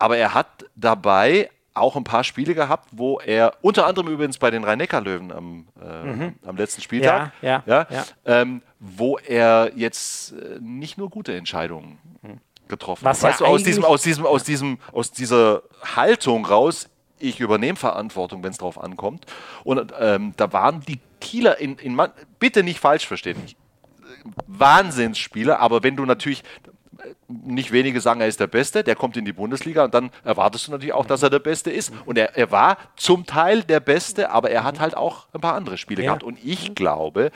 Aber 0.00 0.16
er 0.16 0.34
hat 0.34 0.66
dabei 0.74 1.50
auch 1.74 1.94
ein 1.94 2.04
paar 2.04 2.24
Spiele 2.24 2.54
gehabt, 2.54 2.88
wo 2.90 3.20
er 3.20 3.52
unter 3.62 3.86
anderem 3.86 4.08
übrigens 4.08 4.38
bei 4.38 4.50
den 4.50 4.64
Rhein-Neckar-Löwen 4.64 5.30
am, 5.30 5.68
äh, 5.80 6.02
mhm. 6.04 6.34
am 6.44 6.56
letzten 6.56 6.82
Spieltag, 6.82 7.32
ja, 7.40 7.62
ja, 7.64 7.86
ja, 7.88 8.04
ähm, 8.24 8.62
wo 8.80 9.18
er 9.18 9.70
jetzt 9.76 10.32
äh, 10.32 10.58
nicht 10.60 10.98
nur 10.98 11.10
gute 11.10 11.36
Entscheidungen 11.36 11.98
getroffen 12.70 13.04
Was 13.04 13.22
hat. 13.22 13.32
Weißt 13.32 13.40
du, 13.40 13.44
aus 13.44 13.62
diesem, 13.62 13.84
aus 13.84 14.02
diesem, 14.02 14.24
aus 14.24 14.44
diesem, 14.44 14.78
aus 14.92 15.12
dieser 15.12 15.62
Haltung 15.94 16.46
raus, 16.46 16.88
ich 17.18 17.38
übernehme 17.40 17.76
Verantwortung, 17.76 18.42
wenn 18.42 18.52
es 18.52 18.56
drauf 18.56 18.82
ankommt. 18.82 19.26
Und 19.62 19.92
ähm, 20.00 20.32
da 20.38 20.50
waren 20.54 20.80
die 20.80 21.00
Kieler 21.20 21.58
in, 21.58 21.76
in 21.76 22.00
bitte 22.38 22.62
nicht 22.62 22.80
falsch 22.80 23.06
verstehen. 23.06 23.36
Wahnsinnsspieler, 24.46 25.60
aber 25.60 25.82
wenn 25.82 25.96
du 25.96 26.06
natürlich, 26.06 26.42
nicht 27.28 27.72
wenige 27.72 28.00
sagen, 28.00 28.20
er 28.20 28.28
ist 28.28 28.40
der 28.40 28.46
Beste, 28.46 28.84
der 28.84 28.96
kommt 28.96 29.16
in 29.16 29.24
die 29.24 29.32
Bundesliga 29.32 29.84
und 29.84 29.94
dann 29.94 30.10
erwartest 30.24 30.66
du 30.66 30.72
natürlich 30.72 30.92
auch, 30.92 31.06
dass 31.06 31.22
er 31.22 31.30
der 31.30 31.38
Beste 31.38 31.70
ist. 31.70 31.92
Und 32.04 32.18
er, 32.18 32.36
er 32.36 32.50
war 32.50 32.78
zum 32.96 33.26
Teil 33.26 33.62
der 33.62 33.80
Beste, 33.80 34.30
aber 34.30 34.50
er 34.50 34.64
hat 34.64 34.80
halt 34.80 34.96
auch 34.96 35.26
ein 35.32 35.40
paar 35.40 35.54
andere 35.54 35.78
Spiele 35.78 36.02
ja. 36.02 36.10
gehabt. 36.10 36.22
Und 36.22 36.38
ich 36.44 36.74
glaube, 36.74 37.30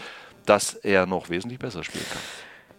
dass 0.46 0.74
er 0.74 1.06
noch 1.06 1.30
wesentlich 1.30 1.58
besser 1.58 1.84
spielen 1.84 2.04
kann. 2.10 2.20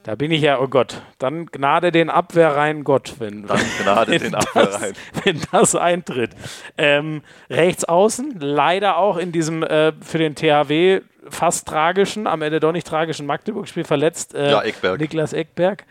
Da 0.03 0.13
bin 0.13 0.29
ich 0.29 0.41
ja, 0.41 0.59
oh 0.59 0.67
Gott, 0.67 1.01
dann 1.17 1.47
gnade 1.47 1.91
den 1.91 2.11
Abwehrrein 2.11 2.83
Gott, 2.83 3.15
wenn, 3.17 3.47
dann 3.47 3.59
gnade 3.81 4.11
wenn 4.11 4.21
den. 4.21 4.31
Das, 4.33 4.93
wenn 5.23 5.41
das 5.51 5.75
eintritt. 5.75 6.29
Ähm, 6.77 7.23
rechts 7.49 7.85
außen, 7.85 8.35
leider 8.39 8.97
auch 8.97 9.17
in 9.17 9.31
diesem 9.31 9.63
äh, 9.63 9.93
für 10.01 10.19
den 10.19 10.35
THW 10.35 11.01
fast 11.29 11.67
tragischen, 11.67 12.27
am 12.27 12.43
Ende 12.43 12.59
doch 12.59 12.71
nicht 12.71 12.85
tragischen 12.85 13.25
Magdeburg-Spiel 13.25 13.83
verletzt. 13.83 14.35
Äh, 14.35 14.51
ja, 14.51 14.61
Eckberg. 14.61 14.99
Niklas 14.99 15.33
Eckberg. 15.33 15.85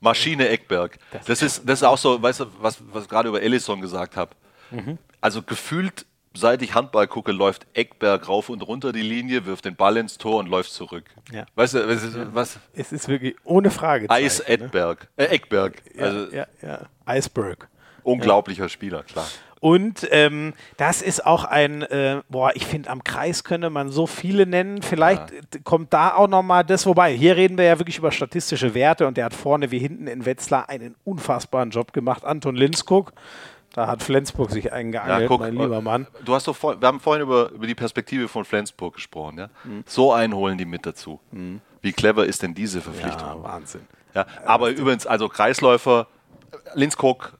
Maschine 0.00 0.48
Eckberg. 0.48 0.98
Das, 1.12 1.26
das 1.26 1.42
ist, 1.42 1.68
das 1.68 1.80
ist 1.80 1.84
auch 1.86 1.98
so, 1.98 2.20
weißt 2.20 2.40
du, 2.40 2.46
was, 2.60 2.78
was 2.92 3.04
ich 3.04 3.08
gerade 3.08 3.28
über 3.28 3.42
Ellison 3.42 3.80
gesagt 3.80 4.16
habe. 4.16 4.34
Mhm. 4.70 4.98
Also 5.20 5.42
gefühlt, 5.42 6.06
seit 6.34 6.62
ich 6.62 6.74
Handball 6.74 7.06
gucke, 7.06 7.32
läuft 7.32 7.66
Eckberg 7.74 8.28
rauf 8.28 8.48
und 8.48 8.62
runter 8.62 8.92
die 8.92 9.02
Linie, 9.02 9.46
wirft 9.46 9.64
den 9.64 9.76
Ball 9.76 9.96
ins 9.96 10.16
Tor 10.18 10.38
und 10.38 10.48
läuft 10.48 10.72
zurück. 10.72 11.04
Ja. 11.32 11.44
Weißt 11.54 11.74
du, 11.74 11.88
was, 11.88 12.34
was? 12.34 12.58
Es 12.72 12.92
ist 12.92 13.08
wirklich 13.08 13.36
ohne 13.44 13.70
Frage. 13.70 14.08
Eis 14.08 14.40
Edberg, 14.40 15.08
ne? 15.16 15.26
äh, 15.26 15.34
Eckberg. 15.34 15.82
Ja, 15.94 16.04
also, 16.04 16.34
ja, 16.34 16.46
ja. 16.62 16.80
Eisberg. 17.04 17.68
Unglaublicher 18.02 18.68
Spieler, 18.68 19.02
klar. 19.02 19.28
Und 19.60 20.08
ähm, 20.10 20.54
das 20.78 21.02
ist 21.02 21.26
auch 21.26 21.44
ein, 21.44 21.82
äh, 21.82 22.22
boah, 22.30 22.52
ich 22.54 22.66
finde, 22.66 22.88
am 22.88 23.04
Kreis 23.04 23.44
könnte 23.44 23.68
man 23.68 23.90
so 23.90 24.06
viele 24.06 24.46
nennen. 24.46 24.80
Vielleicht 24.80 25.30
ja. 25.30 25.60
kommt 25.64 25.92
da 25.92 26.14
auch 26.14 26.28
nochmal 26.28 26.64
das, 26.64 26.86
wobei, 26.86 27.12
hier 27.12 27.36
reden 27.36 27.58
wir 27.58 27.66
ja 27.66 27.78
wirklich 27.78 27.98
über 27.98 28.10
statistische 28.10 28.74
Werte 28.74 29.06
und 29.06 29.18
der 29.18 29.26
hat 29.26 29.34
vorne 29.34 29.70
wie 29.70 29.78
hinten 29.78 30.06
in 30.06 30.24
Wetzlar 30.24 30.70
einen 30.70 30.96
unfassbaren 31.04 31.70
Job 31.70 31.92
gemacht. 31.92 32.24
Anton 32.24 32.56
Linskog. 32.56 33.12
Da 33.72 33.86
hat 33.86 34.02
Flensburg 34.02 34.50
sich 34.50 34.72
eingeangelt, 34.72 35.20
ja, 35.20 35.26
guck, 35.28 35.40
mein 35.40 35.54
lieber 35.54 35.80
Mann. 35.80 36.08
Du 36.24 36.34
hast 36.34 36.48
doch 36.48 36.56
vor, 36.56 36.80
wir 36.80 36.88
haben 36.88 36.98
vorhin 36.98 37.22
über, 37.22 37.50
über 37.50 37.68
die 37.68 37.76
Perspektive 37.76 38.26
von 38.26 38.44
Flensburg 38.44 38.94
gesprochen. 38.94 39.38
Ja? 39.38 39.50
Mhm. 39.62 39.84
So 39.86 40.12
einen 40.12 40.34
holen 40.34 40.58
die 40.58 40.64
mit 40.64 40.86
dazu. 40.86 41.20
Mhm. 41.30 41.60
Wie 41.80 41.92
clever 41.92 42.26
ist 42.26 42.42
denn 42.42 42.52
diese 42.52 42.80
Verpflichtung? 42.80 43.28
Ja, 43.28 43.42
Wahnsinn. 43.42 43.82
Ja, 44.12 44.26
aber 44.44 44.70
äh, 44.70 44.72
übrigens, 44.72 45.06
also 45.06 45.28
Kreisläufer, 45.28 46.08
Linskog 46.74 47.38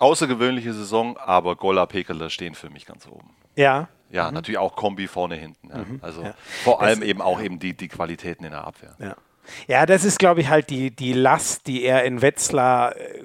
außergewöhnliche 0.00 0.72
Saison, 0.72 1.16
aber 1.16 1.56
Gola 1.56 1.86
Pekele 1.86 2.30
stehen 2.30 2.54
für 2.54 2.70
mich 2.70 2.86
ganz 2.86 3.06
oben. 3.06 3.30
Ja. 3.56 3.88
Ja, 4.10 4.28
mhm. 4.28 4.34
natürlich 4.34 4.58
auch 4.58 4.74
Kombi 4.74 5.06
vorne 5.06 5.36
hinten. 5.36 5.68
Ja. 5.68 5.78
Mhm. 5.78 5.98
Also 6.02 6.22
ja. 6.22 6.34
vor 6.64 6.82
allem 6.82 7.00
das, 7.00 7.08
eben 7.08 7.20
auch 7.20 7.40
eben 7.40 7.58
die, 7.58 7.76
die 7.76 7.88
Qualitäten 7.88 8.44
in 8.44 8.50
der 8.50 8.64
Abwehr. 8.64 8.96
Ja. 8.98 9.16
Ja, 9.66 9.86
das 9.86 10.04
ist, 10.04 10.18
glaube 10.18 10.40
ich, 10.40 10.48
halt 10.48 10.70
die, 10.70 10.90
die 10.90 11.12
Last, 11.12 11.66
die 11.66 11.82
er 11.84 12.04
in 12.04 12.22
Wetzlar 12.22 12.96
äh, 12.96 13.24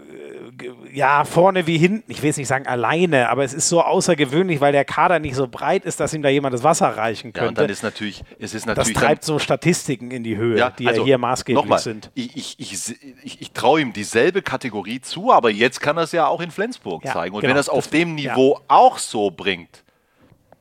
ja, 0.93 1.25
vorne 1.25 1.67
wie 1.67 1.77
hinten, 1.77 2.09
ich 2.11 2.21
will 2.21 2.29
es 2.29 2.37
nicht 2.37 2.47
sagen 2.47 2.67
alleine, 2.67 3.29
aber 3.29 3.43
es 3.43 3.53
ist 3.53 3.69
so 3.69 3.81
außergewöhnlich, 3.81 4.61
weil 4.61 4.71
der 4.71 4.85
Kader 4.85 5.19
nicht 5.19 5.35
so 5.35 5.47
breit 5.47 5.85
ist, 5.85 5.99
dass 5.99 6.13
ihm 6.13 6.21
da 6.21 6.29
jemand 6.29 6.53
das 6.53 6.63
Wasser 6.63 6.87
reichen 6.87 7.33
könnte. 7.33 7.45
Ja, 7.45 7.49
und 7.49 7.57
dann 7.57 7.69
ist 7.69 7.83
natürlich, 7.83 8.23
es 8.39 8.53
ist 8.53 8.65
natürlich. 8.65 8.93
Das 8.93 9.01
treibt 9.01 9.23
so 9.23 9.39
Statistiken 9.39 10.11
in 10.11 10.23
die 10.23 10.37
Höhe, 10.37 10.57
ja, 10.57 10.69
die 10.69 10.87
also 10.87 11.01
ja 11.01 11.05
hier 11.05 11.17
maßgeblich 11.17 11.65
mal, 11.65 11.79
sind. 11.79 12.11
Ich, 12.13 12.35
ich, 12.35 12.59
ich, 12.59 12.95
ich, 13.23 13.41
ich 13.41 13.51
traue 13.51 13.81
ihm 13.81 13.93
dieselbe 13.93 14.41
Kategorie 14.41 15.01
zu, 15.01 15.31
aber 15.31 15.49
jetzt 15.49 15.81
kann 15.81 15.97
er 15.97 16.03
es 16.03 16.11
ja 16.11 16.27
auch 16.27 16.41
in 16.41 16.51
Flensburg 16.51 17.03
ja, 17.03 17.13
zeigen. 17.13 17.35
Und 17.35 17.41
genau, 17.41 17.51
wenn 17.51 17.57
er 17.57 17.61
es 17.61 17.69
auf 17.69 17.87
dem 17.87 18.15
Niveau 18.15 18.59
auch 18.67 18.97
so 18.97 19.31
bringt, 19.31 19.83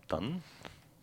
dann 0.09 0.43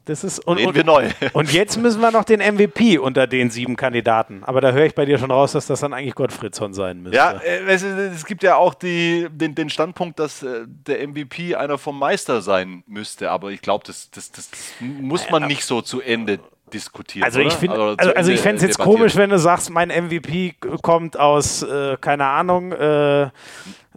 das 0.06 0.24
ist, 0.24 0.40
und, 0.40 0.58
Reden 0.58 0.74
wir 0.74 0.84
neu. 0.84 1.10
Und 1.34 1.54
jetzt 1.54 1.78
müssen 1.78 2.02
wir 2.02 2.12
noch 2.12 2.24
den 2.24 2.40
MVP 2.40 2.98
unter 2.98 3.28
den 3.28 3.52
sieben 3.52 3.76
Kandidaten. 3.76 4.44
Aber 4.44 4.60
da 4.60 4.72
höre 4.72 4.86
ich 4.86 4.96
bei 4.96 5.06
dir 5.06 5.20
schon 5.20 5.30
raus, 5.30 5.52
dass 5.52 5.68
das 5.68 5.82
dann 5.82 5.94
eigentlich 5.94 6.16
Gottfriedsson 6.16 6.74
sein 6.74 7.04
müsste. 7.04 7.18
Ja, 7.18 7.34
äh, 7.34 7.60
es, 7.68 7.84
es 7.84 8.26
gibt 8.26 8.42
ja 8.42 8.56
auch 8.56 8.74
die, 8.74 9.28
den, 9.32 9.54
den 9.54 9.70
Standpunkt, 9.70 10.20
dass 10.20 10.42
äh, 10.42 10.66
der 10.68 11.08
MVP 11.08 11.56
einer 11.56 11.78
vom 11.78 12.00
Meister 12.00 12.42
sein 12.42 12.84
müsste. 12.88 13.30
Aber 13.30 13.52
ich 13.52 13.62
glaube, 13.62 13.84
das, 13.86 14.10
das, 14.10 14.32
das 14.32 14.50
muss 14.80 15.30
man 15.30 15.46
nicht 15.46 15.66
so 15.66 15.82
zu 15.82 16.02
Ende 16.02 16.40
diskutieren. 16.74 17.24
Also 17.24 17.40
ich 17.40 17.54
finde, 17.54 17.96
also, 17.98 18.14
also, 18.14 18.32
ich 18.32 18.40
fände 18.40 18.58
es 18.58 18.64
jetzt 18.64 18.80
komisch, 18.80 19.16
wenn 19.16 19.30
du 19.30 19.38
sagst, 19.38 19.70
mein 19.70 19.90
MVP 19.90 20.56
kommt 20.82 21.20
aus, 21.20 21.64
äh, 21.64 21.98
keine 22.00 22.26
Ahnung, 22.26 22.72
äh, 22.72 23.30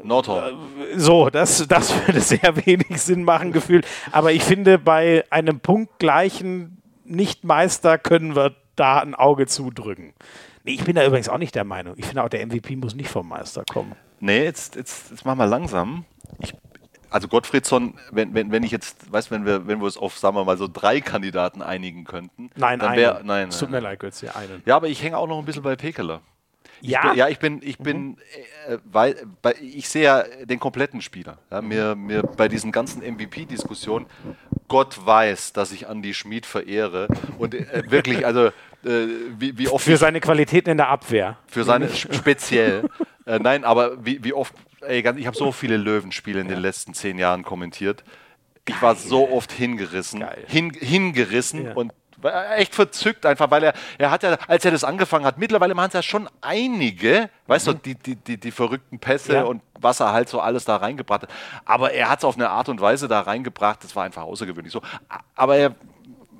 Nordhorn. 0.03 0.55
Äh, 0.93 0.99
so, 0.99 1.31
das, 1.31 1.66
das 1.68 1.95
würde 2.07 2.20
sehr 2.20 2.57
wenig 2.66 3.01
Sinn 3.01 3.25
machen, 3.25 3.53
gefühlt. 3.53 3.87
Aber 4.12 4.33
ich 4.33 4.43
finde, 4.43 4.79
bei 4.79 5.25
einem 5.31 5.61
punktgleichen 5.61 6.83
Nichtmeister 7.05 7.99
können 7.99 8.35
wir 8.35 8.55
da 8.77 9.01
ein 9.01 9.14
Auge 9.14 9.47
zudrücken. 9.47 10.14
Nee, 10.64 10.72
ich 10.72 10.85
bin 10.85 10.97
da 10.97 11.05
übrigens 11.05 11.29
auch 11.29 11.39
nicht 11.39 11.55
der 11.55 11.64
Meinung. 11.64 11.95
Ich 11.97 12.07
finde 12.07 12.25
auch, 12.25 12.29
der 12.29 12.45
MVP 12.47 12.77
muss 12.77 12.95
nicht 12.95 13.11
vom 13.11 13.29
Meister 13.29 13.64
kommen. 13.70 13.93
Nee, 14.20 14.45
jetzt, 14.45 14.77
jetzt, 14.77 15.11
jetzt 15.11 15.25
machen 15.25 15.39
wir 15.39 15.47
langsam. 15.47 16.05
Ich, 16.41 16.55
also 17.15 17.29
Gottfriedsson, 17.29 17.95
wenn, 18.11 18.35
wenn, 18.35 18.51
wenn 18.51 18.65
ich 18.65 18.73
jetzt, 18.73 19.12
weißt 19.12 19.31
wenn 19.31 19.47
wir, 19.47 19.69
wenn 19.69 19.79
wir 19.79 19.85
uns 19.85 19.97
auf, 19.97 20.19
sagen 20.19 20.35
wir 20.35 20.45
mal, 20.45 20.59
so 20.59 20.67
drei 20.67 21.01
Kandidaten 21.01 21.62
einigen 21.62 22.03
könnten. 22.03 22.51
Nein, 22.57 22.81
dann 22.81 22.97
wär, 22.97 23.21
nein. 23.23 23.51
Es 23.51 23.59
tut 23.59 23.71
mir 23.71 23.79
leid, 23.79 24.01
Götz, 24.01 24.25
einen. 24.25 24.62
Ja, 24.67 24.75
aber 24.75 24.89
ich 24.89 25.01
hänge 25.01 25.17
auch 25.17 25.29
noch 25.29 25.39
ein 25.39 25.45
bisschen 25.45 25.62
bei 25.62 25.77
Pekeler. 25.77 26.23
Ja? 26.81 27.03
Ich 27.03 27.09
bin, 27.09 27.19
ja, 27.19 27.29
ich 27.29 27.39
bin, 27.39 27.61
ich 27.62 27.79
bin, 27.79 28.07
mhm. 28.07 28.17
äh, 28.67 28.79
weil, 28.85 29.15
ich 29.61 29.89
sehe 29.89 30.03
ja 30.03 30.25
den 30.45 30.59
kompletten 30.59 31.01
Spieler. 31.03 31.39
Ja, 31.53 31.62
mir, 31.62 31.95
mir 31.95 32.25
bei 32.25 32.49
diesen 32.49 32.73
ganzen 32.73 33.01
MVP-Diskussionen, 33.01 34.07
Gott 34.67 35.07
weiß, 35.07 35.53
dass 35.53 35.71
ich 35.71 35.87
Andy 35.87 36.15
Schmid 36.15 36.47
verehre 36.47 37.07
und 37.39 37.55
äh, 37.55 37.85
wirklich, 37.93 38.27
also 38.27 38.47
äh, 38.47 39.07
wie, 39.39 39.57
wie, 39.57 39.69
oft 39.69 39.85
für 39.85 39.97
seine 39.97 40.21
Qualitäten 40.21 40.71
in 40.71 40.79
der 40.79 40.89
Abwehr. 40.89 41.39
Für 41.47 41.62
seine 41.62 41.89
speziell. 41.91 42.89
äh, 43.25 43.39
nein, 43.39 43.62
aber 43.62 44.05
wie, 44.05 44.25
wie 44.25 44.33
oft, 44.33 44.53
ey, 44.87 45.01
ich 45.18 45.26
habe 45.26 45.37
so 45.37 45.53
viele 45.53 45.76
Löwenspiele 45.76 46.41
in 46.41 46.49
den 46.49 46.61
letzten 46.61 46.95
zehn 46.95 47.18
Jahren 47.18 47.43
kommentiert. 47.43 48.05
Ich 48.66 48.80
war 48.80 48.95
so 48.95 49.30
oft 49.30 49.53
hingerissen, 49.53 50.24
hin, 50.47 50.70
hingerissen 50.70 51.72
und 51.72 51.93
echt 52.57 52.74
verzückt 52.74 53.26
einfach, 53.26 53.51
weil 53.51 53.64
er, 53.64 53.74
er 53.99 54.11
hat 54.11 54.22
ja, 54.22 54.39
als 54.49 54.64
er 54.64 54.70
das 54.70 54.85
angefangen 54.85 55.24
hat, 55.24 55.39
mittlerweile 55.39 55.74
machen 55.74 55.89
es 55.89 55.95
ja 55.95 56.03
schon 56.03 56.28
einige, 56.41 57.28
weißt 57.47 57.66
mhm. 57.66 57.72
du, 57.72 57.78
die, 57.78 57.95
die, 57.97 58.16
die, 58.16 58.39
die 58.39 58.51
verrückten 58.51 58.99
Pässe 58.99 59.35
ja. 59.35 59.43
und 59.43 59.62
was 59.78 60.01
er 60.01 60.12
halt 60.12 60.28
so 60.28 60.41
alles 60.41 60.64
da 60.64 60.76
reingebracht 60.76 61.22
hat. 61.22 61.30
Aber 61.64 61.93
er 61.93 62.09
hat 62.09 62.20
es 62.20 62.24
auf 62.24 62.37
eine 62.37 62.51
Art 62.51 62.68
und 62.68 62.80
Weise 62.80 63.09
da 63.09 63.20
reingebracht, 63.20 63.85
das 63.85 63.95
war 63.95 64.05
einfach 64.05 64.22
außergewöhnlich 64.22 64.72
so. 64.72 64.82
Aber 65.35 65.57
er, 65.57 65.74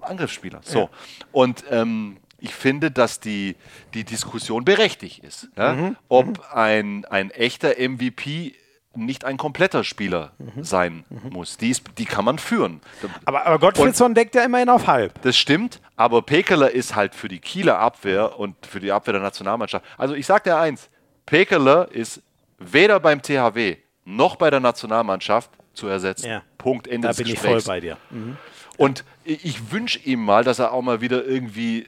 Angriffsspieler, 0.01 0.61
so. 0.63 0.79
Ja. 0.79 0.89
Und 1.33 1.65
ähm, 1.71 2.19
ich 2.45 2.55
finde, 2.55 2.91
dass 2.91 3.21
die, 3.21 3.57
die 3.95 4.05
Diskussion 4.05 4.65
berechtigt 4.65 5.25
ist. 5.25 5.49
Ja? 5.57 5.73
Mhm. 5.73 5.97
Ob 6.09 6.27
mhm. 6.27 6.35
ein, 6.53 7.05
ein 7.07 7.31
echter 7.31 7.75
MVP 7.79 8.55
nicht 8.97 9.25
ein 9.25 9.39
kompletter 9.39 9.83
Spieler 9.83 10.33
mhm. 10.39 10.63
sein 10.63 11.05
mhm. 11.09 11.31
muss. 11.31 11.57
Die, 11.57 11.71
ist, 11.71 11.83
die 11.99 12.05
kann 12.05 12.25
man 12.25 12.39
führen. 12.39 12.81
Aber, 13.25 13.47
aber 13.47 13.59
Gottfriedson 13.59 14.15
deckt 14.15 14.35
ja 14.35 14.45
immerhin 14.45 14.69
auf 14.69 14.87
halb. 14.87 15.21
Das 15.23 15.37
stimmt, 15.37 15.81
aber 15.97 16.23
Pekeler 16.23 16.71
ist 16.71 16.95
halt 16.95 17.15
für 17.15 17.29
die 17.29 17.41
Kieler 17.41 17.79
Abwehr 17.79 18.39
und 18.39 18.55
für 18.67 18.79
die 18.79 18.93
Abwehr 18.93 19.15
der 19.15 19.23
Nationalmannschaft. 19.23 19.85
Also 19.97 20.15
ich 20.15 20.27
sage 20.27 20.51
dir 20.51 20.59
eins, 20.59 20.91
Pekeler 21.27 21.91
ist 21.91 22.23
weder 22.59 23.01
beim 23.01 23.23
THW 23.23 23.79
noch 24.05 24.37
bei 24.37 24.51
der 24.51 24.61
Nationalmannschaft 24.61 25.51
zu 25.73 25.89
ersetzen. 25.89 26.29
Ja. 26.29 26.43
Punkt, 26.59 26.87
Ende 26.87 27.09
da 27.09 27.13
des 27.13 27.17
bin 27.17 27.27
Gesprächs. 27.29 27.57
ich 27.57 27.65
voll 27.65 27.75
bei 27.75 27.81
dir. 27.81 27.97
Mhm. 28.11 28.37
Und 28.77 29.05
ich 29.25 29.73
wünsche 29.73 29.99
ihm 30.01 30.25
mal, 30.25 30.45
dass 30.45 30.59
er 30.59 30.73
auch 30.73 30.83
mal 30.83 31.01
wieder 31.01 31.25
irgendwie 31.25 31.87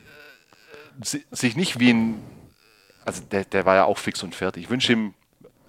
sich 1.02 1.56
nicht 1.56 1.78
wie 1.78 1.92
ein 1.92 2.22
also 3.04 3.22
der, 3.30 3.44
der 3.44 3.64
war 3.64 3.76
ja 3.76 3.84
auch 3.84 3.98
fix 3.98 4.22
und 4.22 4.34
fertig. 4.34 4.64
Ich 4.64 4.70
wünsche 4.70 4.92
ihm 4.92 5.14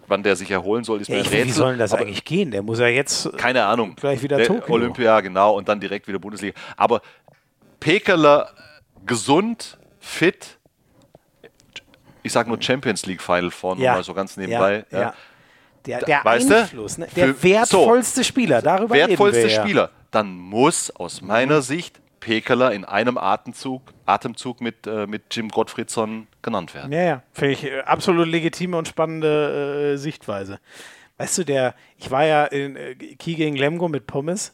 wann 0.07 0.23
der 0.23 0.35
sich 0.35 0.49
erholen 0.49 0.83
soll, 0.83 1.01
ist 1.01 1.09
ja, 1.09 1.15
mir 1.15 1.21
ein 1.21 1.27
Rätsel. 1.27 1.45
Wie 1.45 1.51
soll 1.51 1.77
das 1.77 1.93
eigentlich 1.93 2.25
gehen? 2.25 2.51
Der 2.51 2.63
muss 2.63 2.79
ja 2.79 2.87
jetzt 2.87 3.37
keine 3.37 3.65
Ahnung 3.65 3.95
gleich 3.95 4.23
wieder 4.23 4.41
Tokio. 4.43 4.73
Olympia 4.73 5.19
genau 5.21 5.55
und 5.57 5.67
dann 5.67 5.79
direkt 5.79 6.07
wieder 6.07 6.19
Bundesliga. 6.19 6.57
Aber 6.75 7.01
Pekeler 7.79 8.49
gesund, 9.05 9.77
fit. 9.99 10.57
Ich 12.23 12.31
sage 12.31 12.49
nur 12.49 12.61
Champions 12.61 13.05
League 13.05 13.21
Final 13.21 13.51
vorne 13.51 13.83
ja. 13.83 13.93
mal 13.93 14.03
so 14.03 14.13
ganz 14.13 14.37
nebenbei. 14.37 14.85
Ja, 14.91 14.99
ja. 14.99 15.13
Der, 15.85 15.99
der 16.01 16.25
weißt 16.25 16.51
Einfluss, 16.51 16.97
ne? 16.97 17.07
der 17.15 17.41
wertvollste 17.43 18.23
Spieler, 18.23 18.61
darüber 18.61 18.95
wertvollste 18.95 19.43
reden 19.43 19.49
wir, 19.49 19.61
Spieler. 19.61 19.91
Dann 20.11 20.37
muss 20.37 20.91
aus 20.91 21.21
meiner 21.21 21.61
Sicht 21.61 22.01
Pekeler 22.27 22.73
in 22.73 22.83
einem 22.83 23.17
Atemzug, 23.17 23.93
Atemzug 24.05 24.59
mit, 24.59 24.85
äh, 24.85 25.07
mit 25.07 25.23
Jim 25.31 25.47
Gottfriedson 25.47 26.27
genannt 26.41 26.75
werden. 26.75 26.91
Ja, 26.91 27.01
ja, 27.01 27.23
finde 27.31 27.53
ich 27.53 27.63
äh, 27.63 27.79
absolut 27.79 28.27
legitime 28.27 28.75
und 28.75 28.85
spannende 28.85 29.93
äh, 29.93 29.97
Sichtweise. 29.97 30.59
Weißt 31.15 31.37
du, 31.37 31.45
der, 31.45 31.73
ich 31.97 32.11
war 32.11 32.25
ja 32.25 32.43
in 32.43 32.75
äh, 32.75 32.95
Kiel 32.95 33.37
gegen 33.37 33.55
Lemgo 33.55 33.87
mit 33.87 34.07
Pommes. 34.07 34.53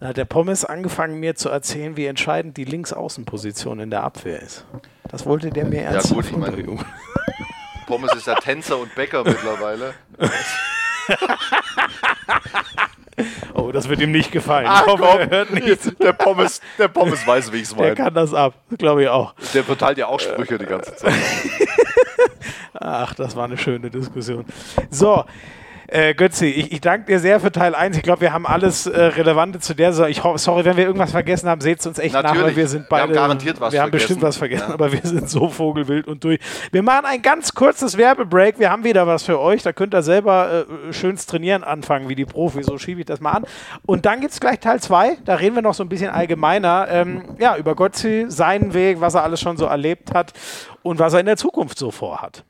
Da 0.00 0.08
hat 0.08 0.16
der 0.16 0.24
Pommes 0.24 0.64
angefangen, 0.64 1.20
mir 1.20 1.36
zu 1.36 1.48
erzählen, 1.48 1.96
wie 1.96 2.06
entscheidend 2.06 2.56
die 2.56 2.64
Linksaußenposition 2.64 3.78
in 3.78 3.90
der 3.90 4.02
Abwehr 4.02 4.42
ist. 4.42 4.66
Das 5.04 5.24
wollte 5.24 5.50
der 5.50 5.64
mir 5.64 5.82
ernsthaft 5.82 6.10
Ja 6.10 6.16
gut, 6.16 6.24
ich 6.28 6.36
meine, 6.36 6.84
Pommes 7.86 8.12
ist 8.16 8.26
ja 8.26 8.34
Tänzer 8.34 8.78
und 8.78 8.92
Bäcker 8.96 9.22
mittlerweile. 9.22 9.94
Oh, 13.54 13.72
das 13.72 13.88
wird 13.88 14.00
ihm 14.00 14.10
nicht 14.10 14.32
gefallen. 14.32 14.66
Ach, 14.68 14.86
hoffe, 14.86 15.02
komm, 15.02 15.30
hört 15.30 15.50
nichts. 15.52 15.92
Der 16.00 16.12
Pommes, 16.12 16.60
der 16.78 16.88
Pommes 16.88 17.26
weiß, 17.26 17.52
wie 17.52 17.58
ich 17.58 17.64
es 17.64 17.76
meine. 17.76 17.94
Der 17.94 18.04
kann 18.04 18.14
das 18.14 18.32
ab, 18.32 18.54
glaube 18.78 19.02
ich 19.02 19.08
auch. 19.08 19.34
Der 19.54 19.64
verteilt 19.64 19.98
ja 19.98 20.06
auch 20.06 20.20
Sprüche 20.20 20.58
die 20.58 20.66
ganze 20.66 20.94
Zeit. 20.96 21.12
Ach, 22.74 23.14
das 23.14 23.36
war 23.36 23.44
eine 23.44 23.58
schöne 23.58 23.90
Diskussion. 23.90 24.46
So, 24.90 25.24
äh, 25.92 26.14
Götzi, 26.14 26.46
ich, 26.46 26.72
ich 26.72 26.80
danke 26.80 27.06
dir 27.06 27.18
sehr 27.18 27.38
für 27.38 27.52
Teil 27.52 27.74
1. 27.74 27.96
Ich 27.96 28.02
glaube, 28.02 28.22
wir 28.22 28.32
haben 28.32 28.46
alles 28.46 28.86
äh, 28.86 28.98
Relevante 28.98 29.60
zu 29.60 29.74
der 29.74 29.92
Saison. 29.92 30.08
Ich 30.08 30.22
sorry, 30.42 30.64
wenn 30.64 30.76
wir 30.76 30.84
irgendwas 30.84 31.10
vergessen 31.10 31.48
haben, 31.48 31.60
seht 31.60 31.80
es 31.80 31.86
uns 31.86 31.98
echt 31.98 32.14
Natürlich. 32.14 32.38
nach, 32.38 32.46
weil 32.46 32.56
wir 32.56 32.68
sind 32.68 32.88
beide. 32.88 33.02
Wir 33.02 33.08
haben 33.08 33.28
garantiert 33.28 33.60
was 33.60 33.72
Wir 33.72 33.82
haben 33.82 33.90
vergessen. 33.90 34.08
bestimmt 34.08 34.22
was 34.22 34.36
vergessen, 34.38 34.68
ja. 34.68 34.74
aber 34.74 34.90
wir 34.90 35.02
sind 35.02 35.28
so 35.28 35.48
vogelwild 35.48 36.08
und 36.08 36.24
durch. 36.24 36.40
Wir 36.70 36.82
machen 36.82 37.04
ein 37.04 37.20
ganz 37.20 37.52
kurzes 37.52 37.98
Werbebreak. 37.98 38.58
Wir 38.58 38.70
haben 38.70 38.84
wieder 38.84 39.06
was 39.06 39.24
für 39.24 39.38
euch. 39.38 39.62
Da 39.62 39.72
könnt 39.72 39.94
ihr 39.94 40.02
selber 40.02 40.64
äh, 40.88 40.92
schöns 40.92 41.26
trainieren 41.26 41.62
anfangen, 41.62 42.08
wie 42.08 42.14
die 42.14 42.24
Profis. 42.24 42.66
So 42.66 42.78
schiebe 42.78 43.00
ich 43.00 43.06
das 43.06 43.20
mal 43.20 43.32
an. 43.32 43.44
Und 43.84 44.06
dann 44.06 44.20
gibt 44.20 44.32
es 44.32 44.40
gleich 44.40 44.60
Teil 44.60 44.80
2. 44.80 45.18
Da 45.24 45.34
reden 45.34 45.54
wir 45.56 45.62
noch 45.62 45.74
so 45.74 45.84
ein 45.84 45.90
bisschen 45.90 46.10
allgemeiner 46.10 46.86
ähm, 46.88 47.36
ja, 47.38 47.56
über 47.56 47.74
Götzi, 47.76 48.24
seinen 48.28 48.72
Weg, 48.72 49.00
was 49.00 49.14
er 49.14 49.24
alles 49.24 49.40
schon 49.40 49.58
so 49.58 49.66
erlebt 49.66 50.14
hat 50.14 50.32
und 50.82 50.98
was 50.98 51.12
er 51.12 51.20
in 51.20 51.26
der 51.26 51.36
Zukunft 51.36 51.78
so 51.78 51.90
vorhat. 51.90 52.44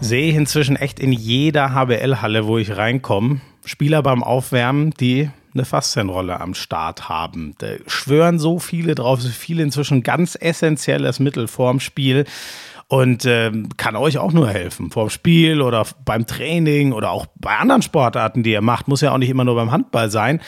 Sehe 0.00 0.30
ich 0.30 0.36
inzwischen 0.36 0.76
echt 0.76 1.00
in 1.00 1.12
jeder 1.12 1.74
HBL-Halle, 1.74 2.46
wo 2.46 2.58
ich 2.58 2.76
reinkomme, 2.76 3.40
Spieler 3.64 4.02
beim 4.02 4.22
Aufwärmen, 4.22 4.92
die 4.92 5.30
eine 5.54 5.64
Faszienrolle 5.64 6.40
am 6.40 6.54
Start 6.54 7.08
haben. 7.08 7.54
Da 7.58 7.68
schwören 7.86 8.38
so 8.38 8.58
viele 8.58 8.94
drauf, 8.94 9.20
so 9.20 9.28
viele 9.28 9.62
inzwischen 9.62 10.02
ganz 10.02 10.36
essentielles 10.40 11.20
Mittel 11.20 11.48
vorm 11.48 11.80
Spiel 11.80 12.24
und 12.86 13.24
äh, 13.24 13.50
kann 13.76 13.96
euch 13.96 14.18
auch 14.18 14.32
nur 14.32 14.48
helfen. 14.48 14.90
Vorm 14.90 15.10
Spiel 15.10 15.60
oder 15.60 15.84
beim 16.04 16.26
Training 16.26 16.92
oder 16.92 17.10
auch 17.10 17.26
bei 17.36 17.56
anderen 17.56 17.82
Sportarten, 17.82 18.42
die 18.42 18.52
ihr 18.52 18.62
macht. 18.62 18.88
Muss 18.88 19.00
ja 19.00 19.12
auch 19.12 19.18
nicht 19.18 19.30
immer 19.30 19.44
nur 19.44 19.56
beim 19.56 19.72
Handball 19.72 20.10
sein. 20.10 20.40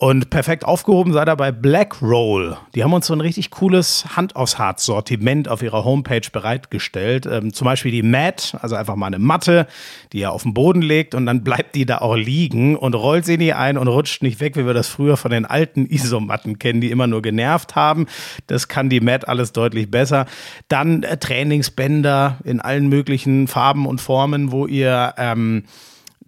Und 0.00 0.30
perfekt 0.30 0.64
aufgehoben 0.64 1.12
sei 1.12 1.24
dabei 1.24 1.50
Black 1.50 2.00
Roll. 2.00 2.56
Die 2.76 2.84
haben 2.84 2.92
uns 2.92 3.08
so 3.08 3.14
ein 3.14 3.20
richtig 3.20 3.50
cooles 3.50 4.04
Hand 4.14 4.36
aufs 4.36 4.56
Harz 4.56 4.84
Sortiment 4.84 5.48
auf 5.48 5.60
ihrer 5.60 5.84
Homepage 5.84 6.22
bereitgestellt. 6.32 7.26
Ähm, 7.26 7.52
zum 7.52 7.64
Beispiel 7.64 7.90
die 7.90 8.04
Mat, 8.04 8.56
also 8.62 8.76
einfach 8.76 8.94
mal 8.94 9.08
eine 9.08 9.18
Matte, 9.18 9.66
die 10.12 10.20
ihr 10.20 10.30
auf 10.30 10.44
den 10.44 10.54
Boden 10.54 10.82
legt 10.82 11.16
und 11.16 11.26
dann 11.26 11.42
bleibt 11.42 11.74
die 11.74 11.84
da 11.84 11.98
auch 11.98 12.14
liegen 12.14 12.76
und 12.76 12.94
rollt 12.94 13.24
sie 13.24 13.38
nie 13.38 13.52
ein 13.54 13.76
und 13.76 13.88
rutscht 13.88 14.22
nicht 14.22 14.38
weg, 14.38 14.54
wie 14.54 14.66
wir 14.66 14.72
das 14.72 14.86
früher 14.86 15.16
von 15.16 15.32
den 15.32 15.44
alten 15.44 15.84
Isomatten 15.90 16.60
kennen, 16.60 16.80
die 16.80 16.92
immer 16.92 17.08
nur 17.08 17.20
genervt 17.20 17.74
haben. 17.74 18.06
Das 18.46 18.68
kann 18.68 18.90
die 18.90 19.00
Mat 19.00 19.26
alles 19.26 19.50
deutlich 19.50 19.90
besser. 19.90 20.26
Dann 20.68 21.02
äh, 21.02 21.16
Trainingsbänder 21.16 22.38
in 22.44 22.60
allen 22.60 22.88
möglichen 22.88 23.48
Farben 23.48 23.84
und 23.84 24.00
Formen, 24.00 24.52
wo 24.52 24.68
ihr 24.68 25.14
ähm, 25.18 25.64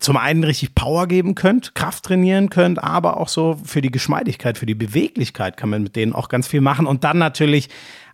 zum 0.01 0.17
einen 0.17 0.43
richtig 0.45 0.75
Power 0.75 1.07
geben 1.07 1.35
könnt, 1.35 1.75
Kraft 1.75 2.05
trainieren 2.05 2.51
könnt, 2.51 2.83
aber 2.83 3.19
auch 3.19 3.29
so 3.29 3.59
für 3.63 3.83
die 3.83 3.91
Geschmeidigkeit, 3.91 4.59
für 4.59 4.67
die 4.67 4.75
Beweglichkeit 4.75 5.57
kann 5.57 5.71
man 5.71 5.83
mit 5.83 5.95
denen 5.95 6.15
auch 6.15 6.29
ganz 6.29 6.49
viel 6.49 6.63
machen. 6.63 6.87
Und 6.87 7.05
dann 7.05 7.19
natürlich 7.19 7.69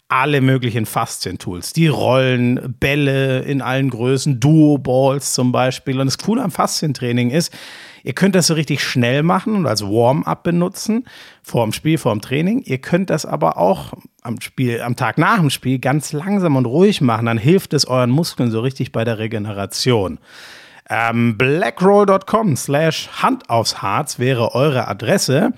alle 0.08 0.40
möglichen 0.40 0.86
Faszien-Tools. 0.86 1.72
Die 1.72 1.88
Rollen, 1.88 2.76
Bälle 2.78 3.40
in 3.40 3.60
allen 3.60 3.90
Größen, 3.90 4.38
Duo-Balls 4.38 5.32
zum 5.32 5.50
Beispiel. 5.50 5.98
Und 5.98 6.06
das 6.06 6.18
Coole 6.18 6.42
am 6.42 6.52
Faszientraining 6.52 7.30
ist, 7.30 7.52
ihr 8.04 8.12
könnt 8.12 8.36
das 8.36 8.46
so 8.46 8.54
richtig 8.54 8.84
schnell 8.84 9.24
machen 9.24 9.56
und 9.56 9.66
als 9.66 9.82
Warm-up 9.82 10.44
benutzen, 10.44 11.04
vor 11.42 11.64
dem 11.64 11.72
Spiel, 11.72 11.98
vor 11.98 12.12
dem 12.12 12.20
Training. 12.20 12.62
Ihr 12.62 12.78
könnt 12.78 13.10
das 13.10 13.26
aber 13.26 13.58
auch 13.58 13.94
am 14.22 14.40
Spiel, 14.40 14.80
am 14.80 14.94
Tag 14.94 15.18
nach 15.18 15.40
dem 15.40 15.50
Spiel 15.50 15.80
ganz 15.80 16.12
langsam 16.12 16.54
und 16.54 16.66
ruhig 16.66 17.00
machen. 17.00 17.26
Dann 17.26 17.38
hilft 17.38 17.72
es 17.72 17.84
euren 17.84 18.10
Muskeln 18.10 18.52
so 18.52 18.60
richtig 18.60 18.92
bei 18.92 19.02
der 19.02 19.18
Regeneration. 19.18 20.18
Ähm, 20.88 21.36
blackroll.com 21.36 22.56
slash 22.56 23.08
Hand 23.22 23.50
aufs 23.50 23.82
Harz 23.82 24.18
wäre 24.18 24.54
eure 24.54 24.86
Adresse 24.86 25.52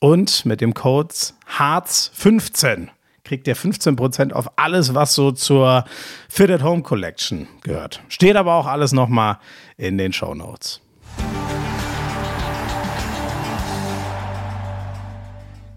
und 0.00 0.44
mit 0.44 0.60
dem 0.60 0.74
Code 0.74 1.14
Harz15 1.56 2.88
kriegt 3.24 3.46
ihr 3.46 3.56
15% 3.56 4.32
auf 4.32 4.58
alles, 4.58 4.94
was 4.94 5.14
so 5.14 5.30
zur 5.30 5.84
Fit 6.28 6.50
at 6.50 6.64
Home 6.64 6.82
Collection 6.82 7.46
gehört. 7.62 8.02
Steht 8.08 8.36
aber 8.36 8.54
auch 8.54 8.66
alles 8.66 8.92
nochmal 8.92 9.38
in 9.76 9.98
den 9.98 10.12
Show 10.12 10.34
Notes. 10.34 10.80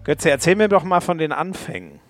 Götze, 0.02 0.30
erzähl 0.30 0.56
mir 0.56 0.68
doch 0.68 0.84
mal 0.84 1.00
von 1.00 1.18
den 1.18 1.32
Anfängen 1.32 2.00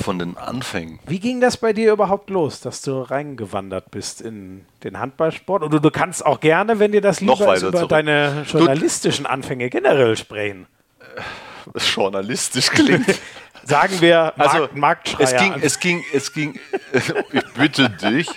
von 0.00 0.18
den 0.18 0.36
Anfängen. 0.36 0.98
Wie 1.06 1.18
ging 1.18 1.40
das 1.40 1.56
bei 1.56 1.72
dir 1.72 1.92
überhaupt 1.92 2.30
los, 2.30 2.60
dass 2.60 2.82
du 2.82 3.02
reingewandert 3.02 3.90
bist 3.90 4.20
in 4.20 4.64
den 4.84 4.98
Handballsport? 4.98 5.62
Und 5.62 5.84
du, 5.84 5.90
kannst 5.90 6.24
auch 6.24 6.40
gerne, 6.40 6.78
wenn 6.78 6.92
dir 6.92 7.00
das 7.00 7.20
lieber 7.20 7.54
ist, 7.54 7.62
über 7.62 7.78
zurück. 7.78 7.88
deine 7.88 8.44
journalistischen 8.48 9.26
Anfänge 9.26 9.70
generell 9.70 10.16
sprechen. 10.16 10.66
Äh, 11.00 11.78
journalistisch 11.78 12.70
klingt. 12.70 13.06
Sagen 13.64 14.00
wir 14.00 14.32
also, 14.38 14.68
Marktschreier. 14.74 15.20
Es 15.20 15.36
ging, 15.36 15.54
es 15.60 15.80
ging, 15.80 16.04
es 16.12 16.32
ging, 16.32 16.60
ich 17.32 17.44
bitte 17.54 17.90
dich. 17.90 18.28
nee, 18.28 18.34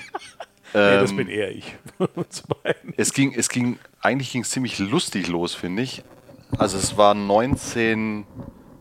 das 0.74 1.12
ähm, 1.12 1.18
bin 1.18 1.30
eher 1.30 1.52
ich. 1.52 1.76
es 2.98 3.14
ging, 3.14 3.34
es 3.34 3.50
ging, 3.50 3.80
eigentlich 4.02 4.32
ging 4.32 4.42
es 4.42 4.50
ziemlich 4.50 4.80
lustig 4.80 5.28
los, 5.28 5.54
finde 5.54 5.84
ich. 5.84 6.04
Also 6.58 6.78
es 6.78 6.98
war 6.98 7.14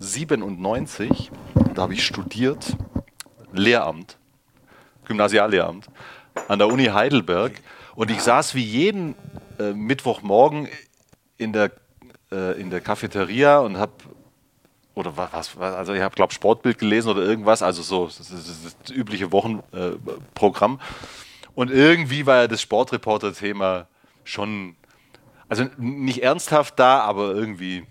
1997 0.01 1.31
da 1.75 1.83
habe 1.83 1.95
ich 1.95 2.05
studiert, 2.05 2.77
Lehramt, 3.53 4.19
Gymnasiallehramt 5.07 5.89
an 6.49 6.59
der 6.59 6.69
Uni 6.69 6.87
Heidelberg. 6.87 7.53
Und 7.95 8.11
ich 8.11 8.21
saß 8.23 8.55
wie 8.55 8.65
jeden 8.65 9.15
äh, 9.59 9.73
Mittwochmorgen 9.73 10.69
in 11.37 11.53
der, 11.53 11.73
äh, 12.31 12.61
in 12.61 12.71
der 12.71 12.81
Cafeteria 12.81 13.61
und 13.61 13.79
habe 13.79 13.93
oder 14.95 15.17
was, 15.17 15.59
was, 15.59 15.75
also 15.75 15.95
ich 15.95 16.03
habe 16.03 16.15
glaube 16.15 16.35
Sportbild 16.35 16.79
gelesen 16.79 17.09
oder 17.09 17.23
irgendwas, 17.23 17.63
also 17.63 17.83
so 17.83 18.07
das, 18.07 18.19
das, 18.19 18.77
das 18.85 18.95
übliche 18.95 19.33
Wochenprogramm. 19.33 20.75
Äh, 20.75 21.51
und 21.55 21.71
irgendwie 21.71 22.27
war 22.27 22.37
ja 22.43 22.47
das 22.49 22.61
Sportreporter-Thema 22.61 23.87
schon, 24.25 24.77
also 25.49 25.67
nicht 25.79 26.23
ernsthaft 26.23 26.79
da, 26.79 27.01
aber 27.01 27.35
irgendwie 27.35 27.87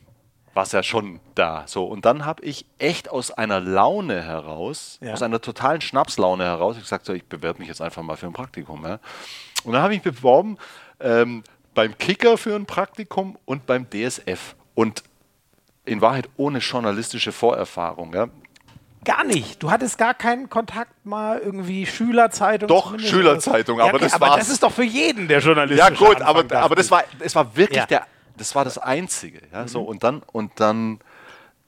war 0.59 0.63
es 0.63 0.73
ja 0.73 0.83
schon 0.83 1.21
da. 1.35 1.63
So, 1.67 1.85
und 1.85 2.03
dann 2.03 2.25
habe 2.25 2.43
ich 2.43 2.65
echt 2.79 3.09
aus 3.09 3.31
einer 3.31 3.61
Laune 3.61 4.21
heraus, 4.21 4.97
Ja. 5.01 5.13
aus 5.13 5.21
einer 5.21 5.39
totalen 5.39 5.79
Schnapslaune 5.79 6.43
heraus, 6.43 6.75
ich 6.75 6.81
gesagt, 6.83 7.05
so, 7.05 7.13
ich 7.13 7.23
bewerbe 7.23 7.59
mich 7.59 7.69
jetzt 7.69 7.81
einfach 7.81 8.03
mal 8.03 8.17
für 8.17 8.25
ein 8.25 8.33
Praktikum. 8.33 8.83
Ja. 8.85 8.99
Und 9.63 9.71
dann 9.71 9.81
habe 9.81 9.95
ich 9.95 10.03
mich 10.03 10.13
beworben 10.15 10.57
ähm, 10.99 11.45
beim 11.75 11.97
Kicker 11.97 12.37
für 12.37 12.55
ein 12.57 12.65
Praktikum 12.65 13.37
und 13.45 13.65
beim 13.67 13.87
DSF. 13.89 14.55
Und 14.75 15.03
in 15.85 16.01
Wahrheit 16.01 16.27
ohne 16.35 16.59
journalistische 16.59 17.31
Vorerfahrung. 17.31 18.13
Ja. 18.13 18.27
Gar 19.05 19.23
nicht. 19.23 19.63
Du 19.63 19.71
hattest 19.71 19.97
gar 19.97 20.13
keinen 20.13 20.49
Kontakt 20.49 21.05
mal 21.05 21.39
irgendwie 21.39 21.85
Schülerzeitung. 21.85 22.67
Doch? 22.67 22.99
Schülerzeitung, 22.99 23.79
aber 23.79 23.93
okay, 23.93 24.03
das 24.03 24.13
aber 24.13 24.27
war's. 24.27 24.39
das 24.39 24.49
ist 24.49 24.61
doch 24.61 24.73
für 24.73 24.83
jeden 24.83 25.29
der 25.29 25.39
Journalist. 25.39 25.79
Ja 25.79 25.89
gut, 25.89 26.21
aber, 26.21 26.43
aber 26.53 26.75
das, 26.75 26.91
war, 26.91 27.05
das 27.17 27.33
war 27.33 27.55
wirklich 27.55 27.77
Ja. 27.77 27.85
der, 27.85 28.07
das 28.39 28.55
war 28.55 28.63
das 28.63 28.77
Einzige. 28.77 29.41
Ja, 29.51 29.67
so, 29.67 29.81
und 29.81 30.03
dann, 30.03 30.23
und 30.31 30.59
dann 30.59 30.99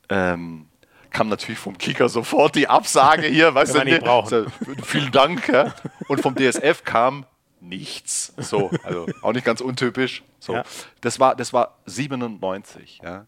ähm, 0.10 0.68
kam 1.12 1.28
natürlich 1.28 1.60
vom 1.60 1.78
Kicker 1.78 2.10
sofort 2.10 2.56
die 2.56 2.68
Absage 2.68 3.28
hier, 3.28 3.54
weißt 3.56 3.76
du, 3.76 3.84
nicht 3.84 4.02
brauchen. 4.02 4.52
Vielen 4.84 5.12
Dank. 5.12 5.48
Ja. 5.50 5.74
Und 6.08 6.22
vom 6.22 6.36
DSF 6.36 6.84
kam 6.84 7.26
nichts. 7.60 8.34
So, 8.38 8.72
also 8.84 9.08
auch 9.22 9.34
nicht 9.34 9.46
ganz 9.46 9.62
untypisch. 9.62 10.24
So. 10.40 10.54
Ja. 10.54 10.64
Das, 11.02 11.20
war, 11.20 11.36
das 11.36 11.54
war 11.54 11.78
97, 11.86 13.02
ja. 13.04 13.26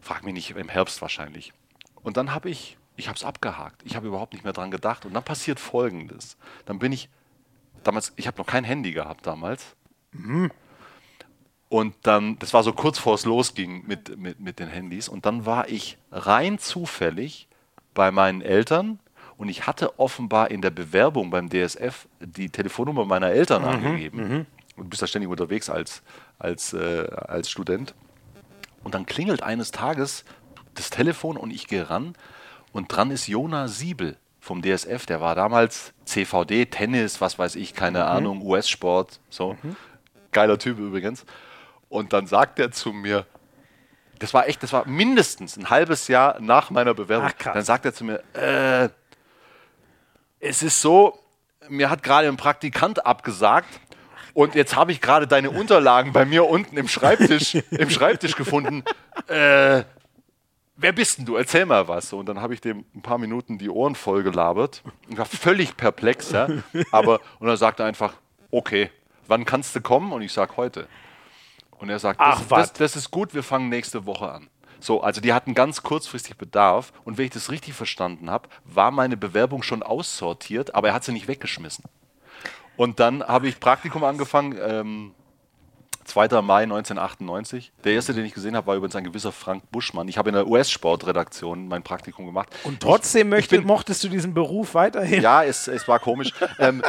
Frag 0.00 0.22
mich 0.22 0.34
nicht, 0.34 0.50
im 0.50 0.68
Herbst 0.68 1.02
wahrscheinlich. 1.02 1.52
Und 2.02 2.16
dann 2.16 2.32
habe 2.32 2.50
ich, 2.50 2.76
ich 2.96 3.08
habe 3.08 3.16
es 3.16 3.24
abgehakt. 3.24 3.82
Ich 3.84 3.96
habe 3.96 4.06
überhaupt 4.06 4.34
nicht 4.34 4.44
mehr 4.44 4.52
dran 4.52 4.70
gedacht. 4.70 5.04
Und 5.06 5.14
dann 5.14 5.24
passiert 5.24 5.58
Folgendes. 5.58 6.36
Dann 6.66 6.78
bin 6.78 6.92
ich, 6.92 7.08
damals, 7.82 8.12
ich 8.16 8.26
habe 8.26 8.38
noch 8.38 8.46
kein 8.46 8.62
Handy 8.62 8.92
gehabt 8.92 9.26
damals. 9.26 9.74
Und 11.68 11.94
dann, 12.02 12.38
das 12.38 12.54
war 12.54 12.62
so 12.62 12.72
kurz 12.72 12.98
vor 12.98 13.14
es 13.14 13.24
losging 13.24 13.84
mit, 13.86 14.16
mit, 14.18 14.38
mit 14.40 14.58
den 14.60 14.68
Handys. 14.68 15.08
Und 15.08 15.26
dann 15.26 15.46
war 15.46 15.68
ich 15.68 15.98
rein 16.12 16.58
zufällig 16.58 17.48
bei 17.94 18.10
meinen 18.10 18.40
Eltern 18.40 19.00
und 19.36 19.48
ich 19.48 19.66
hatte 19.66 19.98
offenbar 19.98 20.50
in 20.50 20.62
der 20.62 20.70
Bewerbung 20.70 21.30
beim 21.30 21.50
DSF 21.50 22.06
die 22.20 22.50
Telefonnummer 22.50 23.04
meiner 23.04 23.30
Eltern 23.30 23.64
angegeben. 23.64 24.20
Und 24.76 24.84
du 24.84 24.90
bist 24.90 25.02
da 25.02 25.06
ständig 25.06 25.30
unterwegs 25.30 25.68
als, 25.68 26.02
als, 26.38 26.72
äh, 26.72 27.08
als 27.10 27.50
Student. 27.50 27.94
Und 28.84 28.94
dann 28.94 29.04
klingelt 29.06 29.42
eines 29.42 29.72
Tages 29.72 30.24
das 30.74 30.90
Telefon 30.90 31.36
und 31.36 31.50
ich 31.50 31.66
gehe 31.66 31.88
ran 31.90 32.14
und 32.72 32.88
dran 32.94 33.10
ist 33.10 33.26
Jona 33.26 33.68
Siebel 33.68 34.16
vom 34.38 34.62
DSF. 34.62 35.06
Der 35.06 35.20
war 35.20 35.34
damals 35.34 35.92
CVD, 36.04 36.66
Tennis, 36.66 37.20
was 37.20 37.38
weiß 37.38 37.56
ich, 37.56 37.74
keine 37.74 38.04
Ahnung, 38.04 38.42
US-Sport, 38.42 39.18
so. 39.30 39.56
Geiler 40.30 40.58
Typ 40.58 40.78
übrigens. 40.78 41.24
Und 41.96 42.12
dann 42.12 42.26
sagt 42.26 42.58
er 42.58 42.70
zu 42.70 42.92
mir, 42.92 43.24
das 44.18 44.34
war 44.34 44.46
echt, 44.48 44.62
das 44.62 44.74
war 44.74 44.86
mindestens 44.86 45.56
ein 45.56 45.70
halbes 45.70 46.08
Jahr 46.08 46.38
nach 46.40 46.68
meiner 46.68 46.92
Bewerbung. 46.92 47.30
Ach. 47.34 47.52
Dann 47.54 47.64
sagt 47.64 47.86
er 47.86 47.94
zu 47.94 48.04
mir, 48.04 48.22
äh, 48.34 48.90
es 50.38 50.62
ist 50.62 50.82
so, 50.82 51.18
mir 51.70 51.88
hat 51.88 52.02
gerade 52.02 52.28
ein 52.28 52.36
Praktikant 52.36 53.06
abgesagt 53.06 53.80
und 54.34 54.54
jetzt 54.54 54.76
habe 54.76 54.92
ich 54.92 55.00
gerade 55.00 55.26
deine 55.26 55.50
Unterlagen 55.50 56.12
bei 56.12 56.26
mir 56.26 56.44
unten 56.44 56.76
im 56.76 56.86
Schreibtisch, 56.86 57.54
im 57.70 57.88
Schreibtisch 57.88 58.36
gefunden. 58.36 58.84
Äh, 59.28 59.84
wer 60.76 60.92
bist 60.92 61.16
denn 61.16 61.24
du? 61.24 61.36
Erzähl 61.36 61.64
mal 61.64 61.88
was. 61.88 62.12
Und 62.12 62.26
dann 62.26 62.42
habe 62.42 62.52
ich 62.52 62.60
dem 62.60 62.84
ein 62.94 63.00
paar 63.00 63.16
Minuten 63.16 63.56
die 63.56 63.70
Ohren 63.70 63.94
voll 63.94 64.22
gelabert. 64.22 64.82
Ich 65.08 65.16
war 65.16 65.24
völlig 65.24 65.78
perplex, 65.78 66.32
ja. 66.32 66.46
Aber, 66.92 67.20
und 67.38 67.48
er 67.48 67.56
sagte 67.56 67.86
einfach, 67.86 68.12
okay, 68.50 68.90
wann 69.28 69.46
kannst 69.46 69.74
du 69.74 69.80
kommen? 69.80 70.12
Und 70.12 70.20
ich 70.20 70.34
sage 70.34 70.58
heute. 70.58 70.88
Und 71.78 71.88
er 71.90 71.98
sagt, 71.98 72.20
Ach, 72.20 72.38
das, 72.40 72.48
das, 72.48 72.72
das 72.72 72.96
ist 72.96 73.10
gut, 73.10 73.34
wir 73.34 73.42
fangen 73.42 73.68
nächste 73.68 74.06
Woche 74.06 74.30
an. 74.30 74.48
So, 74.80 75.00
also 75.02 75.20
die 75.20 75.32
hatten 75.32 75.54
ganz 75.54 75.82
kurzfristig 75.82 76.36
Bedarf 76.36 76.92
und 77.04 77.16
wenn 77.18 77.24
ich 77.26 77.30
das 77.32 77.50
richtig 77.50 77.74
verstanden 77.74 78.30
habe, 78.30 78.48
war 78.64 78.90
meine 78.90 79.16
Bewerbung 79.16 79.62
schon 79.62 79.82
aussortiert, 79.82 80.74
aber 80.74 80.88
er 80.88 80.94
hat 80.94 81.04
sie 81.04 81.12
nicht 81.12 81.28
weggeschmissen. 81.28 81.84
Und 82.76 83.00
dann 83.00 83.22
habe 83.22 83.48
ich 83.48 83.58
Praktikum 83.58 84.04
angefangen, 84.04 84.56
ähm, 84.60 85.12
2. 86.04 86.40
Mai 86.42 86.62
1998. 86.64 87.72
Der 87.84 87.94
erste, 87.94 88.14
den 88.14 88.24
ich 88.26 88.34
gesehen 88.34 88.54
habe, 88.54 88.66
war 88.68 88.76
übrigens 88.76 88.94
ein 88.96 89.02
gewisser 89.04 89.32
Frank 89.32 89.68
Buschmann. 89.72 90.06
Ich 90.08 90.18
habe 90.18 90.28
in 90.28 90.34
der 90.34 90.46
US-Sportredaktion 90.46 91.66
mein 91.68 91.82
Praktikum 91.82 92.26
gemacht. 92.26 92.48
Und 92.64 92.80
trotzdem 92.80 93.28
möchte, 93.30 93.56
bin- 93.58 93.66
mochtest 93.66 94.04
du 94.04 94.08
diesen 94.08 94.32
Beruf 94.34 94.74
weiterhin? 94.74 95.20
Ja, 95.22 95.42
es, 95.42 95.66
es 95.68 95.88
war 95.88 95.98
komisch. 95.98 96.32
ähm, 96.58 96.82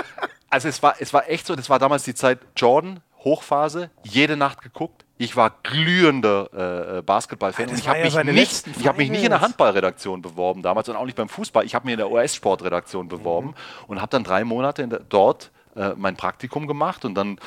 also 0.50 0.68
es 0.68 0.84
war, 0.84 0.96
es 1.00 1.14
war 1.14 1.30
echt 1.30 1.48
so, 1.48 1.56
das 1.56 1.70
war 1.70 1.80
damals 1.80 2.04
die 2.04 2.14
Zeit 2.14 2.40
Jordan, 2.56 3.00
Hochphase, 3.28 3.90
jede 4.04 4.38
Nacht 4.38 4.62
geguckt. 4.62 5.06
Ich 5.18 5.36
war 5.36 5.52
glühender 5.64 6.50
äh, 6.54 7.00
äh, 7.00 7.02
Basketball-Fan. 7.02 7.76
Ich 7.76 7.88
habe 7.88 8.00
ja 8.00 8.24
mich, 8.24 8.34
nicht, 8.34 8.68
ich 8.80 8.88
hab 8.88 8.98
mich 8.98 9.10
nicht 9.10 9.24
in 9.24 9.32
der. 9.32 9.42
Handballredaktion 9.42 10.22
beworben 10.22 10.62
damals 10.62 10.88
und 10.90 10.96
auch 10.96 11.06
nicht 11.06 11.18
beim 11.18 11.30
Fußball. 11.30 11.66
Ich 11.66 11.76
habe 11.76 11.86
mich 11.86 11.94
in 11.94 11.98
der 11.98 12.10
US-Sportredaktion 12.12 13.08
beworben 13.08 13.54
und 13.88 14.00
habe 14.00 14.10
dann 14.10 14.24
drei 14.24 14.44
Monate 14.44 14.88
der, 14.88 15.00
dort 15.00 15.52
äh, 15.76 15.94
mein 15.96 16.16
Praktikum 16.16 16.68
gemacht 16.68 17.04
und 17.04 17.16
dann 17.16 17.40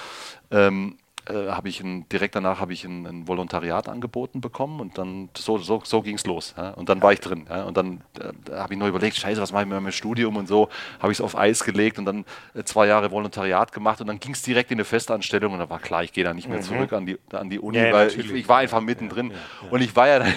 ähm, 0.51 0.99
äh, 1.29 1.51
habe 1.51 1.69
ich 1.69 1.81
ein, 1.81 2.09
direkt 2.09 2.35
danach 2.35 2.61
habe 2.61 2.73
ich 2.73 2.85
ein, 2.85 3.07
ein 3.07 3.29
Volontariat 3.29 3.89
angeboten 3.89 4.41
bekommen 4.41 4.81
und 4.81 4.99
dann 4.99 5.29
so, 5.37 5.59
so, 5.59 5.83
so 5.85 6.03
ging 6.03 6.17
es 6.17 6.27
los. 6.27 6.55
Ja? 6.57 6.71
Und 6.71 6.89
dann 6.89 7.03
war 7.03 7.13
ich 7.13 7.21
drin. 7.21 7.47
Ja? 7.49 7.65
Und 7.65 7.77
dann 7.77 8.03
äh, 8.19 8.53
habe 8.53 8.75
ich 8.75 8.79
nur 8.79 8.89
überlegt, 8.89 9.17
scheiße, 9.17 9.41
was 9.41 9.53
mache 9.53 9.63
ich 9.63 9.69
mit 9.69 9.81
meinem 9.81 9.93
Studium 9.93 10.37
und 10.37 10.49
so, 10.49 10.69
habe 11.01 11.13
ich 11.13 11.19
es 11.19 11.21
auf 11.21 11.37
Eis 11.37 11.65
gelegt 11.65 11.99
und 11.99 12.05
dann 12.05 12.25
äh, 12.55 12.63
zwei 12.65 12.87
Jahre 12.87 13.11
Volontariat 13.11 13.73
gemacht 13.73 14.01
und 14.01 14.07
dann 14.07 14.19
ging 14.21 14.33
es 14.33 14.43
direkt 14.43 14.71
in 14.71 14.77
eine 14.77 14.85
Festanstellung 14.85 15.53
und 15.53 15.59
da 15.59 15.69
war 15.69 15.79
klar, 15.79 16.03
ich 16.03 16.13
gehe 16.13 16.25
da 16.25 16.33
nicht 16.35 16.49
mehr 16.49 16.61
zurück 16.61 16.93
an 16.93 17.07
die, 17.07 17.19
an 17.33 17.51
die 17.51 17.59
Uni, 17.59 17.79
Ja, 17.79 17.93
weil 17.93 18.09
ich, 18.09 18.33
ich 18.33 18.49
war 18.49 18.59
einfach 18.59 18.81
mittendrin. 18.81 19.33
Und 19.71 19.81
ich 19.83 19.95
war 19.97 20.09
ja 20.09 20.19
dann, 20.21 20.33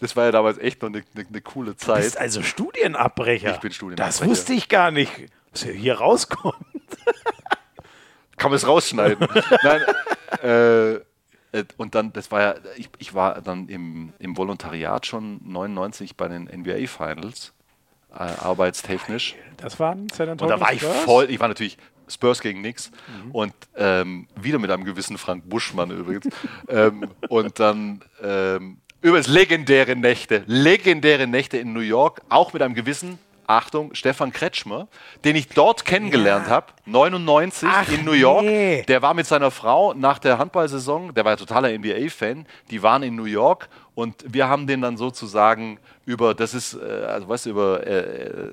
das 0.00 0.14
war 0.16 0.24
ja 0.26 0.30
damals 0.32 0.58
echt 0.58 0.82
noch 0.82 0.88
eine, 0.88 1.02
eine, 1.14 1.26
eine 1.26 1.40
coole 1.40 1.72
Du 1.72 1.76
Zeit. 1.76 2.02
bist 2.02 2.18
also 2.18 2.42
Studienabbrecher. 2.42 3.54
Ich 3.54 3.60
bin 3.60 3.72
Studienabbrecher. 3.72 4.06
Das 4.20 4.24
wusste 4.28 4.52
ich 4.52 4.68
gar 4.68 4.90
nicht, 4.90 5.10
was 5.52 5.64
hier 5.64 5.98
rauskommt. 5.98 6.54
kann 8.40 8.50
man 8.50 8.56
es 8.56 8.66
rausschneiden. 8.66 9.28
Nein, 9.62 9.82
äh, 10.42 10.94
äh, 11.52 11.64
und 11.76 11.94
dann, 11.94 12.12
das 12.12 12.30
war 12.30 12.40
ja, 12.40 12.54
ich, 12.76 12.88
ich 12.98 13.14
war 13.14 13.40
dann 13.42 13.68
im, 13.68 14.12
im 14.18 14.36
Volontariat 14.36 15.06
schon 15.06 15.40
99 15.44 16.16
bei 16.16 16.28
den 16.28 16.44
NBA 16.44 16.86
Finals, 16.86 17.52
äh, 18.12 18.18
arbeitstechnisch. 18.18 19.36
Das 19.58 19.78
waren 19.78 20.08
San 20.08 20.28
Und 20.28 20.32
Antonio 20.32 20.56
da 20.56 20.60
war 20.60 20.72
ich 20.72 20.82
voll, 20.82 21.30
ich 21.30 21.38
war 21.38 21.48
natürlich 21.48 21.76
Spurs 22.08 22.40
gegen 22.40 22.60
nix 22.60 22.90
und 23.32 23.52
ähm, 23.76 24.26
wieder 24.34 24.58
mit 24.58 24.70
einem 24.70 24.84
gewissen 24.84 25.16
Frank 25.16 25.48
Buschmann 25.48 25.90
übrigens. 25.90 26.28
ähm, 26.68 27.08
und 27.28 27.60
dann 27.60 28.02
ähm, 28.22 28.78
übrigens 29.00 29.28
legendäre 29.28 29.94
Nächte, 29.94 30.42
legendäre 30.46 31.26
Nächte 31.26 31.58
in 31.58 31.72
New 31.72 31.80
York, 31.80 32.22
auch 32.28 32.52
mit 32.52 32.62
einem 32.62 32.74
gewissen, 32.74 33.18
Achtung, 33.50 33.94
Stefan 33.94 34.32
Kretschmer, 34.32 34.88
den 35.24 35.36
ich 35.36 35.48
dort 35.48 35.84
kennengelernt 35.84 36.46
Ja. 36.46 36.52
habe, 36.52 36.66
99 36.86 37.68
Ach, 37.70 37.88
in 37.88 38.04
New 38.04 38.12
York. 38.12 38.44
nee. 38.44 38.82
Der 38.88 39.02
war 39.02 39.14
mit 39.14 39.26
seiner 39.26 39.50
Frau 39.50 39.92
nach 39.94 40.18
der 40.18 40.38
Handballsaison, 40.38 41.14
der 41.14 41.24
war 41.24 41.32
ja 41.32 41.36
totaler 41.36 41.70
NBA-Fan, 41.70 42.46
die 42.70 42.82
waren 42.82 43.02
in 43.02 43.16
New 43.16 43.24
York 43.24 43.68
und 44.00 44.24
wir 44.26 44.48
haben 44.48 44.66
den 44.66 44.80
dann 44.80 44.96
sozusagen 44.96 45.78
über, 46.06 46.34
das 46.34 46.54
ist, 46.54 46.74
äh, 46.74 47.04
also 47.04 47.28
weißt 47.28 47.46
du, 47.46 47.50
über 47.50 47.86
äh, 47.86 47.98
äh, 47.98 48.50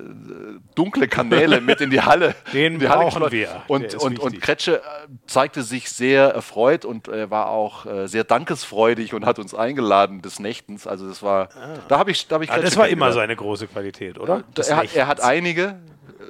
dunkle 0.74 1.08
Kanäle 1.08 1.60
mit 1.62 1.80
in 1.80 1.90
die 1.90 2.02
Halle. 2.02 2.34
Den 2.52 2.78
die 2.78 2.86
brauchen 2.86 3.32
wir. 3.32 3.62
Und, 3.66 3.94
und, 3.94 4.18
und. 4.18 4.40
Kretsche 4.40 4.76
äh, 4.76 4.80
zeigte 5.26 5.62
sich 5.62 5.90
sehr 5.90 6.28
erfreut 6.28 6.84
und 6.84 7.08
äh, 7.08 7.30
war 7.30 7.48
auch 7.48 7.86
äh, 7.86 8.06
sehr 8.06 8.24
dankesfreudig 8.24 9.14
und 9.14 9.24
hat 9.24 9.38
uns 9.38 9.54
eingeladen 9.54 10.22
des 10.22 10.38
Nächtens. 10.38 10.86
Also 10.86 11.08
das 11.08 11.22
war, 11.22 11.48
da 11.88 11.98
habe 11.98 12.10
ich, 12.10 12.28
da 12.28 12.34
habe 12.34 12.44
ich 12.44 12.50
Ah, 12.50 12.58
das 12.58 12.76
war 12.76 12.88
immer 12.88 13.12
seine 13.12 13.34
große 13.34 13.66
Qualität, 13.66 14.18
oder? 14.18 14.44
Er 14.56 14.76
hat, 14.76 14.94
er 14.94 15.06
hat 15.06 15.20
einige, 15.20 15.76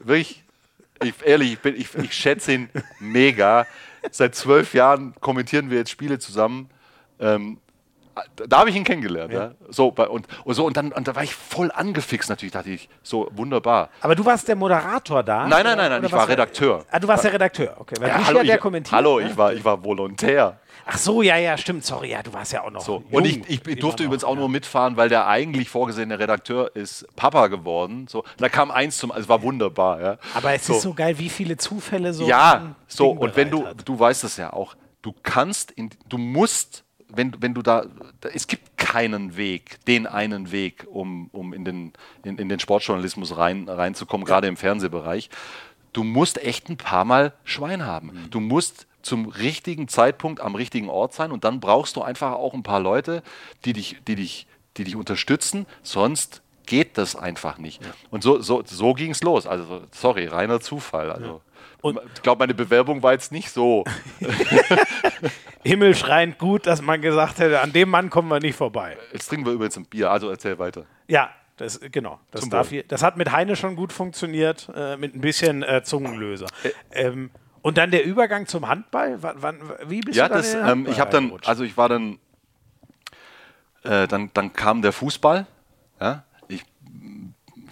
wirklich, 0.04 0.44
ich, 1.02 1.14
ehrlich, 1.24 1.54
ich, 1.54 1.58
bin, 1.58 1.76
ich, 1.76 1.94
ich 1.94 2.14
schätze 2.14 2.52
ihn 2.52 2.70
mega. 3.00 3.66
Seit 4.10 4.34
zwölf 4.34 4.74
Jahren 4.74 5.14
kommentieren 5.20 5.70
wir 5.70 5.78
jetzt 5.78 5.90
Spiele 5.90 6.18
zusammen. 6.18 6.70
Ähm, 7.20 7.58
da 8.48 8.58
habe 8.58 8.70
ich 8.70 8.76
ihn 8.76 8.84
kennengelernt. 8.84 9.32
Ja. 9.32 9.52
So, 9.68 9.90
bei, 9.90 10.08
und, 10.08 10.26
und, 10.44 10.54
so, 10.54 10.64
und, 10.66 10.76
dann, 10.76 10.92
und 10.92 11.08
da 11.08 11.14
war 11.14 11.22
ich 11.22 11.34
voll 11.34 11.70
angefixt 11.72 12.28
natürlich, 12.28 12.52
dachte 12.52 12.70
ich, 12.70 12.88
so 13.02 13.28
wunderbar. 13.32 13.90
Aber 14.00 14.14
du 14.14 14.24
warst 14.24 14.48
der 14.48 14.56
Moderator 14.56 15.22
da? 15.22 15.46
Nein, 15.46 15.64
nein, 15.64 15.76
nein, 15.76 15.90
nein, 15.90 16.04
ich 16.04 16.12
war 16.12 16.28
Redakteur. 16.28 16.84
Ah, 16.90 16.98
du 16.98 17.08
warst 17.08 17.24
der 17.24 17.32
Redakteur, 17.32 17.76
okay. 17.78 17.96
Weil 18.00 18.08
Ja, 18.08 18.26
hallo, 18.26 18.42
der 18.42 18.56
ich, 18.56 18.60
kommentiert. 18.60 18.92
hallo 18.92 19.18
ne? 19.18 19.28
ich, 19.28 19.36
war, 19.36 19.52
ich 19.52 19.64
war 19.64 19.82
Volontär. 19.82 20.58
Ach 20.90 20.96
so, 20.96 21.20
ja, 21.20 21.36
ja, 21.36 21.58
stimmt, 21.58 21.84
sorry, 21.84 22.12
ja, 22.12 22.22
du 22.22 22.32
warst 22.32 22.52
ja 22.52 22.62
auch 22.62 22.70
noch. 22.70 22.80
So. 22.80 22.94
jung, 22.94 23.04
Und 23.10 23.26
ich, 23.26 23.48
ich, 23.48 23.66
immer 23.66 23.76
durfte 23.76 24.02
noch, 24.02 24.06
übrigens 24.06 24.24
auch 24.24 24.34
ja. 24.34 24.40
nur 24.40 24.48
mitfahren, 24.48 24.96
weil 24.96 25.10
der 25.10 25.26
eigentlich 25.26 25.68
vorgesehene 25.68 26.18
Redakteur 26.18 26.74
ist 26.74 27.06
Papa 27.14 27.48
geworden. 27.48 28.06
So. 28.08 28.24
Da 28.38 28.48
kam 28.48 28.70
eins 28.70 28.96
zum, 28.96 29.10
also 29.10 29.24
es 29.24 29.28
war 29.28 29.42
wunderbar. 29.42 30.00
Ja. 30.00 30.18
Aber 30.34 30.54
es 30.54 30.66
ist 30.68 30.80
so 30.80 30.94
geil, 30.94 31.18
wie 31.18 31.28
viele 31.28 31.58
Zufälle 31.58 32.14
so. 32.14 32.26
Ja, 32.26 32.74
so, 32.86 33.10
Ding 33.10 33.18
und 33.18 33.36
wenn 33.36 33.50
du, 33.50 33.66
hat. 33.66 33.86
du 33.86 33.98
weißt 33.98 34.24
es 34.24 34.38
ja 34.38 34.52
auch, 34.54 34.76
du 35.02 35.14
kannst, 35.22 35.72
in, 35.72 35.90
du 36.08 36.16
musst, 36.16 36.84
wenn, 37.08 37.34
wenn 37.40 37.54
du 37.54 37.62
da, 37.62 37.86
es 38.32 38.46
gibt 38.46 38.76
keinen 38.76 39.36
Weg, 39.36 39.84
den 39.86 40.06
einen 40.06 40.52
Weg, 40.52 40.86
um, 40.90 41.28
um 41.32 41.52
in, 41.52 41.64
den, 41.64 41.92
in, 42.24 42.38
in 42.38 42.48
den 42.48 42.60
Sportjournalismus 42.60 43.36
rein, 43.36 43.68
reinzukommen, 43.68 44.26
gerade 44.26 44.46
im 44.46 44.56
Fernsehbereich. 44.56 45.30
Du 45.92 46.04
musst 46.04 46.42
echt 46.42 46.68
ein 46.68 46.76
paar 46.76 47.04
Mal 47.04 47.32
Schwein 47.44 47.86
haben. 47.86 48.08
Mhm. 48.08 48.30
Du 48.30 48.40
musst 48.40 48.86
zum 49.02 49.26
richtigen 49.26 49.88
Zeitpunkt 49.88 50.40
am 50.40 50.54
richtigen 50.54 50.88
Ort 50.90 51.14
sein 51.14 51.32
und 51.32 51.44
dann 51.44 51.60
brauchst 51.60 51.96
du 51.96 52.02
einfach 52.02 52.32
auch 52.32 52.52
ein 52.52 52.62
paar 52.62 52.80
Leute, 52.80 53.22
die 53.64 53.72
dich, 53.72 53.96
die 54.06 54.16
dich, 54.16 54.46
die 54.76 54.84
dich 54.84 54.96
unterstützen, 54.96 55.66
sonst 55.82 56.42
geht 56.66 56.98
das 56.98 57.16
einfach 57.16 57.58
nicht. 57.58 57.82
Ja. 57.82 57.90
Und 58.10 58.22
so, 58.22 58.40
so, 58.40 58.62
so 58.66 58.92
ging 58.92 59.10
es 59.10 59.22
los. 59.22 59.46
Also, 59.46 59.82
sorry, 59.92 60.26
reiner 60.26 60.60
Zufall. 60.60 61.10
Also, 61.10 61.26
ja. 61.26 61.40
Und 61.80 62.00
ich 62.14 62.22
glaube, 62.22 62.40
meine 62.40 62.54
Bewerbung 62.54 63.02
war 63.02 63.12
jetzt 63.12 63.30
nicht 63.30 63.50
so. 63.50 63.84
Himmelschreiend 65.64 66.38
gut, 66.38 66.66
dass 66.66 66.82
man 66.82 67.00
gesagt 67.00 67.38
hätte, 67.38 67.60
an 67.60 67.72
dem 67.72 67.88
Mann 67.90 68.10
kommen 68.10 68.28
wir 68.28 68.40
nicht 68.40 68.56
vorbei. 68.56 68.96
Jetzt 69.12 69.28
trinken 69.28 69.46
wir 69.46 69.52
übrigens 69.52 69.76
ein 69.76 69.84
Bier, 69.84 70.10
also 70.10 70.28
erzähl 70.28 70.58
weiter. 70.58 70.86
Ja, 71.06 71.30
das, 71.56 71.80
genau. 71.80 72.20
Das, 72.30 72.48
darf 72.48 72.72
das 72.88 73.02
hat 73.02 73.16
mit 73.16 73.32
Heine 73.32 73.56
schon 73.56 73.76
gut 73.76 73.92
funktioniert, 73.92 74.70
äh, 74.74 74.96
mit 74.96 75.14
ein 75.14 75.20
bisschen 75.20 75.62
äh, 75.62 75.82
Zungenlöser. 75.82 76.46
Äh, 76.90 77.06
ähm, 77.06 77.30
und 77.62 77.76
dann 77.78 77.90
der 77.90 78.04
Übergang 78.04 78.46
zum 78.46 78.68
Handball? 78.68 79.22
Wann, 79.22 79.36
wann, 79.42 79.60
wie 79.86 80.00
bist 80.00 80.16
ja, 80.16 80.28
du 80.28 80.34
das, 80.34 80.54
ähm, 80.54 80.86
ich 80.88 81.00
habe 81.00 81.10
dann, 81.10 81.32
also 81.44 81.64
ich 81.64 81.76
war 81.76 81.88
dann, 81.88 82.18
äh, 83.82 84.06
dann, 84.06 84.30
dann 84.32 84.52
kam 84.52 84.82
der 84.82 84.92
Fußball. 84.92 85.46
Ja? 86.00 86.24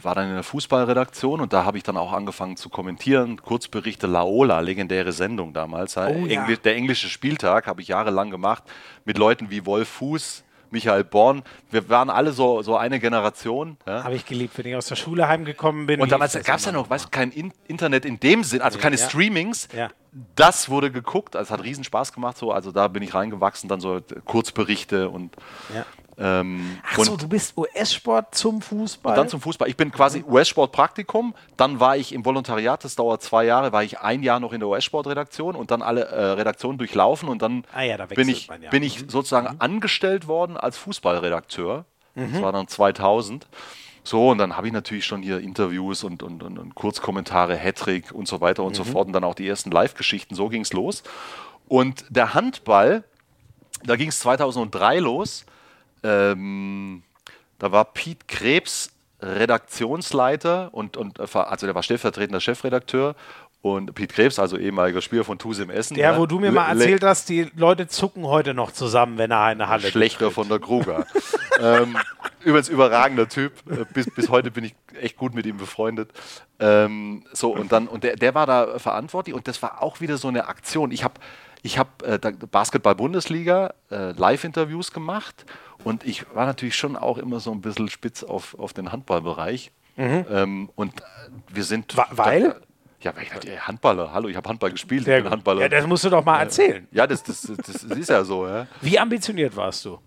War 0.06 0.14
dann 0.14 0.28
in 0.28 0.34
der 0.34 0.42
Fußballredaktion 0.42 1.40
und 1.40 1.52
da 1.52 1.64
habe 1.64 1.76
ich 1.76 1.82
dann 1.82 1.98
auch 1.98 2.12
angefangen 2.12 2.56
zu 2.56 2.70
kommentieren. 2.70 3.42
Kurzberichte 3.42 4.06
Laola, 4.06 4.60
legendäre 4.60 5.12
Sendung 5.12 5.52
damals. 5.52 5.98
Oh, 5.98 6.00
Engl 6.00 6.30
ja. 6.30 6.56
Der 6.64 6.76
englische 6.76 7.08
Spieltag 7.08 7.66
habe 7.66 7.82
ich 7.82 7.88
jahrelang 7.88 8.30
gemacht 8.30 8.62
mit 9.04 9.18
Leuten 9.18 9.50
wie 9.50 9.66
Wolf 9.66 9.88
Fuß, 9.88 10.44
Michael 10.70 11.04
Born. 11.04 11.42
Wir 11.70 11.88
waren 11.88 12.08
alle 12.08 12.32
so, 12.32 12.62
so 12.62 12.76
eine 12.76 13.00
Generation. 13.00 13.76
Ja. 13.86 14.04
Habe 14.04 14.14
ich 14.14 14.24
geliebt, 14.24 14.56
wenn 14.56 14.66
ich 14.66 14.76
aus 14.76 14.86
der 14.86 14.96
Schule 14.96 15.26
heimgekommen 15.26 15.86
bin. 15.86 16.00
Und 16.00 16.12
damals 16.12 16.40
gab 16.44 16.58
es 16.58 16.64
ja 16.64 16.72
noch, 16.72 16.88
weißt 16.88 17.10
kein 17.10 17.32
In 17.32 17.52
Internet 17.66 18.04
in 18.04 18.20
dem 18.20 18.44
Sinn, 18.44 18.62
also 18.62 18.78
keine 18.78 18.96
ja. 18.96 19.08
Streamings. 19.08 19.68
Ja. 19.76 19.90
Das 20.34 20.70
wurde 20.70 20.90
geguckt, 20.90 21.36
also 21.36 21.48
es 21.48 21.50
hat 21.58 21.62
riesen 21.62 21.84
Spaß 21.84 22.14
gemacht, 22.14 22.38
so, 22.38 22.50
also 22.50 22.72
da 22.72 22.88
bin 22.88 23.02
ich 23.02 23.12
reingewachsen, 23.12 23.68
dann 23.68 23.80
so 23.80 24.00
Kurzberichte 24.24 25.10
und 25.10 25.36
ja. 25.74 25.84
Ähm, 26.18 26.78
Achso, 26.82 27.16
du 27.16 27.28
bist 27.28 27.56
US-Sport 27.58 28.34
zum 28.34 28.62
Fußball? 28.62 29.12
Und 29.12 29.18
dann 29.18 29.28
zum 29.28 29.40
Fußball. 29.40 29.68
Ich 29.68 29.76
bin 29.76 29.92
quasi 29.92 30.24
US-Sport-Praktikum. 30.26 31.34
Dann 31.56 31.78
war 31.78 31.96
ich 31.96 32.12
im 32.12 32.24
Volontariat, 32.24 32.84
das 32.84 32.94
dauert 32.96 33.22
zwei 33.22 33.44
Jahre, 33.44 33.72
war 33.72 33.82
ich 33.82 34.00
ein 34.00 34.22
Jahr 34.22 34.40
noch 34.40 34.52
in 34.52 34.60
der 34.60 34.68
US-Sport-Redaktion 34.68 35.54
und 35.54 35.70
dann 35.70 35.82
alle 35.82 36.06
äh, 36.06 36.24
Redaktionen 36.32 36.78
durchlaufen. 36.78 37.28
Und 37.28 37.42
dann 37.42 37.64
ah 37.72 37.82
ja, 37.82 37.98
da 37.98 38.06
bin 38.06 38.28
ich, 38.28 38.46
ja. 38.46 38.70
bin 38.70 38.82
ich 38.82 39.02
mhm. 39.02 39.08
sozusagen 39.10 39.54
mhm. 39.54 39.60
angestellt 39.60 40.26
worden 40.26 40.56
als 40.56 40.78
Fußballredakteur. 40.78 41.84
Mhm. 42.14 42.32
Das 42.32 42.42
war 42.42 42.52
dann 42.52 42.66
2000. 42.66 43.46
So, 44.02 44.30
und 44.30 44.38
dann 44.38 44.56
habe 44.56 44.68
ich 44.68 44.72
natürlich 44.72 45.04
schon 45.04 45.20
hier 45.20 45.40
Interviews 45.40 46.04
und, 46.04 46.22
und, 46.22 46.42
und, 46.42 46.58
und 46.58 46.74
Kurzkommentare, 46.74 47.56
Hattrick 47.56 48.12
und 48.12 48.28
so 48.28 48.40
weiter 48.40 48.62
und 48.62 48.72
mhm. 48.72 48.76
so 48.76 48.84
fort. 48.84 49.08
Und 49.08 49.12
dann 49.12 49.24
auch 49.24 49.34
die 49.34 49.46
ersten 49.46 49.70
Live-Geschichten. 49.70 50.34
So 50.34 50.48
ging 50.48 50.62
es 50.62 50.72
los. 50.72 51.02
Und 51.68 52.04
der 52.08 52.32
Handball, 52.32 53.04
da 53.84 53.96
ging 53.96 54.08
es 54.08 54.20
2003 54.20 55.00
los. 55.00 55.44
Ähm, 56.06 57.02
da 57.58 57.72
war 57.72 57.84
Pete 57.86 58.26
Krebs 58.26 58.90
Redaktionsleiter 59.20 60.72
und, 60.72 60.96
und 60.96 61.18
also 61.20 61.66
der 61.66 61.74
war 61.74 61.82
stellvertretender 61.82 62.40
Chefredakteur 62.40 63.16
und 63.62 63.94
Pete 63.94 64.14
Krebs, 64.14 64.38
also 64.38 64.56
ehemaliger 64.56 65.00
Spieler 65.00 65.24
von 65.24 65.38
Tusem 65.38 65.70
Essen. 65.70 65.94
Der, 65.94 66.12
ja, 66.12 66.18
wo 66.18 66.26
du 66.26 66.38
mir 66.38 66.52
mal 66.52 66.68
erzählt 66.68 67.02
hast, 67.02 67.28
die 67.28 67.50
Leute 67.56 67.88
zucken 67.88 68.26
heute 68.26 68.54
noch 68.54 68.72
zusammen, 68.72 69.18
wenn 69.18 69.30
er 69.30 69.42
eine 69.42 69.68
Halle 69.68 69.88
Schlechter 69.88 70.30
von 70.30 70.48
der 70.48 70.60
Kruger. 70.60 71.06
ähm, 71.60 71.96
übrigens 72.44 72.68
überragender 72.68 73.28
Typ. 73.28 73.52
Äh, 73.68 73.84
bis, 73.92 74.06
bis 74.14 74.28
heute 74.28 74.50
bin 74.50 74.64
ich 74.64 74.74
echt 75.00 75.16
gut 75.16 75.34
mit 75.34 75.46
ihm 75.46 75.56
befreundet. 75.56 76.10
Ähm, 76.60 77.24
so, 77.32 77.52
und 77.52 77.72
dann, 77.72 77.88
und 77.88 78.04
der, 78.04 78.16
der 78.16 78.34
war 78.34 78.46
da 78.46 78.78
verantwortlich 78.78 79.34
und 79.34 79.48
das 79.48 79.60
war 79.62 79.82
auch 79.82 80.00
wieder 80.00 80.18
so 80.18 80.28
eine 80.28 80.46
Aktion. 80.46 80.92
Ich 80.92 81.02
habe 81.02 81.14
ich 81.66 81.78
hab, 81.78 82.02
äh, 82.02 82.18
Basketball-Bundesliga 82.50 83.74
äh, 83.90 84.12
Live-Interviews 84.12 84.92
gemacht 84.92 85.44
und 85.84 86.06
ich 86.06 86.24
war 86.34 86.46
natürlich 86.46 86.76
schon 86.76 86.96
auch 86.96 87.18
immer 87.18 87.40
so 87.40 87.52
ein 87.52 87.60
bisschen 87.60 87.88
spitz 87.88 88.22
auf, 88.22 88.58
auf 88.58 88.72
den 88.72 88.92
Handballbereich. 88.92 89.72
Mhm. 89.96 90.24
Ähm, 90.30 90.70
und 90.74 90.94
wir 91.52 91.64
sind. 91.64 91.96
Weil? 92.10 92.42
Da, 92.42 92.56
ja, 93.00 93.16
weil 93.16 93.24
ich 93.24 93.60
Handballer, 93.66 94.12
hallo, 94.12 94.28
ich 94.28 94.36
habe 94.36 94.48
Handball 94.48 94.70
gespielt, 94.70 95.04
Sehr 95.04 95.18
ich 95.18 95.24
bin 95.24 95.32
Handballer. 95.32 95.60
Ja, 95.62 95.68
das 95.68 95.86
musst 95.86 96.04
du 96.04 96.10
doch 96.10 96.24
mal 96.24 96.40
erzählen. 96.40 96.86
Ja, 96.90 97.06
das, 97.06 97.22
das, 97.22 97.42
das, 97.42 97.56
das 97.56 97.82
ist 97.82 98.08
ja 98.08 98.24
so. 98.24 98.46
Ja. 98.46 98.66
Wie 98.80 98.98
ambitioniert 98.98 99.54
warst 99.54 99.84
du? 99.84 99.98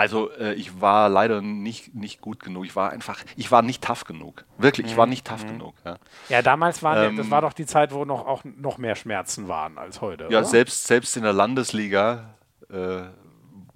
Also 0.00 0.30
äh, 0.32 0.54
ich 0.54 0.80
war 0.80 1.10
leider 1.10 1.42
nicht, 1.42 1.94
nicht 1.94 2.22
gut 2.22 2.42
genug. 2.42 2.64
Ich 2.64 2.74
war 2.74 2.88
einfach, 2.88 3.22
ich 3.36 3.52
war 3.52 3.60
nicht 3.60 3.84
tough 3.84 4.04
genug. 4.04 4.46
Wirklich, 4.56 4.86
ich 4.86 4.96
war 4.96 5.04
nicht 5.04 5.26
tough 5.26 5.44
mhm. 5.44 5.48
genug. 5.48 5.74
Ja, 5.84 5.98
ja 6.30 6.40
damals 6.40 6.82
war 6.82 7.04
ähm, 7.04 7.18
das 7.18 7.30
war 7.30 7.42
doch 7.42 7.52
die 7.52 7.66
Zeit, 7.66 7.92
wo 7.92 8.06
noch 8.06 8.26
auch 8.26 8.42
noch 8.42 8.78
mehr 8.78 8.96
Schmerzen 8.96 9.46
waren 9.46 9.76
als 9.76 10.00
heute. 10.00 10.22
Ja, 10.30 10.38
oder? 10.38 10.44
selbst 10.44 10.86
selbst 10.86 11.18
in 11.18 11.22
der 11.22 11.34
Landesliga 11.34 12.34
äh, 12.70 13.02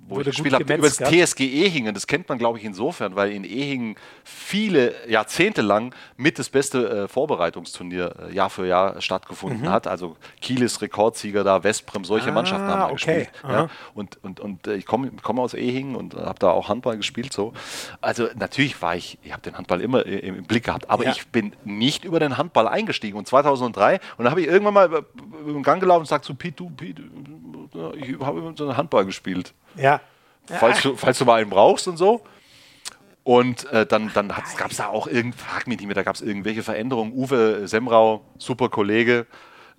wo 0.08 0.20
ich 0.20 0.26
gespielt 0.26 0.54
habe, 0.54 0.64
über 0.64 0.88
das 0.88 0.98
TSG 0.98 1.40
Ehingen. 1.40 1.94
Das 1.94 2.06
kennt 2.06 2.28
man, 2.28 2.38
glaube 2.38 2.58
ich, 2.58 2.64
insofern, 2.64 3.16
weil 3.16 3.32
in 3.32 3.44
Ehingen 3.44 3.96
viele 4.22 4.94
Jahrzehnte 5.08 5.62
lang 5.62 5.94
mit 6.16 6.38
das 6.38 6.48
beste 6.48 7.04
äh, 7.04 7.08
Vorbereitungsturnier 7.08 8.14
äh, 8.28 8.34
Jahr 8.34 8.50
für 8.50 8.66
Jahr 8.66 9.00
stattgefunden 9.00 9.62
mhm. 9.62 9.70
hat. 9.70 9.86
Also 9.86 10.16
Kiel 10.40 10.62
ist 10.62 10.82
Rekordsieger 10.82 11.44
da, 11.44 11.64
Westbrem, 11.64 12.04
solche 12.04 12.30
ah, 12.30 12.32
Mannschaften 12.32 12.66
haben 12.66 12.92
okay. 12.92 12.94
gespielt. 12.94 13.30
Ja? 13.48 13.68
Und, 13.94 14.22
und, 14.22 14.40
und 14.40 14.66
äh, 14.66 14.74
ich 14.74 14.86
komme 14.86 15.10
komm 15.22 15.38
aus 15.38 15.54
Ehingen 15.54 15.96
und 15.96 16.14
habe 16.14 16.38
da 16.38 16.50
auch 16.50 16.68
Handball 16.68 16.96
gespielt. 16.96 17.32
So. 17.32 17.52
Also 18.00 18.28
natürlich 18.34 18.80
war 18.82 18.96
ich, 18.96 19.18
ich 19.22 19.32
habe 19.32 19.42
den 19.42 19.56
Handball 19.56 19.80
immer 19.80 20.04
äh, 20.06 20.18
im 20.18 20.44
Blick 20.44 20.64
gehabt, 20.64 20.90
aber 20.90 21.04
ja. 21.04 21.12
ich 21.12 21.26
bin 21.28 21.54
nicht 21.64 22.04
über 22.04 22.20
den 22.20 22.36
Handball 22.36 22.68
eingestiegen. 22.68 23.16
Und 23.16 23.26
2003, 23.26 24.00
und 24.18 24.24
da 24.24 24.30
habe 24.30 24.42
ich 24.42 24.48
irgendwann 24.48 24.74
mal 24.74 24.92
äh, 24.92 25.02
im 25.50 25.62
Gang 25.62 25.80
gelaufen 25.80 26.00
und 26.00 26.04
gesagt 26.04 26.24
zu 26.24 26.34
Pete, 26.34 26.56
du, 26.56 26.70
Pete, 26.70 27.02
ich 27.96 28.18
habe 28.20 28.38
immer 28.38 28.52
so 28.56 28.64
einen 28.64 28.76
Handball 28.76 29.04
gespielt. 29.04 29.54
Ja. 29.76 30.00
Falls, 30.46 30.82
du, 30.82 30.96
falls 30.96 31.18
du 31.18 31.24
mal 31.24 31.40
einen 31.40 31.50
brauchst 31.50 31.88
und 31.88 31.96
so. 31.96 32.22
Und 33.22 33.64
äh, 33.72 33.86
dann, 33.86 34.10
dann 34.12 34.28
gab 34.28 34.70
es 34.70 34.76
da 34.76 34.88
auch 34.88 35.06
irgend, 35.06 35.34
frag 35.34 35.66
mich 35.66 35.78
nicht 35.78 35.86
mehr, 35.86 35.94
da 35.94 36.02
gab 36.02 36.14
es 36.14 36.20
irgendwelche 36.20 36.62
Veränderungen. 36.62 37.12
Uwe 37.14 37.66
Semrau, 37.66 38.22
super 38.38 38.68
Kollege, 38.68 39.26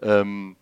ähm, 0.02 0.56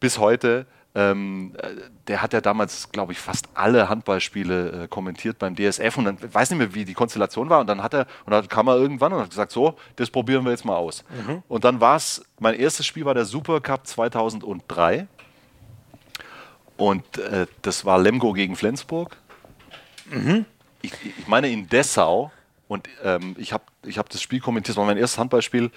bis 0.00 0.18
heute. 0.18 0.66
Ähm, 0.94 1.52
äh, 1.58 1.68
der 2.06 2.22
hat 2.22 2.32
ja 2.32 2.40
damals, 2.40 2.90
glaube 2.90 3.12
ich, 3.12 3.18
fast 3.18 3.48
alle 3.54 3.88
Handballspiele 3.88 4.84
äh, 4.84 4.88
kommentiert 4.88 5.38
beim 5.38 5.54
DSF 5.56 5.96
und 5.96 6.04
dann 6.04 6.18
ich 6.22 6.34
weiß 6.34 6.50
nicht 6.50 6.58
mehr, 6.58 6.74
wie 6.74 6.84
die 6.84 6.94
Konstellation 6.94 7.48
war. 7.48 7.60
Und 7.60 7.66
dann 7.66 7.82
hat 7.82 7.94
er, 7.94 8.06
und 8.26 8.32
dann 8.32 8.46
kam 8.48 8.68
er 8.68 8.76
irgendwann 8.76 9.12
und 9.12 9.20
hat 9.20 9.30
gesagt: 9.30 9.52
So, 9.52 9.76
das 9.96 10.10
probieren 10.10 10.44
wir 10.44 10.50
jetzt 10.50 10.64
mal 10.64 10.76
aus. 10.76 11.04
Mhm. 11.26 11.42
Und 11.48 11.64
dann 11.64 11.80
war 11.80 11.96
es, 11.96 12.24
mein 12.40 12.54
erstes 12.54 12.86
Spiel 12.86 13.04
war 13.04 13.14
der 13.14 13.24
Supercup 13.24 13.86
2003. 13.86 15.06
Und 16.82 17.18
äh, 17.18 17.46
das 17.62 17.84
war 17.84 18.00
Lemgo 18.00 18.32
gegen 18.32 18.56
Flensburg. 18.56 19.16
Mhm. 20.10 20.44
Ich, 20.82 20.92
ich, 21.04 21.28
meine 21.28 21.48
in 21.48 21.68
Dessau. 21.68 22.32
Und 22.66 22.88
ähm, 23.04 23.36
ich 23.38 23.52
habe 23.52 23.62
ich 23.84 23.98
hab 23.98 24.08
das 24.08 24.20
Spiel 24.20 24.40
kommentiert, 24.40 24.70
das 24.70 24.76
war 24.78 24.86
mein 24.86 24.96
erstes 24.96 25.18
Handballspiel 25.18 25.70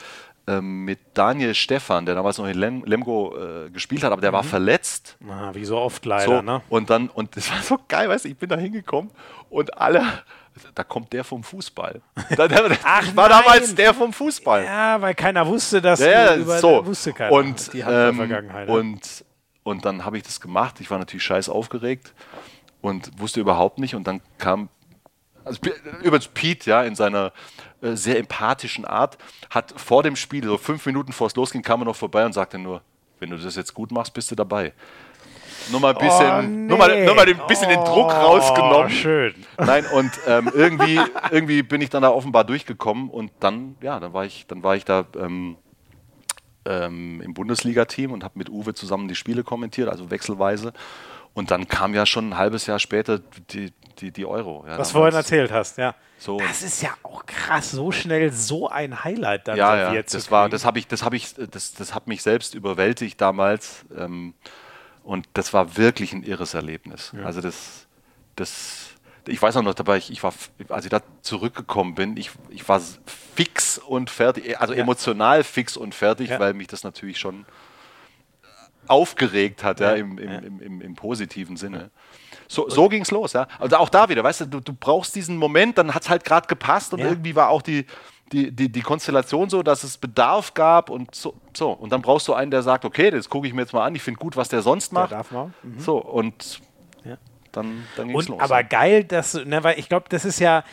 ähm, 0.47 0.85
mit 0.85 0.99
Daniel 1.13 1.53
Stefan, 1.53 2.07
der 2.07 2.15
damals 2.15 2.39
noch 2.39 2.47
in 2.47 2.57
Lem 2.57 2.83
Lemgo 2.85 3.35
äh, 3.37 3.69
gespielt 3.69 4.03
hat, 4.03 4.11
aber 4.13 4.21
der 4.21 4.31
mhm. 4.31 4.35
war 4.35 4.43
verletzt. 4.43 5.17
Ah, 5.29 5.51
wie 5.53 5.65
so 5.65 5.77
oft 5.77 6.05
leider, 6.05 6.37
so, 6.37 6.41
ne? 6.41 6.61
Und 6.69 6.89
dann, 6.89 7.09
und 7.09 7.35
das 7.35 7.51
war 7.51 7.61
so 7.61 7.77
geil, 7.87 8.09
weißt 8.09 8.25
du, 8.25 8.29
ich 8.29 8.37
bin 8.37 8.49
da 8.49 8.57
hingekommen 8.57 9.11
und 9.49 9.77
alle, 9.77 10.03
da 10.73 10.83
kommt 10.83 11.13
der 11.13 11.23
vom 11.23 11.43
Fußball. 11.43 12.01
Da, 12.35 12.47
der, 12.47 12.77
Ach, 12.83 13.15
war 13.15 13.29
nein. 13.29 13.41
damals 13.43 13.75
der 13.75 13.93
vom 13.93 14.13
Fußball. 14.13 14.63
Ja, 14.63 15.01
weil 15.01 15.13
keiner 15.13 15.45
wusste, 15.45 15.81
dass 15.81 15.99
ja, 15.99 16.07
ja, 16.07 16.35
über, 16.35 16.59
so. 16.59 16.83
wusste 16.85 17.13
keiner 17.13 17.31
und, 17.31 17.73
die 17.73 17.83
Handballvergangenheit. 17.83 18.69
Ähm, 18.69 18.73
und 18.73 19.25
und 19.65 19.83
dann 19.83 20.05
habe 20.05 20.15
ich 20.15 20.23
das 20.23 20.39
gemacht. 20.39 20.79
Ich 20.79 20.91
war 20.91 20.99
natürlich 20.99 21.23
scheiß 21.23 21.49
aufgeregt 21.49 22.13
und 22.81 23.19
wusste 23.19 23.41
überhaupt 23.41 23.79
nicht. 23.79 23.95
Und 23.95 24.05
dann 24.05 24.21
kam, 24.37 24.69
also 25.43 25.59
übrigens 26.03 26.27
Pete, 26.27 26.69
ja, 26.69 26.83
in 26.83 26.95
seiner 26.95 27.33
äh, 27.81 27.95
sehr 27.95 28.19
empathischen 28.19 28.85
Art, 28.85 29.17
hat 29.49 29.73
vor 29.75 30.03
dem 30.03 30.15
Spiel, 30.15 30.43
so 30.43 30.59
fünf 30.59 30.85
Minuten 30.85 31.11
vor 31.11 31.27
es 31.27 31.35
losging, 31.35 31.63
kam 31.63 31.81
er 31.81 31.85
noch 31.85 31.95
vorbei 31.95 32.23
und 32.25 32.33
sagte 32.33 32.59
nur, 32.59 32.81
wenn 33.19 33.31
du 33.31 33.37
das 33.37 33.55
jetzt 33.55 33.73
gut 33.73 33.91
machst, 33.91 34.13
bist 34.13 34.29
du 34.29 34.35
dabei. 34.35 34.71
Nur 35.71 35.79
mal 35.79 35.95
ein 35.95 35.97
bisschen, 35.97 36.31
oh, 36.31 36.41
nee. 36.43 36.67
nur 36.67 36.77
mal, 36.77 37.03
nur 37.03 37.15
mal 37.15 37.27
ein 37.27 37.47
bisschen 37.47 37.71
oh, 37.71 37.73
den 37.73 37.85
Druck 37.85 38.13
rausgenommen. 38.13 38.91
Schön. 38.91 39.33
Nein, 39.57 39.87
und 39.87 40.11
ähm, 40.27 40.51
irgendwie, 40.53 40.99
irgendwie 41.31 41.63
bin 41.63 41.81
ich 41.81 41.89
dann 41.89 42.03
da 42.03 42.09
offenbar 42.09 42.43
durchgekommen 42.43 43.09
und 43.09 43.31
dann, 43.39 43.77
ja, 43.81 43.99
dann 43.99 44.13
war 44.13 44.25
ich, 44.25 44.45
dann 44.45 44.61
war 44.61 44.75
ich 44.75 44.85
da 44.85 45.05
ähm, 45.19 45.57
ähm, 46.65 47.21
im 47.21 47.33
Bundesliga-Team 47.33 48.11
und 48.11 48.23
habe 48.23 48.37
mit 48.37 48.49
Uwe 48.49 48.73
zusammen 48.73 49.07
die 49.07 49.15
Spiele 49.15 49.43
kommentiert, 49.43 49.89
also 49.89 50.11
wechselweise. 50.11 50.73
Und 51.33 51.51
dann 51.51 51.67
kam 51.67 51.93
ja 51.93 52.05
schon 52.05 52.29
ein 52.29 52.37
halbes 52.37 52.65
Jahr 52.65 52.79
später 52.79 53.19
die, 53.49 53.73
die, 53.99 54.11
die 54.11 54.25
Euro. 54.25 54.65
Ja, 54.67 54.77
Was 54.77 54.89
du 54.89 54.99
vorhin 54.99 55.15
erzählt 55.15 55.51
hast, 55.51 55.77
ja. 55.77 55.95
So. 56.17 56.37
Das 56.39 56.63
ist 56.63 56.81
ja 56.81 56.91
auch 57.03 57.25
krass, 57.25 57.71
so 57.71 57.91
schnell 57.91 58.31
so 58.31 58.69
ein 58.69 59.03
Highlight 59.03 59.49
dann 59.49 59.57
ja, 59.57 59.93
ja. 59.93 60.01
das 60.01 60.31
war, 60.31 60.47
das 60.47 60.63
habe 60.63 60.79
ich, 60.79 60.87
das 60.87 61.03
habe 61.03 61.17
ich, 61.17 61.33
das, 61.35 61.73
das 61.73 61.93
hat 61.93 62.07
mich 62.07 62.23
selbst 62.23 62.55
überwältigt 62.55 63.19
damals. 63.19 63.85
Ähm, 63.97 64.33
und 65.03 65.27
das 65.33 65.53
war 65.53 65.77
wirklich 65.77 66.13
ein 66.13 66.23
irres 66.23 66.53
Erlebnis. 66.53 67.13
Ja. 67.15 67.25
Also 67.25 67.41
das, 67.41 67.85
das 68.35 68.84
ich 69.27 69.41
weiß 69.41 69.57
auch 69.57 69.61
noch 69.61 69.73
dabei, 69.73 69.97
ich, 69.97 70.11
ich, 70.11 70.23
war, 70.23 70.33
als 70.69 70.85
ich 70.85 70.91
da 70.91 71.01
zurückgekommen 71.21 71.95
bin, 71.95 72.17
ich, 72.17 72.31
ich 72.49 72.67
war 72.67 72.81
fix 73.35 73.77
und 73.77 74.09
fertig, 74.09 74.59
also 74.59 74.73
ja. 74.73 74.81
emotional 74.81 75.43
fix 75.43 75.77
und 75.77 75.95
fertig, 75.95 76.29
ja. 76.29 76.39
weil 76.39 76.53
mich 76.53 76.67
das 76.67 76.83
natürlich 76.83 77.17
schon 77.19 77.45
aufgeregt 78.87 79.63
hat, 79.63 79.79
ja, 79.79 79.93
im, 79.93 80.17
im, 80.17 80.31
im, 80.43 80.59
im, 80.61 80.81
im 80.81 80.95
positiven 80.95 81.57
Sinne. 81.57 81.89
So, 82.47 82.69
so 82.69 82.87
ging 82.87 83.01
es 83.01 83.09
los, 83.09 83.33
ja. 83.33 83.47
Also 83.59 83.77
auch 83.77 83.89
da 83.89 84.09
wieder, 84.09 84.23
weißt 84.23 84.41
du, 84.41 84.45
du, 84.45 84.59
du 84.59 84.73
brauchst 84.73 85.15
diesen 85.15 85.37
Moment, 85.37 85.77
dann 85.79 85.95
hat 85.95 86.03
es 86.03 86.09
halt 86.09 86.23
gerade 86.23 86.47
gepasst 86.47 86.93
und 86.93 86.99
Ja. 86.99 87.07
irgendwie 87.07 87.35
war 87.35 87.49
auch 87.49 87.63
die, 87.63 87.87
die, 88.31 88.51
die, 88.51 88.71
die 88.71 88.81
Konstellation 88.81 89.49
so, 89.49 89.63
dass 89.63 89.83
es 89.83 89.97
Bedarf 89.97 90.53
gab 90.53 90.91
und 90.91 91.15
so, 91.15 91.33
so. 91.55 91.71
Und 91.71 91.91
dann 91.91 92.03
brauchst 92.03 92.27
du 92.27 92.33
einen, 92.35 92.51
der 92.51 92.61
sagt, 92.61 92.85
okay, 92.85 93.09
das 93.09 93.27
gucke 93.29 93.47
ich 93.47 93.53
mir 93.53 93.61
jetzt 93.61 93.73
mal 93.73 93.83
an, 93.85 93.95
ich 93.95 94.03
finde 94.03 94.19
gut, 94.19 94.37
was 94.37 94.49
der 94.49 94.61
sonst 94.61 94.91
Der 94.91 94.99
macht. 94.99 95.11
darf 95.11 95.31
mal. 95.31 95.51
So, 95.77 95.97
und 95.97 96.59
Ja. 96.59 96.65
Dann, 97.55 97.85
dann 97.95 98.07
ging 98.07 98.17
es 98.17 98.27
Und 98.27 98.33
los. 98.33 98.41
aber 98.41 98.63
geil, 98.63 99.03
dass, 99.03 99.33
ne, 99.33 99.63
weil 99.63 99.79
ich 99.79 99.89
glaube, 99.89 100.05
das 100.09 100.25
ist 100.25 100.39
ja, 100.39 100.63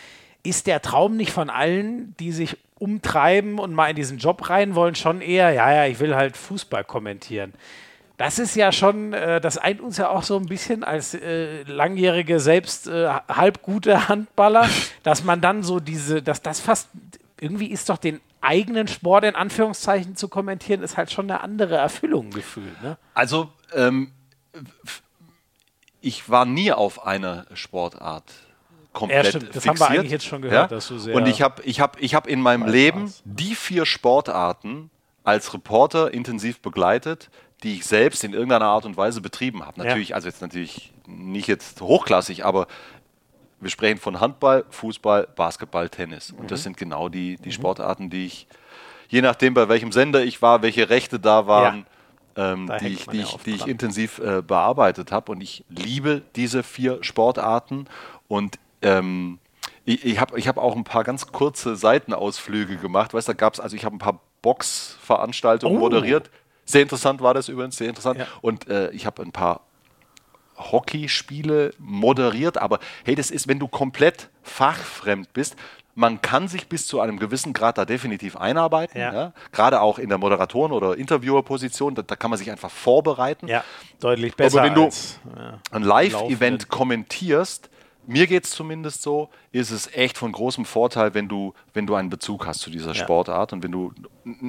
ist 0.43 0.67
der 0.67 0.83
Traum 0.83 1.17
nicht 1.17 1.33
von 1.33 1.51
allen, 1.51 2.15
die 2.19 2.33
sich 2.33 2.57
umtreiben 2.79 3.59
und 3.59 3.75
mal 3.75 3.91
in 3.91 3.97
diesen 3.97 4.19
Job 4.19 4.51
rein 4.51 4.75
wollen, 4.75 4.97
schon 4.97 5.21
eher, 5.21 5.53
ja, 5.53 5.73
ja, 5.73 5.87
ich 5.87 6.01
will 6.01 6.17
halt 6.17 6.37
Fußball 6.37 6.83
kommentieren. 6.83 7.55
Das 8.17 8.39
ist 8.39 8.57
ja 8.57 8.73
schon, 8.73 9.13
äh, 9.13 9.41
das 9.41 9.57
eint 9.57 9.81
uns 9.81 9.99
ja 9.99 10.11
auch 10.11 10.23
so 10.23 10.37
ein 10.37 10.47
bisschen 10.47 10.85
als 10.85 11.15
äh, 11.15 11.63
langjährige, 11.63 12.41
selbst 12.41 12.89
äh, 12.89 13.09
halb 13.29 13.63
gute 13.63 14.09
Handballer, 14.09 14.69
dass 15.03 15.25
man 15.25 15.41
dann 15.41 15.63
so 15.63 15.81
diese, 15.81 16.23
dass 16.23 16.43
das 16.43 16.61
fast, 16.61 16.89
irgendwie 17.41 17.69
ist 17.69 17.89
doch 17.89 17.99
den 17.99 18.21
eigenen 18.41 18.89
Sport 18.89 19.25
in 19.25 19.37
Anführungszeichen 19.37 20.17
zu 20.17 20.29
kommentieren, 20.29 20.83
ist 20.83 20.97
halt 20.97 21.13
schon 21.13 21.31
eine 21.31 21.41
andere 21.41 21.77
Erfüllung 21.77 22.31
gefühlt. 22.31 22.83
Ne? 22.83 22.99
Also, 23.15 23.49
ähm, 23.75 24.11
ich 26.03 26.29
war 26.29 26.45
nie 26.45 26.73
auf 26.73 27.07
eine 27.07 27.47
Sportart 27.55 28.25
komplett 28.93 29.25
Ja, 29.25 29.31
stimmt. 29.31 29.45
Das 29.57 29.63
fixiert. 29.63 29.81
haben 29.81 29.95
wir 29.95 29.99
eigentlich 30.01 30.13
jetzt 30.13 30.27
schon 30.27 30.43
gehört, 30.43 30.71
dass 30.73 30.89
du 30.89 30.99
sehr 30.99 31.15
Und 31.15 31.27
ich 31.27 31.41
habe 31.43 31.63
ich 31.63 31.81
hab, 31.81 31.99
ich 32.01 32.15
hab 32.15 32.27
in 32.27 32.41
meinem 32.43 32.67
Leben 32.67 33.03
warst. 33.05 33.23
die 33.25 33.55
vier 33.55 33.87
Sportarten 33.87 34.91
als 35.25 35.55
Reporter 35.55 36.13
intensiv 36.13 36.61
begleitet, 36.61 37.31
die 37.63 37.75
ich 37.77 37.87
selbst 37.87 38.25
in 38.25 38.33
irgendeiner 38.35 38.67
Art 38.67 38.85
und 38.85 38.97
Weise 38.97 39.21
betrieben 39.21 39.65
habe. 39.65 39.81
Natürlich, 39.83 40.15
also 40.15 40.29
jetzt 40.29 40.43
natürlich 40.43 40.93
nicht 41.07 41.47
jetzt 41.47 41.81
hochklassig, 41.81 42.45
aber 42.45 42.67
wir 43.61 43.71
sprechen 43.71 43.99
von 43.99 44.19
Handball, 44.19 44.65
Fußball, 44.71 45.29
Basketball, 45.37 45.89
Tennis. 45.89 46.33
Und 46.33 46.43
Mhm. 46.43 46.47
das 46.49 46.65
sind 46.65 46.77
genau 46.77 47.09
die, 47.09 47.37
die 47.37 47.53
Sportarten, 47.53 48.11
die 48.11 48.27
ich, 48.27 48.49
je 49.09 49.23
nachdem 49.23 49.55
bei 49.55 49.69
welchem 49.69 49.93
Sender 49.93 50.25
ich 50.25 50.43
war, 50.43 50.63
welche 50.63 50.91
Rechte 50.91 51.21
da 51.21 51.47
waren, 51.47 51.87
ähm, 52.37 52.71
die, 52.81 52.89
ich, 52.89 53.07
die, 53.07 53.19
ja 53.19 53.25
ich, 53.25 53.37
die 53.45 53.51
ich 53.53 53.67
intensiv 53.67 54.19
äh, 54.19 54.43
bearbeitet 54.43 55.13
habe. 55.13 55.33
Und 55.33 55.41
ich 55.41 55.65
liebe 55.69 56.23
diese 56.37 56.63
vier 56.63 57.03
Sportarten. 57.03 57.87
Und 58.29 58.59
ähm, 58.83 59.39
ich, 59.85 60.05
ich 60.05 60.21
habe 60.21 60.39
ich 60.39 60.49
hab 60.49 60.59
auch 60.59 60.77
ein 60.77 60.85
paar 60.85 61.05
ganz 61.05 61.27
kurze 61.29 61.77
Seitenausflüge 61.77 62.77
gemacht. 62.77 63.15
Weißt 63.15 63.29
du, 63.29 63.33
da 63.33 63.37
gab 63.37 63.55
es, 63.55 63.61
also 63.61 63.77
ich 63.77 63.85
habe 63.85 63.97
ein 63.97 63.99
paar 63.99 64.21
Boxveranstaltungen 64.43 65.77
Oh. 65.77 65.81
moderiert. 65.81 66.31
Sehr 66.65 66.83
interessant 66.83 67.21
war 67.21 67.35
das 67.35 67.49
übrigens, 67.49 67.77
sehr 67.77 67.89
interessant. 67.89 68.19
Ja. 68.21 68.27
Und 68.41 68.69
äh, 68.69 68.91
ich 68.91 69.07
habe 69.07 69.23
ein 69.23 69.33
paar 69.33 69.61
Hockeyspiele 70.57 71.73
moderiert, 71.79 72.59
aber 72.59 72.79
hey, 73.05 73.15
das 73.15 73.31
ist, 73.31 73.49
wenn 73.49 73.59
du 73.59 73.69
komplett 73.69 74.29
fachfremd 74.43 75.33
bist, 75.33 75.57
man 75.95 76.23
kann 76.23 76.49
sich 76.49 76.69
bis 76.69 76.87
zu 76.87 77.01
einem 77.01 77.19
gewissen 77.19 77.53
Grad 77.53 77.77
da 77.79 77.85
definitiv 77.85 78.37
einarbeiten. 78.37 78.99
Ja. 78.99 79.13
Ja. 79.13 79.33
Gerade 79.53 79.81
auch 79.83 79.99
in 79.99 80.09
der 80.09 80.19
Moderatoren- 80.19 80.73
oder 80.73 80.97
Interviewerposition, 80.97 81.95
da, 81.95 82.03
da 82.03 82.17
kann 82.17 82.31
man 82.31 82.39
sich 82.39 82.51
einfach 82.51 82.71
vorbereiten. 82.71 83.47
Ja, 83.49 83.63
deutlich 84.01 84.35
besser. 84.35 84.63
wenn 84.63 84.75
du- 84.75 84.85
als. 84.85 85.21
Ein 85.71 85.83
Live-Event 85.83 86.69
kommentierst, 86.69 87.69
mir 88.07 88.27
geht 88.27 88.45
es 88.45 88.51
zumindest 88.51 89.03
so, 89.03 89.29
ist 89.53 89.71
es 89.71 89.93
echt 89.95 90.19
von 90.19 90.33
großem 90.33 90.65
Vorteil, 90.65 91.15
wenn 91.15 91.29
du, 91.29 91.55
wenn 91.75 91.87
du 91.87 91.95
einen 91.95 92.11
Bezug 92.11 92.47
hast 92.47 92.61
zu 92.61 92.71
dieser 92.71 92.95
Sportart 92.95 93.53
und 93.53 93.63
wenn 93.63 93.71
du 93.73 93.93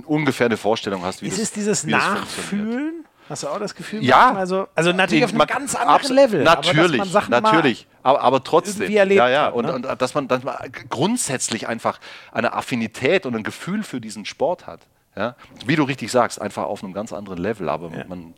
ungefähr 0.06 0.46
eine 0.48 0.58
Vorstellung 0.58 1.04
hast, 1.04 1.22
wie 1.22 1.28
Ist 1.28 1.38
das 1.38 1.44
es 1.44 1.52
dieses. 1.52 1.84
Nachfühlen? 1.86 3.06
Hast 3.34 3.44
du 3.44 3.48
auch 3.48 3.60
das 3.60 3.74
Gefühl? 3.74 4.04
Ja. 4.04 4.18
manchmal 4.26 4.48
So, 4.48 4.68
also 4.76 4.92
natürlich 4.94 5.24
auf 5.24 5.32
einem 5.32 5.40
Man- 5.40 5.48
ganz 5.48 5.76
anderen 5.76 6.14
Level. 6.16 6.48
aber 6.48 6.62
Natürlich, 6.66 6.98
man 7.00 7.08
Sachen 7.10 7.32
natürlich. 7.32 7.88
Aber, 8.04 8.22
aber 8.22 8.44
trotzdem. 8.44 8.92
erlebt 8.96 9.18
ja, 9.18 9.28
ja. 9.30 9.46
hat, 9.48 9.54
und, 9.56 9.66
ne? 9.66 9.74
und 9.74 10.02
dass, 10.02 10.14
man, 10.14 10.28
dass 10.28 10.44
man 10.44 10.56
grundsätzlich 10.90 11.68
einfach 11.68 12.00
eine 12.32 12.54
Affinität 12.54 13.26
und 13.26 13.36
ein 13.36 13.44
Gefühl 13.44 13.82
für 13.84 14.00
diesen 14.00 14.26
Sport 14.26 14.68
hat. 14.68 14.82
Ja? 15.16 15.36
Wie 15.66 15.76
du 15.76 15.84
richtig 15.84 16.12
sagst, 16.12 16.40
einfach 16.40 16.64
auf 16.66 16.84
einem 16.84 16.94
ganz 16.94 17.12
anderen 17.12 17.40
Level. 17.40 17.70
Aber 17.70 17.90
man, 18.08 18.34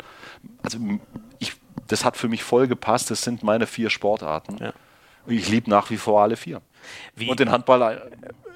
also 0.63 0.77
ich, 1.39 1.53
das 1.87 2.05
hat 2.05 2.15
für 2.17 2.29
mich 2.29 2.43
voll 2.43 2.67
gepasst. 2.67 3.11
Das 3.11 3.21
sind 3.21 3.43
meine 3.43 3.67
vier 3.67 3.89
Sportarten. 3.89 4.57
Ja. 4.59 4.73
Ich 5.27 5.49
liebe 5.49 5.69
nach 5.69 5.89
wie 5.89 5.97
vor 5.97 6.21
alle 6.21 6.37
vier. 6.37 6.61
Wie- 7.15 7.29
Und 7.29 7.39
den 7.39 7.51
Handball 7.51 7.81
äh, 7.81 7.99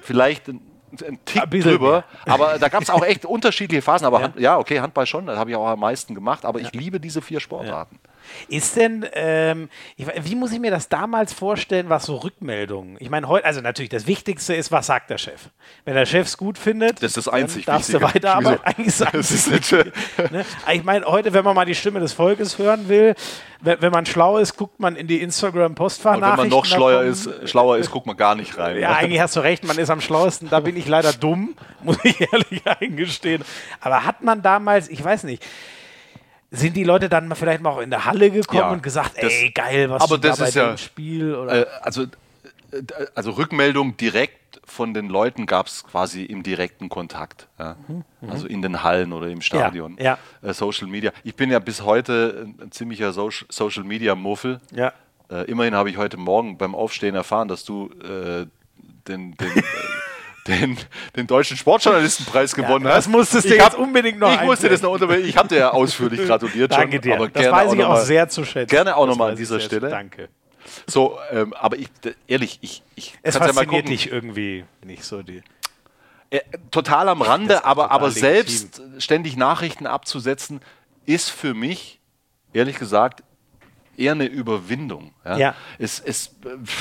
vielleicht 0.00 0.48
ein, 0.92 1.18
Tick 1.24 1.42
Ein 1.42 1.50
drüber. 1.50 2.04
mehr. 2.26 2.34
Aber 2.34 2.58
da 2.58 2.68
gab 2.68 2.82
es 2.82 2.90
auch 2.90 3.04
echt 3.04 3.24
unterschiedliche 3.26 3.82
Phasen. 3.82 4.06
Aber 4.06 4.20
Ja. 4.20 4.26
ja, 4.36 4.40
ja 4.40 4.58
okay, 4.58 4.80
Handball 4.80 5.06
schon, 5.06 5.26
das 5.26 5.38
habe 5.38 5.50
ich 5.50 5.56
auch 5.56 5.66
am 5.66 5.80
meisten 5.80 6.14
gemacht. 6.14 6.44
Aber 6.44 6.60
ich 6.60 6.72
liebe 6.72 7.00
diese 7.00 7.22
vier 7.22 7.40
Sportarten. 7.40 7.98
Ist 8.48 8.76
denn, 8.76 9.06
ähm, 9.12 9.68
ich, 9.96 10.06
wie 10.24 10.34
muss 10.34 10.52
ich 10.52 10.58
mir 10.60 10.70
das 10.70 10.88
damals 10.88 11.32
vorstellen, 11.32 11.88
was 11.88 12.04
so 12.04 12.16
Rückmeldungen? 12.16 12.96
Ich 13.00 13.10
meine, 13.10 13.28
heute, 13.28 13.44
also 13.44 13.60
natürlich, 13.60 13.90
das 13.90 14.06
Wichtigste 14.06 14.54
ist, 14.54 14.72
was 14.72 14.86
sagt 14.86 15.10
der 15.10 15.18
Chef? 15.18 15.48
Wenn 15.84 15.94
der 15.94 16.06
Chef 16.06 16.26
es 16.26 16.36
gut 16.36 16.58
findet, 16.58 16.96
Das 17.02 17.10
ist 17.10 17.16
das 17.16 17.24
dann 17.26 17.34
einzig 17.34 17.64
darfst 17.66 17.88
Wichtige. 17.92 18.06
du 18.08 18.14
weiterarbeiten. 18.14 18.60
Eigentlich 18.64 18.94
sagen 18.94 19.18
Das 19.18 19.30
ist 19.30 19.50
nicht. 19.50 19.72
ne? 19.72 20.44
Aber 20.64 20.74
Ich 20.74 20.84
meine, 20.84 21.04
heute, 21.06 21.32
wenn 21.32 21.44
man 21.44 21.54
mal 21.54 21.64
die 21.66 21.74
Stimme 21.74 22.00
des 22.00 22.12
Volkes 22.12 22.58
hören 22.58 22.88
will, 22.88 23.14
wenn, 23.62 23.80
wenn 23.82 23.92
man 23.92 24.06
schlau 24.06 24.38
ist, 24.38 24.56
guckt 24.56 24.80
man 24.80 24.96
in 24.96 25.06
die 25.06 25.16
Und 25.18 25.24
Instagram-Postfachnachrichten. 25.24 26.30
wenn 26.44 26.48
man 26.50 26.58
noch 26.58 26.64
schlauer 26.64 27.02
ist, 27.02 27.48
schlauer 27.48 27.76
ist, 27.78 27.90
guckt 27.90 28.06
man 28.06 28.16
gar 28.16 28.34
nicht 28.34 28.56
rein. 28.58 28.78
Ja, 28.78 28.92
eigentlich 28.96 29.20
hast 29.20 29.36
du 29.36 29.40
recht, 29.40 29.64
man 29.64 29.78
ist 29.78 29.90
am 29.90 30.00
schlauesten. 30.00 30.48
Da 30.48 30.60
bin 30.60 30.76
ich 30.76 30.86
leider 30.88 31.12
dumm, 31.12 31.54
muss 31.82 31.98
ich 32.04 32.20
ehrlich 32.32 32.62
eingestehen. 32.66 33.44
Aber 33.80 34.04
hat 34.04 34.22
man 34.22 34.42
damals, 34.42 34.88
ich 34.88 35.02
weiß 35.02 35.24
nicht, 35.24 35.44
sind 36.50 36.76
die 36.76 36.84
Leute 36.84 37.08
dann 37.08 37.34
vielleicht 37.36 37.62
mal 37.62 37.70
auch 37.70 37.80
in 37.80 37.90
der 37.90 38.04
Halle 38.04 38.30
gekommen 38.30 38.58
Ja, 38.60 38.70
und 38.70 38.82
gesagt, 38.82 39.12
das- 39.16 39.32
ey, 39.32 39.50
geil, 39.50 39.88
was 39.90 40.02
aber 40.02 40.18
da 40.18 40.28
das 40.28 40.38
bei 40.38 40.48
ist 40.48 40.54
ja- 40.54 40.68
dem 40.68 40.78
Spiel? 40.78 41.34
Oder? 41.34 41.62
Äh, 41.62 41.66
also, 41.82 42.02
äh, 42.02 42.08
also 43.14 43.32
Rückmeldung 43.32 43.96
direkt 43.96 44.60
von 44.64 44.94
den 44.94 45.08
Leuten 45.08 45.46
gab 45.46 45.66
es 45.66 45.84
quasi 45.84 46.24
im 46.24 46.42
direkten 46.42 46.88
Kontakt. 46.88 47.46
Ja. 47.58 47.76
Also 48.28 48.46
in 48.46 48.62
den 48.62 48.82
Hallen 48.82 49.12
oder 49.12 49.28
im 49.28 49.40
Stadion. 49.42 49.92
Mhm, 49.92 49.98
ja. 50.00 50.18
Äh, 50.42 50.52
Social 50.52 50.86
Media. 50.88 51.12
Ich 51.24 51.34
bin 51.36 51.50
ja 51.50 51.58
bis 51.58 51.82
heute 51.82 52.48
ein, 52.60 52.70
ziemlicher 52.72 53.12
Social, 53.12 53.46
Social 53.50 53.84
Media 53.84 54.14
Muffel. 54.14 54.60
Äh, 54.74 55.44
immerhin 55.50 55.74
habe 55.74 55.90
ich 55.90 55.96
heute 55.96 56.16
Morgen 56.16 56.58
beim 56.58 56.74
Aufstehen 56.74 57.14
erfahren, 57.14 57.46
dass 57.48 57.64
du 57.64 57.90
äh, 58.02 58.46
den, 59.06 59.36
den, 59.36 59.36
den, 60.46 60.76
den 61.16 61.26
deutschen 61.26 61.56
Sportjournalistenpreis 61.56 62.54
gewonnen 62.54 62.84
das 62.84 62.94
hast. 62.96 63.08
musstest 63.08 63.48
du 63.48 63.54
jetzt 63.56 63.74
unbedingt 63.76 64.18
noch 64.18 64.32
Ich 64.32 64.40
musste 64.42 64.68
das 64.68 64.82
noch 64.82 64.90
unter. 64.92 65.10
Ich 65.18 65.36
habe 65.36 65.48
dir 65.48 65.58
ja 65.58 65.70
ausführlich 65.70 66.20
gratuliert 66.26 66.72
schon. 66.72 66.80
Danke 66.82 67.00
dir. 67.00 67.14
Aber 67.16 67.28
das 67.28 67.42
gerne 67.42 67.56
weiß 67.56 67.72
ich 67.74 67.84
auch 67.84 67.88
mal- 67.90 68.04
sehr 68.04 68.28
zu 68.28 68.44
schätzen. 68.44 68.70
Gerne 68.70 68.96
auch 68.96 69.06
Das 69.06 69.10
nochmal 69.14 69.30
an 69.32 69.36
dieser 69.36 69.60
Stelle. 69.60 69.88
Danke. 69.90 70.28
So, 70.86 71.18
ähm, 71.30 71.52
aber 71.54 71.78
ich, 71.78 71.88
ehrlich, 72.26 72.58
ich, 72.62 72.82
ich 72.94 73.18
Es 73.22 73.38
kann's 73.38 73.54
fasziniert 73.56 73.88
dich 73.88 74.10
irgendwie 74.12 74.64
nicht 74.84 75.04
so 75.04 75.22
die. 75.22 75.42
Äh, 76.30 76.40
total 76.70 77.08
am 77.08 77.18
Das 77.20 77.28
Rande, 77.28 77.64
aber, 77.64 77.90
aber 77.90 78.08
legitim. 78.08 78.20
selbst 78.22 78.82
ständig 78.98 79.36
Nachrichten 79.36 79.86
abzusetzen, 79.86 80.60
ist 81.06 81.28
für 81.30 81.54
mich, 81.54 81.98
ehrlich 82.52 82.78
gesagt, 82.78 83.24
eher 84.00 84.12
eine 84.12 84.24
Überwindung. 84.24 85.12
Ja, 85.24 85.36
ja. 85.36 85.54
Es, 85.78 86.00
es, 86.00 86.36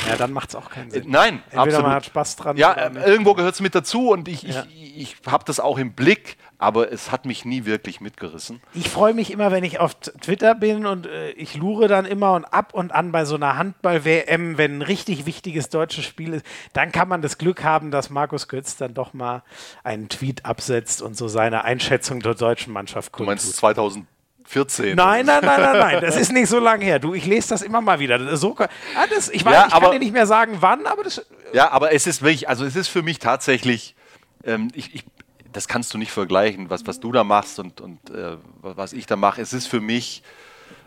ja 0.08 0.16
dann 0.16 0.32
macht 0.32 0.50
es 0.50 0.56
auch 0.56 0.70
keinen 0.70 0.90
Sinn. 0.90 1.06
Nein, 1.08 1.44
Entweder 1.46 1.62
absolut. 1.62 1.84
man 1.84 1.92
hat 1.92 2.06
Spaß 2.06 2.36
dran. 2.38 2.58
Ja, 2.58 2.92
irgendwo 3.06 3.34
gehört 3.34 3.54
es 3.54 3.62
mit 3.62 3.76
dazu 3.76 4.10
und 4.10 4.28
ich, 4.28 4.44
ja. 4.44 4.66
ich, 4.74 4.98
ich 4.98 5.16
habe 5.28 5.44
das 5.46 5.60
auch 5.60 5.78
im 5.78 5.94
Blick, 5.94 6.38
aber 6.58 6.92
es 6.92 7.12
hat 7.12 7.26
mich 7.26 7.46
nie 7.46 7.66
wirklich 7.66 8.02
mitgerissen. 8.02 8.62
Ich 8.74 8.90
freue 8.90 9.14
mich 9.14 9.32
immer, 9.32 9.52
wenn 9.52 9.64
ich 9.64 9.80
auf 9.80 9.96
Twitter 9.96 10.56
bin 10.56 10.86
und 10.86 11.08
äh, 11.08 11.32
ich 11.32 11.56
lure 11.56 11.88
dann 11.88 12.06
immer 12.06 12.34
und 12.34 12.46
ab 12.46 12.74
und 12.74 12.92
an 12.92 13.12
bei 13.12 13.26
so 13.26 13.36
einer 13.36 13.58
Handball-WM, 13.58 14.58
wenn 14.58 14.80
ein 14.80 14.82
richtig 14.82 15.26
wichtiges 15.26 15.70
deutsches 15.70 16.06
Spiel 16.06 16.34
ist, 16.34 16.46
dann 16.74 16.92
kann 16.92 17.08
man 17.08 17.22
das 17.22 17.38
Glück 17.38 17.64
haben, 17.64 17.92
dass 17.92 18.10
Markus 18.10 18.48
Götz 18.48 18.78
dann 18.78 18.94
doch 18.94 19.14
mal 19.14 19.44
einen 19.84 20.10
Tweet 20.10 20.46
absetzt 20.46 21.02
und 21.02 21.18
so 21.18 21.28
seine 21.28 21.64
Einschätzung 21.64 22.22
der 22.22 22.36
deutschen 22.36 22.74
Mannschaft 22.74 23.12
kundtut. 23.12 23.28
Du 23.28 23.32
meinst 23.32 23.56
2000 23.56 24.06
14. 24.50 24.96
Nein, 24.96 25.28
nein, 25.28 25.46
nein, 25.46 25.62
nein, 25.62 25.78
nein. 25.78 26.02
Das 26.02 26.16
ist 26.20 26.32
nicht 26.32 26.50
so 26.50 26.60
lange 26.60 26.84
her. 26.84 26.98
Du, 26.98 27.14
ich 27.14 27.28
lese 27.28 27.50
das 27.50 27.62
immer 27.62 27.82
mal 27.82 28.00
wieder. 28.00 28.36
So, 28.36 28.56
ah, 28.58 28.68
ich 29.32 29.46
weiß, 29.46 29.54
ja, 29.54 29.68
ich 29.68 29.74
kann 29.74 29.92
dir 29.92 30.00
nicht 30.00 30.12
mehr 30.12 30.26
sagen, 30.26 30.58
wann, 30.60 30.88
aber 30.88 31.04
das. 31.04 31.24
Ja, 31.54 31.70
aber 31.70 31.94
es 31.94 32.08
ist 32.08 32.24
wirklich, 32.24 32.50
also 32.50 32.66
es 32.66 32.76
ist 32.76 32.88
für 32.88 33.04
mich 33.04 33.20
tatsächlich, 33.20 33.96
ähm, 34.44 34.70
ich, 34.74 34.96
ich, 34.96 35.04
das 35.54 35.68
kannst 35.68 35.94
du 35.94 36.00
nicht 36.00 36.12
vergleichen, 36.12 36.72
was, 36.72 36.88
was 36.88 37.00
du 37.00 37.12
da 37.12 37.24
machst 37.24 37.60
und, 37.60 37.80
und 37.80 38.10
äh, 38.10 38.38
was 38.64 38.94
ich 38.94 39.06
da 39.06 39.16
mache. 39.16 39.40
Es 39.40 39.54
ist 39.54 39.68
für 39.68 39.82
mich 39.82 40.24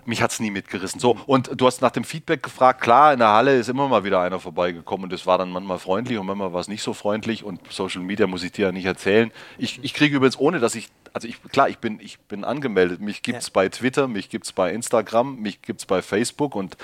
mich 0.04 0.22
hat 0.22 0.32
es 0.32 0.40
nie 0.40 0.50
mitgerissen. 0.50 1.00
So, 1.00 1.16
und 1.26 1.50
du 1.60 1.66
hast 1.66 1.80
nach 1.82 1.90
dem 1.90 2.04
Feedback 2.04 2.42
gefragt, 2.42 2.80
klar, 2.80 3.12
in 3.12 3.18
der 3.18 3.28
Halle 3.28 3.56
ist 3.56 3.68
immer 3.68 3.88
mal 3.88 4.04
wieder 4.04 4.20
einer 4.20 4.40
vorbeigekommen 4.40 5.04
und 5.04 5.12
es 5.12 5.26
war 5.26 5.38
dann 5.38 5.50
manchmal 5.50 5.78
freundlich 5.78 6.18
und 6.18 6.26
manchmal 6.26 6.52
war 6.52 6.60
es 6.60 6.68
nicht 6.68 6.82
so 6.82 6.92
freundlich 6.94 7.44
und 7.44 7.60
Social 7.72 8.02
Media 8.02 8.26
muss 8.26 8.42
ich 8.42 8.52
dir 8.52 8.66
ja 8.66 8.72
nicht 8.72 8.84
erzählen. 8.86 9.30
Ich, 9.58 9.82
ich 9.82 9.94
kriege 9.94 10.16
übrigens 10.16 10.38
ohne, 10.38 10.58
dass 10.60 10.74
ich, 10.74 10.88
also 11.12 11.28
ich, 11.28 11.42
klar, 11.44 11.68
ich 11.68 11.78
bin, 11.78 12.00
ich 12.00 12.18
bin 12.20 12.44
angemeldet. 12.44 13.00
Mich 13.00 13.22
gibt 13.22 13.38
es 13.38 13.46
Ja. 13.46 13.50
bei 13.54 13.68
Twitter, 13.68 14.08
mich 14.08 14.28
gibt 14.30 14.46
es 14.46 14.52
bei 14.52 14.72
Instagram, 14.72 15.36
mich 15.36 15.62
gibt 15.62 15.80
es 15.80 15.86
bei 15.86 16.02
Facebook 16.02 16.54
und 16.54 16.76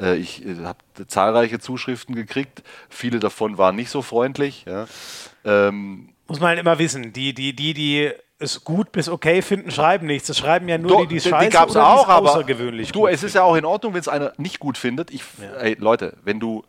äh, 0.00 0.16
ich 0.16 0.44
äh, 0.44 0.56
habe 0.64 0.78
zahlreiche 1.06 1.58
Zuschriften 1.58 2.14
gekriegt. 2.14 2.62
Viele 2.88 3.20
davon 3.20 3.58
waren 3.58 3.76
nicht 3.76 3.90
so 3.90 4.02
freundlich. 4.02 4.64
Ja. 4.66 4.86
Ähm, 5.44 6.08
Muss 6.28 6.40
man 6.40 6.50
halt 6.50 6.58
immer 6.58 6.78
wissen. 6.78 7.12
Die, 7.12 7.32
die, 7.34 7.54
die, 7.54 7.74
die 7.74 8.12
es 8.38 8.64
gut 8.64 8.92
bis 8.92 9.08
okay 9.08 9.42
finden, 9.42 9.70
schreiben 9.70 10.06
nichts. 10.06 10.28
Das 10.28 10.38
schreiben 10.38 10.68
ja 10.68 10.78
nur 10.78 10.90
Do, 10.90 11.00
die, 11.02 11.06
die 11.08 11.16
es 11.16 11.24
scheiße 11.28 11.46
die 11.46 11.52
gab 11.52 11.68
es 11.68 11.76
oder 11.76 11.88
auch, 11.88 12.08
aber 12.08 12.30
außergewöhnlich 12.30 12.92
du, 12.92 13.06
es 13.06 13.22
ist 13.22 13.34
ja 13.34 13.42
auch 13.42 13.56
in 13.56 13.64
Ordnung, 13.64 13.94
wenn 13.94 14.00
es 14.00 14.08
einer 14.08 14.32
nicht 14.36 14.58
gut 14.58 14.76
findet. 14.76 15.10
Ich, 15.10 15.22
ey, 15.58 15.76
Leute, 15.78 16.16
wenn 16.22 16.38
du, 16.38 16.64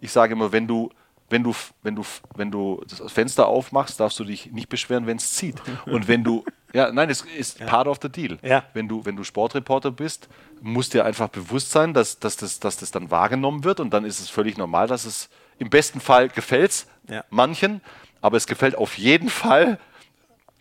ich 0.00 0.12
sage 0.12 0.34
immer, 0.34 0.52
wenn 0.52 0.68
du, 0.68 0.90
wenn 1.30 1.42
du, 1.42 1.54
wenn 1.82 1.96
du, 1.96 2.04
wenn 2.36 2.50
du 2.50 2.82
das 2.88 3.12
Fenster 3.12 3.48
aufmachst, 3.48 4.00
darfst 4.00 4.18
du 4.18 4.24
dich 4.24 4.52
nicht 4.52 4.68
beschweren, 4.68 5.06
wenn 5.06 5.16
es 5.16 5.34
zieht. 5.34 5.56
Und 5.86 6.08
wenn 6.08 6.22
du, 6.24 6.44
ja, 6.72 6.90
nein, 6.92 7.10
es 7.10 7.22
ist 7.22 7.64
part 7.66 7.88
of 7.88 7.98
the 8.00 8.08
deal. 8.08 8.38
Ja. 8.42 8.64
Wenn 8.72 8.88
du, 8.88 9.04
wenn 9.04 9.16
du 9.16 9.24
Sportreporter 9.24 9.90
bist, 9.90 10.28
musst 10.60 10.94
dir 10.94 11.04
einfach 11.04 11.28
bewusst 11.28 11.70
sein, 11.72 11.94
dass, 11.94 12.18
dass, 12.18 12.36
das, 12.36 12.60
dass 12.60 12.76
das 12.78 12.90
dann 12.90 13.10
wahrgenommen 13.10 13.64
wird 13.64 13.80
und 13.80 13.90
dann 13.90 14.04
ist 14.04 14.20
es 14.20 14.30
völlig 14.30 14.56
normal, 14.56 14.86
dass 14.86 15.04
es 15.04 15.28
im 15.58 15.70
besten 15.70 16.00
Fall 16.00 16.28
gefällt 16.28 16.86
Ja. 17.08 17.24
manchen, 17.30 17.80
aber 18.20 18.36
es 18.36 18.46
gefällt 18.46 18.76
auf 18.76 18.98
jeden 18.98 19.30
Fall 19.30 19.78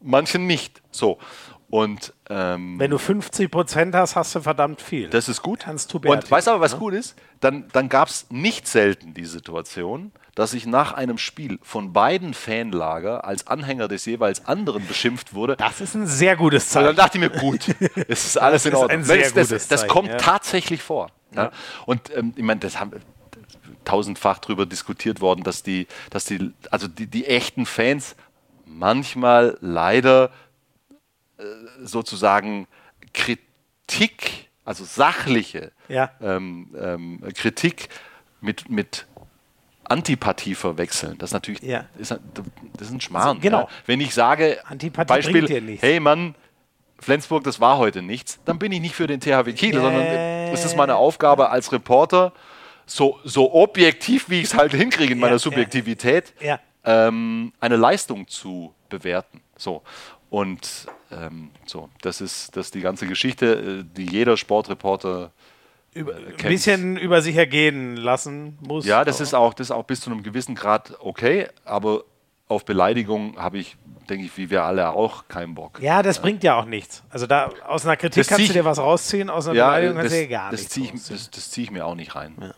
manchen 0.01 0.47
nicht. 0.47 0.81
So. 0.91 1.17
Und 1.69 2.13
ähm, 2.29 2.79
Wenn 2.79 2.91
du 2.91 2.97
50 2.97 3.51
Prozent 3.51 3.93
hast, 3.93 4.15
hast 4.15 4.33
du 4.35 4.41
verdammt 4.41 4.81
viel. 4.81 5.09
das 5.09 5.27
ist 5.27 5.41
gut. 5.41 5.59
Kannst 5.61 5.93
du 5.93 5.97
Und 5.97 6.31
weißt 6.31 6.47
du 6.47 6.51
aber, 6.51 6.61
was 6.61 6.73
ne? 6.73 6.79
gut 6.79 6.93
ist? 6.93 7.15
Dann, 7.41 7.65
dann 7.73 7.89
gab 7.89 8.07
es 8.07 8.27
nicht 8.29 8.67
selten 8.67 9.13
die 9.13 9.25
Situation, 9.25 10.11
dass 10.33 10.53
ich 10.53 10.65
nach 10.65 10.93
einem 10.93 11.17
Spiel 11.17 11.59
von 11.63 11.91
beiden 11.91 12.33
Fanlager 12.33 13.25
als 13.25 13.47
Anhänger 13.47 13.87
des 13.89 14.05
jeweils 14.05 14.45
anderen 14.45 14.87
beschimpft 14.87 15.33
wurde. 15.33 15.57
das 15.57 15.81
ist 15.81 15.95
ein 15.95 16.07
sehr 16.07 16.37
gutes 16.37 16.63
Und 16.65 16.69
Zeichen. 16.69 16.85
dann 16.85 16.95
dachte 16.95 17.17
ich 17.17 17.21
mir, 17.21 17.31
gut, 17.31 17.75
es 18.07 18.25
ist 18.27 18.37
alles 18.37 18.65
in 18.65 18.71
ist 18.71 18.77
Ordnung. 18.77 18.99
ein 18.99 19.03
sehr 19.03 19.17
das, 19.31 19.33
das, 19.33 19.67
das 19.67 19.81
Zeichen, 19.81 19.91
kommt 19.91 20.09
ja. 20.09 20.17
tatsächlich 20.17 20.81
vor. 20.81 21.09
Ja. 21.35 21.51
Und 21.85 22.15
ähm, 22.15 22.33
ich 22.37 22.43
meine, 22.43 22.61
das 22.61 22.79
haben 22.79 22.91
tausendfach 23.87 24.39
darüber 24.39 24.65
diskutiert 24.65 25.21
worden, 25.21 25.43
dass 25.43 25.63
die, 25.63 25.87
dass 26.09 26.25
die, 26.25 26.51
also 26.71 26.87
die, 26.87 27.07
die 27.07 27.25
echten 27.25 27.65
Fans 27.65 28.15
manchmal 28.65 29.57
leider 29.61 30.29
äh, 31.37 31.43
sozusagen 31.83 32.67
Kritik, 33.13 34.49
also 34.65 34.83
sachliche 34.83 35.71
Ja. 35.87 36.11
ähm, 36.21 36.75
ähm, 36.79 37.21
Kritik 37.33 37.89
mit, 38.41 38.69
mit 38.69 39.05
Antipathie 39.85 40.55
verwechseln. 40.55 41.17
Das 41.17 41.29
ist 41.29 41.33
natürlich 41.33 41.61
Ja. 41.61 41.85
ist, 41.97 42.11
ein- 42.11 42.19
das 42.77 42.87
ist 42.87 42.93
ein 42.93 43.01
Schmarrn. 43.01 43.39
genau. 43.39 43.61
Ja. 43.61 43.67
Wenn 43.85 44.01
ich 44.01 44.13
sage, 44.13 44.59
Antipathie 44.65 45.07
Beispiel, 45.07 45.77
hey 45.79 45.99
Mann, 46.01 46.35
Flensburg, 46.99 47.43
das 47.45 47.59
war 47.61 47.77
heute 47.77 48.01
nichts, 48.01 48.39
dann 48.43 48.59
bin 48.59 48.71
ich 48.71 48.81
nicht 48.81 48.95
für 48.95 49.07
den 49.07 49.21
THW 49.21 49.53
Kiel, 49.53 49.75
Ja. 49.75 49.81
sondern 49.81 50.03
es 50.03 50.65
ist 50.65 50.75
meine 50.75 50.95
Aufgabe 50.95 51.49
als 51.51 51.71
Reporter, 51.71 52.33
so, 52.87 53.19
so 53.23 53.53
objektiv, 53.53 54.29
wie 54.29 54.39
ich 54.39 54.45
es 54.45 54.53
halt 54.55 54.73
hinkriege 54.73 55.13
in 55.13 55.19
meiner 55.19 55.33
ja. 55.33 55.39
Subjektivität, 55.39 56.33
Ja. 56.41 56.59
ähm, 56.83 57.53
eine 57.59 57.75
Leistung 57.75 58.27
zu 58.27 58.73
bewerten. 58.89 59.41
So. 59.57 59.83
Und 60.29 60.87
ähm, 61.11 61.51
so, 61.65 61.89
das 62.01 62.21
ist, 62.21 62.55
das 62.55 62.67
ist 62.67 62.75
die 62.75 62.81
ganze 62.81 63.07
Geschichte, 63.07 63.83
äh, 63.85 63.95
die 63.95 64.05
jeder 64.09 64.35
Sportreporter 64.37 65.31
Über, 65.93 66.15
ein 66.15 66.35
bisschen 66.37 66.97
über 66.97 67.21
sich 67.21 67.35
ergehen 67.35 67.95
lassen 67.97 68.57
muss. 68.61 68.85
Ja, 68.85 69.05
das 69.05 69.21
ist 69.21 69.33
auch, 69.33 69.53
das 69.53 69.67
ist 69.67 69.71
auch 69.71 69.85
bis 69.85 70.01
zu 70.01 70.09
einem 70.09 70.23
gewissen 70.23 70.55
Grad 70.55 70.95
okay, 70.99 71.47
aber 71.65 72.03
auf 72.47 72.65
Beleidigung 72.65 73.37
habe 73.37 73.57
ich, 73.57 73.77
denke 74.09 74.25
ich, 74.25 74.37
wie 74.37 74.49
wir 74.49 74.63
alle 74.63 74.89
auch 74.91 75.27
keinen 75.27 75.53
Bock. 75.55 75.79
Ja, 75.81 76.01
das 76.03 76.21
bringt 76.21 76.43
ja 76.43 76.55
auch 76.59 76.65
nichts. 76.65 77.03
Also 77.09 77.27
da 77.27 77.51
aus 77.67 77.85
einer 77.85 77.97
Kritik 77.97 78.21
Das 78.21 78.27
kannst 78.27 78.39
du 78.41 78.43
ich- 78.45 78.53
dir 78.53 78.65
was 78.65 78.79
rausziehen, 78.79 79.29
aus 79.29 79.47
einer 79.47 79.55
Ja, 79.57 79.67
Beleidigung 79.67 79.97
kannst 79.97 80.13
du 80.15 80.19
dir 80.19 80.27
gar 80.27 80.51
das 80.51 80.59
nichts 80.61 80.73
ziehe 80.73 80.85
ich, 80.93 81.07
das, 81.07 81.29
das 81.31 81.51
zieh 81.51 81.63
ich 81.63 81.71
mir 81.71 81.85
auch 81.85 81.95
nicht 81.95 82.15
rein. 82.15 82.53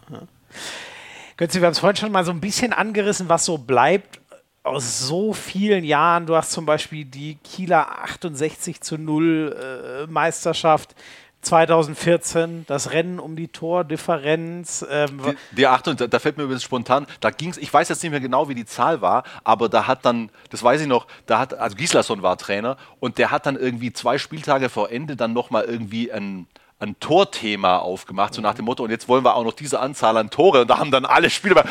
Götze, 1.37 1.59
wir 1.61 1.67
haben 1.67 1.71
es 1.73 1.79
vorhin 1.79 1.95
schon 1.95 2.11
mal 2.11 2.25
so 2.25 2.31
ein 2.31 2.41
bisschen 2.41 2.73
angerissen, 2.73 3.29
was 3.29 3.45
so 3.45 3.57
bleibt 3.57 4.19
aus 4.63 4.99
so 5.07 5.33
vielen 5.33 5.83
Jahren. 5.85 6.25
Du 6.25 6.35
hast 6.35 6.51
zum 6.51 6.65
Beispiel 6.65 7.05
die 7.05 7.35
Kieler 7.35 8.03
68 8.03 8.81
zu 8.81 8.97
0 8.97 10.05
äh, 10.07 10.11
Meisterschaft 10.11 10.95
2014, 11.41 12.65
das 12.67 12.91
Rennen 12.91 13.19
um 13.19 13.35
die 13.35 13.47
Tordifferenz. 13.47 14.85
Ähm, 14.89 15.21
Die, 15.51 15.55
die 15.55 15.67
Achtung, 15.67 15.95
da, 15.95 16.07
da 16.07 16.19
fällt 16.19 16.37
mir 16.37 16.43
übrigens 16.43 16.63
spontan, 16.63 17.07
da 17.21 17.29
ging 17.29 17.49
es, 17.51 17.57
ich 17.57 17.73
weiß 17.73 17.89
jetzt 17.89 18.03
nicht 18.03 18.11
mehr 18.11 18.19
genau, 18.19 18.49
wie 18.49 18.55
die 18.55 18.65
Zahl 18.65 19.01
war, 19.01 19.23
aber 19.43 19.69
da 19.69 19.87
hat 19.87 20.05
dann, 20.05 20.29
das 20.49 20.63
weiß 20.63 20.81
ich 20.81 20.87
noch, 20.87 21.07
da 21.25 21.39
hat, 21.39 21.53
also 21.53 21.75
Gislason 21.75 22.21
war 22.21 22.37
Trainer 22.37 22.77
und 22.99 23.17
der 23.17 23.31
hat 23.31 23.45
dann 23.45 23.55
irgendwie 23.55 23.93
zwei 23.93 24.17
Spieltage 24.17 24.69
vor 24.69 24.91
Ende 24.91 25.15
dann 25.15 25.33
nochmal 25.33 25.63
irgendwie 25.65 26.11
ein, 26.11 26.47
ein 26.79 26.97
Torthema 26.99 27.77
aufgemacht, 27.77 28.33
so 28.33 28.41
nach 28.41 28.53
dem 28.53 28.65
Motto, 28.65 28.83
und 28.83 28.89
jetzt 28.89 29.07
wollen 29.07 29.23
wir 29.25 29.35
auch 29.35 29.43
noch 29.43 29.53
diese 29.53 29.79
Anzahl 29.79 30.15
an 30.17 30.29
Tore 30.29 30.61
und 30.61 30.69
da 30.69 30.77
haben 30.79 30.91
dann 30.91 31.03
alle 31.05 31.29
Spieler, 31.29 31.65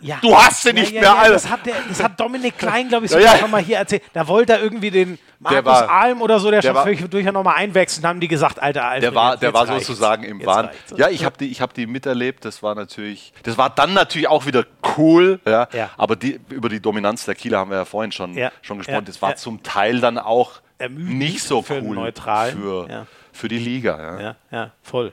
ja. 0.00 0.18
du 0.22 0.36
hast 0.36 0.62
sie 0.62 0.68
Ja, 0.70 0.74
nicht 0.74 0.92
ja, 0.92 1.00
mehr 1.02 1.10
ja, 1.10 1.16
alle. 1.18 1.32
Das 1.34 1.48
hat, 1.48 1.64
der, 1.66 1.74
das 1.88 2.02
hat 2.02 2.18
Dominik 2.18 2.58
Klein, 2.58 2.88
glaube 2.88 3.04
ich, 3.06 3.12
sogar 3.12 3.38
ja. 3.38 3.46
mal 3.46 3.62
hier 3.62 3.76
erzählt. 3.76 4.02
Da 4.12 4.26
wollte 4.26 4.54
er 4.54 4.60
irgendwie 4.62 4.90
den 4.90 5.18
Markus 5.38 5.64
war- 5.66 5.88
Alm 5.90 6.20
oder 6.20 6.40
so, 6.40 6.50
der, 6.50 6.62
der 6.62 6.74
schon 6.96 7.10
durch 7.10 7.24
nochmal 7.26 7.56
einwechseln, 7.58 8.04
haben 8.06 8.18
die 8.18 8.26
gesagt, 8.26 8.60
alter 8.60 8.84
Alfred, 8.86 9.02
Der 9.04 9.14
war, 9.14 9.32
jetzt- 9.32 9.42
der 9.42 9.48
jetzt 9.50 9.54
war 9.54 9.68
reicht's. 9.68 9.86
sozusagen 9.86 10.24
im 10.24 10.38
Jetzt 10.38 10.46
Wahn. 10.48 10.64
reicht's. 10.66 10.94
Ja, 10.96 11.08
ich 11.10 11.24
habe 11.24 11.36
die, 11.38 11.48
ich 11.48 11.60
hab 11.60 11.72
die 11.74 11.86
miterlebt. 11.86 12.44
Das 12.44 12.60
war 12.62 12.74
natürlich, 12.74 13.32
das 13.44 13.56
war 13.56 13.70
dann 13.70 13.92
natürlich 13.94 14.26
auch 14.26 14.46
wieder 14.46 14.64
cool. 14.96 15.38
Ja. 15.46 15.68
Aber 15.96 16.16
die, 16.16 16.40
über 16.48 16.68
die 16.68 16.80
Dominanz 16.80 17.24
der 17.24 17.36
Kieler 17.36 17.58
haben 17.58 17.70
wir 17.70 17.76
ja 17.78 17.84
vorhin 17.84 18.10
schon, 18.10 18.36
schon 18.62 18.78
gesprochen. 18.78 19.04
Das 19.04 19.22
war 19.22 19.36
zum 19.36 19.62
Teil 19.62 20.00
dann 20.00 20.18
auch 20.18 20.60
Ermüdend 20.78 21.18
nicht 21.18 21.42
so 21.44 21.64
cool 21.70 21.82
Neutralen. 21.94 22.58
für. 22.58 23.06
Für 23.40 23.48
die 23.48 23.58
Liga. 23.58 23.98
Ja. 23.98 24.20
Ja, 24.20 24.36
ja, 24.50 24.72
voll. 24.82 25.12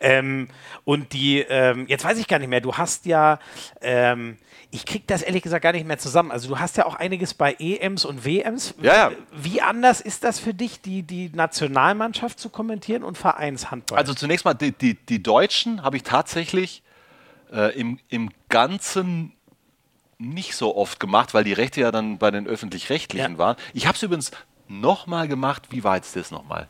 Ähm, 0.00 0.48
und 0.84 1.12
die, 1.12 1.40
ähm, 1.40 1.86
jetzt 1.88 2.04
weiß 2.04 2.18
ich 2.18 2.28
gar 2.28 2.38
nicht 2.38 2.48
mehr, 2.48 2.60
du 2.60 2.74
hast 2.74 3.06
ja, 3.06 3.38
ähm, 3.80 4.36
ich 4.70 4.84
krieg 4.86 5.06
das 5.06 5.22
ehrlich 5.22 5.42
gesagt 5.42 5.62
gar 5.62 5.72
nicht 5.72 5.86
mehr 5.86 5.98
zusammen. 5.98 6.30
Also 6.30 6.48
du 6.48 6.58
hast 6.58 6.76
ja 6.76 6.84
auch 6.86 6.94
einiges 6.96 7.32
bei 7.34 7.54
EMs 7.58 8.04
und 8.04 8.24
WMs. 8.24 8.74
Ja, 8.82 8.94
ja. 8.94 9.12
Wie 9.32 9.60
anders 9.62 10.00
ist 10.00 10.22
das 10.24 10.38
für 10.38 10.52
dich, 10.54 10.80
die, 10.80 11.02
die 11.02 11.30
Nationalmannschaft 11.30 12.38
zu 12.38 12.50
kommentieren 12.50 13.02
und 13.02 13.16
Vereinshandball? 13.16 13.98
Also 13.98 14.14
zunächst 14.14 14.44
mal, 14.44 14.54
die, 14.54 14.72
die, 14.72 14.94
die 14.94 15.22
Deutschen 15.22 15.82
habe 15.82 15.96
ich 15.96 16.02
tatsächlich 16.02 16.82
äh, 17.52 17.72
im, 17.78 17.98
im 18.08 18.30
Ganzen 18.48 19.32
nicht 20.18 20.54
so 20.54 20.76
oft 20.76 21.00
gemacht, 21.00 21.34
weil 21.34 21.44
die 21.44 21.52
Rechte 21.52 21.80
ja 21.80 21.90
dann 21.90 22.18
bei 22.18 22.30
den 22.30 22.46
Öffentlich-Rechtlichen 22.46 23.32
Ja. 23.32 23.38
waren. 23.38 23.56
Ich 23.72 23.86
habe 23.86 23.96
es 23.96 24.02
übrigens 24.02 24.30
nochmal 24.68 25.28
gemacht. 25.28 25.64
Wie 25.70 25.84
war 25.84 25.96
jetzt 25.96 26.16
das 26.16 26.30
nochmal? 26.30 26.68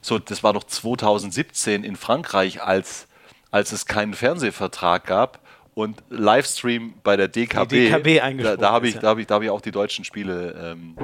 So, 0.00 0.18
das 0.18 0.42
war 0.42 0.52
doch 0.52 0.64
2017 0.64 1.84
in 1.84 1.96
Frankreich, 1.96 2.62
als, 2.62 3.06
als 3.50 3.72
es 3.72 3.86
keinen 3.86 4.14
Fernsehvertrag 4.14 5.04
gab 5.06 5.40
und 5.74 6.02
Livestream 6.10 6.94
bei 7.02 7.16
der 7.16 7.28
DKB. 7.28 7.68
Die 7.68 7.90
DKB 7.90 8.42
da, 8.42 8.56
da 8.56 8.72
habe 8.72 8.88
ich, 8.88 8.94
ja. 8.94 9.00
da 9.00 9.08
habe 9.08 9.20
ich, 9.20 9.26
da 9.26 9.34
habe 9.34 9.44
ich 9.44 9.50
auch 9.50 9.60
die 9.60 9.70
deutschen 9.70 10.04
Spiele. 10.04 10.54
Ähm, 10.72 10.96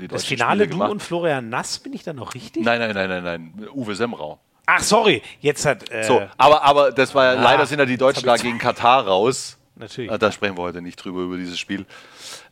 die 0.00 0.08
das 0.08 0.24
Finale 0.24 0.60
Spiele 0.60 0.66
du 0.68 0.72
gemacht. 0.76 0.90
und 0.90 1.02
Florian 1.02 1.48
Nass, 1.48 1.78
bin 1.78 1.92
ich 1.92 2.02
da 2.02 2.12
noch 2.12 2.34
richtig? 2.34 2.64
Nein, 2.64 2.80
nein, 2.80 2.94
nein, 2.94 3.08
nein, 3.08 3.22
nein. 3.22 3.68
Uwe 3.74 3.94
Semrau. 3.94 4.38
Ach, 4.66 4.80
sorry, 4.82 5.22
jetzt 5.40 5.66
hat. 5.66 5.90
Äh, 5.90 6.04
So, 6.04 6.22
aber, 6.36 6.62
aber 6.62 6.90
das 6.90 7.14
war 7.14 7.24
ja, 7.24 7.38
Ah, 7.38 7.42
leider 7.42 7.66
sind 7.66 7.78
ja 7.78 7.84
die 7.86 7.98
Deutschen 7.98 8.24
da 8.24 8.32
hab 8.32 8.40
gegen 8.40 8.58
Katar 8.58 9.06
raus. 9.06 9.58
Natürlich. 9.76 10.10
Äh, 10.10 10.18
Da 10.18 10.30
sprechen 10.30 10.56
wir 10.56 10.62
heute 10.62 10.82
nicht 10.82 10.96
drüber, 10.96 11.22
über 11.22 11.36
dieses 11.36 11.58
Spiel. 11.58 11.86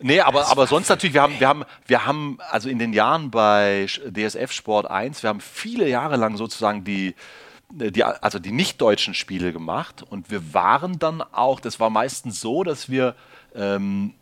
Nee, 0.00 0.20
aber, 0.20 0.48
aber 0.48 0.66
sonst 0.66 0.88
natürlich, 0.88 1.14
wir 1.14 1.22
haben, 1.22 1.38
wir, 1.38 1.48
haben, 1.48 1.64
wir 1.86 2.06
haben, 2.06 2.38
also 2.50 2.68
in 2.68 2.78
den 2.78 2.92
Jahren 2.92 3.30
bei 3.30 3.86
DSF 3.86 4.52
Sport 4.52 4.90
1, 4.90 5.22
wir 5.22 5.28
haben 5.28 5.40
viele 5.40 5.88
Jahre 5.88 6.16
lang 6.16 6.36
sozusagen 6.36 6.84
die, 6.84 7.14
die, 7.70 8.02
also 8.04 8.38
die 8.38 8.52
nicht-deutschen 8.52 9.14
Spiele 9.14 9.52
gemacht 9.52 10.02
und 10.02 10.30
wir 10.30 10.52
waren 10.52 10.98
dann 10.98 11.22
auch, 11.22 11.60
das 11.60 11.80
war 11.80 11.90
meistens 11.90 12.40
so, 12.40 12.64
dass 12.64 12.90
wir 12.90 13.14
ähm, 13.54 14.14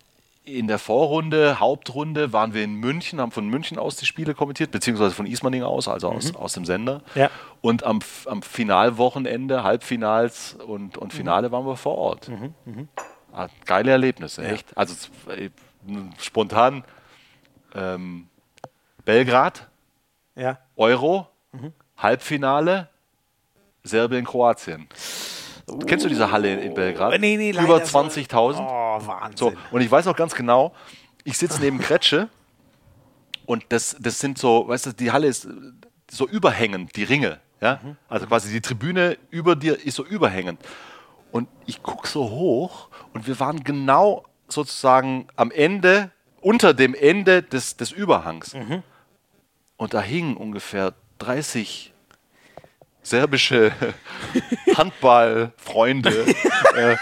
in 0.44 0.66
der 0.66 0.78
Vorrunde, 0.78 1.60
Hauptrunde, 1.60 2.32
waren 2.32 2.54
wir 2.54 2.64
in 2.64 2.74
München, 2.74 3.20
haben 3.20 3.30
von 3.30 3.46
München 3.48 3.78
aus 3.78 3.96
die 3.96 4.06
Spiele 4.06 4.34
kommentiert, 4.34 4.70
beziehungsweise 4.70 5.14
von 5.14 5.26
Ismaning 5.26 5.62
aus, 5.62 5.86
also 5.86 6.08
aus, 6.08 6.34
aus 6.34 6.54
dem 6.54 6.64
Sender. 6.64 7.02
Ja. 7.14 7.30
Und 7.60 7.84
am, 7.84 8.00
am 8.26 8.42
Finalwochenende, 8.42 9.62
Halbfinals 9.62 10.54
und, 10.54 10.96
und 10.96 11.12
Finale 11.12 11.52
waren 11.52 11.66
wir 11.66 11.76
vor 11.76 11.98
Ort. 11.98 12.30
Ah, 13.32 13.48
geile 13.64 13.92
Erlebnisse, 13.92 14.44
echt. 14.44 14.76
Also 14.76 14.94
äh, 15.28 15.50
spontan 16.18 16.84
ähm, 17.74 18.28
Belgrad, 19.04 19.68
ja. 20.34 20.58
Euro, 20.76 21.28
Halbfinale, 21.96 22.88
Serbien, 23.82 24.24
Kroatien. 24.24 24.88
Kennst 25.86 26.04
du 26.04 26.08
diese 26.08 26.30
Halle 26.30 26.52
in, 26.52 26.58
in 26.60 26.74
Belgrad? 26.74 27.12
Oh, 27.14 27.18
nee, 27.18 27.36
nee, 27.36 27.50
Über 27.50 27.84
so- 27.84 27.98
20.000. 27.98 28.58
Oh, 28.60 29.06
Wahnsinn. 29.06 29.36
So, 29.36 29.52
und 29.70 29.80
ich 29.80 29.90
weiß 29.90 30.06
auch 30.06 30.16
ganz 30.16 30.34
genau, 30.34 30.72
ich 31.24 31.36
sitze 31.38 31.60
neben 31.60 31.78
Kretsche 31.78 32.28
und 33.46 33.64
das, 33.70 33.96
das 33.98 34.18
sind 34.18 34.38
so, 34.38 34.68
weißt 34.68 34.86
du, 34.86 34.92
die 34.92 35.10
Halle 35.10 35.26
ist 35.26 35.48
so 36.10 36.26
überhängend, 36.28 36.96
die 36.96 37.04
Ringe. 37.04 37.40
Ja? 37.60 37.80
Also 38.08 38.26
quasi 38.26 38.50
die 38.52 38.60
Tribüne 38.60 39.18
über 39.30 39.54
dir 39.56 39.84
ist 39.84 39.94
so 39.96 40.04
überhängend. 40.04 40.60
Und 41.30 41.48
ich 41.66 41.82
gucke 41.82 42.08
so 42.08 42.28
hoch 42.30 42.88
und 43.12 43.26
wir 43.26 43.38
waren 43.38 43.62
genau 43.62 44.24
sozusagen 44.48 45.28
am 45.36 45.50
Ende, 45.50 46.10
unter 46.40 46.74
dem 46.74 46.94
Ende 46.94 47.42
des, 47.42 47.76
des 47.76 47.92
Überhangs. 47.92 48.54
Und 49.76 49.94
da 49.94 50.00
hingen 50.00 50.36
ungefähr 50.36 50.94
30 51.18 51.92
serbische 53.02 53.72
Handballfreunde 54.76 56.10
äh, 56.76 56.96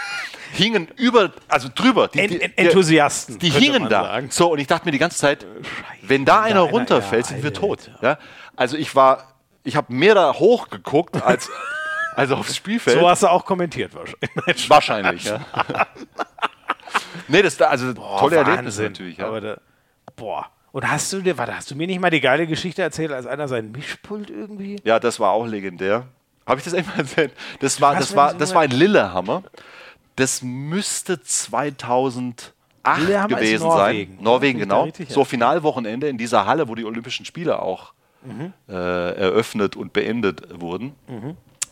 hingen 0.53 0.87
über, 0.97 1.31
also 1.47 1.69
drüber. 1.73 2.07
Die, 2.07 2.27
die, 2.27 2.41
en- 2.41 2.57
Enthusiasten, 2.57 3.39
Die 3.39 3.49
hingen 3.49 3.89
da. 3.89 4.03
sagen. 4.03 4.31
So, 4.31 4.51
und 4.51 4.59
ich 4.59 4.67
dachte 4.67 4.85
mir 4.85 4.91
die 4.91 4.97
ganze 4.99 5.17
Zeit, 5.17 5.45
wenn 6.01 6.25
da 6.25 6.41
einer 6.41 6.61
einer- 6.63 6.71
runterfällt, 6.71 7.25
ja, 7.25 7.29
sind 7.33 7.43
wir 7.43 7.53
tot. 7.53 7.91
Ja? 8.01 8.17
Also 8.55 8.77
ich 8.77 8.95
war, 8.95 9.33
ich 9.63 9.75
habe 9.75 9.93
mehr 9.93 10.15
da 10.15 10.33
hochgeguckt 10.33 11.21
als, 11.21 11.49
als 12.15 12.31
aufs 12.31 12.55
Spielfeld. 12.55 12.99
So 12.99 13.09
hast 13.09 13.23
du 13.23 13.27
auch 13.27 13.45
kommentiert 13.45 13.91
wahrscheinlich. 13.93 14.69
Wahrscheinlich, 14.69 15.23
ja. 15.25 15.39
nee, 17.27 17.41
das 17.41 17.57
da, 17.57 17.67
also 17.67 17.93
tolle 17.93 18.37
Erlebnisse 18.37 18.63
Wahnsinn. 18.83 18.85
natürlich. 18.85 19.17
Ja. 19.17 19.27
Aber 19.27 19.41
da, 19.41 19.57
boah. 20.15 20.49
Und 20.71 20.89
hast 20.89 21.11
du 21.13 21.21
dir, 21.21 21.37
warte, 21.37 21.55
hast 21.55 21.71
du 21.71 21.75
mir 21.75 21.87
nicht 21.87 21.99
mal 21.99 22.09
die 22.11 22.21
geile 22.21 22.45
Geschichte 22.47 22.81
erzählt, 22.81 23.11
als 23.11 23.25
einer 23.25 23.47
sein 23.47 23.71
Mischpult 23.71 24.29
irgendwie? 24.29 24.77
Ja, 24.83 24.99
das 24.99 25.19
war 25.19 25.31
auch 25.31 25.45
legendär. 25.45 26.05
Habe 26.45 26.59
ich 26.59 26.63
das 26.65 26.73
einmal 26.73 26.97
erzählt? 26.99 27.31
Das 27.59 27.79
war, 27.81 27.95
das 27.95 28.15
war, 28.15 28.33
das 28.33 28.53
war 28.53 28.61
ein 28.61 28.71
Lillehammer. 28.71 29.43
Das 30.15 30.41
müsste 30.41 31.21
2008 31.21 32.53
Lillehammer 32.99 33.27
gewesen 33.35 33.63
Norwegen. 33.67 34.15
sein. 34.15 34.23
Norwegen, 34.23 34.59
genau. 34.59 34.83
richtig? 34.83 35.09
Ja. 35.09 35.15
So 35.15 35.23
Finalwochenende 35.25 36.07
in 36.07 36.17
dieser 36.17 36.45
Halle, 36.45 36.67
wo 36.67 36.75
die 36.75 36.85
Olympischen 36.85 37.25
Spiele 37.25 37.61
auch 37.61 37.93
Mhm. 38.21 38.51
äh, 38.67 38.73
eröffnet 38.73 39.77
und 39.77 39.93
beendet 39.93 40.59
wurden. 40.59 40.91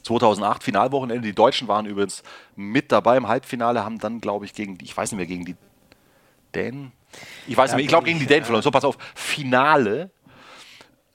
2008 0.04 0.64
Finalwochenende. 0.64 1.28
Die 1.28 1.36
Deutschen 1.36 1.68
waren 1.68 1.86
übrigens 1.86 2.24
mit 2.56 2.94
dabei 2.94 3.18
im 3.18 3.28
Halbfinale, 3.28 3.84
haben 3.84 4.00
dann, 4.00 4.22
glaube 4.22 4.46
ich, 4.46 4.54
gegen 4.54 4.78
die, 4.78 4.86
ich 4.86 4.96
weiß 4.96 5.12
nicht 5.12 5.18
mehr, 5.18 5.26
gegen 5.26 5.44
die 5.44 5.56
Dänen. 6.56 6.94
Ich 7.48 7.56
weiß 7.56 7.72
nicht 7.72 7.78
mehr, 7.78 7.84
ich 7.84 7.90
glaube 7.90 8.06
gegen 8.06 8.20
die 8.20 8.26
Dänen 8.26 8.44
verloren. 8.44 8.64
So, 8.64 8.72
pass 8.72 8.84
auf, 8.84 8.98
Finale. 9.16 10.10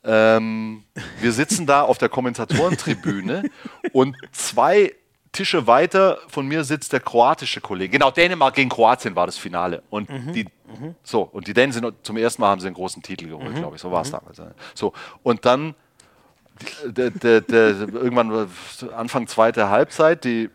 Ähm, 0.05 0.85
wir 1.21 1.33
sitzen 1.33 1.67
da 1.67 1.83
auf 1.83 1.99
der 1.99 2.09
Kommentatorentribüne 2.09 3.45
und 3.93 4.17
zwei 4.33 4.95
Tische 5.31 5.67
weiter 5.67 6.19
von 6.29 6.47
mir 6.47 6.65
sitzt 6.65 6.93
der 6.93 7.01
kroatische 7.01 7.61
Kollege. 7.61 7.93
Genau, 7.93 8.11
Dänemark 8.11 8.55
gegen 8.55 8.69
Kroatien 8.69 9.17
war 9.17 9.27
das 9.27 9.39
Finale. 9.39 9.83
Und 9.89 10.11
die, 10.35 10.47
so, 11.03 11.23
und 11.23 11.47
die 11.47 11.55
Dänen 11.55 11.73
sind 11.73 11.91
zum 12.03 12.19
ersten 12.19 12.43
Mal 12.43 12.49
haben 12.49 12.61
sie 12.61 12.67
einen 12.67 12.75
großen 12.75 13.03
Titel 13.03 13.29
geholt, 13.29 13.55
glaube 13.55 13.77
ich. 13.77 13.83
So 13.83 13.91
war 13.91 14.03
es 14.03 14.11
damals. 14.11 14.43
So, 14.75 14.93
und 15.23 15.47
dann 15.47 15.75
der, 16.85 17.11
der, 17.11 17.41
der, 17.41 17.79
irgendwann 17.79 18.49
Anfang 18.95 19.27
zweiter 19.27 19.71
Halbzeit, 19.71 20.25
die, 20.25 20.51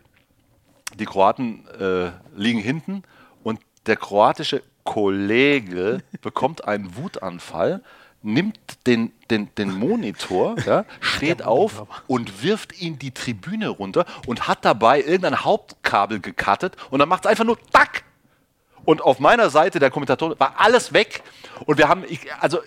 die 0.94 1.04
Kroaten 1.04 1.66
äh, 1.78 2.10
liegen 2.36 2.60
hinten 2.60 3.02
und 3.42 3.60
der 3.86 3.96
kroatische 3.96 4.62
Kollege 4.88 6.02
bekommt 6.22 6.66
einen 6.66 6.96
Wutanfall, 6.96 7.82
nimmt 8.22 8.58
den, 8.86 9.12
den, 9.30 9.54
den 9.56 9.70
Monitor, 9.72 10.56
ja, 10.66 10.84
steht 11.00 11.42
auf 11.42 11.86
und 12.06 12.42
wirft 12.42 12.80
ihn 12.80 12.98
die 12.98 13.10
Tribüne 13.12 13.68
runter 13.68 14.06
und 14.26 14.48
hat 14.48 14.64
dabei 14.64 15.00
irgendein 15.00 15.44
Hauptkabel 15.44 16.20
gekattet 16.20 16.74
und 16.90 16.98
dann 17.00 17.08
macht 17.08 17.24
es 17.26 17.30
einfach 17.30 17.44
nur 17.44 17.58
Tack. 17.70 18.02
Und 18.86 19.02
auf 19.02 19.18
meiner 19.20 19.50
Seite 19.50 19.78
der 19.78 19.90
Kommentatoren 19.90 20.40
war 20.40 20.54
alles 20.58 20.94
weg 20.94 21.22
und 21.66 21.76
wir 21.76 21.88
haben, 21.88 22.04
ich, 22.08 22.20
also 22.40 22.58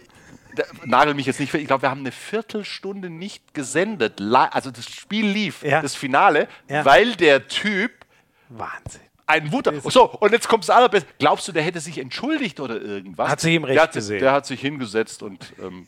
da- 0.55 0.63
nagel 0.85 1.15
mich 1.15 1.25
jetzt 1.25 1.39
nicht, 1.39 1.49
fest, 1.49 1.61
ich 1.61 1.67
glaube, 1.67 1.81
wir 1.81 1.89
haben 1.89 2.01
eine 2.01 2.11
Viertelstunde 2.11 3.09
nicht 3.09 3.55
gesendet. 3.55 4.21
Also 4.21 4.69
das 4.69 4.85
Spiel 4.85 5.25
lief, 5.25 5.63
Ja. 5.63 5.81
das 5.81 5.95
Finale, 5.95 6.47
Ja. 6.69 6.85
weil 6.85 7.15
der 7.15 7.47
Typ 7.47 7.91
Wahnsinn. 8.49 9.01
Einen 9.31 9.51
Wunder. 9.51 9.73
So, 9.89 10.05
und 10.05 10.31
jetzt 10.31 10.47
kommt 10.47 10.63
das 10.63 10.69
allerbeste. 10.69 11.09
Glaubst 11.19 11.47
du, 11.47 11.51
der 11.51 11.63
hätte 11.63 11.79
sich 11.79 11.97
entschuldigt 11.97 12.59
oder 12.59 12.81
irgendwas? 12.81 13.29
Hat 13.29 13.39
sich 13.39 13.53
ihm 13.53 13.63
recht 13.63 13.75
der 13.75 13.83
hat, 13.83 13.93
gesehen. 13.93 14.19
Der 14.19 14.31
hat 14.31 14.45
sich 14.45 14.61
hingesetzt 14.61 15.23
und 15.23 15.53
ähm, 15.61 15.87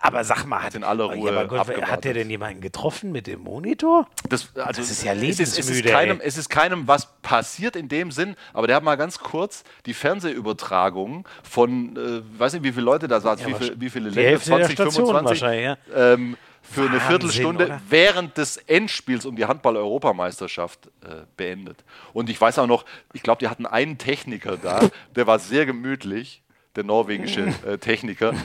Aber 0.00 0.24
sag 0.24 0.44
mal, 0.44 0.62
hat, 0.62 0.74
in 0.74 0.84
aller 0.84 1.04
Ruhe 1.04 1.30
aber 1.30 1.46
Gott, 1.46 1.82
hat 1.86 2.04
der 2.04 2.14
denn 2.14 2.28
jemanden 2.30 2.60
getroffen 2.60 3.12
mit 3.12 3.26
dem 3.26 3.40
Monitor? 3.40 4.06
das, 4.28 4.48
also 4.56 4.80
Das 4.80 4.90
ist 4.90 5.04
ja 5.04 5.12
es 5.14 5.22
ist, 5.22 5.40
es, 5.40 5.40
ist 5.40 5.56
lebensmüde, 5.56 5.90
keinem, 5.90 6.20
es 6.22 6.36
ist 6.36 6.48
keinem 6.48 6.88
was 6.88 7.08
passiert 7.22 7.76
in 7.76 7.88
dem 7.88 8.10
Sinn, 8.10 8.36
aber 8.52 8.66
der 8.66 8.76
hat 8.76 8.82
mal 8.82 8.96
ganz 8.96 9.18
kurz 9.18 9.64
die 9.86 9.94
Fernsehübertragung 9.94 11.26
von, 11.42 11.96
äh, 11.96 12.38
weiß 12.38 12.54
nicht, 12.54 12.64
wie 12.64 12.72
viele 12.72 12.84
Leute 12.84 13.08
da 13.08 13.20
saßen, 13.20 13.46
wie, 13.46 13.54
viel, 13.54 13.80
wie 13.80 13.90
viele 13.90 14.10
die 14.10 14.20
Hälfte 14.20 14.50
der 14.56 14.68
Station 14.68 15.14
wahrscheinlich, 15.24 15.64
ja. 15.64 15.76
ähm, 15.94 16.36
für 16.62 16.82
eine 16.82 16.92
Wahnsinn, 16.92 17.08
Viertelstunde 17.08 17.64
oder? 17.66 17.80
während 17.88 18.36
des 18.38 18.56
Endspiels 18.56 19.26
um 19.26 19.36
die 19.36 19.44
Handball-Europameisterschaft 19.46 20.86
äh, 21.04 21.24
beendet. 21.36 21.84
Und 22.12 22.30
ich 22.30 22.40
weiß 22.40 22.58
auch 22.60 22.66
noch, 22.66 22.84
ich 23.12 23.22
glaube, 23.22 23.38
die 23.40 23.48
hatten 23.48 23.66
einen 23.66 23.98
Techniker 23.98 24.56
da, 24.56 24.80
der 25.16 25.26
war 25.26 25.38
sehr 25.38 25.66
gemütlich, 25.66 26.42
der 26.76 26.84
norwegische 26.84 27.52
äh, 27.66 27.78
Techniker. 27.78 28.32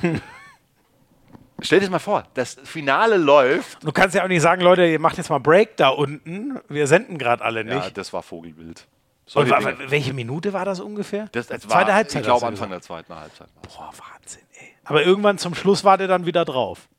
Stell 1.62 1.80
dir 1.80 1.86
das 1.86 1.92
mal 1.92 2.00
vor, 2.00 2.26
das 2.34 2.58
Finale 2.66 3.16
läuft. 3.18 3.82
Du 3.84 3.92
kannst 3.94 4.14
ja 4.14 4.24
auch 4.24 4.28
nicht 4.28 4.42
sagen, 4.42 4.62
Leute, 4.62 4.86
ihr 4.86 5.00
macht 5.00 5.18
jetzt 5.18 5.30
mal 5.30 5.40
Break 5.40 5.78
da 5.78 5.88
unten. 5.90 6.60
Wir 6.68 6.86
senden 6.88 7.18
gerade 7.18 7.44
alle 7.44 7.66
Ja, 7.66 7.76
nicht. 7.76 7.98
das 7.98 8.12
war 8.12 8.24
Vogelwild. 8.24 8.88
Und 8.88 9.32
Solche 9.32 9.52
wa- 9.52 9.60
Dinge. 9.60 9.80
wa- 9.80 9.84
welche 9.92 10.14
Minute 10.14 10.52
war 10.52 10.66
das 10.66 10.82
ungefähr? 10.82 11.30
Das, 11.32 11.48
das 11.48 11.64
war, 11.64 11.78
Zweite 11.78 11.94
Halbzeit. 11.94 12.22
Ich 12.22 12.26
glaube, 12.28 12.46
Anfang 12.46 12.70
gesagt. 12.70 12.72
der 12.72 12.82
zweiten 12.82 13.16
Halbzeit. 13.16 13.48
Boah, 13.62 13.90
Wahnsinn, 13.98 14.42
ey. 14.60 14.74
Aber 14.84 15.04
irgendwann 15.04 15.38
zum 15.38 15.56
Schluss 15.56 15.84
war 15.86 15.98
der 15.98 16.08
dann 16.08 16.26
wieder 16.26 16.44
drauf. 16.44 16.90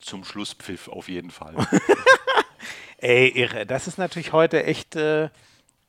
Zum 0.00 0.24
Schlusspfiff 0.24 0.88
auf 0.88 1.08
jeden 1.08 1.30
Fall. 1.30 1.54
Ey, 2.98 3.28
irre. 3.28 3.66
Das 3.66 3.86
ist 3.86 3.98
natürlich 3.98 4.32
heute 4.32 4.64
echt. 4.64 4.96
Äh, 4.96 5.28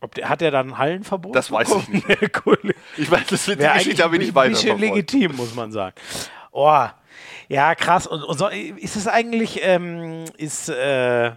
ob 0.01 0.15
der, 0.15 0.29
hat 0.29 0.41
er 0.41 0.51
dann 0.51 0.69
ein 0.69 0.77
Hallenverbot? 0.77 1.35
Das 1.35 1.51
weiß 1.51 1.75
ich 1.75 1.87
nicht. 1.89 2.05
cool. 2.45 2.57
Ich 2.97 3.11
weiß, 3.11 3.27
das 3.27 3.47
wird 3.47 3.61
die 3.61 3.67
Geschichte 3.67 4.03
habe 4.03 4.15
ich 4.15 4.19
nicht 4.21 4.29
ein 4.29 4.35
weiter 4.35 4.49
bisschen 4.51 4.77
verfolgt. 4.77 4.95
legitim, 4.95 5.35
muss 5.35 5.53
man 5.55 5.71
sagen. 5.71 5.95
Oh, 6.51 6.85
ja, 7.49 7.75
krass. 7.75 8.07
Und, 8.07 8.23
und 8.23 8.37
so, 8.37 8.47
ist 8.47 8.95
es 8.95 9.07
eigentlich, 9.07 9.59
ähm, 9.61 10.25
ist 10.37 10.69
äh, 10.69 11.31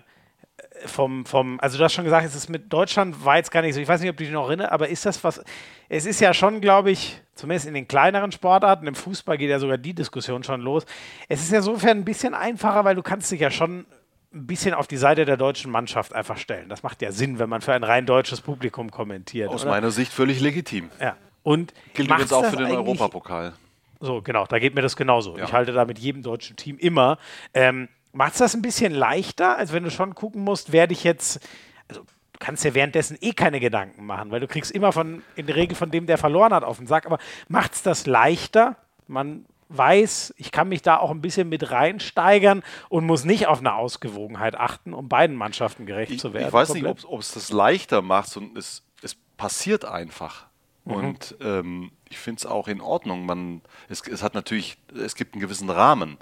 vom, 0.86 1.24
vom, 1.26 1.58
also 1.60 1.78
du 1.78 1.84
hast 1.84 1.92
schon 1.92 2.04
gesagt, 2.04 2.26
es 2.26 2.34
ist 2.34 2.48
mit 2.48 2.72
Deutschland 2.72 3.24
war 3.24 3.36
jetzt 3.36 3.50
gar 3.50 3.62
nicht 3.62 3.74
so, 3.74 3.80
ich 3.80 3.88
weiß 3.88 4.00
nicht, 4.00 4.10
ob 4.10 4.16
du 4.16 4.24
dich 4.24 4.32
noch 4.32 4.46
erinnerst, 4.46 4.72
aber 4.72 4.88
ist 4.88 5.06
das 5.06 5.22
was, 5.24 5.42
es 5.88 6.06
ist 6.06 6.20
ja 6.20 6.34
schon, 6.34 6.60
glaube 6.60 6.90
ich, 6.90 7.20
zumindest 7.34 7.66
in 7.66 7.74
den 7.74 7.88
kleineren 7.88 8.32
Sportarten, 8.32 8.86
im 8.86 8.94
Fußball 8.94 9.38
geht 9.38 9.50
ja 9.50 9.58
sogar 9.58 9.78
die 9.78 9.94
Diskussion 9.94 10.42
schon 10.44 10.60
los. 10.60 10.84
Es 11.28 11.42
ist 11.42 11.50
ja 11.50 11.58
insofern 11.58 11.98
ein 11.98 12.04
bisschen 12.04 12.34
einfacher, 12.34 12.84
weil 12.84 12.94
du 12.94 13.02
kannst 13.02 13.30
dich 13.30 13.40
ja 13.40 13.50
schon 13.50 13.86
ein 14.34 14.46
bisschen 14.46 14.74
auf 14.74 14.86
die 14.86 14.96
Seite 14.96 15.24
der 15.24 15.36
deutschen 15.36 15.70
Mannschaft 15.70 16.14
einfach 16.14 16.38
stellen. 16.38 16.68
Das 16.68 16.82
macht 16.82 17.02
ja 17.02 17.12
Sinn, 17.12 17.38
wenn 17.38 17.48
man 17.48 17.60
für 17.60 17.74
ein 17.74 17.84
rein 17.84 18.06
deutsches 18.06 18.40
Publikum 18.40 18.90
kommentiert. 18.90 19.50
Aus 19.50 19.62
oder? 19.62 19.72
meiner 19.72 19.90
Sicht 19.90 20.12
völlig 20.12 20.40
legitim. 20.40 20.90
Ja. 21.00 21.16
Und 21.42 21.74
Gilt 21.94 22.08
übrigens 22.08 22.32
auch 22.32 22.44
für 22.44 22.56
den 22.56 22.70
Europapokal. 22.70 23.52
So, 24.00 24.20
genau, 24.22 24.46
da 24.46 24.58
geht 24.58 24.74
mir 24.74 24.82
das 24.82 24.96
genauso. 24.96 25.36
Ja. 25.36 25.44
Ich 25.44 25.52
halte 25.52 25.72
da 25.72 25.84
mit 25.84 25.98
jedem 25.98 26.22
deutschen 26.22 26.56
Team 26.56 26.76
immer. 26.78 27.18
Ähm, 27.54 27.88
Macht 28.12 28.32
es 28.32 28.38
das 28.38 28.54
ein 28.54 28.62
bisschen 28.62 28.92
leichter, 28.92 29.56
als 29.56 29.72
wenn 29.72 29.84
du 29.84 29.90
schon 29.90 30.14
gucken 30.14 30.42
musst, 30.44 30.72
werde 30.72 30.92
ich 30.92 31.02
jetzt. 31.04 31.40
Also, 31.88 32.02
du 32.02 32.38
kannst 32.38 32.64
ja 32.64 32.74
währenddessen 32.74 33.16
eh 33.20 33.32
keine 33.32 33.58
Gedanken 33.60 34.04
machen, 34.04 34.30
weil 34.30 34.40
du 34.40 34.46
kriegst 34.48 34.70
immer 34.70 34.92
von, 34.92 35.22
in 35.36 35.46
der 35.46 35.56
Regel 35.56 35.74
von 35.76 35.90
dem, 35.90 36.06
der 36.06 36.18
verloren 36.18 36.52
hat, 36.52 36.64
auf 36.64 36.76
den 36.78 36.86
Sack. 36.86 37.06
Aber 37.06 37.18
macht 37.48 37.72
es 37.74 37.82
das 37.82 38.06
leichter? 38.06 38.76
Man 39.08 39.46
weiß, 39.70 40.34
ich 40.36 40.52
kann 40.52 40.68
mich 40.68 40.82
da 40.82 40.98
auch 40.98 41.10
ein 41.10 41.22
bisschen 41.22 41.48
mit 41.48 41.70
reinsteigern 41.70 42.62
und 42.90 43.06
muss 43.06 43.24
nicht 43.24 43.46
auf 43.46 43.60
eine 43.60 43.74
Ausgewogenheit 43.74 44.54
achten, 44.54 44.92
um 44.92 45.08
beiden 45.08 45.34
Mannschaften 45.36 45.86
gerecht 45.86 46.12
Ich, 46.12 46.20
zu 46.20 46.34
werden. 46.34 46.48
ich 46.48 46.52
weiß 46.52 46.74
nicht, 46.74 46.84
komplett. 46.84 47.06
ob 47.08 47.20
es 47.20 47.32
das 47.32 47.50
leichter 47.50 48.02
macht, 48.02 48.28
sondern 48.28 48.56
es, 48.58 48.84
es 49.02 49.16
passiert 49.36 49.84
einfach. 49.86 50.46
Mhm. 50.84 50.92
Und 50.94 51.36
ähm, 51.40 51.92
ich 52.10 52.18
finde 52.18 52.40
es 52.40 52.46
auch 52.46 52.68
in 52.68 52.80
Ordnung. 52.82 53.24
Man, 53.24 53.62
es, 53.88 54.06
es 54.06 54.22
hat 54.22 54.34
natürlich, 54.34 54.76
es 54.94 55.14
gibt 55.14 55.34
einen 55.34 55.40
gewissen 55.40 55.70
Rahmen. 55.70 56.18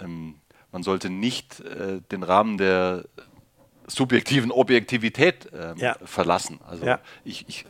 Ähm, 0.00 0.36
man 0.74 0.82
sollte 0.82 1.08
nicht 1.08 1.60
äh, 1.60 2.00
den 2.12 2.24
Rahmen 2.24 2.58
der 2.58 3.04
subjektiven 3.86 4.50
Objektivität 4.50 5.48
ähm, 5.54 5.76
Ja. 5.78 5.96
verlassen. 6.04 6.58
Also 6.68 6.84
Ja. 6.84 6.98
ich, 7.24 7.48
ich 7.48 7.64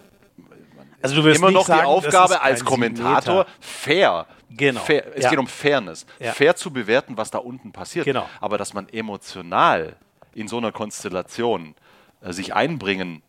Also 1.03 1.17
du 1.17 1.25
wirst 1.25 1.39
immer 1.39 1.49
nicht 1.49 1.57
noch 1.59 1.67
sagen, 1.67 1.83
die 1.83 1.87
Aufgabe 1.87 2.41
als 2.41 2.65
Kommentator 2.65 3.47
fair. 3.61 4.27
Genau. 4.49 4.81
Fair, 4.81 5.05
es 5.15 5.25
Ja. 5.25 5.31
geht 5.31 5.39
um 5.39 5.47
Fairness. 5.47 6.07
Ja. 6.19 6.33
Fair 6.33 6.57
zu 6.57 6.73
bewerten, 6.73 7.17
was 7.19 7.31
da 7.31 7.39
unten 7.39 7.73
passiert. 7.73 8.07
Genau. 8.07 8.27
Aber 8.41 8.57
dass 8.57 8.73
man 8.73 8.89
emotional 8.89 9.97
in 10.35 10.49
so 10.49 10.57
einer 10.57 10.73
Konstellation 10.73 11.75
äh, 12.23 12.33
sich 12.33 12.55
einbringen 12.55 13.23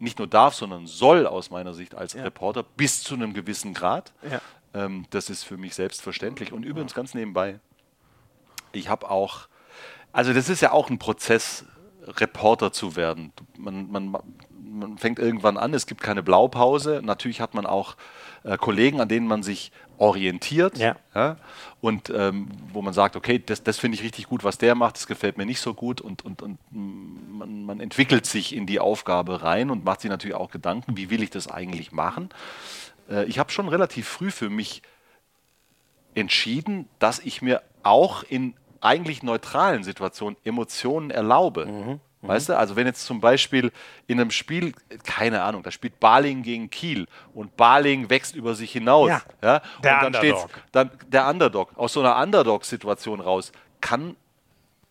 nicht 0.00 0.18
nur 0.18 0.26
darf, 0.26 0.54
sondern 0.54 0.86
soll 0.86 1.26
aus 1.26 1.50
meiner 1.50 1.72
Sicht 1.74 1.94
als 1.94 2.16
Reporter 2.16 2.62
bis 2.64 3.02
zu 3.04 3.14
einem 3.14 3.32
gewissen 3.34 3.74
Grad. 3.74 4.12
Ja. 4.28 4.40
Ähm, 4.72 5.04
das 5.10 5.28
ist 5.30 5.44
für 5.44 5.56
mich 5.58 5.74
selbstverständlich. 5.74 6.52
Und 6.52 6.64
übrigens 6.64 6.94
ganz 6.94 7.12
nebenbei, 7.14 7.60
ich 8.72 8.88
habe 8.88 9.10
auch, 9.10 9.48
also 10.12 10.32
das 10.32 10.48
ist 10.48 10.60
ja 10.60 10.72
auch 10.72 10.90
ein 10.90 10.98
Prozess, 10.98 11.64
Reporter 12.06 12.72
zu 12.72 12.96
werden. 12.96 13.32
Man, 13.56 13.90
man, 13.90 14.16
man 14.58 14.98
fängt 14.98 15.18
irgendwann 15.18 15.56
an, 15.56 15.74
es 15.74 15.86
gibt 15.86 16.00
keine 16.00 16.22
Blaupause. 16.22 17.00
Natürlich 17.04 17.40
hat 17.40 17.54
man 17.54 17.66
auch 17.66 17.96
äh, 18.42 18.56
Kollegen, 18.56 19.00
an 19.00 19.08
denen 19.08 19.26
man 19.26 19.42
sich 19.42 19.72
orientiert. 19.98 20.78
Ja. 20.78 20.96
und 21.80 22.10
ähm, 22.10 22.48
wo 22.72 22.80
man 22.80 22.94
sagt, 22.94 23.16
okay, 23.16 23.38
das, 23.38 23.62
das 23.62 23.78
finde 23.78 23.96
ich 23.96 24.02
richtig 24.02 24.28
gut, 24.28 24.44
was 24.44 24.56
der 24.56 24.74
macht, 24.74 24.96
das 24.96 25.06
gefällt 25.06 25.36
mir 25.36 25.44
nicht 25.44 25.60
so 25.60 25.74
gut. 25.74 26.00
Und, 26.00 26.24
und, 26.24 26.42
und 26.42 26.58
man, 26.70 27.64
man 27.64 27.80
entwickelt 27.80 28.26
sich 28.26 28.54
in 28.54 28.66
die 28.66 28.80
Aufgabe 28.80 29.42
rein 29.42 29.70
und 29.70 29.84
macht 29.84 30.00
sich 30.00 30.10
natürlich 30.10 30.36
auch 30.36 30.50
Gedanken, 30.50 30.96
wie 30.96 31.10
will 31.10 31.22
ich 31.22 31.30
das 31.30 31.48
eigentlich 31.48 31.92
machen. 31.92 32.30
Äh, 33.10 33.24
ich 33.26 33.38
habe 33.38 33.50
schon 33.50 33.68
relativ 33.68 34.08
früh 34.08 34.30
für 34.30 34.48
mich 34.48 34.82
entschieden, 36.14 36.88
dass 36.98 37.18
ich 37.18 37.42
mir 37.42 37.62
auch 37.82 38.22
in 38.24 38.54
eigentlich 38.80 39.22
neutralen 39.22 39.82
Situationen 39.82 40.36
Emotionen 40.44 41.10
erlaube. 41.10 41.66
Mhm. 41.66 42.00
Weißt 42.22 42.50
du, 42.50 42.58
also 42.58 42.76
wenn 42.76 42.86
jetzt 42.86 43.06
zum 43.06 43.20
Beispiel 43.20 43.72
in 44.06 44.20
einem 44.20 44.30
Spiel, 44.30 44.74
keine 45.04 45.42
Ahnung, 45.42 45.62
da 45.62 45.70
spielt 45.70 45.98
Baling 46.00 46.42
gegen 46.42 46.68
Kiel 46.68 47.06
und 47.32 47.56
Baling 47.56 48.10
wächst 48.10 48.34
über 48.36 48.54
sich 48.54 48.72
hinaus. 48.72 49.08
Ja, 49.08 49.22
ja 49.42 49.62
der 49.82 50.06
und 50.06 50.14
dann 50.14 50.22
Underdog. 50.22 50.50
Dann 50.70 50.90
der 51.08 51.28
Underdog. 51.28 51.70
Aus 51.76 51.94
so 51.94 52.00
einer 52.00 52.22
Underdog-Situation 52.22 53.20
raus 53.20 53.52
kann 53.80 54.16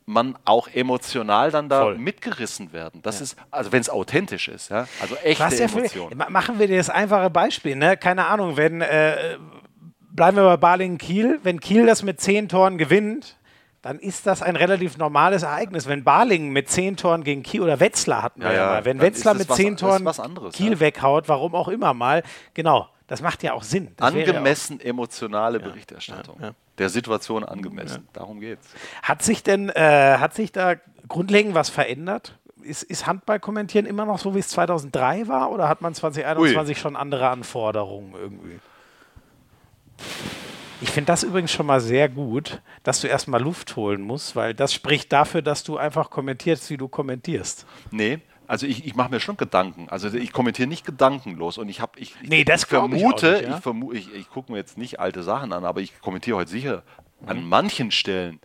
man 0.07 0.39
auch 0.43 0.67
emotional 0.69 1.51
dann 1.51 1.69
da 1.69 1.83
Voll. 1.83 1.99
mitgerissen 1.99 2.73
werden. 2.73 2.99
Das 3.03 3.19
ja. 3.19 3.25
ist, 3.25 3.37
also 3.51 3.71
wenn 3.71 3.81
es 3.81 3.91
authentisch 3.91 4.47
ist, 4.47 4.69
ja, 4.69 4.87
also 4.99 5.15
echte 5.17 5.43
Was 5.43 5.59
Emotionen. 5.59 6.17
machen 6.29 6.57
wir 6.57 6.65
dir 6.65 6.77
das 6.77 6.89
einfache 6.89 7.29
Beispiel, 7.29 7.75
ne? 7.75 7.95
Keine 7.95 8.25
Ahnung, 8.25 8.57
wenn 8.57 8.81
äh, 8.81 9.37
bleiben 10.11 10.37
wir 10.37 10.45
bei 10.45 10.57
Baling 10.57 10.97
Kiel, 10.97 11.39
wenn 11.43 11.59
Kiel 11.59 11.85
das 11.85 12.01
mit 12.01 12.19
zehn 12.19 12.49
Toren 12.49 12.79
gewinnt, 12.79 13.37
dann 13.81 13.99
ist 13.99 14.27
das 14.27 14.41
ein 14.41 14.55
relativ 14.55 14.97
normales 14.97 15.43
Ereignis. 15.43 15.87
Wenn 15.87 16.03
Balingen 16.03 16.51
mit 16.51 16.69
zehn 16.69 16.97
Toren 16.97 17.23
gegen 17.23 17.43
Kiel 17.43 17.61
oder 17.61 17.79
Wetzlar 17.79 18.23
hatten 18.23 18.41
wir 18.41 18.51
ja, 18.51 18.57
ja 18.57 18.65
mal, 18.65 18.85
wenn 18.85 18.99
Wetzlar 18.99 19.33
mit 19.33 19.51
zehn 19.53 19.77
Toren 19.77 20.05
anderes, 20.07 20.53
Kiel 20.53 20.73
ja. 20.73 20.79
weghaut, 20.79 21.29
warum 21.29 21.55
auch 21.55 21.69
immer 21.69 21.93
mal, 21.93 22.23
genau, 22.53 22.89
das 23.07 23.21
macht 23.21 23.41
ja 23.41 23.53
auch 23.53 23.63
Sinn. 23.63 23.89
Das 23.97 24.13
Angemessen 24.13 24.79
auch 24.79 24.85
emotionale 24.85 25.59
Berichterstattung. 25.59 26.39
Der 26.77 26.89
Situation 26.89 27.43
angemessen. 27.43 28.07
Darum 28.13 28.39
geht's. 28.39 28.67
Hat 29.01 29.21
sich 29.23 29.43
denn, 29.43 29.69
äh, 29.69 30.17
hat 30.17 30.33
sich 30.33 30.51
da 30.51 30.75
grundlegend 31.07 31.55
was 31.55 31.69
verändert? 31.69 32.37
Ist, 32.61 32.83
ist 32.83 33.07
Handball 33.07 33.39
kommentieren 33.39 33.85
immer 33.85 34.05
noch 34.05 34.19
so, 34.19 34.35
wie 34.35 34.39
es 34.39 34.49
2003 34.49 35.27
war? 35.27 35.51
Oder 35.51 35.67
hat 35.67 35.81
man 35.81 35.93
2021 35.93 36.75
Ui. 36.77 36.79
schon 36.79 36.95
andere 36.95 37.29
Anforderungen 37.29 38.13
irgendwie? 38.13 38.59
Ich 40.81 40.91
finde 40.91 41.07
das 41.07 41.23
übrigens 41.23 41.51
schon 41.51 41.65
mal 41.65 41.81
sehr 41.81 42.07
gut, 42.07 42.61
dass 42.83 43.01
du 43.01 43.07
erstmal 43.07 43.41
Luft 43.41 43.75
holen 43.75 44.01
musst, 44.01 44.35
weil 44.35 44.53
das 44.53 44.73
spricht 44.73 45.11
dafür, 45.11 45.41
dass 45.41 45.63
du 45.63 45.77
einfach 45.77 46.09
kommentierst, 46.09 46.69
wie 46.69 46.77
du 46.77 46.87
kommentierst. 46.87 47.65
Nee, 47.91 48.19
also 48.47 48.65
ich, 48.65 48.85
ich 48.85 48.95
mache 48.95 49.11
mir 49.11 49.19
schon 49.19 49.37
Gedanken. 49.37 49.89
Also 49.89 50.07
ich 50.07 50.31
kommentiere 50.31 50.67
nicht 50.67 50.85
gedankenlos 50.85 51.57
und 51.57 51.69
ich 51.69 51.81
habe 51.81 51.99
ich, 51.99 52.15
nee, 52.23 52.43
das 52.43 52.63
ich 52.63 52.69
vermute, 52.69 53.27
ich, 53.27 53.41
nicht, 53.41 53.49
ja? 53.49 53.55
ich, 53.57 53.61
vermu 53.61 53.93
ich, 53.93 54.13
ich 54.15 54.29
gucke 54.29 54.51
mir 54.51 54.57
jetzt 54.57 54.77
nicht 54.77 54.99
alte 54.99 55.21
Sachen 55.21 55.53
an, 55.53 55.65
aber 55.65 55.81
ich 55.81 55.99
kommentiere 56.01 56.37
heute 56.37 56.49
sicher 56.49 56.83
mhm. 57.21 57.29
an 57.29 57.43
manchen 57.43 57.91
Stellen 57.91 58.39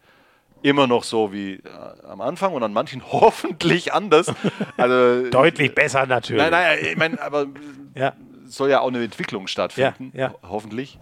immer 0.61 0.87
noch 0.87 1.05
so 1.05 1.33
wie 1.33 1.55
äh, 1.55 1.61
am 2.07 2.21
Anfang 2.21 2.53
und 2.53 2.63
an 2.63 2.73
manchen 2.73 3.03
hoffentlich 3.13 3.93
anders. 3.93 4.33
Also 4.77 5.27
deutlich 5.31 5.75
besser 5.75 6.05
natürlich. 6.05 6.43
Nein, 6.43 6.51
nein, 6.51 6.79
ich 6.83 6.97
meine, 6.97 7.21
aber 7.23 7.47
ja. 7.95 8.13
soll 8.45 8.71
ja 8.71 8.81
auch 8.81 8.89
eine 8.89 9.03
Entwicklung 9.03 9.47
stattfinden, 9.47 10.13
ja. 10.15 10.35
hoffentlich. 10.43 10.99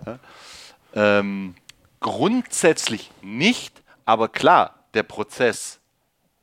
Ähm, 0.94 1.54
grundsätzlich 2.00 3.10
nicht, 3.22 3.82
aber 4.04 4.28
klar, 4.28 4.74
der 4.94 5.02
Prozess, 5.02 5.80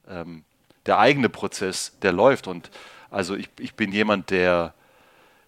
ähm, 0.08 0.44
der 0.86 1.00
eigene 1.00 1.30
Prozess, 1.30 1.98
der 2.02 2.14
läuft. 2.14 2.48
Und 2.48 2.72
also 3.12 3.36
ich, 3.36 3.50
ich 3.60 3.76
bin 3.76 3.92
jemand, 3.92 4.32
der, 4.32 4.74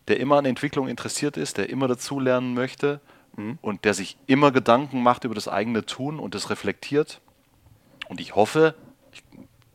der 0.07 0.19
immer 0.19 0.37
an 0.37 0.45
Entwicklung 0.45 0.87
interessiert 0.87 1.37
ist, 1.37 1.57
der 1.57 1.69
immer 1.69 1.87
dazulernen 1.87 2.53
möchte 2.53 2.99
mhm. 3.35 3.57
und 3.61 3.85
der 3.85 3.93
sich 3.93 4.17
immer 4.27 4.51
Gedanken 4.51 5.01
macht 5.01 5.23
über 5.23 5.35
das 5.35 5.47
eigene 5.47 5.85
Tun 5.85 6.19
und 6.19 6.35
das 6.35 6.49
reflektiert. 6.49 7.21
Und 8.07 8.19
ich 8.19 8.35
hoffe, 8.35 8.75
ich 9.13 9.23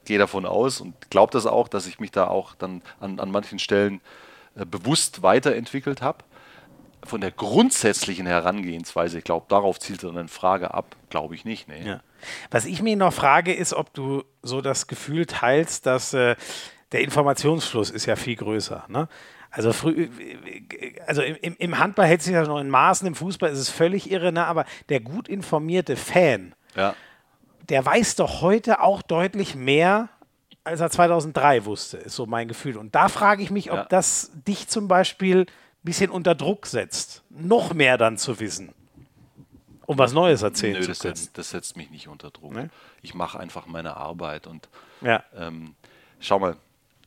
gehe 0.05 0.19
davon 0.19 0.47
aus 0.47 0.81
und 0.81 1.11
glaube 1.11 1.33
das 1.33 1.47
auch, 1.47 1.69
dass 1.69 1.87
ich 1.87 1.99
mich 1.99 2.13
da 2.13 2.29
auch 2.29 2.55
dann 2.55 2.83
an, 3.01 3.19
an 3.19 3.31
manchen 3.31 3.59
Stellen 3.59 4.01
äh, 4.55 4.65
bewusst 4.65 5.23
weiterentwickelt 5.23 6.03
habe 6.03 6.25
von 7.05 7.21
der 7.21 7.31
grundsätzlichen 7.31 8.27
Herangehensweise, 8.27 9.19
ich 9.19 9.25
glaube, 9.25 9.47
darauf 9.49 9.79
zielt 9.79 10.03
dann 10.03 10.19
eine 10.19 10.29
Frage 10.29 10.75
ab, 10.75 10.97
glaube 11.11 11.35
ich 11.35 11.45
nicht. 11.45 11.69
Nee. 11.69 11.87
Ja. 11.87 12.01
Was 12.51 12.65
ich 12.65 12.83
mir 12.83 12.97
noch 12.97 13.13
frage, 13.13 13.55
ist, 13.55 13.75
ob 13.75 13.93
du 13.95 14.25
so 14.43 14.61
das 14.61 14.87
Gefühl 14.87 15.27
teilst, 15.27 15.87
dass 15.87 16.15
äh, 16.15 16.37
der 16.93 17.03
Informationsfluss 17.03 17.91
ist 17.91 18.07
ja 18.07 18.17
viel 18.17 18.37
größer. 18.37 18.85
Ne? 18.89 19.09
Also, 19.51 19.73
früh, 19.73 20.09
also 21.07 21.23
im, 21.23 21.57
im, 21.59 21.79
Handball 21.79 22.07
hält 22.07 22.23
sich 22.23 22.35
das 22.35 22.49
noch 22.49 22.61
in 22.61 22.69
Maßen, 22.69 23.07
im 23.07 23.15
Fußball 23.15 23.51
ist 23.51 23.59
es 23.59 23.71
völlig 23.71 24.11
irre, 24.11 24.33
ne? 24.33 24.45
aber 24.45 24.65
der 24.89 25.01
gut 25.01 25.29
informierte 25.29 25.97
Fan, 25.97 26.55
ja. 26.75 26.95
der 27.69 27.85
weiß 27.85 28.17
doch 28.17 28.43
heute 28.43 28.83
auch 28.83 29.03
deutlich 29.03 29.55
mehr, 29.55 30.09
als 30.65 30.81
er 30.81 30.91
2003 30.91 31.65
wusste, 31.65 31.97
ist 31.97 32.17
so 32.17 32.27
mein 32.27 32.49
Gefühl. 32.49 32.77
Und 32.77 32.95
da 32.95 33.09
frage 33.09 33.43
ich 33.43 33.51
mich, 33.51 33.71
ob 33.71 33.79
ja. 33.79 33.85
das 33.85 34.33
dich 34.47 34.69
zum 34.69 34.89
Beispiel 34.89 35.47
bisschen 35.87 36.11
unter 36.11 36.35
Druck 36.35 36.67
setzt, 36.67 37.23
noch 37.31 37.73
mehr 37.73 37.97
dann 37.97 38.19
zu 38.19 38.39
wissen, 38.39 38.75
um 39.87 39.97
was 39.97 40.13
Neues 40.13 40.43
erzählen 40.43 40.75
Nö, 40.75 40.81
zu 40.81 40.87
können. 41.01 41.15
Das 41.15 41.21
setzt, 41.21 41.39
das 41.39 41.51
setzt 41.51 41.77
mich 41.79 41.91
nicht 41.91 42.09
unter 42.09 42.31
Druck. 42.31 42.53
Nee? 42.53 42.69
Ich 43.01 43.15
mache 43.15 43.41
einfach 43.41 43.67
meine 43.67 43.97
Arbeit 43.97 44.47
und 44.47 44.69
ja. 45.01 45.25
ähm, 45.35 45.75
schau 46.21 46.39
mal, 46.39 46.57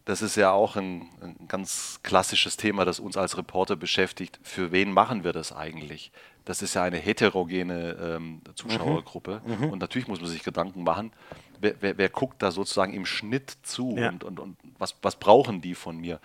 das 0.05 0.23
ist 0.23 0.35
ja 0.35 0.51
auch 0.51 0.75
ein, 0.75 1.07
ein, 1.21 1.47
ganz 1.47 1.99
klassisches 2.01 2.57
Thema, 2.57 2.83
das 2.83 2.99
uns 2.99 3.15
als 3.15 3.37
Reporter 3.37 3.75
beschäftigt. 3.75 4.39
Für 4.41 4.71
wen 4.71 4.91
machen 4.91 5.23
wir 5.23 5.33
das 5.33 5.51
eigentlich? 5.51 6.11
Das 6.45 6.63
ist 6.63 6.73
ja 6.73 6.81
eine 6.81 6.97
heterogene 6.97 7.91
ähm, 8.01 8.41
Zuschauergruppe 8.55 9.41
mhm. 9.45 9.65
mhm. 9.65 9.69
und 9.71 9.79
natürlich 9.79 10.07
muss 10.07 10.19
man 10.19 10.29
sich 10.29 10.41
Gedanken 10.41 10.83
machen, 10.83 11.11
wer, 11.59 11.75
wer, 11.79 11.97
wer 11.99 12.09
guckt 12.09 12.41
da 12.41 12.49
sozusagen 12.49 12.93
im 12.93 13.05
Schnitt 13.05 13.57
zu 13.61 13.95
ja. 13.97 14.09
und, 14.09 14.23
und, 14.23 14.39
und 14.39 14.57
was, 14.79 14.95
was 15.03 15.15
brauchen 15.15 15.61
die 15.61 15.75
von 15.75 15.97
mir? 15.97 16.19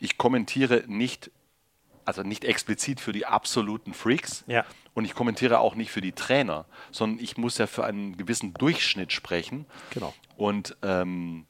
Ich 0.00 0.16
kommentiere 0.16 0.84
nicht 0.86 1.30
also 2.06 2.22
nicht 2.22 2.44
explizit 2.44 3.00
für 3.00 3.12
die 3.12 3.26
absoluten 3.26 3.92
Freaks. 3.92 4.44
Ja. 4.46 4.64
Und 4.94 5.04
ich 5.04 5.14
kommentiere 5.14 5.58
auch 5.58 5.74
nicht 5.74 5.90
für 5.90 6.00
die 6.00 6.12
Trainer, 6.12 6.64
sondern 6.90 7.22
ich 7.22 7.36
muss 7.36 7.58
ja 7.58 7.66
für 7.66 7.84
einen 7.84 8.16
gewissen 8.16 8.54
Durchschnitt 8.54 9.12
sprechen. 9.12 9.66
Genau. 9.90 10.14
Und 10.36 10.76
ähm, 10.82 11.46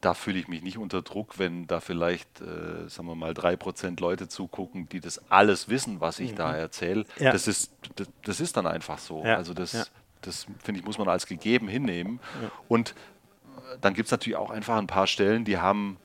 da 0.00 0.14
fühle 0.14 0.38
ich 0.38 0.48
mich 0.48 0.62
nicht 0.62 0.78
unter 0.78 1.02
Druck, 1.02 1.38
wenn 1.38 1.66
da 1.66 1.80
vielleicht, 1.80 2.40
äh, 2.40 2.88
sagen 2.88 3.08
wir 3.08 3.14
mal, 3.14 3.34
drei 3.34 3.56
Prozent 3.56 4.00
Leute 4.00 4.28
zugucken, 4.28 4.88
die 4.88 5.00
das 5.00 5.30
alles 5.30 5.68
wissen, 5.68 6.00
was 6.00 6.18
ich 6.18 6.32
mhm. 6.32 6.36
da 6.36 6.56
erzähle. 6.56 7.04
Ja. 7.18 7.32
Das, 7.32 7.46
ist, 7.46 7.72
das, 7.96 8.08
das, 8.24 8.40
ist 8.40 8.56
dann 8.56 8.66
einfach 8.66 8.98
so. 8.98 9.24
Ja. 9.24 9.36
Also 9.36 9.54
das, 9.54 9.72
ja. 9.72 9.84
das 10.22 10.46
finde 10.62 10.80
ich, 10.80 10.86
muss 10.86 10.98
man 10.98 11.08
als 11.08 11.26
gegeben 11.26 11.68
hinnehmen. 11.68 12.20
Und 12.68 12.94
dann 13.80 13.94
gibt 13.94 14.06
es 14.06 14.12
natürlich 14.12 14.36
auch 14.36 14.50
einfach 14.50 14.76
ein 14.76 14.86
paar 14.86 15.06
Stellen, 15.06 15.44
die 15.44 15.58
haben 15.58 15.98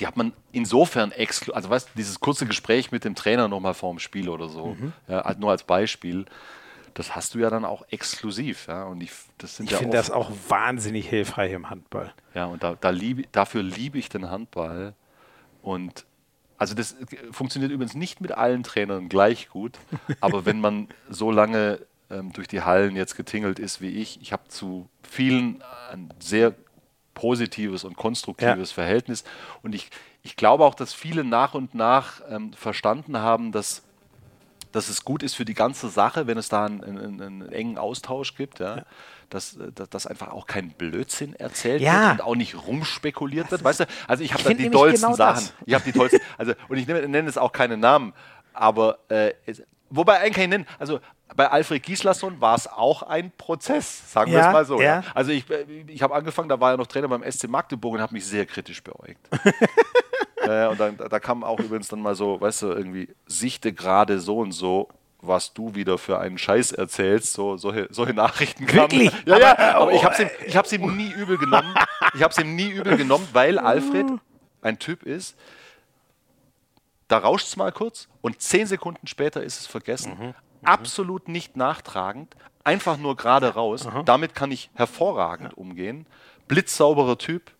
die 0.00 0.06
hat 0.06 0.16
man 0.16 0.32
insofern 0.52 1.12
exklusiv, 1.12 1.56
also 1.56 1.70
weißt 1.70 1.90
dieses 1.96 2.20
kurze 2.20 2.46
Gespräch 2.46 2.92
mit 2.92 3.04
dem 3.04 3.14
Trainer 3.14 3.48
nochmal 3.48 3.74
vorm 3.74 3.98
Spiel 3.98 4.28
oder 4.28 4.48
so, 4.48 4.76
mhm. 4.78 4.92
ja, 5.08 5.24
halt 5.24 5.38
nur 5.38 5.50
als 5.50 5.64
Beispiel, 5.64 6.26
das 6.94 7.14
hast 7.14 7.34
du 7.34 7.38
ja 7.38 7.50
dann 7.50 7.64
auch 7.64 7.84
exklusiv. 7.90 8.66
Ja, 8.66 8.84
und 8.84 9.00
ich, 9.00 9.12
das 9.38 9.60
ich 9.60 9.70
ja 9.70 9.78
finde 9.78 9.96
das 9.96 10.10
auch 10.10 10.30
wahnsinnig 10.48 11.08
hilfreich 11.08 11.52
im 11.52 11.70
Handball. 11.70 12.12
Ja, 12.34 12.46
und 12.46 12.62
da, 12.62 12.76
da 12.80 12.90
lieb, 12.90 13.28
dafür 13.32 13.62
liebe 13.62 13.98
ich 13.98 14.08
den 14.08 14.30
Handball. 14.30 14.94
Und 15.62 16.06
also 16.56 16.74
das 16.74 16.96
funktioniert 17.30 17.70
übrigens 17.70 17.94
nicht 17.94 18.20
mit 18.20 18.32
allen 18.32 18.64
Trainern 18.64 19.08
gleich 19.08 19.48
gut, 19.48 19.78
aber 20.20 20.44
wenn 20.44 20.60
man 20.60 20.88
so 21.08 21.30
lange 21.30 21.80
ähm, 22.10 22.32
durch 22.32 22.48
die 22.48 22.62
Hallen 22.62 22.96
jetzt 22.96 23.16
getingelt 23.16 23.58
ist 23.58 23.80
wie 23.80 23.90
ich, 23.90 24.20
ich 24.20 24.32
habe 24.32 24.48
zu 24.48 24.88
vielen 25.02 25.62
ein 25.90 26.12
sehr 26.18 26.54
positives 27.18 27.82
und 27.82 27.96
konstruktives 27.96 28.70
ja. 28.70 28.74
Verhältnis. 28.74 29.24
Und 29.62 29.74
ich, 29.74 29.90
ich 30.22 30.36
glaube 30.36 30.64
auch, 30.64 30.76
dass 30.76 30.94
viele 30.94 31.24
nach 31.24 31.54
und 31.54 31.74
nach 31.74 32.20
ähm, 32.30 32.52
verstanden 32.52 33.18
haben, 33.18 33.50
dass, 33.50 33.82
dass 34.70 34.88
es 34.88 35.04
gut 35.04 35.24
ist 35.24 35.34
für 35.34 35.44
die 35.44 35.54
ganze 35.54 35.88
Sache, 35.88 36.28
wenn 36.28 36.38
es 36.38 36.48
da 36.48 36.66
einen, 36.66 36.84
einen, 36.84 37.20
einen 37.20 37.52
engen 37.52 37.76
Austausch 37.76 38.36
gibt. 38.36 38.60
Ja? 38.60 38.76
ja. 38.76 38.82
Dass, 39.30 39.56
äh, 39.56 39.72
dass, 39.72 39.90
dass, 39.90 40.06
einfach 40.06 40.28
auch 40.28 40.46
kein 40.46 40.70
Blödsinn 40.70 41.34
erzählt 41.34 41.82
ja. 41.82 42.02
wird 42.02 42.20
und 42.20 42.20
auch 42.22 42.36
nicht 42.36 42.54
rumspekuliert 42.54 43.50
wird. 43.50 43.64
Weißt 43.64 43.80
du, 43.80 43.86
also 44.06 44.22
ich 44.22 44.32
habe 44.32 44.44
da 44.44 44.54
die 44.54 44.70
tollsten 44.70 45.06
genau 45.06 45.16
Sachen. 45.16 45.46
Das. 45.46 45.54
Ich 45.66 45.74
habe 45.74 45.84
die 45.84 45.92
tollsten, 45.92 46.20
also 46.38 46.52
und 46.68 46.78
ich 46.78 46.86
nenne, 46.86 47.08
nenne 47.08 47.28
es 47.28 47.36
auch 47.36 47.50
keine 47.50 47.76
Namen, 47.76 48.14
aber 48.52 49.00
äh, 49.08 49.32
es, 49.44 49.62
wobei 49.90 50.20
einen 50.20 50.32
kann 50.32 50.44
ich 50.44 50.50
nennen, 50.50 50.66
also 50.78 51.00
bei 51.36 51.50
Alfred 51.50 51.82
Gislason 51.82 52.40
war 52.40 52.54
es 52.54 52.66
auch 52.66 53.02
ein 53.02 53.30
Prozess, 53.36 54.12
sagen 54.12 54.32
wir 54.32 54.40
es 54.40 54.46
mal 54.46 54.64
so. 54.64 54.80
Ja. 54.80 55.02
Also 55.14 55.30
ich, 55.30 55.48
äh, 55.50 55.64
ich 55.86 56.02
habe 56.02 56.14
angefangen, 56.14 56.48
da 56.48 56.60
war 56.60 56.72
er 56.72 56.76
noch 56.76 56.86
Trainer 56.86 57.08
beim 57.08 57.22
SC 57.30 57.48
Magdeburg 57.48 57.94
und 57.94 58.00
habe 58.00 58.14
mich 58.14 58.26
sehr 58.26 58.46
kritisch 58.46 58.82
beäugt. 58.82 59.18
äh, 60.36 60.66
und 60.66 60.80
dann, 60.80 60.96
da 60.96 61.20
kam 61.20 61.44
auch 61.44 61.60
übrigens 61.60 61.88
dann 61.88 62.00
mal 62.00 62.14
so, 62.14 62.40
weißt 62.40 62.62
du, 62.62 62.66
irgendwie, 62.68 63.08
sichte 63.26 63.72
gerade 63.72 64.20
so 64.20 64.38
und 64.38 64.52
so, 64.52 64.88
was 65.20 65.52
du 65.52 65.74
wieder 65.74 65.98
für 65.98 66.18
einen 66.18 66.38
Scheiß 66.38 66.72
erzählst, 66.72 67.32
so, 67.32 67.56
solche, 67.56 67.88
solche 67.90 68.14
Nachrichten 68.14 68.66
kamen. 68.66 68.90
Wirklich? 68.90 69.12
Ja, 69.26 69.34
aber, 69.34 69.40
ja, 69.40 69.74
aber 69.76 69.92
ich 69.92 70.04
habe 70.04 70.14
es 70.14 70.20
ihm, 70.20 70.30
ich 70.46 70.56
hab's 70.56 70.72
ihm 70.72 70.96
nie 70.96 71.10
übel 71.10 71.38
genommen. 71.38 71.74
Ich 72.14 72.22
habe 72.22 72.32
es 72.32 72.38
ihm 72.38 72.54
nie 72.54 72.70
übel 72.70 72.96
genommen, 72.96 73.28
weil 73.32 73.58
Alfred 73.58 74.06
ein 74.62 74.78
Typ 74.78 75.02
ist, 75.02 75.36
da 77.08 77.18
rauscht 77.18 77.46
es 77.46 77.56
mal 77.56 77.72
kurz 77.72 78.08
und 78.20 78.40
zehn 78.40 78.66
Sekunden 78.66 79.06
später 79.06 79.42
ist 79.42 79.60
es 79.60 79.66
vergessen. 79.66 80.16
Mhm. 80.18 80.34
Mhm. 80.62 80.68
absolut 80.68 81.28
nicht 81.28 81.56
nachtragend, 81.56 82.34
einfach 82.64 82.98
nur 82.98 83.16
gerade 83.16 83.54
raus. 83.54 83.86
Aha. 83.86 84.02
Damit 84.02 84.34
kann 84.34 84.50
ich 84.50 84.70
hervorragend 84.74 85.52
ja. 85.52 85.56
umgehen. 85.56 86.06
Blitzsauberer 86.48 87.18
Typ, 87.18 87.50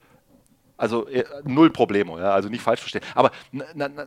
Also 0.76 1.06
äh, 1.08 1.24
null 1.44 1.70
Probleme, 1.70 2.18
ja? 2.20 2.32
also 2.32 2.48
nicht 2.48 2.62
falsch 2.62 2.80
verstehen. 2.80 3.02
Aber 3.14 3.32
na, 3.52 3.64
na, 3.74 4.06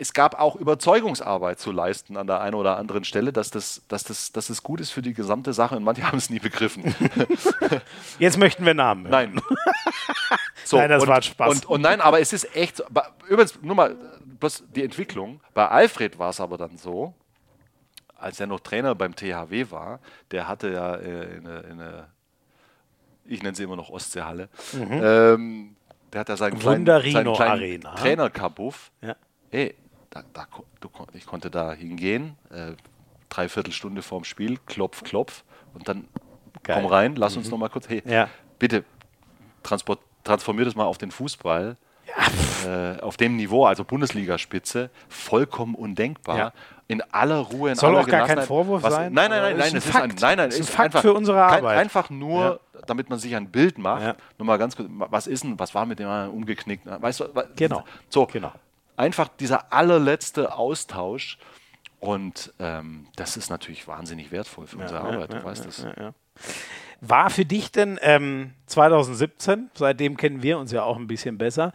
es 0.00 0.12
gab 0.12 0.40
auch 0.40 0.56
Überzeugungsarbeit 0.56 1.60
zu 1.60 1.72
leisten 1.72 2.16
an 2.16 2.26
der 2.26 2.40
einen 2.40 2.54
oder 2.54 2.78
anderen 2.78 3.04
Stelle, 3.04 3.32
dass 3.32 3.50
das, 3.50 3.82
dass 3.88 4.02
das, 4.04 4.32
dass 4.32 4.46
das 4.46 4.62
gut 4.62 4.80
ist 4.80 4.90
für 4.90 5.02
die 5.02 5.14
gesamte 5.14 5.52
Sache 5.52 5.76
und 5.76 5.84
manche 5.84 6.02
haben 6.06 6.18
es 6.18 6.30
nie 6.30 6.40
begriffen. 6.40 6.94
Jetzt 8.18 8.38
möchten 8.38 8.64
wir 8.64 8.74
Namen. 8.74 9.10
Nein. 9.10 9.40
so, 10.64 10.78
nein, 10.78 10.90
das 10.90 11.02
und, 11.02 11.08
war 11.08 11.22
Spaß. 11.22 11.50
Und, 11.50 11.66
und, 11.66 11.80
nein, 11.82 12.00
aber 12.00 12.20
es 12.20 12.32
ist 12.32 12.56
echt, 12.56 12.82
übrigens, 13.28 13.60
nur 13.62 13.76
mal 13.76 13.96
bloß 14.40 14.64
die 14.74 14.82
Entwicklung. 14.82 15.40
Bei 15.54 15.68
Alfred 15.68 16.18
war 16.18 16.30
es 16.30 16.40
aber 16.40 16.56
dann 16.56 16.76
so, 16.78 17.14
als 18.16 18.40
er 18.40 18.46
noch 18.46 18.60
Trainer 18.60 18.94
beim 18.94 19.14
THW 19.14 19.70
war, 19.70 20.00
der 20.30 20.48
hatte 20.48 20.72
ja 20.72 20.96
äh, 20.96 21.36
eine, 21.36 21.64
eine 21.70 22.06
ich 23.28 23.42
nenne 23.42 23.56
sie 23.56 23.64
immer 23.64 23.76
noch 23.76 23.90
Ostseehalle, 23.90 24.48
mhm. 24.72 25.00
ähm, 25.02 25.76
der 26.12 26.20
hat 26.20 26.28
ja 26.28 26.36
seinen 26.36 26.58
kleinen, 26.58 26.86
seinen 26.86 27.34
kleinen 27.34 27.80
Trainer-Kabuff. 27.80 28.90
Ja. 29.02 29.16
Ey, 29.50 29.74
da, 30.10 30.22
da, 30.32 30.46
du, 30.80 30.88
ich 31.12 31.26
konnte 31.26 31.50
da 31.50 31.72
hingehen, 31.72 32.36
äh, 32.50 32.72
dreiviertel 33.28 33.72
Stunde 33.72 34.02
vorm 34.02 34.24
Spiel, 34.24 34.58
klopf, 34.66 35.02
klopf 35.02 35.44
und 35.74 35.88
dann 35.88 36.08
Geil. 36.62 36.80
komm 36.80 36.86
rein, 36.86 37.16
lass 37.16 37.36
uns 37.36 37.46
mhm. 37.46 37.52
noch 37.52 37.58
mal 37.58 37.68
kurz, 37.68 37.88
hey, 37.88 38.02
ja. 38.06 38.28
bitte 38.58 38.84
transport, 39.62 40.00
transformier 40.24 40.64
das 40.64 40.74
mal 40.74 40.84
auf 40.84 40.98
den 40.98 41.10
Fußball. 41.10 41.76
Ja. 42.06 42.94
Äh, 42.94 43.00
auf 43.00 43.16
dem 43.16 43.36
Niveau, 43.36 43.66
also 43.66 43.84
Bundesligaspitze, 43.84 44.90
vollkommen 45.08 45.74
undenkbar. 45.74 46.38
Ja. 46.38 46.52
In 46.88 47.02
aller 47.12 47.38
Ruhe, 47.38 47.70
in 47.70 47.76
Soll 47.76 47.90
aller 47.90 48.00
auch 48.00 48.06
gar 48.06 48.26
kein 48.26 48.42
Vorwurf 48.42 48.82
was, 48.82 48.94
sein? 48.94 49.12
Nein, 49.12 49.30
nein, 49.30 49.42
nein, 49.42 49.56
nein, 49.56 49.76
es 49.76 49.86
ist 49.86 49.96
ein, 49.96 50.14
nein, 50.20 50.36
nein, 50.38 50.50
ist 50.50 50.60
ein 50.60 50.64
Fakt 50.64 50.86
einfach, 50.86 51.00
für 51.02 51.14
unsere 51.14 51.42
Arbeit. 51.42 51.78
Einfach 51.78 52.10
nur, 52.10 52.60
damit 52.86 53.10
man 53.10 53.18
sich 53.18 53.34
ein 53.34 53.50
Bild 53.50 53.78
macht. 53.78 54.02
Ja. 54.02 54.16
Nur 54.38 54.46
mal 54.46 54.56
ganz 54.56 54.76
kurz, 54.76 54.88
was 54.90 55.26
ist 55.26 55.42
denn, 55.42 55.58
was 55.58 55.74
war 55.74 55.84
mit 55.84 55.98
dem 55.98 56.08
umgeknickt? 56.30 56.86
Weißt 56.86 57.20
du, 57.20 57.24
genau. 57.56 57.84
So, 58.08 58.26
genau. 58.26 58.52
einfach 58.96 59.28
dieser 59.28 59.72
allerletzte 59.72 60.54
Austausch. 60.54 61.38
Und 61.98 62.52
ähm, 62.60 63.06
das 63.16 63.36
ist 63.36 63.50
natürlich 63.50 63.88
wahnsinnig 63.88 64.30
wertvoll 64.30 64.66
für 64.66 64.76
unsere 64.76 65.00
Arbeit, 65.00 65.32
du 65.32 65.42
weißt 65.42 65.66
das. 65.66 65.86
War 67.00 67.30
für 67.30 67.44
dich 67.44 67.72
denn 67.72 67.98
ähm, 68.00 68.52
2017, 68.66 69.70
seitdem 69.74 70.16
kennen 70.16 70.42
wir 70.42 70.58
uns 70.58 70.72
ja 70.72 70.82
auch 70.82 70.96
ein 70.96 71.06
bisschen 71.06 71.36
besser, 71.36 71.72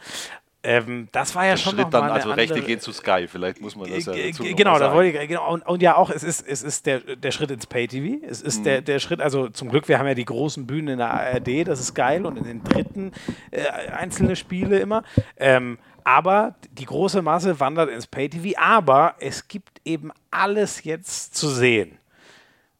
ähm, 0.63 1.07
das 1.11 1.33
war 1.33 1.45
ja 1.45 1.51
der 1.51 1.57
schon 1.57 1.73
Schritt 1.73 1.85
noch 1.85 1.89
dann, 1.89 2.07
mal 2.07 2.11
also 2.11 2.31
Rechte 2.31 2.61
gehen 2.61 2.79
zu 2.79 2.91
Sky, 2.91 3.27
vielleicht 3.27 3.61
muss 3.61 3.75
man 3.75 3.89
das 3.89 4.05
ja 4.05 4.13
dazu 4.13 4.43
Genau, 4.43 4.77
da 4.77 4.93
wollte 4.93 5.17
ich, 5.17 5.27
genau 5.27 5.51
und, 5.51 5.65
und, 5.65 5.81
ja 5.81 5.95
auch, 5.95 6.09
es 6.11 6.23
ist, 6.23 6.47
es 6.47 6.61
ist 6.61 6.85
der, 6.85 6.99
der 6.99 7.31
Schritt 7.31 7.49
ins 7.49 7.65
Pay-TV, 7.65 8.23
es 8.25 8.41
ist 8.41 8.59
mhm. 8.59 8.63
der, 8.65 8.81
der 8.81 8.99
Schritt, 8.99 9.21
also 9.21 9.49
zum 9.49 9.69
Glück, 9.69 9.87
wir 9.87 9.97
haben 9.97 10.07
ja 10.07 10.13
die 10.13 10.25
großen 10.25 10.67
Bühnen 10.67 10.89
in 10.89 10.97
der 10.99 11.11
ARD, 11.11 11.67
das 11.67 11.79
ist 11.79 11.95
geil 11.95 12.25
und 12.25 12.37
in 12.37 12.43
den 12.43 12.63
dritten 12.63 13.11
äh, 13.49 13.67
einzelne 13.91 14.35
Spiele 14.35 14.79
immer, 14.79 15.03
ähm, 15.37 15.79
aber 16.03 16.55
die 16.71 16.85
große 16.85 17.21
Masse 17.21 17.59
wandert 17.59 17.89
ins 17.89 18.05
Pay-TV, 18.05 18.59
aber 18.59 19.15
es 19.19 19.47
gibt 19.47 19.81
eben 19.83 20.11
alles 20.29 20.83
jetzt 20.83 21.35
zu 21.35 21.47
sehen. 21.47 21.97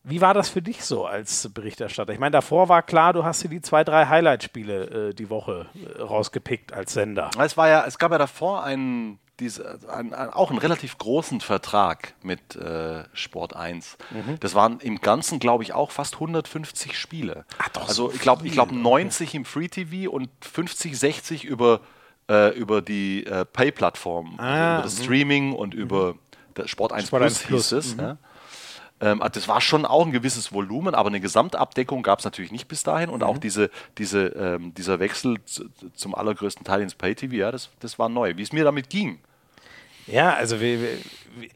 Wie 0.04 0.20
war 0.20 0.34
das 0.34 0.50
für 0.50 0.64
dich 0.64 0.84
so 0.84 1.06
als 1.06 1.50
Berichterstatter? 1.54 2.12
Ich 2.12 2.20
meine, 2.20 2.32
davor 2.32 2.70
war 2.70 2.82
klar, 2.82 3.14
du 3.14 3.24
hast 3.24 3.44
dir 3.44 3.50
die 3.50 3.62
zwei, 3.62 3.84
drei 3.84 4.08
Highlight-Spiele 4.08 5.10
äh, 5.10 5.14
die 5.14 5.30
Woche 5.30 5.68
äh, 5.76 6.02
rausgepickt 6.02 6.74
als 6.74 6.94
Sender. 6.94 7.30
Es, 7.40 7.56
war 7.56 7.68
ja, 7.68 7.86
es 7.86 8.00
gab 8.00 8.12
ja 8.12 8.18
davor 8.18 8.64
einen, 8.64 9.20
diese, 9.40 9.80
ein, 9.90 10.16
ein, 10.16 10.32
auch 10.32 10.50
einen 10.50 10.58
relativ 10.58 10.98
großen 10.98 11.40
Vertrag 11.40 12.16
mit 12.24 12.56
äh, 12.56 13.04
Sport 13.14 13.56
1. 13.56 13.98
Mhm. 14.10 14.40
Das 14.40 14.56
waren 14.56 14.80
im 14.80 15.02
Ganzen, 15.02 15.38
glaube 15.38 15.64
ich, 15.64 15.74
auch 15.74 15.92
fast 15.92 16.16
150 16.16 16.98
Spiele. 16.98 17.46
Ach, 17.60 17.70
doch, 17.70 17.88
also 17.88 18.10
so 18.10 18.16
ich 18.16 18.22
glaube 18.22 18.50
glaub 18.50 18.72
90 18.72 19.30
okay. 19.30 19.38
im 19.38 19.46
Free 19.46 19.68
TV 19.68 20.12
und 20.12 20.30
50, 20.42 20.98
60 20.98 21.46
über, 21.46 21.82
äh, 22.28 22.58
über 22.58 22.82
die 22.82 23.28
äh, 23.28 23.46
Pay-Plattform, 23.46 24.40
ah, 24.40 24.44
also 24.48 24.74
über 24.74 24.84
das 24.84 24.98
mhm. 24.98 25.04
Streaming 25.04 25.54
und 25.54 25.76
über 25.76 26.14
mhm. 26.14 26.68
Sport 26.68 26.92
1 26.92 27.08
Sport 27.08 27.22
Plus, 27.22 27.38
1 27.38 27.48
Plus 27.48 27.70
hieß 27.70 27.72
es. 27.78 27.96
Mhm. 27.98 28.02
Ja? 28.02 28.18
Ähm, 29.02 29.22
das 29.34 29.48
war 29.48 29.60
schon 29.60 29.86
auch 29.86 30.06
ein 30.06 30.12
gewisses 30.12 30.54
Volumen, 30.54 30.94
aber 30.94 31.10
eine 31.10 31.20
Gesamtabdeckung 31.20 32.04
gab 32.04 32.20
es 32.20 32.26
natürlich 32.26 32.52
nicht 32.52 32.68
bis 32.68 32.84
dahin. 32.84 33.10
Und 33.10 33.22
mhm. 33.22 33.26
auch 33.26 33.38
diese, 33.40 33.72
diese, 33.98 34.28
ähm, 34.28 34.74
dieser 34.76 35.00
Wechsel 35.00 35.38
zum 35.96 36.16
allergrößten 36.16 36.64
Teil 36.64 36.82
ins 36.82 36.96
Pay-TV, 36.96 37.34
ja, 37.34 37.52
das, 37.52 37.70
das 37.80 37.98
war 37.98 38.10
neu. 38.10 38.38
Wie 38.38 38.44
es 38.44 38.54
mir 38.54 38.64
damit 38.64 38.90
ging. 38.90 39.20
Ja, 40.08 40.34
also 40.36 40.62
wie, 40.62 40.80
wie, 41.38 41.50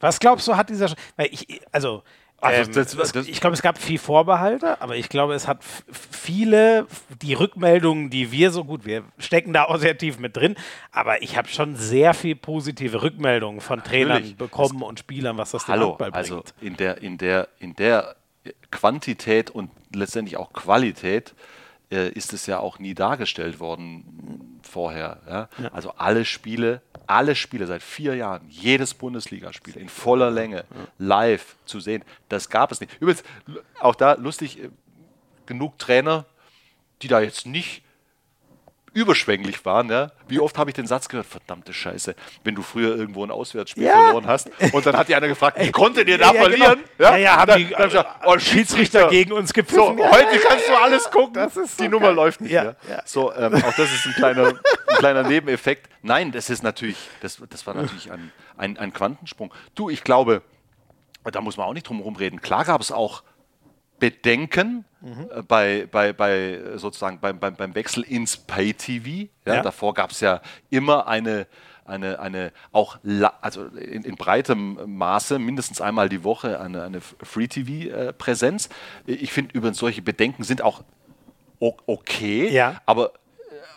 was 0.00 0.18
glaubst 0.18 0.48
du, 0.48 0.56
hat 0.56 0.70
dieser. 0.70 0.92
Weil 1.16 1.28
ich, 1.30 1.60
also 1.72 2.02
also 2.40 2.70
ähm, 2.70 2.74
das, 2.74 2.96
das, 2.96 3.12
das, 3.12 3.26
ich 3.26 3.40
glaube, 3.40 3.54
es 3.54 3.62
gab 3.62 3.78
viel 3.78 3.98
Vorbehalte, 3.98 4.80
aber 4.80 4.96
ich 4.96 5.08
glaube, 5.08 5.34
es 5.34 5.48
hat 5.48 5.58
viele, 5.90 6.86
die 7.20 7.34
Rückmeldungen, 7.34 8.10
die 8.10 8.30
wir 8.30 8.52
so 8.52 8.64
gut, 8.64 8.86
wir 8.86 9.02
stecken 9.18 9.52
da 9.52 9.64
auch 9.64 9.78
sehr 9.78 9.98
tief 9.98 10.18
mit 10.18 10.36
drin, 10.36 10.54
aber 10.92 11.22
ich 11.22 11.36
habe 11.36 11.48
schon 11.48 11.74
sehr 11.74 12.14
viel 12.14 12.36
positive 12.36 13.02
Rückmeldungen 13.02 13.60
von 13.60 13.82
Trainern 13.82 14.18
Natürlich. 14.18 14.36
bekommen 14.36 14.82
und 14.82 15.00
Spielern, 15.00 15.36
was 15.36 15.50
das 15.50 15.66
Hallo, 15.66 15.90
Handball 15.90 16.12
bringt. 16.12 16.16
Also 16.16 16.44
in 16.60 16.76
der, 16.76 17.02
in 17.02 17.18
der, 17.18 17.48
in 17.58 17.74
der 17.74 18.14
Quantität 18.70 19.50
und 19.50 19.70
letztendlich 19.92 20.36
auch 20.36 20.52
Qualität 20.52 21.34
äh, 21.90 22.10
ist 22.10 22.32
es 22.32 22.46
ja 22.46 22.60
auch 22.60 22.78
nie 22.78 22.94
dargestellt 22.94 23.58
worden 23.58 24.60
vorher. 24.62 25.18
Ja? 25.28 25.48
Ja. 25.60 25.72
Also 25.72 25.92
alle 25.96 26.24
Spiele 26.24 26.82
alle 27.08 27.34
Spiele 27.34 27.66
seit 27.66 27.82
vier 27.82 28.14
Jahren, 28.14 28.42
jedes 28.48 28.94
Bundesligaspiel 28.94 29.76
in 29.76 29.88
voller 29.88 30.30
Länge 30.30 30.64
live 30.98 31.56
zu 31.64 31.80
sehen, 31.80 32.04
das 32.28 32.50
gab 32.50 32.70
es 32.70 32.80
nicht. 32.80 32.94
Übrigens, 33.00 33.24
auch 33.80 33.94
da 33.94 34.12
lustig, 34.14 34.62
äh, 34.62 34.70
genug 35.46 35.78
Trainer, 35.78 36.26
die 37.02 37.08
da 37.08 37.20
jetzt 37.20 37.46
nicht 37.46 37.82
überschwänglich 38.98 39.64
waren. 39.64 39.88
Ja? 39.90 40.10
Wie 40.26 40.40
oft 40.40 40.58
habe 40.58 40.70
ich 40.70 40.74
den 40.74 40.86
Satz 40.86 41.08
gehört, 41.08 41.26
verdammte 41.26 41.72
Scheiße, 41.72 42.14
wenn 42.44 42.54
du 42.54 42.62
früher 42.62 42.96
irgendwo 42.96 43.24
ein 43.24 43.30
Auswärtsspiel 43.30 43.84
ja. 43.84 43.94
verloren 43.94 44.26
hast 44.26 44.50
und 44.72 44.84
dann 44.84 44.96
hat 44.96 45.08
die 45.08 45.14
einer 45.14 45.28
gefragt, 45.28 45.58
wie 45.60 45.70
konntet 45.70 46.08
ihr 46.08 46.18
da 46.18 46.32
ja, 46.32 46.40
verlieren? 46.40 46.80
Genau. 46.96 47.10
Ja, 47.10 47.16
ja, 47.16 47.36
haben 47.36 47.48
dann, 47.48 47.58
die 47.58 47.70
dann 47.70 47.88
gesagt, 47.88 48.26
oh, 48.26 48.38
Schiedsrichter 48.38 49.08
gegen 49.08 49.32
uns 49.32 49.52
gepfiffen. 49.52 49.96
So, 49.98 50.10
heute 50.10 50.38
kannst 50.40 50.68
du 50.68 50.74
alles 50.74 51.10
gucken, 51.10 51.48
so 51.50 51.62
die 51.78 51.88
Nummer 51.88 52.08
geil. 52.08 52.16
läuft 52.16 52.40
nicht 52.40 52.52
mehr. 52.52 52.76
So, 53.04 53.32
ähm, 53.32 53.54
auch 53.54 53.74
das 53.74 53.92
ist 53.92 54.06
ein 54.06 54.14
kleiner, 54.14 54.48
ein 54.48 54.96
kleiner 54.98 55.22
Nebeneffekt. 55.22 55.88
Nein, 56.02 56.32
das 56.32 56.50
ist 56.50 56.62
natürlich, 56.62 56.98
das, 57.20 57.40
das 57.48 57.66
war 57.66 57.74
natürlich 57.74 58.10
ein, 58.10 58.32
ein, 58.56 58.76
ein 58.78 58.92
Quantensprung. 58.92 59.54
Du, 59.74 59.90
ich 59.90 60.02
glaube, 60.02 60.42
da 61.24 61.40
muss 61.40 61.56
man 61.56 61.66
auch 61.66 61.74
nicht 61.74 61.88
drum 61.88 61.98
herum 61.98 62.16
reden. 62.16 62.40
Klar 62.40 62.64
gab 62.64 62.80
es 62.80 62.92
auch 62.92 63.22
Bedenken 63.98 64.84
mhm. 65.00 65.28
äh, 65.34 65.42
bei, 65.42 65.88
bei, 65.90 66.12
bei 66.12 66.60
sozusagen 66.76 67.20
beim, 67.20 67.38
beim, 67.38 67.56
beim 67.56 67.74
Wechsel 67.74 68.02
ins 68.02 68.36
Pay-TV. 68.36 69.28
Ja, 69.44 69.54
ja. 69.56 69.62
Davor 69.62 69.94
gab 69.94 70.10
es 70.10 70.20
ja 70.20 70.40
immer 70.70 71.06
eine, 71.06 71.46
eine, 71.84 72.20
eine 72.20 72.52
auch 72.72 72.98
also 73.40 73.66
in, 73.66 74.04
in, 74.04 74.16
breitem 74.16 74.96
Maße, 74.96 75.38
mindestens 75.38 75.80
einmal 75.80 76.08
die 76.08 76.24
Woche, 76.24 76.60
eine, 76.60 76.84
eine 76.84 77.00
Free-TV-Präsenz. 77.00 78.68
Äh, 79.06 79.12
ich 79.12 79.32
finde 79.32 79.54
übrigens, 79.54 79.78
solche 79.78 80.02
Bedenken 80.02 80.44
sind 80.44 80.62
auch 80.62 80.82
okay, 81.60 82.48
ja. 82.50 82.80
aber 82.86 83.12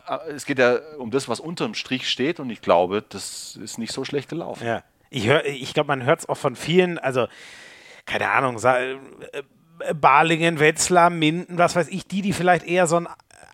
äh, 0.07 0.31
es 0.31 0.45
geht 0.45 0.59
ja 0.59 0.77
um 0.97 1.09
das, 1.09 1.27
was 1.27 1.39
unterm 1.39 1.73
Strich 1.73 2.07
steht 2.09 2.39
und 2.39 2.49
ich 2.51 2.61
glaube, 2.61 3.03
das 3.07 3.57
ist 3.61 3.79
nicht 3.79 3.91
so 3.91 4.05
schlecht 4.05 4.29
gelaufen. 4.29 4.65
Ja. 4.65 4.83
Ich, 5.09 5.27
ich 5.27 5.73
glaube, 5.73 5.87
man 5.87 6.03
hört 6.03 6.19
es 6.19 6.29
auch 6.29 6.37
von 6.37 6.55
vielen, 6.55 6.97
also 6.97 7.27
keine 8.05 8.29
Ahnung, 8.29 8.59
Balingen, 9.99 10.59
Wetzlar, 10.59 11.09
Minden, 11.09 11.57
was 11.57 11.75
weiß 11.75 11.87
ich, 11.89 12.07
die, 12.07 12.21
die 12.21 12.33
vielleicht 12.33 12.65
eher 12.65 12.87
so 12.87 12.97
ein 12.97 13.07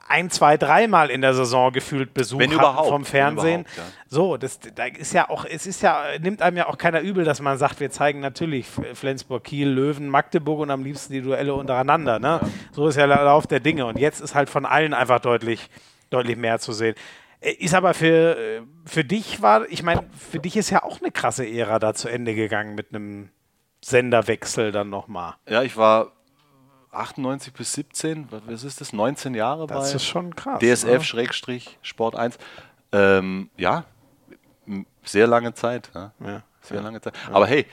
ein, 0.08 0.30
zwei, 0.30 0.58
dreimal 0.58 1.10
in 1.10 1.22
der 1.22 1.34
Saison 1.34 1.72
gefühlt 1.72 2.14
Besuch 2.14 2.40
Wenn 2.40 2.52
vom 2.52 3.04
Fernsehen. 3.04 3.66
Ja. 3.76 3.84
So, 4.08 4.38
das 4.38 4.60
da 4.60 4.86
ist 4.86 5.14
ja 5.14 5.30
auch, 5.30 5.44
es 5.46 5.68
ist 5.68 5.82
ja, 5.82 6.02
nimmt 6.20 6.42
einem 6.42 6.58
ja 6.58 6.68
auch 6.68 6.78
keiner 6.78 7.02
übel, 7.02 7.26
dass 7.26 7.42
man 7.42 7.58
sagt, 7.58 7.80
wir 7.80 7.92
zeigen 7.92 8.22
natürlich 8.22 8.68
Flensburg, 8.94 9.44
Kiel, 9.44 9.68
Löwen, 9.68 10.08
Magdeburg 10.08 10.60
und 10.60 10.72
am 10.72 10.84
liebsten 10.84 11.14
die 11.14 11.22
Duelle 11.22 11.54
untereinander. 11.54 12.20
Ne? 12.20 12.40
Ja. 12.42 12.50
So 12.72 12.88
ist 12.88 12.96
ja 12.96 13.06
der 13.06 13.24
Lauf 13.24 13.48
der 13.48 13.60
Dinge. 13.60 13.86
Und 13.86 14.00
jetzt 14.00 14.22
ist 14.22 14.34
halt 14.34 14.50
von 14.50 14.66
allen 14.66 14.94
einfach 14.94 15.20
deutlich, 15.20 15.70
deutlich 16.10 16.38
mehr 16.38 16.60
zu 16.60 16.72
sehen. 16.72 16.96
Äh, 17.42 17.52
ist 17.52 17.74
aber 17.74 17.94
für, 17.94 18.38
äh, 18.38 18.62
für 18.86 19.04
dich 19.04 19.42
war, 19.42 19.70
ich 19.70 19.84
meine, 19.84 20.06
für 20.18 20.40
dich 20.40 20.56
ist 20.56 20.70
ja 20.70 20.84
auch 20.84 21.02
eine 21.02 21.12
krasse 21.12 21.46
Ära 21.46 21.80
da 21.80 21.94
zu 21.94 22.08
Ende 22.08 22.34
gegangen 22.34 22.76
mit 22.76 22.96
einem 22.96 23.30
Senderwechsel 23.84 24.72
dann 24.72 24.90
nochmal. 24.90 25.36
Ja, 25.48 25.64
ich 25.64 25.76
war 25.78 26.14
98 26.92 27.54
bis 27.54 27.74
17, 27.74 28.28
was 28.30 28.64
ist 28.64 28.82
das, 28.82 28.94
19 28.94 29.36
Jahre 29.36 29.68
das 29.68 29.92
bei 29.92 29.96
ist 29.96 30.06
schon 30.06 30.36
krass, 30.36 30.60
DSF-Sport 30.60 32.16
1. 32.16 32.38
Ähm, 32.92 33.50
ja, 33.58 33.86
sehr 35.04 35.28
lange 35.28 35.54
Zeit. 35.54 35.90
Ja? 35.94 36.12
Ja, 36.20 36.44
sehr 36.62 36.78
ja. 36.78 36.84
lange 36.84 37.02
Zeit. 37.02 37.14
Aber 37.32 37.48
hey, 37.48 37.66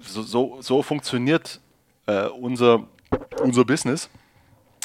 so, 0.00 0.22
so, 0.22 0.58
so 0.60 0.82
funktioniert 0.82 1.60
äh, 2.06 2.26
unser, 2.26 2.84
unser 3.42 3.64
Business. 3.64 4.08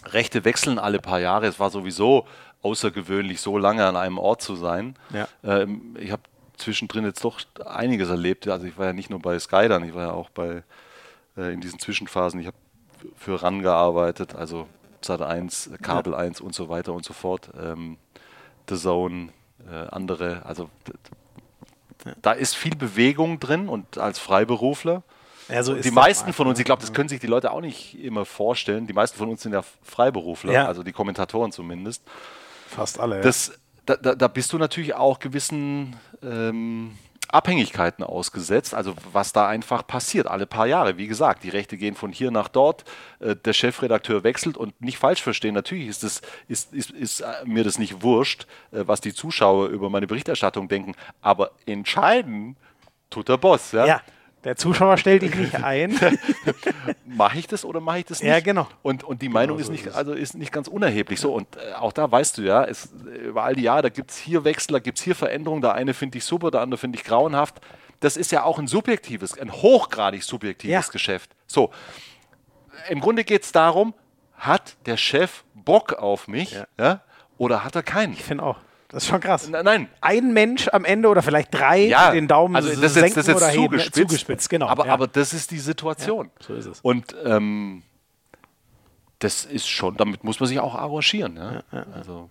Rechte 0.06 0.44
wechseln 0.44 0.80
alle 0.80 1.00
paar 1.00 1.20
Jahre. 1.20 1.48
Es 1.48 1.60
war 1.60 1.70
sowieso 1.70 2.28
außergewöhnlich, 2.62 3.40
so 3.42 3.58
lange 3.58 3.86
an 3.86 3.96
einem 3.96 4.18
Ort 4.18 4.42
zu 4.42 4.56
sein. 4.56 4.96
Ähm, 5.44 5.96
ich 6.00 6.12
habe 6.12 6.24
zwischendrin 6.58 7.06
jetzt 7.06 7.24
doch 7.24 7.42
einiges 7.66 8.10
erlebt. 8.10 8.48
Also 8.48 8.66
ich 8.66 8.78
war 8.78 8.88
ja 8.88 8.94
nicht 8.94 9.10
nur 9.10 9.22
bei 9.22 9.38
Sky 9.40 9.68
dann, 9.68 9.84
ich 9.84 9.94
war 9.94 10.04
ja 10.04 10.12
auch 10.12 10.30
bei 10.30 10.64
äh, 11.38 11.54
in 11.54 11.62
diesen 11.62 11.80
Zwischenphasen. 11.80 12.40
Ich 12.40 12.48
habe 12.48 12.58
für 13.18 13.42
RAN 13.42 13.62
gearbeitet, 13.62 14.36
also 14.36 14.68
Sat 15.02 15.22
1, 15.22 15.72
Kabel 15.82 16.14
ja. 16.14 16.20
1 16.20 16.42
und 16.42 16.56
so 16.56 16.70
weiter 16.70 16.94
und 16.94 17.04
so 17.06 17.14
fort. 17.14 17.50
Ähm, 17.62 17.98
The 18.70 18.78
Zone, 18.78 19.30
äh, 19.70 19.88
andere, 19.90 20.46
also 20.46 20.70
da 22.22 22.32
ist 22.32 22.56
viel 22.56 22.76
Bewegung 22.76 23.40
drin 23.40 23.68
und 23.70 23.98
als 23.98 24.20
Freiberufler. 24.20 25.04
Ja, 25.50 25.62
so 25.64 25.76
die 25.76 25.92
meisten 25.92 26.28
mal. 26.28 26.34
von 26.34 26.48
uns, 26.48 26.60
ich 26.60 26.66
glaube, 26.66 26.82
das 26.82 26.94
können 26.94 27.10
sich 27.10 27.20
die 27.20 27.28
Leute 27.28 27.52
auch 27.52 27.62
nicht 27.62 28.02
immer 28.02 28.26
vorstellen. 28.26 28.88
Die 28.88 28.94
meisten 28.94 29.18
von 29.18 29.30
uns 29.30 29.42
sind 29.42 29.54
ja 29.54 29.62
Freiberufler, 29.84 30.54
Ja. 30.54 30.68
also 30.68 30.84
die 30.84 30.94
Kommentatoren 30.94 31.52
zumindest. 31.52 32.04
Fast 32.68 33.00
alle. 33.00 33.18
ja. 33.18 33.22
Das, 33.22 33.52
da, 33.86 33.96
da, 33.98 34.16
da 34.16 34.28
bist 34.30 34.54
du 34.54 34.58
natürlich 34.58 34.96
auch 34.96 35.20
gewissen 35.20 35.96
ähm, 36.22 36.98
Abhängigkeiten 37.30 38.04
ausgesetzt, 38.04 38.74
also 38.74 38.94
was 39.12 39.34
da 39.34 39.48
einfach 39.48 39.86
passiert, 39.86 40.28
alle 40.28 40.45
paar 40.45 40.68
Jahre. 40.68 40.98
Wie 40.98 41.08
gesagt, 41.08 41.44
die 41.44 41.50
Rechte 41.50 41.78
gehen 41.78 41.95
von 41.95 42.12
hier 42.12 42.32
nach 42.32 42.48
dort, 42.48 42.84
äh, 43.20 43.36
der 43.36 43.54
Chefredakteur 43.54 44.24
wechselt 44.24 44.58
und 44.58 44.80
nicht 44.82 44.98
falsch 44.98 45.22
verstehen, 45.22 45.54
natürlich 45.54 45.88
ist, 45.88 46.04
das, 46.04 46.22
ist, 46.48 46.74
ist, 46.74 46.91
ist 46.91 47.22
äh, 47.22 47.26
mir 47.45 47.64
das 47.64 47.78
nicht 47.78 48.02
wurscht, 48.02 48.48
äh, 48.72 48.84
was 48.86 49.02
die 49.02 49.14
Zuschauer 49.14 49.68
über 49.68 49.90
meine 49.90 50.08
Berichterstattung 50.08 50.68
denken, 50.68 50.94
aber 51.22 51.52
entscheiden 51.66 52.56
tut 53.10 53.30
der 53.30 53.38
Boss. 53.38 53.72
Ja? 53.72 53.86
ja, 53.86 54.02
der 54.44 54.56
Zuschauer 54.56 54.98
stellt 54.98 55.22
dich 55.22 55.36
nicht 55.36 55.56
ein. 55.64 55.98
mache 57.06 57.38
ich 57.40 57.48
das 57.48 57.64
oder 57.65 57.80
mache 57.80 57.99
ich 57.99 58.06
das 58.06 58.22
nicht? 58.22 58.30
Ja, 58.30 58.40
genau. 58.40 58.68
Und, 58.82 59.03
und 59.03 59.22
die 59.22 59.30
Meinung 59.30 59.60
ist, 59.60 59.70
nicht, 59.70 59.90
also 59.94 60.14
ist 60.14 60.36
nicht 60.36 60.52
ganz 60.52 60.68
unerheblich. 60.68 61.20
So, 61.20 61.34
und 61.34 61.48
äh, 61.56 61.74
auch 61.76 61.94
da 61.94 62.11
weißt 62.11 62.38
du 62.38 62.41
ja, 62.44 62.64
es, 62.65 62.90
über 63.26 63.44
all 63.44 63.56
die 63.56 63.64
Jahre, 63.64 63.84
da 63.84 63.90
gibt 63.90 64.11
es 64.11 64.18
hier 64.18 64.44
Wechsel, 64.44 64.74
da 64.74 64.80
gibt 64.80 64.98
es 64.98 65.03
hier 65.03 65.15
Veränderungen. 65.15 65.61
Der 65.61 65.74
eine 65.74 65.94
finde 65.94 66.18
ich 66.18 66.26
super, 66.26 66.52
der 66.52 66.61
andere 66.61 66.78
finde 66.78 66.98
ich 66.98 67.03
grauenhaft. 67.03 67.61
Das 67.99 68.18
ist 68.18 68.32
ja 68.32 68.44
auch 68.44 68.60
ein 68.60 68.68
subjektives, 68.68 69.38
ein 69.40 69.52
hochgradig 69.52 70.24
subjektives 70.24 70.72
Ja. 70.88 70.91
Geschäft. 70.91 71.32
So, 71.48 71.72
im 72.90 72.99
Grunde 72.99 73.24
geht 73.24 73.44
es 73.44 73.52
darum, 73.52 73.94
hat 74.36 74.76
der 74.86 74.98
Chef 74.98 75.44
Bock 75.53 75.94
auf 75.94 76.28
mich 76.28 76.52
Ja. 76.52 76.65
ja. 76.78 77.02
oder 77.38 77.64
hat 77.64 77.76
er 77.76 77.84
keinen? 77.84 78.14
Ich 78.14 78.24
finde 78.24 78.44
auch. 78.44 78.57
Das 78.94 79.03
ist 79.03 79.10
schon 79.10 79.20
krass. 79.20 79.48
N- 79.48 79.64
Nein, 79.64 79.90
Ein 80.02 80.34
Mensch 80.34 80.70
am 80.72 80.86
Ende 80.86 81.10
oder 81.10 81.22
vielleicht 81.24 81.53
drei 81.53 81.80
ja, 81.88 82.11
den 82.11 82.28
Daumen 82.28 82.56
also 82.56 82.70
das 82.70 82.78
ist 82.78 82.94
senken 82.94 83.07
jetzt, 83.07 83.18
das 83.18 83.28
ist 83.28 83.36
oder 83.36 83.48
jetzt 83.48 83.56
heben. 83.56 83.65
zugespitzt, 83.80 83.95
zugespitzt, 83.95 84.49
genau. 84.49 84.68
Aber, 84.68 84.86
ja. 84.86 84.94
aber 84.94 85.07
das 85.07 85.34
ist 85.34 85.49
die 85.52 85.60
Situation. 85.60 86.30
Ja, 86.40 86.45
so 86.48 86.53
ist 86.53 86.65
es. 86.68 86.80
Und 86.82 87.15
ähm, 87.26 87.82
das 89.20 89.45
ist 89.45 89.68
schon, 89.68 89.98
damit 89.98 90.24
muss 90.24 90.40
man 90.40 90.48
sich 90.48 90.60
auch 90.60 90.76
arrangieren. 90.76 91.38
Ja? 91.38 91.64
Also, 91.95 92.30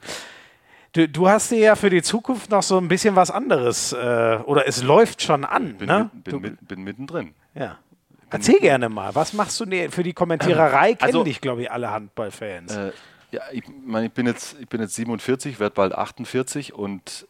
du, 0.92 1.08
du 1.08 1.28
hast 1.28 1.50
dir 1.50 1.58
ja 1.58 1.74
für 1.74 1.90
die 1.90 2.02
Zukunft 2.02 2.50
noch 2.50 2.62
so 2.62 2.78
ein 2.78 2.88
bisschen 2.88 3.16
was 3.16 3.30
anderes 3.30 3.92
äh, 3.92 4.38
oder 4.44 4.66
es 4.68 4.82
läuft 4.82 5.22
schon 5.22 5.44
an. 5.44 5.76
bin, 5.78 5.88
ne? 5.88 6.10
mit, 6.12 6.24
bin, 6.24 6.32
du, 6.32 6.40
mit, 6.40 6.68
bin 6.68 6.82
mittendrin. 6.84 7.34
ja. 7.54 7.78
Erzähl 8.34 8.60
gerne 8.60 8.88
mal, 8.88 9.14
was 9.14 9.34
machst 9.34 9.60
du 9.60 9.66
für 9.90 10.02
die 10.02 10.14
Kommentiererei? 10.14 10.94
Kennen 10.94 11.06
Also- 11.06 11.22
dich, 11.22 11.42
glaube 11.42 11.60
ich, 11.60 11.70
alle 11.70 11.90
Handballfans. 11.90 12.74
Äh, 12.74 12.92
ja, 13.32 13.42
ich 13.52 13.64
meine, 13.84 14.06
ich 14.06 14.12
bin 14.12 14.26
jetzt, 14.26 14.56
ich 14.60 14.68
bin 14.68 14.80
jetzt 14.80 14.94
47, 14.94 15.58
werde 15.58 15.74
bald 15.74 15.94
48 15.94 16.72
und 16.74 17.26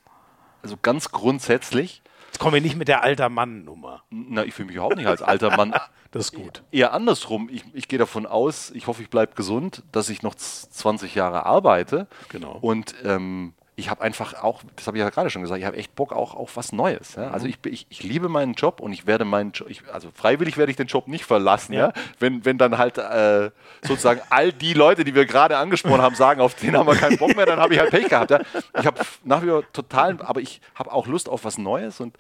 also 0.62 0.76
ganz 0.80 1.10
grundsätzlich, 1.10 2.02
Jetzt 2.26 2.38
kommen 2.38 2.54
wir 2.54 2.60
nicht 2.62 2.76
mit 2.76 2.88
der 2.88 3.02
alter 3.02 3.28
Mann-Nummer. 3.28 4.04
na, 4.10 4.42
ich 4.44 4.54
fühle 4.54 4.66
mich 4.68 4.76
überhaupt 4.76 4.96
nicht 4.96 5.06
als 5.06 5.22
alter 5.22 5.56
Mann. 5.56 5.74
Das 6.12 6.26
ist 6.26 6.32
gut. 6.34 6.62
Eher 6.70 6.92
andersrum. 6.92 7.48
Ich, 7.50 7.64
ich 7.72 7.88
gehe 7.88 7.98
davon 7.98 8.26
aus, 8.26 8.70
ich 8.72 8.86
hoffe, 8.86 9.00
ich 9.00 9.08
bleibe 9.08 9.34
gesund, 9.34 9.82
dass 9.92 10.10
ich 10.10 10.20
noch 10.22 10.34
z- 10.34 10.70
20 10.74 11.14
Jahre 11.14 11.46
arbeite. 11.46 12.06
Genau. 12.28 12.58
Und 12.60 12.94
ähm, 13.02 13.54
ich 13.74 13.89
habe 13.89 14.03
einfach 14.03 14.35
auch, 14.43 14.61
das 14.77 14.86
habe 14.86 14.99
ich 14.99 15.03
ja 15.03 15.09
gerade 15.09 15.31
schon 15.31 15.40
gesagt, 15.40 15.59
ich 15.59 15.65
habe 15.65 15.78
echt 15.78 15.94
Bock 15.94 16.12
auch 16.12 16.35
auf 16.35 16.57
was 16.57 16.73
Neues. 16.73 17.15
Ja? 17.15 17.28
Mhm. 17.28 17.35
Also 17.35 17.47
ich, 17.47 17.59
bin- 17.59 17.73
ich, 17.73 17.86
ich 17.89 18.03
liebe 18.03 18.28
meinen 18.28 18.53
Job 18.53 18.81
und 18.81 18.93
ich 18.93 19.07
werde 19.07 19.24
meinen 19.24 19.53
Job, 19.53 19.70
ich, 19.70 19.82
also 19.90 20.11
freiwillig 20.15 20.59
werde 20.59 20.70
ich 20.70 20.77
den 20.77 20.89
Job 20.89 21.09
nicht 21.09 21.24
verlassen, 21.24 21.73
ja? 21.73 21.86
Ja. 21.89 21.93
Wenn, 22.19 22.44
wenn 22.44 22.59
dann 22.59 22.77
halt 22.77 22.99
äh, 22.99 23.51
sozusagen 23.81 24.20
all 24.28 24.53
die 24.53 24.74
Leute, 24.74 25.05
die 25.05 25.15
wir 25.15 25.24
gerade 25.24 25.57
angesprochen 25.57 26.03
haben, 26.03 26.15
sagen, 26.15 26.43
auf 26.43 26.55
den 26.55 26.77
haben 26.77 26.86
wir 26.86 26.97
keinen 26.97 27.16
Bock 27.16 27.35
mehr, 27.35 27.47
dann 27.47 27.61
habe 27.61 27.73
ich 27.73 27.81
halt 27.81 27.90
Pech 27.90 28.09
gehabt. 28.09 28.31
Ich 28.78 28.86
habe 28.86 29.01
nach 29.24 29.43
wie 29.43 29.49
vor 29.49 29.65
total, 29.73 30.20
aber 30.20 30.40
ich 30.43 30.61
habe 30.74 30.93
auch 30.93 31.07
Lust 31.07 31.31
auf 31.31 31.44
was 31.44 31.57
Neues 31.57 31.99
und 32.01 32.15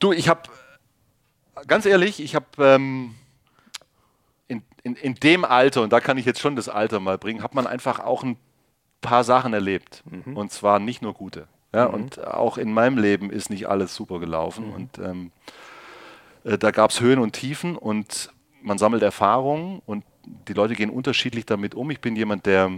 du, 0.00 0.12
ich 0.12 0.28
habe 0.28 0.42
ganz 1.68 1.86
ehrlich, 1.86 2.18
ich 2.20 2.34
habe 2.34 2.46
ähm, 2.58 3.14
in, 4.48 4.64
in, 4.82 4.96
in 4.96 5.14
dem 5.14 5.44
Alter, 5.44 5.82
und 5.82 5.92
da 5.92 6.00
kann 6.00 6.18
ich 6.18 6.26
jetzt 6.26 6.40
schon 6.40 6.56
das 6.56 6.68
Alter 6.68 6.98
mal 6.98 7.18
bringen, 7.18 7.42
hat 7.42 7.54
man 7.54 7.68
einfach 7.68 8.00
auch 8.00 8.24
ein 8.24 8.36
paar 9.04 9.22
Sachen 9.24 9.52
erlebt. 9.52 10.02
Und 10.34 10.50
zwar 10.50 10.78
nicht 10.78 11.02
nur 11.02 11.14
gute. 11.14 11.46
Ja, 11.72 11.86
Und 11.86 12.24
auch 12.24 12.56
in 12.56 12.72
meinem 12.72 12.98
Leben 12.98 13.30
ist 13.30 13.50
nicht 13.50 13.68
alles 13.68 13.94
super 13.94 14.18
gelaufen. 14.18 14.72
Und 14.72 14.98
ähm, 14.98 15.32
äh, 16.44 16.56
da 16.56 16.70
gab 16.70 16.90
es 16.90 17.00
Höhen 17.00 17.18
und 17.18 17.32
Tiefen 17.32 17.76
und 17.76 18.30
man 18.62 18.78
sammelt 18.78 19.02
Erfahrungen 19.02 19.82
und 19.84 20.04
die 20.48 20.54
Leute 20.54 20.74
gehen 20.74 20.90
unterschiedlich 20.90 21.46
damit 21.46 21.74
um. 21.74 21.90
Ich 21.90 22.00
bin 22.00 22.16
jemand, 22.16 22.46
der, 22.46 22.70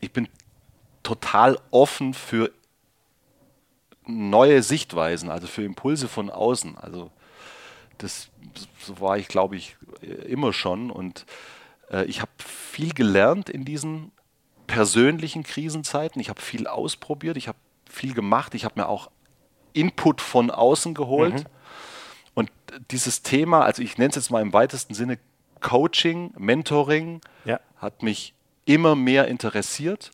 ich 0.00 0.12
bin 0.12 0.28
total 1.02 1.58
offen 1.70 2.14
für 2.14 2.50
neue 4.06 4.62
Sichtweisen, 4.62 5.30
also 5.30 5.46
für 5.46 5.62
Impulse 5.62 6.08
von 6.08 6.30
außen. 6.30 6.76
Also 6.78 7.10
das 7.98 8.30
so 8.80 9.00
war 9.00 9.18
ich, 9.18 9.28
glaube 9.28 9.56
ich, 9.56 9.76
immer 10.26 10.52
schon. 10.52 10.90
Und 10.90 11.26
äh, 11.90 12.04
ich 12.06 12.20
habe 12.20 12.32
viel 12.38 12.94
gelernt 12.94 13.50
in 13.50 13.64
diesen 13.64 14.10
persönlichen 14.68 15.42
Krisenzeiten. 15.42 16.20
Ich 16.20 16.28
habe 16.28 16.40
viel 16.40 16.68
ausprobiert, 16.68 17.36
ich 17.36 17.48
habe 17.48 17.58
viel 17.90 18.14
gemacht, 18.14 18.54
ich 18.54 18.64
habe 18.64 18.80
mir 18.80 18.88
auch 18.88 19.10
Input 19.72 20.20
von 20.20 20.52
außen 20.52 20.94
geholt. 20.94 21.44
Und 22.34 22.50
dieses 22.92 23.22
Thema, 23.22 23.62
also 23.64 23.82
ich 23.82 23.98
nenne 23.98 24.10
es 24.10 24.14
jetzt 24.16 24.30
mal 24.30 24.40
im 24.42 24.52
weitesten 24.52 24.94
Sinne 24.94 25.18
Coaching, 25.60 26.32
Mentoring, 26.38 27.20
Ja. 27.44 27.58
hat 27.78 28.04
mich 28.04 28.34
immer 28.64 28.94
mehr 28.94 29.26
interessiert. 29.26 30.12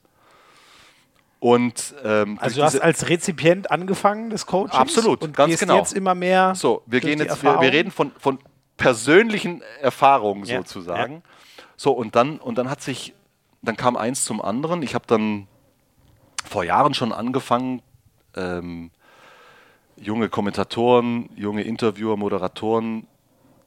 Und 1.40 1.94
ähm, 2.02 2.38
Also 2.40 2.60
du 2.60 2.64
hast 2.64 2.78
als 2.80 3.10
Rezipient 3.10 3.70
angefangen 3.70 4.30
des 4.30 4.46
Coachings 4.46 4.74
Absolut, 4.80 5.22
und 5.22 5.36
ganz 5.36 5.58
genau. 5.60 5.76
jetzt 5.76 5.92
immer 5.92 6.14
mehr 6.14 6.54
So, 6.54 6.82
wir 6.86 7.00
gehen 7.00 7.18
jetzt, 7.18 7.42
wir, 7.42 7.60
wir 7.60 7.70
reden 7.72 7.90
von, 7.90 8.12
von 8.18 8.38
persönlichen 8.78 9.60
Erfahrungen 9.82 10.44
Ja, 10.46 10.58
sozusagen. 10.58 11.22
So, 11.76 11.92
und 11.92 12.16
dann, 12.16 12.38
und 12.38 12.56
dann 12.56 12.70
hat 12.70 12.80
sich, 12.80 13.12
dann 13.64 13.76
kam 13.76 13.96
eins 13.96 14.24
zum 14.24 14.40
anderen. 14.42 14.82
Ich 14.82 14.94
habe 14.94 15.06
dann 15.06 15.46
vor 16.44 16.64
Jahren 16.64 16.94
schon 16.94 17.12
angefangen, 17.12 17.82
ähm, 18.36 18.90
junge 19.96 20.28
Kommentatoren, 20.28 21.28
junge 21.36 21.62
Interviewer, 21.62 22.16
Moderatoren 22.16 23.06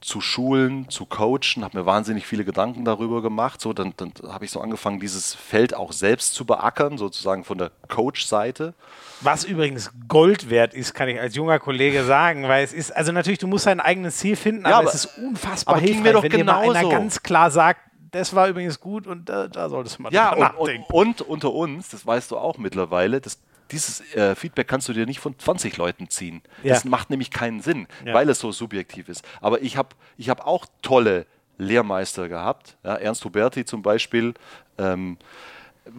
zu 0.00 0.20
schulen, 0.20 0.88
zu 0.90 1.06
coachen, 1.06 1.64
habe 1.64 1.76
mir 1.76 1.84
wahnsinnig 1.84 2.24
viele 2.24 2.44
Gedanken 2.44 2.84
darüber 2.84 3.20
gemacht. 3.20 3.60
So, 3.60 3.72
dann, 3.72 3.94
dann 3.96 4.12
habe 4.28 4.44
ich 4.44 4.52
so 4.52 4.60
angefangen, 4.60 5.00
dieses 5.00 5.34
Feld 5.34 5.74
auch 5.74 5.90
selbst 5.90 6.34
zu 6.34 6.44
beackern, 6.44 6.98
sozusagen 6.98 7.42
von 7.42 7.58
der 7.58 7.72
Coach-Seite. 7.88 8.74
Was 9.22 9.42
übrigens 9.42 9.90
Gold 10.06 10.50
wert 10.50 10.72
ist, 10.72 10.94
kann 10.94 11.08
ich 11.08 11.18
als 11.18 11.34
junger 11.34 11.58
Kollege 11.58 12.04
sagen, 12.04 12.44
weil 12.46 12.62
es 12.62 12.72
ist, 12.72 12.94
also 12.94 13.10
natürlich, 13.10 13.40
du 13.40 13.48
musst 13.48 13.66
dein 13.66 13.80
eigenes 13.80 14.18
Ziel 14.18 14.36
finden, 14.36 14.66
aber, 14.66 14.70
Ja, 14.70 14.78
aber- 14.78 14.88
es 14.90 14.94
ist 15.06 15.18
unfassbar 15.18 15.74
aber 15.74 15.82
hilfreich, 15.84 16.02
mir 16.04 16.12
doch 16.12 16.22
wenn 16.22 16.30
dir 16.30 16.44
mal 16.44 16.58
einer 16.60 16.74
genauso. 16.74 16.88
ganz 16.90 17.22
klar 17.24 17.50
sagt, 17.50 17.80
das 18.10 18.34
war 18.34 18.48
übrigens 18.48 18.80
gut 18.80 19.06
und 19.06 19.28
äh, 19.30 19.48
da 19.48 19.68
solltest 19.68 19.98
du 19.98 20.02
mal 20.02 20.12
Ja, 20.12 20.30
und, 20.32 20.36
und, 20.36 20.40
nachdenken. 20.58 20.92
und 20.92 21.20
unter 21.22 21.52
uns, 21.52 21.88
das 21.90 22.06
weißt 22.06 22.30
du 22.30 22.38
auch 22.38 22.58
mittlerweile, 22.58 23.20
das, 23.20 23.38
dieses 23.70 24.00
äh, 24.14 24.34
Feedback 24.34 24.66
kannst 24.68 24.88
du 24.88 24.92
dir 24.92 25.06
nicht 25.06 25.20
von 25.20 25.38
20 25.38 25.76
Leuten 25.76 26.08
ziehen. 26.08 26.42
Ja. 26.62 26.74
Das 26.74 26.84
macht 26.84 27.10
nämlich 27.10 27.30
keinen 27.30 27.60
Sinn, 27.60 27.86
Ja. 28.04 28.14
weil 28.14 28.28
es 28.30 28.38
so 28.40 28.50
subjektiv 28.52 29.08
ist. 29.08 29.24
Aber 29.40 29.60
ich 29.62 29.76
habe 29.76 29.90
ich 30.16 30.28
hab 30.30 30.46
auch 30.46 30.66
tolle 30.82 31.26
Lehrmeister 31.58 32.28
gehabt. 32.28 32.76
Ja, 32.84 32.94
Ernst 32.96 33.24
Huberti 33.24 33.64
zum 33.64 33.82
Beispiel. 33.82 34.34
Ähm, 34.78 35.18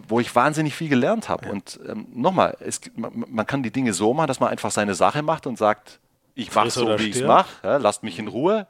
wo 0.08 0.20
ich 0.20 0.32
wahnsinnig 0.36 0.74
viel 0.76 0.88
gelernt 0.88 1.28
habe. 1.28 1.50
Und 1.50 1.80
ähm, 1.88 2.06
nochmal, 2.14 2.56
man, 2.94 3.24
man 3.28 3.44
kann 3.44 3.64
die 3.64 3.72
Dinge 3.72 3.92
so 3.92 4.14
machen, 4.14 4.28
dass 4.28 4.38
man 4.38 4.48
einfach 4.48 4.70
seine 4.70 4.94
Sache 4.94 5.20
macht 5.22 5.48
und 5.48 5.58
sagt, 5.58 5.98
ich 6.36 6.54
mache 6.54 6.70
so, 6.70 6.96
wie 7.00 7.08
ich 7.08 7.16
es 7.16 7.22
mache, 7.26 7.48
ja, 7.64 7.76
lasst 7.76 8.04
mich 8.04 8.16
in 8.20 8.28
Ruhe. 8.28 8.68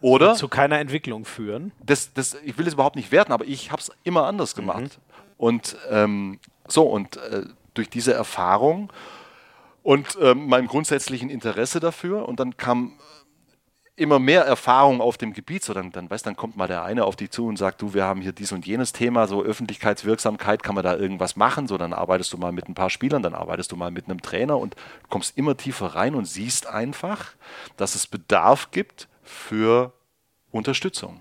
Oder 0.00 0.34
zu 0.34 0.48
keiner 0.48 0.78
Entwicklung 0.80 1.24
führen. 1.24 1.72
das, 1.84 2.12
das, 2.12 2.36
ich 2.44 2.58
will 2.58 2.66
es 2.66 2.74
überhaupt 2.74 2.96
nicht 2.96 3.12
werten, 3.12 3.32
aber 3.32 3.44
ich 3.44 3.70
habe 3.70 3.80
es 3.80 3.92
immer 4.02 4.24
anders 4.24 4.54
gemacht. 4.54 4.98
Und 5.36 5.76
ähm, 5.90 6.40
so, 6.66 6.84
und 6.84 7.16
äh, 7.16 7.44
durch 7.74 7.88
diese 7.88 8.12
Erfahrung 8.12 8.92
und 9.82 10.16
ähm, 10.20 10.46
meinem 10.46 10.68
grundsätzlichen 10.68 11.30
Interesse 11.30 11.80
dafür, 11.80 12.28
und 12.28 12.40
dann 12.40 12.56
kam 12.56 12.98
immer 13.94 14.18
mehr 14.18 14.44
Erfahrung 14.44 15.00
auf 15.00 15.18
dem 15.18 15.32
Gebiet, 15.32 15.62
so 15.62 15.74
dann, 15.74 15.92
dann 15.92 16.10
weißt 16.10 16.24
dann 16.24 16.34
kommt 16.34 16.56
mal 16.56 16.66
der 16.66 16.82
eine 16.82 17.04
auf 17.04 17.14
dich 17.14 17.30
zu 17.30 17.46
und 17.46 17.56
sagt, 17.56 17.82
du, 17.82 17.92
wir 17.92 18.04
haben 18.04 18.22
hier 18.22 18.32
dies 18.32 18.50
und 18.52 18.66
jenes 18.66 18.92
Thema, 18.92 19.26
so 19.26 19.42
Öffentlichkeitswirksamkeit, 19.42 20.62
kann 20.62 20.74
man 20.74 20.84
da 20.84 20.96
irgendwas 20.96 21.36
machen? 21.36 21.68
So, 21.68 21.76
dann 21.76 21.92
arbeitest 21.92 22.32
du 22.32 22.38
mal 22.38 22.52
mit 22.52 22.68
ein 22.68 22.74
paar 22.74 22.90
Spielern, 22.90 23.22
dann 23.22 23.34
arbeitest 23.34 23.70
du 23.70 23.76
mal 23.76 23.90
mit 23.90 24.06
einem 24.06 24.22
Trainer 24.22 24.58
und 24.58 24.76
kommst 25.10 25.36
immer 25.36 25.56
tiefer 25.56 25.94
rein 25.94 26.14
und 26.14 26.24
siehst 26.24 26.66
einfach, 26.66 27.32
dass 27.76 27.94
es 27.94 28.06
Bedarf 28.06 28.70
gibt 28.70 29.08
für 29.22 29.92
Unterstützung. 30.50 31.20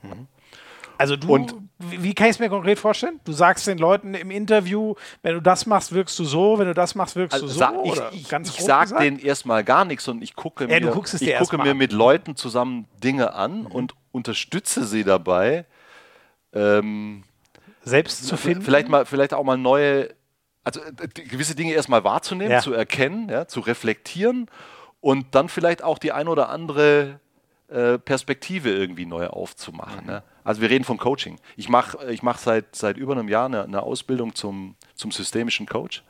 Also 0.98 1.16
du, 1.16 1.34
Und- 1.34 1.56
wie, 1.80 2.14
kann 2.14 2.28
ich 2.28 2.34
es 2.36 2.40
mir 2.40 2.50
konkret 2.50 2.78
vorstellen? 2.78 3.20
Du 3.24 3.32
sagst 3.32 3.66
den 3.66 3.80
Leuten 3.80 4.14
im 4.14 4.30
Interview, 4.30 4.94
wenn 5.24 5.34
du 5.34 5.42
das 5.42 5.66
machst, 5.66 5.92
wirkst 5.94 6.18
du 6.20 6.26
so, 6.26 6.60
wenn 6.60 6.68
du 6.68 6.76
das 6.76 6.94
machst, 6.94 7.16
wirkst 7.16 7.34
Also 7.34 7.48
du 7.48 7.54
so. 7.54 7.84
ich 7.86 7.92
oder 7.94 8.14
ich, 8.14 8.30
ganz 8.30 8.50
ich 8.50 8.58
gesagt? 8.58 8.92
denen 9.00 9.18
erstmal 9.18 9.64
gar 9.64 9.84
nichts 9.86 10.08
und 10.08 10.22
ich 10.22 10.36
gucke 10.36 10.66
Ja, 10.66 10.80
mir, 10.80 10.90
ich 11.20 11.38
gucke 11.38 11.58
mir 11.58 11.72
an. 11.72 11.78
mit 11.78 11.92
Leuten 11.92 12.36
zusammen 12.36 12.86
Dinge 13.04 13.34
an 13.34 13.66
und 13.66 13.96
unterstütze 14.12 14.86
sie 14.86 15.04
dabei, 15.04 15.66
ähm, 16.54 17.24
selbst 17.84 18.28
zu 18.28 18.38
finden. 18.38 18.62
vielleicht, 18.62 18.90
mal, 18.90 19.06
vielleicht 19.06 19.34
auch 19.34 19.44
mal 19.44 19.58
neue 19.58 20.10
also 20.64 20.80
äh, 20.82 21.08
gewisse 21.08 21.56
Dinge 21.56 21.74
erstmal 21.74 22.04
wahrzunehmen, 22.04 22.52
Ja. 22.52 22.60
zu 22.60 22.74
erkennen, 22.74 23.28
ja, 23.30 23.48
zu 23.48 23.62
reflektieren 23.62 24.46
und 25.00 25.34
dann 25.34 25.50
vielleicht 25.50 25.84
auch 25.84 25.98
die 25.98 26.12
ein 26.12 26.28
oder 26.28 26.50
andere 26.50 27.20
äh, 27.72 27.98
Perspektive 27.98 28.70
irgendwie 28.70 29.06
neu 29.06 29.28
aufzumachen. 29.28 30.06
Ne? 30.06 30.24
Also 30.44 30.62
wir 30.62 30.70
reden 30.70 30.84
von 30.84 30.98
Coaching. 30.98 31.40
Ich 31.56 31.70
mache 31.70 32.12
ich 32.12 32.22
mach 32.22 32.38
seit, 32.38 32.76
seit 32.76 32.98
über 32.98 33.14
einem 33.14 33.30
Jahr 33.30 33.46
eine, 33.46 33.64
eine 33.64 33.82
Ausbildung 33.84 34.36
zum, 34.36 34.76
zum 34.96 35.12
systemischen 35.12 35.66
Coach 35.66 36.04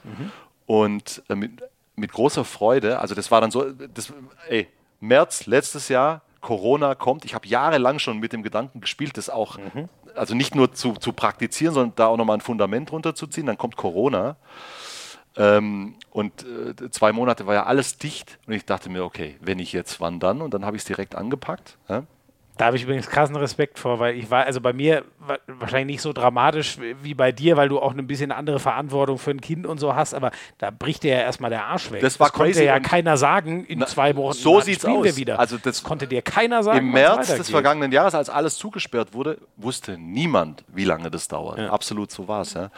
und 0.65 1.21
äh, 1.29 1.35
mit, 1.35 1.51
mit 1.95 2.11
großer 2.11 2.45
Freude, 2.45 2.99
also 2.99 3.15
das 3.15 3.31
war 3.31 3.41
dann 3.41 3.51
so, 3.51 3.71
das, 3.71 4.13
ey, 4.49 4.67
März 4.99 5.45
letztes 5.45 5.89
Jahr, 5.89 6.21
Corona 6.41 6.95
kommt. 6.95 7.23
Ich 7.25 7.35
habe 7.35 7.47
jahrelang 7.47 7.99
schon 7.99 8.19
mit 8.19 8.33
dem 8.33 8.43
Gedanken 8.43 8.81
gespielt, 8.81 9.17
das 9.17 9.29
auch, 9.29 9.59
also 10.15 10.33
nicht 10.33 10.55
nur 10.55 10.73
zu, 10.73 10.93
zu 10.93 11.13
praktizieren, 11.13 11.73
sondern 11.73 11.95
da 11.95 12.07
auch 12.07 12.17
nochmal 12.17 12.37
ein 12.37 12.41
Fundament 12.41 12.91
runterzuziehen. 12.91 13.45
Dann 13.45 13.57
kommt 13.57 13.75
Corona. 13.75 14.35
Ähm, 15.37 15.95
und 16.09 16.45
äh, 16.45 16.89
zwei 16.91 17.11
Monate 17.13 17.47
war 17.47 17.53
ja 17.53 17.63
alles 17.65 17.97
dicht. 17.97 18.37
Und 18.47 18.53
ich 18.53 18.65
dachte 18.65 18.89
mir, 18.89 19.03
okay, 19.03 19.37
wenn 19.41 19.59
ich 19.59 19.71
jetzt, 19.73 20.01
wann 20.01 20.19
dann? 20.19 20.41
Und 20.41 20.53
dann 20.53 20.65
habe 20.65 20.75
ich 20.75 20.81
es 20.81 20.85
direkt 20.85 21.15
angepackt. 21.15 21.77
Ja? 21.87 22.03
Da 22.57 22.65
habe 22.65 22.75
ich 22.75 22.83
übrigens 22.83 23.07
krassen 23.07 23.37
Respekt 23.37 23.79
vor, 23.79 23.99
weil 23.99 24.15
ich 24.17 24.29
war, 24.29 24.43
also 24.45 24.59
bei 24.61 24.73
mir 24.73 25.03
wa- 25.19 25.39
wahrscheinlich 25.47 25.95
nicht 25.95 26.01
so 26.01 26.11
dramatisch 26.13 26.77
wie 27.01 27.13
bei 27.15 27.31
dir, 27.31 27.55
weil 27.57 27.69
du 27.69 27.79
auch 27.79 27.95
ein 27.95 28.05
bisschen 28.05 28.31
andere 28.31 28.59
Verantwortung 28.59 29.17
für 29.17 29.31
ein 29.31 29.39
Kind 29.41 29.65
und 29.65 29.79
so 29.79 29.95
hast, 29.95 30.13
aber 30.13 30.31
da 30.59 30.69
bricht 30.69 31.03
dir 31.03 31.13
ja 31.15 31.21
erstmal 31.21 31.49
der 31.49 31.65
Arsch 31.65 31.89
weg. 31.91 32.01
Das 32.01 32.19
war 32.19 32.29
konnte 32.29 32.51
crazy 32.51 32.65
ja 32.65 32.75
und- 32.75 32.83
keiner 32.83 33.15
sagen, 33.17 33.63
in 33.65 33.79
Na, 33.79 33.87
zwei 33.87 34.15
Wochen 34.17 34.33
so 34.33 34.59
sieht's 34.59 34.81
spielen 34.83 35.01
wir 35.03 35.11
aus. 35.11 35.17
wieder. 35.17 35.39
Also 35.39 35.57
das- 35.57 35.81
konnte 35.81 36.07
dir 36.07 36.21
keiner 36.21 36.61
sagen. 36.61 36.79
Im 36.79 36.91
März 36.91 37.33
des 37.35 37.49
vergangenen 37.49 37.91
Jahres, 37.93 38.13
als 38.13 38.29
alles 38.29 38.57
zugesperrt 38.57 39.13
wurde, 39.13 39.39
wusste 39.55 39.97
niemand, 39.97 40.63
wie 40.67 40.83
lange 40.83 41.09
das 41.09 41.29
dauert. 41.29 41.57
Absolut 41.57 42.11
so 42.11 42.27
war 42.27 42.41
es. 42.41 42.53
Ja. 42.53 42.69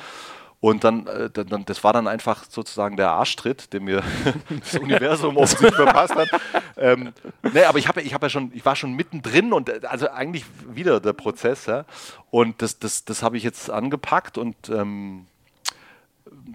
Und 0.63 0.85
dann, 0.85 1.07
äh, 1.07 1.29
dann, 1.29 1.47
dann, 1.47 1.65
das 1.65 1.83
war 1.83 1.91
dann 1.91 2.07
einfach 2.07 2.45
sozusagen 2.49 2.95
der 2.95 3.11
Arschtritt, 3.11 3.73
den 3.73 3.83
mir 3.83 4.01
das 4.61 4.75
Universum 4.75 5.35
offensichtlich 5.35 5.75
verpasst 5.75 6.15
hat. 6.15 6.29
Ähm, 6.77 7.11
nee, 7.51 7.65
aber 7.65 7.79
ich, 7.79 7.89
hab, 7.89 7.97
ja- 7.97 8.01
ich, 8.01 8.13
hab 8.13 8.23
ja 8.23 8.29
schon, 8.29 8.49
ich 8.53 8.65
war 8.65 8.77
schon 8.77 8.93
mittendrin 8.93 9.51
und 9.51 9.67
äh, 9.67 9.81
also 9.85 10.09
eigentlich 10.09 10.45
wieder 10.65 11.01
der 11.01 11.11
Prozess. 11.11 11.65
Ja. 11.65 11.83
Und 12.31 12.61
das, 12.61 12.79
das, 12.79 13.03
das 13.03 13.23
habe 13.23 13.35
ich 13.35 13.43
jetzt 13.43 13.69
angepackt 13.69 14.37
und 14.37 14.55
ähm, 14.69 15.25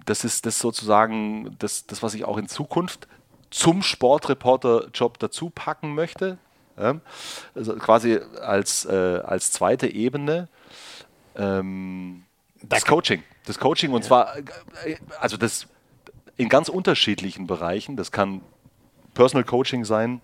das 0.05 0.23
ist 0.23 0.47
das 0.47 0.57
sozusagen 0.57 1.55
das, 1.59 1.85
das, 1.85 2.01
was 2.01 2.15
ich 2.15 2.25
auch 2.25 2.39
in 2.39 2.47
Zukunft 2.47 3.07
zum 3.51 3.83
Sportreporter-Job 3.83 5.19
dazu 5.19 5.51
packen 5.51 5.93
möchte. 5.93 6.39
Ja? 6.79 6.95
Also 7.53 7.75
quasi 7.75 8.19
als, 8.41 8.85
äh, 8.85 9.21
als 9.23 9.51
zweite 9.51 9.85
Ebene. 9.85 10.47
Ähm, 11.35 12.23
das 12.63 12.85
Coaching. 12.85 13.23
Das 13.45 13.59
Coaching 13.59 13.91
und 13.91 14.03
zwar, 14.03 14.33
also 15.19 15.37
das 15.37 15.67
in 16.37 16.49
ganz 16.49 16.69
unterschiedlichen 16.69 17.47
Bereichen. 17.47 17.97
Das 17.97 18.11
kann 18.11 18.41
Personal 19.13 19.43
Coaching 19.43 19.83
sein. 19.85 20.21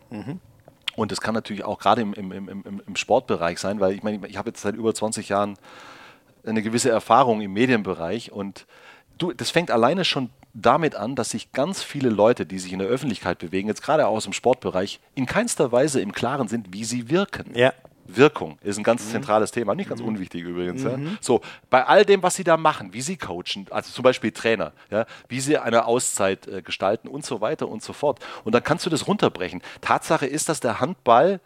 Und 0.96 1.12
das 1.12 1.20
kann 1.20 1.34
natürlich 1.34 1.66
auch 1.66 1.80
gerade 1.80 2.02
im, 2.02 2.14
im, 2.14 2.32
im, 2.32 2.82
im 2.86 2.96
Sportbereich 2.96 3.60
sein, 3.60 3.80
weil 3.80 3.94
ich 3.94 4.04
meine, 4.04 4.26
ich 4.28 4.38
habe 4.38 4.50
jetzt 4.50 4.62
seit 4.62 4.76
über 4.76 4.94
20 4.94 5.28
Jahren 5.28 5.58
eine 6.46 6.62
gewisse 6.62 6.90
Erfahrung 6.90 7.42
im 7.42 7.52
Medienbereich 7.54 8.32
und 8.32 8.66
du, 9.18 9.34
das 9.34 9.50
fängt 9.50 9.72
alleine 9.72 10.06
schon 10.06 10.30
damit 10.54 10.96
an, 10.96 11.16
dass 11.16 11.32
sich 11.32 11.52
ganz 11.52 11.84
viele 11.84 12.10
Leute, 12.10 12.46
die 12.46 12.60
sich 12.60 12.72
in 12.72 12.80
der 12.80 12.88
Öffentlichkeit 12.88 13.40
bewegen, 13.40 13.68
jetzt 13.68 13.82
gerade 13.82 14.08
auch 14.08 14.16
aus 14.16 14.24
dem 14.24 14.32
Sportbereich, 14.32 15.02
in 15.16 15.26
keinster 15.26 15.72
Weise 15.72 16.00
im 16.00 16.14
Klaren 16.14 16.48
sind, 16.48 16.72
wie 16.72 16.86
sie 16.86 17.10
wirken. 17.10 17.52
Ja. 17.54 17.74
Wirkung 18.06 18.58
ist 18.62 18.78
ein 18.78 18.84
ganz 18.84 19.10
zentrales 19.10 19.52
Thema, 19.52 19.76
nicht 19.76 19.90
ganz 19.90 20.02
unwichtig 20.02 20.44
übrigens. 20.44 20.84
Ja. 20.84 20.98
So, 21.22 21.42
bei 21.70 21.86
all 21.86 22.06
dem, 22.06 22.22
was 22.24 22.36
sie 22.36 22.44
da 22.44 22.58
machen, 22.58 22.94
wie 22.94 23.02
sie 23.02 23.18
coachen, 23.18 23.68
also 23.72 23.92
zum 23.92 24.04
Beispiel 24.04 24.32
Trainer, 24.32 24.74
ja, 24.92 25.06
wie 25.28 25.40
sie 25.40 25.58
eine 25.58 25.86
Auszeit 25.86 26.48
äh, 26.48 26.62
gestalten 26.62 27.08
und 27.08 27.26
so 27.26 27.42
weiter 27.42 27.68
und 27.68 27.82
so 27.82 27.94
fort. 27.94 28.20
Und 28.44 28.54
dann 28.54 28.64
kannst 28.64 28.86
du 28.86 28.90
das 28.90 29.08
runterbrechen. 29.08 29.62
Tatsache 29.82 30.26
ist, 30.26 30.50
dass 30.50 30.60
der 30.60 30.80
Handball 30.80 31.40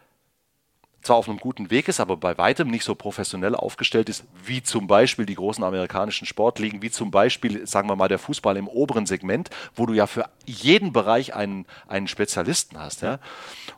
zwar 1.02 1.16
auf 1.16 1.28
einem 1.28 1.38
guten 1.38 1.70
Weg 1.70 1.88
ist, 1.88 2.00
aber 2.00 2.16
bei 2.16 2.36
weitem 2.36 2.68
nicht 2.68 2.84
so 2.84 2.94
professionell 2.94 3.54
aufgestellt 3.54 4.08
ist, 4.08 4.24
wie 4.44 4.62
zum 4.62 4.86
Beispiel 4.86 5.24
die 5.26 5.34
großen 5.34 5.64
amerikanischen 5.64 6.26
Sportligen, 6.26 6.82
wie 6.82 6.90
zum 6.90 7.10
Beispiel, 7.10 7.66
sagen 7.66 7.88
wir 7.88 7.96
mal, 7.96 8.08
der 8.08 8.18
Fußball 8.18 8.56
im 8.56 8.68
oberen 8.68 9.06
Segment, 9.06 9.50
wo 9.74 9.86
du 9.86 9.94
ja 9.94 10.06
für 10.06 10.28
jeden 10.44 10.92
Bereich 10.92 11.34
einen, 11.34 11.66
einen 11.88 12.06
Spezialisten 12.06 12.78
hast. 12.78 13.02
Ja? 13.02 13.18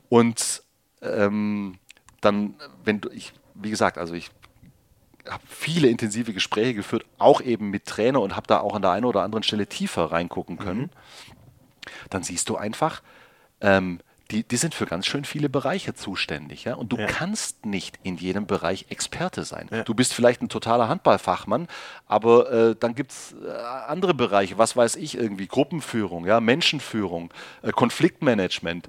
Und 0.08 0.62
ähm, 1.00 1.78
dann, 2.22 2.54
wenn 2.84 3.00
du, 3.00 3.10
ich, 3.10 3.32
wie 3.54 3.70
gesagt, 3.70 3.98
also 3.98 4.14
ich 4.14 4.30
habe 5.28 5.42
viele 5.46 5.88
intensive 5.88 6.32
Gespräche 6.32 6.74
geführt, 6.74 7.04
auch 7.18 7.40
eben 7.40 7.70
mit 7.70 7.86
Trainer 7.86 8.20
und 8.20 8.34
habe 8.34 8.46
da 8.46 8.60
auch 8.60 8.74
an 8.74 8.82
der 8.82 8.92
einen 8.92 9.04
oder 9.04 9.22
anderen 9.22 9.42
Stelle 9.42 9.66
tiefer 9.66 10.10
reingucken 10.10 10.58
können. 10.58 10.90
Dann 12.10 12.22
siehst 12.22 12.48
du 12.48 12.56
einfach, 12.56 13.02
ähm, 13.60 14.00
die, 14.30 14.44
die 14.44 14.56
sind 14.56 14.74
für 14.74 14.86
ganz 14.86 15.06
schön 15.06 15.24
viele 15.24 15.48
Bereiche 15.48 15.94
zuständig. 15.94 16.64
Ja? 16.64 16.74
Und 16.74 16.90
du 16.92 16.96
Ja. 16.96 17.06
kannst 17.06 17.66
nicht 17.66 17.98
in 18.02 18.16
jedem 18.16 18.46
Bereich 18.46 18.86
Experte 18.88 19.44
sein. 19.44 19.68
Du 19.84 19.94
bist 19.94 20.14
vielleicht 20.14 20.40
ein 20.42 20.48
totaler 20.48 20.88
Handballfachmann, 20.88 21.68
aber 22.06 22.50
äh, 22.50 22.76
dann 22.78 22.94
gibt 22.94 23.10
es 23.12 23.34
äh, 23.44 23.50
andere 23.88 24.14
Bereiche, 24.14 24.56
was 24.58 24.74
weiß 24.76 24.96
ich, 24.96 25.16
irgendwie 25.16 25.46
Gruppenführung, 25.46 26.24
ja? 26.26 26.40
Menschenführung, 26.40 27.32
äh, 27.62 27.72
Konfliktmanagement. 27.72 28.88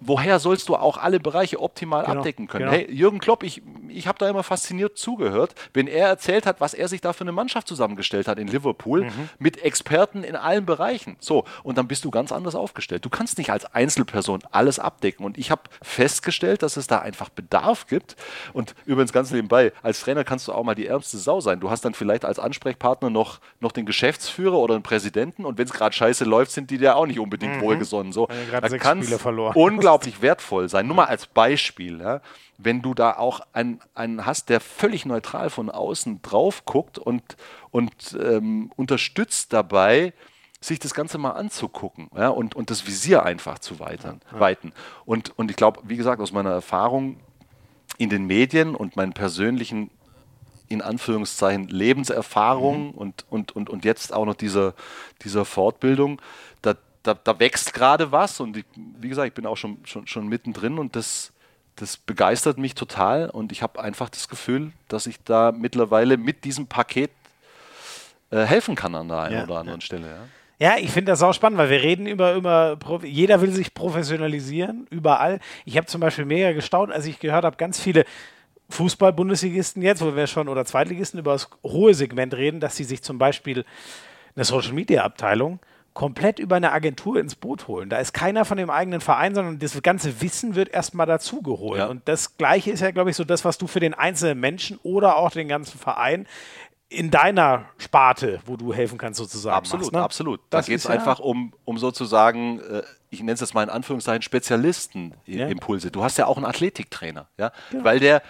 Woher 0.00 0.38
sollst 0.38 0.68
du 0.68 0.76
auch 0.76 0.98
alle 0.98 1.18
Bereiche 1.18 1.58
optimal 1.60 2.04
Genau, 2.04 2.18
abdecken 2.18 2.48
können? 2.48 2.66
genau. 2.66 2.76
Hey, 2.76 2.92
Jürgen 2.92 3.18
Klopp, 3.18 3.42
ich, 3.42 3.62
ich 3.88 4.06
habe 4.06 4.18
da 4.18 4.28
immer 4.28 4.42
fasziniert 4.42 4.98
zugehört, 4.98 5.54
wenn 5.72 5.86
er 5.86 6.08
erzählt 6.08 6.44
hat, 6.44 6.60
was 6.60 6.74
er 6.74 6.88
sich 6.88 7.00
da 7.00 7.12
für 7.14 7.22
eine 7.22 7.32
Mannschaft 7.32 7.66
zusammengestellt 7.68 8.28
hat 8.28 8.38
in 8.38 8.46
Liverpool 8.48 9.04
Mhm. 9.04 9.28
mit 9.38 9.62
Experten 9.64 10.22
in 10.24 10.36
allen 10.36 10.66
Bereichen. 10.66 11.16
So, 11.20 11.44
und 11.62 11.78
dann 11.78 11.88
bist 11.88 12.04
du 12.04 12.10
ganz 12.10 12.30
anders 12.32 12.54
aufgestellt. 12.54 13.04
Du 13.04 13.08
kannst 13.08 13.38
nicht 13.38 13.50
als 13.50 13.64
Einzelperson 13.64 14.40
alles 14.50 14.78
abdecken. 14.78 15.24
Und 15.24 15.38
ich 15.38 15.50
habe 15.50 15.62
festgestellt, 15.80 16.62
dass 16.62 16.76
es 16.76 16.86
da 16.86 16.98
einfach 16.98 17.28
Bedarf 17.30 17.86
gibt. 17.86 18.16
Und 18.52 18.74
übrigens 18.84 19.12
ganz 19.12 19.30
nebenbei, 19.30 19.72
als 19.82 20.00
Trainer 20.00 20.24
kannst 20.24 20.48
du 20.48 20.52
auch 20.52 20.64
mal 20.64 20.74
die 20.74 20.86
ärmste 20.86 21.16
Sau 21.16 21.40
sein. 21.40 21.60
Du 21.60 21.70
hast 21.70 21.84
dann 21.84 21.94
vielleicht 21.94 22.24
als 22.26 22.38
Ansprechpartner 22.38 23.08
noch, 23.08 23.40
noch 23.60 23.72
den 23.72 23.86
Geschäftsführer 23.86 24.58
oder 24.58 24.74
den 24.78 24.82
Präsidenten 24.82 25.44
und 25.46 25.56
wenn 25.56 25.64
es 25.66 25.72
gerade 25.72 25.94
scheiße 25.94 26.24
läuft, 26.24 26.52
sind 26.52 26.70
die 26.70 26.76
dir 26.78 26.96
auch 26.96 27.06
nicht 27.06 27.18
unbedingt 27.18 27.60
wohlgesonnen. 27.60 28.12
So, 28.12 28.28
ja 28.52 28.60
da 28.60 28.68
sechs 28.68 28.82
kann's 28.82 29.06
Spiele 29.06 29.18
verloren. 29.22 29.54
unglaublich 29.56 30.22
wertvoll 30.22 30.68
sein. 30.68 30.86
Nur 30.86 30.96
mal 30.96 31.06
als 31.06 31.26
Beispiel, 31.26 32.00
ja, 32.00 32.20
wenn 32.58 32.82
du 32.82 32.94
da 32.94 33.16
auch 33.16 33.40
einen, 33.52 33.80
einen 33.94 34.26
hast, 34.26 34.48
der 34.48 34.60
völlig 34.60 35.06
neutral 35.06 35.50
von 35.50 35.70
außen 35.70 36.22
drauf 36.22 36.64
guckt 36.64 36.98
und, 36.98 37.36
und 37.70 38.16
ähm, 38.20 38.70
unterstützt 38.76 39.52
dabei, 39.52 40.12
sich 40.60 40.78
das 40.78 40.94
Ganze 40.94 41.18
mal 41.18 41.32
anzugucken 41.32 42.08
ja, 42.16 42.28
und, 42.28 42.54
und 42.54 42.70
das 42.70 42.86
Visier 42.86 43.24
einfach 43.24 43.58
zu 43.58 43.80
weitern, 43.80 44.20
weiten. 44.30 44.72
Und, 45.04 45.36
und 45.36 45.50
ich 45.50 45.56
glaube, 45.56 45.80
wie 45.84 45.96
gesagt, 45.96 46.20
aus 46.20 46.32
meiner 46.32 46.50
Erfahrung 46.50 47.18
in 47.98 48.10
den 48.10 48.26
Medien 48.26 48.74
und 48.74 48.96
meinen 48.96 49.12
persönlichen 49.12 49.90
in 50.68 50.80
Anführungszeichen 50.80 51.68
Lebenserfahrung 51.68 52.92
und, 52.92 53.26
und, 53.28 53.54
und, 53.54 53.68
und 53.68 53.84
jetzt 53.84 54.12
auch 54.12 54.24
noch 54.24 54.34
dieser, 54.34 54.74
dieser 55.22 55.44
Fortbildung, 55.44 56.20
da, 57.02 57.14
da, 57.14 57.38
wächst 57.38 57.74
gerade 57.74 58.12
was 58.12 58.40
und 58.40 58.56
ich, 58.56 58.64
wie 58.74 59.08
gesagt, 59.08 59.28
ich 59.28 59.34
bin 59.34 59.46
auch 59.46 59.56
schon, 59.56 59.78
schon, 59.84 60.06
schon 60.06 60.28
mittendrin 60.28 60.78
und 60.78 60.96
das, 60.96 61.32
das 61.76 61.96
begeistert 61.96 62.58
mich 62.58 62.74
total 62.74 63.30
und 63.30 63.52
ich 63.52 63.62
habe 63.62 63.80
einfach 63.80 64.08
das 64.08 64.28
Gefühl, 64.28 64.72
dass 64.88 65.06
ich 65.06 65.22
da 65.24 65.52
mittlerweile 65.52 66.16
mit 66.16 66.44
diesem 66.44 66.66
Paket 66.66 67.10
äh, 68.30 68.44
helfen 68.44 68.74
kann 68.74 68.94
an 68.94 69.08
der 69.08 69.18
einen 69.18 69.36
Ja, 69.36 69.44
oder 69.44 69.58
anderen 69.58 69.80
Stelle. 69.80 70.06
Ja. 70.06 70.28
Ja, 70.58 70.76
ich 70.78 70.90
finde 70.90 71.10
das 71.10 71.20
auch 71.24 71.32
spannend, 71.32 71.58
weil 71.58 71.70
wir 71.70 71.82
reden 71.82 72.06
über, 72.06 72.34
über 72.34 72.78
jeder 73.02 73.40
will 73.40 73.50
sich 73.50 73.74
professionalisieren, 73.74 74.86
überall. 74.90 75.40
Ich 75.64 75.76
habe 75.76 75.88
zum 75.88 76.00
Beispiel 76.00 76.24
mega 76.24 76.52
gestaunt, 76.52 76.92
als 76.92 77.04
ich 77.06 77.18
gehört 77.18 77.44
habe, 77.44 77.56
ganz 77.56 77.80
viele 77.80 78.04
Fußball-Bundesligisten 78.68 79.82
jetzt, 79.82 80.02
wo 80.02 80.14
wir 80.14 80.28
schon 80.28 80.48
oder 80.48 80.64
Zweitligisten 80.64 81.18
über 81.18 81.32
das 81.32 81.50
hohe 81.64 81.94
Segment 81.94 82.34
reden, 82.34 82.60
dass 82.60 82.76
sie 82.76 82.84
sich 82.84 83.02
zum 83.02 83.18
Beispiel 83.18 83.64
eine 84.36 84.44
Social-Media-Abteilung 84.44 85.58
komplett 85.94 86.38
über 86.38 86.56
eine 86.56 86.72
Agentur 86.72 87.18
ins 87.20 87.34
Boot 87.34 87.68
holen. 87.68 87.90
Da 87.90 87.98
ist 87.98 88.12
keiner 88.14 88.44
von 88.44 88.56
dem 88.56 88.70
eigenen 88.70 89.00
Verein, 89.00 89.34
sondern 89.34 89.58
das 89.58 89.80
ganze 89.82 90.20
Wissen 90.20 90.54
wird 90.54 90.70
erstmal 90.70 91.06
dazugeholt. 91.06 91.78
Ja. 91.78 91.86
Und 91.86 92.08
das 92.08 92.36
Gleiche 92.36 92.70
ist 92.70 92.80
ja, 92.80 92.90
glaube 92.90 93.10
ich, 93.10 93.16
so 93.16 93.24
das, 93.24 93.44
was 93.44 93.58
du 93.58 93.66
für 93.66 93.80
den 93.80 93.94
einzelnen 93.94 94.40
Menschen 94.40 94.78
oder 94.82 95.16
auch 95.16 95.30
den 95.30 95.48
ganzen 95.48 95.78
Verein 95.78 96.26
in 96.88 97.10
deiner 97.10 97.66
Sparte, 97.78 98.40
wo 98.44 98.56
du 98.56 98.72
helfen 98.72 98.98
kannst, 98.98 99.18
sozusagen. 99.18 99.56
Absolut, 99.56 99.86
machst, 99.86 99.92
ne? 99.94 100.02
absolut. 100.02 100.40
Da 100.50 100.60
geht 100.60 100.78
es 100.78 100.84
ja- 100.84 100.90
einfach 100.90 101.18
um, 101.18 101.54
um 101.64 101.78
sozusagen, 101.78 102.60
äh, 102.60 102.82
ich 103.10 103.20
nenne 103.20 103.32
es 103.32 103.40
jetzt 103.40 103.54
mal 103.54 103.62
in 103.62 103.70
Anführungszeichen, 103.70 104.22
Spezialisten-Impulse. 104.22 105.90
Du 105.90 106.02
hast 106.02 106.18
ja 106.18 106.26
auch 106.26 106.36
einen 106.36 106.46
Athletiktrainer, 106.46 107.28
ja? 107.38 107.52
weil 107.72 107.98
der 107.98 108.22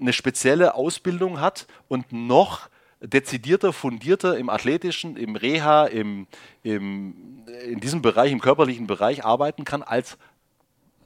eine 0.00 0.12
spezielle 0.12 0.74
Ausbildung 0.74 1.40
hat 1.40 1.66
und 1.88 2.12
noch 2.12 2.68
dezidierter, 3.06 3.72
fundierter 3.72 4.36
im 4.38 4.48
athletischen, 4.50 5.16
im 5.16 5.36
Reha, 5.36 5.86
im, 5.86 6.26
im, 6.62 7.44
in 7.64 7.80
diesem 7.80 8.02
Bereich, 8.02 8.32
im 8.32 8.40
körperlichen 8.40 8.86
Bereich 8.86 9.24
arbeiten 9.24 9.64
kann 9.64 9.82
als 9.82 10.16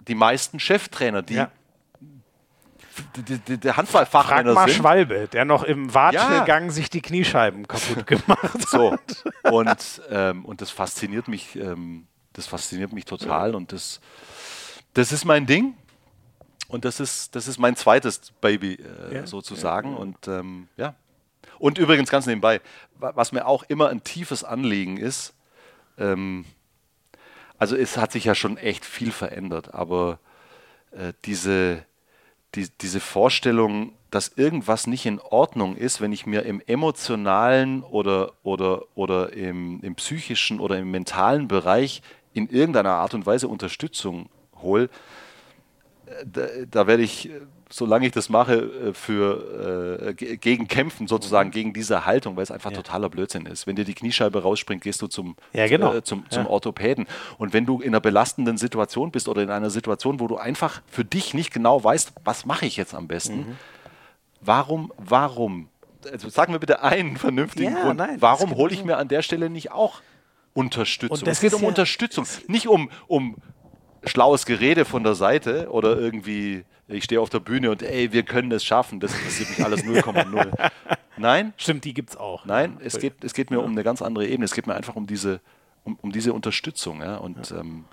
die 0.06 0.14
meisten 0.14 0.58
Cheftrainer, 0.60 1.22
die 1.22 1.34
Ja. 1.34 1.50
der 3.16 3.76
Handballfachmänner 3.76 4.54
Frag 4.54 4.54
mal 4.54 4.68
sind. 4.68 4.78
Schwalbe, 4.78 5.28
der 5.28 5.44
noch 5.44 5.62
im 5.62 5.92
Watschelgang 5.94 6.64
Ja. 6.66 6.70
sich 6.70 6.90
die 6.90 7.00
Kniescheiben 7.00 7.68
kaputt 7.68 8.06
gemacht 8.06 8.42
hat. 8.42 8.68
So. 8.68 8.96
Und, 9.50 10.02
ähm, 10.10 10.44
und 10.44 10.60
das 10.60 10.70
fasziniert 10.70 11.28
mich, 11.28 11.54
ähm, 11.56 12.06
das 12.32 12.46
fasziniert 12.46 12.92
mich 12.92 13.04
total 13.04 13.54
und 13.54 13.72
das, 13.72 14.00
das 14.94 15.12
ist 15.12 15.24
mein 15.24 15.46
Ding. 15.46 15.74
Und 16.68 16.84
das 16.84 17.00
ist, 17.00 17.34
das 17.34 17.48
ist 17.48 17.58
mein 17.58 17.76
zweites 17.76 18.32
Baby 18.40 18.74
äh, 19.10 19.14
Ja, 19.14 19.26
sozusagen. 19.26 19.96
Und 19.96 20.28
ähm, 20.28 20.68
ja. 20.76 20.94
Und 21.58 21.78
übrigens 21.78 22.10
ganz 22.10 22.26
nebenbei, 22.26 22.60
wa- 22.98 23.12
was 23.14 23.32
mir 23.32 23.46
auch 23.46 23.64
immer 23.64 23.88
ein 23.88 24.04
tiefes 24.04 24.44
Anliegen 24.44 24.96
ist, 24.96 25.34
ähm, 25.98 26.44
also 27.58 27.76
es 27.76 27.96
hat 27.96 28.12
sich 28.12 28.24
ja 28.24 28.34
schon 28.34 28.56
echt 28.56 28.84
viel 28.84 29.10
verändert, 29.10 29.74
aber 29.74 30.20
äh, 30.92 31.12
diese, 31.24 31.84
die, 32.54 32.68
diese 32.80 33.00
Vorstellung, 33.00 33.92
dass 34.10 34.28
irgendwas 34.28 34.86
nicht 34.86 35.04
in 35.06 35.20
Ordnung 35.20 35.76
ist, 35.76 36.00
wenn 36.00 36.12
ich 36.12 36.24
mir 36.24 36.44
im 36.44 36.62
emotionalen 36.66 37.82
oder, 37.82 38.32
oder, 38.42 38.84
oder 38.94 39.32
im, 39.32 39.80
im 39.82 39.96
psychischen 39.96 40.60
oder 40.60 40.78
im 40.78 40.90
mentalen 40.90 41.48
Bereich 41.48 42.02
in 42.32 42.48
irgendeiner 42.48 42.92
Art 42.94 43.14
und 43.14 43.26
Weise 43.26 43.48
Unterstützung 43.48 44.28
hole, 44.62 44.88
äh, 46.06 46.24
da, 46.24 46.46
da 46.70 46.86
werde 46.86 47.02
ich, 47.02 47.28
äh, 47.28 47.40
solange 47.70 48.06
ich 48.06 48.12
das 48.12 48.28
mache, 48.28 48.54
äh, 48.54 48.94
für 48.94 50.08
äh, 50.08 50.14
ge- 50.14 50.36
gegen 50.36 50.68
kämpfen, 50.68 51.06
sozusagen 51.06 51.50
gegen 51.50 51.72
diese 51.72 52.06
Haltung, 52.06 52.36
weil 52.36 52.42
es 52.42 52.50
einfach 52.50 52.72
totaler 52.72 53.08
Blödsinn 53.10 53.46
ist. 53.46 53.66
Wenn 53.66 53.76
dir 53.76 53.84
die 53.84 53.94
Kniescheibe 53.94 54.42
rausspringt, 54.42 54.82
gehst 54.82 55.02
du 55.02 55.06
zum, 55.06 55.36
Ja, 55.52 55.66
genau. 55.66 55.94
äh, 55.94 56.02
zum, 56.02 56.24
zum 56.30 56.44
Ja. 56.44 56.48
Orthopäden. 56.50 57.06
Und 57.36 57.52
wenn 57.52 57.66
du 57.66 57.80
in 57.80 57.88
einer 57.88 58.00
belastenden 58.00 58.56
Situation 58.56 59.10
bist 59.10 59.28
oder 59.28 59.42
in 59.42 59.50
einer 59.50 59.70
Situation, 59.70 60.18
wo 60.20 60.28
du 60.28 60.36
einfach 60.38 60.80
für 60.86 61.04
dich 61.04 61.34
nicht 61.34 61.52
genau 61.52 61.82
weißt, 61.84 62.12
was 62.24 62.46
mache 62.46 62.64
ich 62.66 62.76
jetzt 62.76 62.94
am 62.94 63.06
besten, 63.06 63.36
Mhm. 63.38 63.56
warum, 64.40 64.92
warum, 64.96 65.68
also 66.10 66.28
sagen 66.28 66.52
wir 66.52 66.60
bitte 66.60 66.82
einen 66.82 67.16
vernünftigen 67.16 67.72
Ja, 67.74 67.82
Grund, 67.84 67.98
nein, 67.98 68.16
warum 68.20 68.54
hole 68.56 68.72
ich 68.72 68.84
mir 68.84 68.96
an 68.96 69.08
der 69.08 69.22
Stelle 69.22 69.50
nicht 69.50 69.72
auch 69.72 70.00
Unterstützung? 70.54 71.28
Es 71.28 71.40
geht 71.40 71.54
um 71.54 71.62
ja- 71.62 71.68
Unterstützung, 71.68 72.26
nicht 72.46 72.66
um, 72.68 72.90
um 73.06 73.36
schlaues 74.04 74.46
Gerede 74.46 74.84
von 74.84 75.02
der 75.02 75.14
Seite 75.14 75.68
oder 75.70 75.98
irgendwie, 75.98 76.64
ich 76.88 77.04
stehe 77.04 77.20
auf 77.20 77.30
der 77.30 77.40
Bühne 77.40 77.70
und 77.70 77.82
ey, 77.82 78.12
wir 78.12 78.22
können 78.22 78.50
es 78.52 78.64
schaffen, 78.64 78.98
das 78.98 79.14
interessiert 79.14 79.50
mich 79.50 79.64
alles 79.64 79.84
0,0. 79.84 80.70
Nein, 81.18 81.52
Stimmt, 81.56 81.84
die 81.84 81.94
gibt's 81.94 82.16
auch. 82.16 82.44
Nein, 82.44 82.78
es 82.82 82.98
geht, 82.98 83.24
es 83.24 83.34
geht 83.34 83.50
mir 83.50 83.60
um 83.60 83.72
eine 83.72 83.84
ganz 83.84 84.02
andere 84.02 84.26
Ebene. 84.26 84.44
Es 84.44 84.54
geht 84.54 84.66
mir 84.66 84.74
einfach 84.74 84.96
um 84.96 85.06
diese, 85.06 85.40
um, 85.84 85.98
um 86.00 86.12
diese 86.12 86.32
Unterstützung. 86.32 87.02
Ja? 87.02 87.16
Und 87.16 87.50
ähm, 87.50 87.84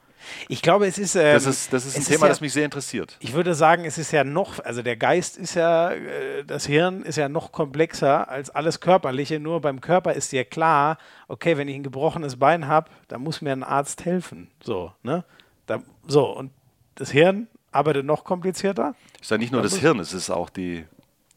Ich 0.48 0.62
glaube, 0.62 0.86
es 0.88 0.98
ist. 0.98 1.16
Ähm, 1.16 1.34
das 1.34 1.46
ist, 1.46 1.74
das 1.74 1.86
ist 1.86 1.96
ein 1.96 2.02
es 2.02 2.08
Thema, 2.08 2.26
ja, 2.26 2.30
das 2.30 2.42
mich 2.42 2.54
sehr 2.54 2.66
interessiert. 2.66 3.18
Ich 3.20 3.34
würde 3.34 3.56
sagen, 3.56 3.84
es 3.86 3.98
ist 3.98 4.12
ja 4.12 4.24
noch, 4.24 4.64
also 4.64 4.82
der 4.82 4.96
Geist 4.96 5.38
ist 5.38 5.56
ja, 5.56 5.92
äh, 5.92 6.44
das 6.46 6.66
Hirn 6.66 7.02
ist 7.04 7.18
ja 7.18 7.28
noch 7.28 7.52
komplexer 7.52 8.30
als 8.30 8.50
alles 8.50 8.80
Körperliche. 8.80 9.40
Nur 9.40 9.60
beim 9.60 9.82
Körper 9.82 10.14
ist 10.14 10.32
dir 10.32 10.46
klar, 10.46 10.98
okay, 11.28 11.58
wenn 11.58 11.68
ich 11.68 11.76
ein 11.76 11.84
gebrochenes 11.84 12.38
Bein 12.38 12.68
habe, 12.68 12.90
dann 13.08 13.22
muss 13.22 13.42
mir 13.42 13.52
ein 13.52 13.64
Arzt 13.64 14.06
helfen. 14.06 14.50
So, 14.64 14.94
ne? 15.04 15.26
Da, 15.66 15.82
so, 16.08 16.26
und 16.26 16.52
das 16.94 17.12
Hirn 17.12 17.48
arbeitet 17.76 18.06
noch 18.06 18.24
komplizierter. 18.24 18.96
Es 19.16 19.24
ist 19.24 19.32
ja 19.32 19.38
nicht 19.38 19.52
nur 19.52 19.62
das 19.62 19.78
Hirn, 19.78 20.00
es 20.00 20.14
ist 20.14 20.30
auch 20.30 20.50
die, 20.50 20.86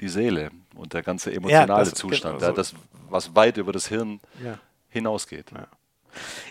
die 0.01 0.09
Seele 0.09 0.51
und 0.75 0.93
der 0.95 1.03
ganze 1.03 1.33
emotionale 1.33 1.85
das- 1.85 1.95
Zustand. 1.95 2.37
genau 2.39 2.47
ja, 2.49 2.55
so. 2.55 2.57
das, 2.57 2.75
was 3.11 3.35
weit 3.35 3.57
über 3.57 3.73
das 3.73 3.89
Hirn 3.89 4.21
Ja. 4.45 4.59
hinausgeht. 4.89 5.47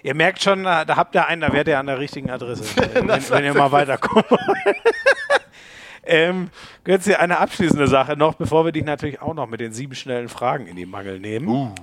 Ihr 0.04 0.14
merkt 0.14 0.42
schon, 0.42 0.64
da 0.64 0.86
da 0.86 0.96
habt 0.96 1.16
ihr 1.16 1.26
einen, 1.26 1.42
da 1.42 1.52
werdet 1.52 1.70
ihr 1.70 1.80
an 1.80 1.88
der 1.88 2.00
richtigen 2.00 2.30
Adresse, 2.30 2.64
wenn, 2.94 3.08
wenn 3.10 3.44
ihr 3.44 3.54
mal 3.54 3.72
weiterkommt. 3.72 4.26
ähm, 6.04 6.50
Götzi, 6.84 7.16
eine 7.16 7.40
abschließende 7.40 7.88
Sache 7.88 8.16
noch, 8.16 8.36
bevor 8.36 8.66
wir 8.66 8.72
dich 8.72 8.86
natürlich 8.86 9.22
auch 9.22 9.34
noch 9.34 9.48
mit 9.48 9.60
den 9.60 9.74
sieben 9.74 9.96
schnellen 9.96 10.30
Fragen 10.30 10.68
in 10.68 10.76
die 10.76 10.86
Mangel 10.86 11.20
nehmen. 11.20 11.48
Uh. 11.48 11.76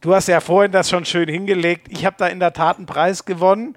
Du 0.00 0.14
hast 0.14 0.26
ja 0.26 0.40
vorhin 0.40 0.72
das 0.72 0.90
schon 0.90 1.04
schön 1.04 1.28
hingelegt. 1.28 1.86
Ich 1.90 2.04
habe 2.04 2.16
da 2.18 2.26
in 2.26 2.40
der 2.40 2.52
Tat 2.52 2.78
einen 2.78 2.86
Preis 2.86 3.24
gewonnen. 3.24 3.76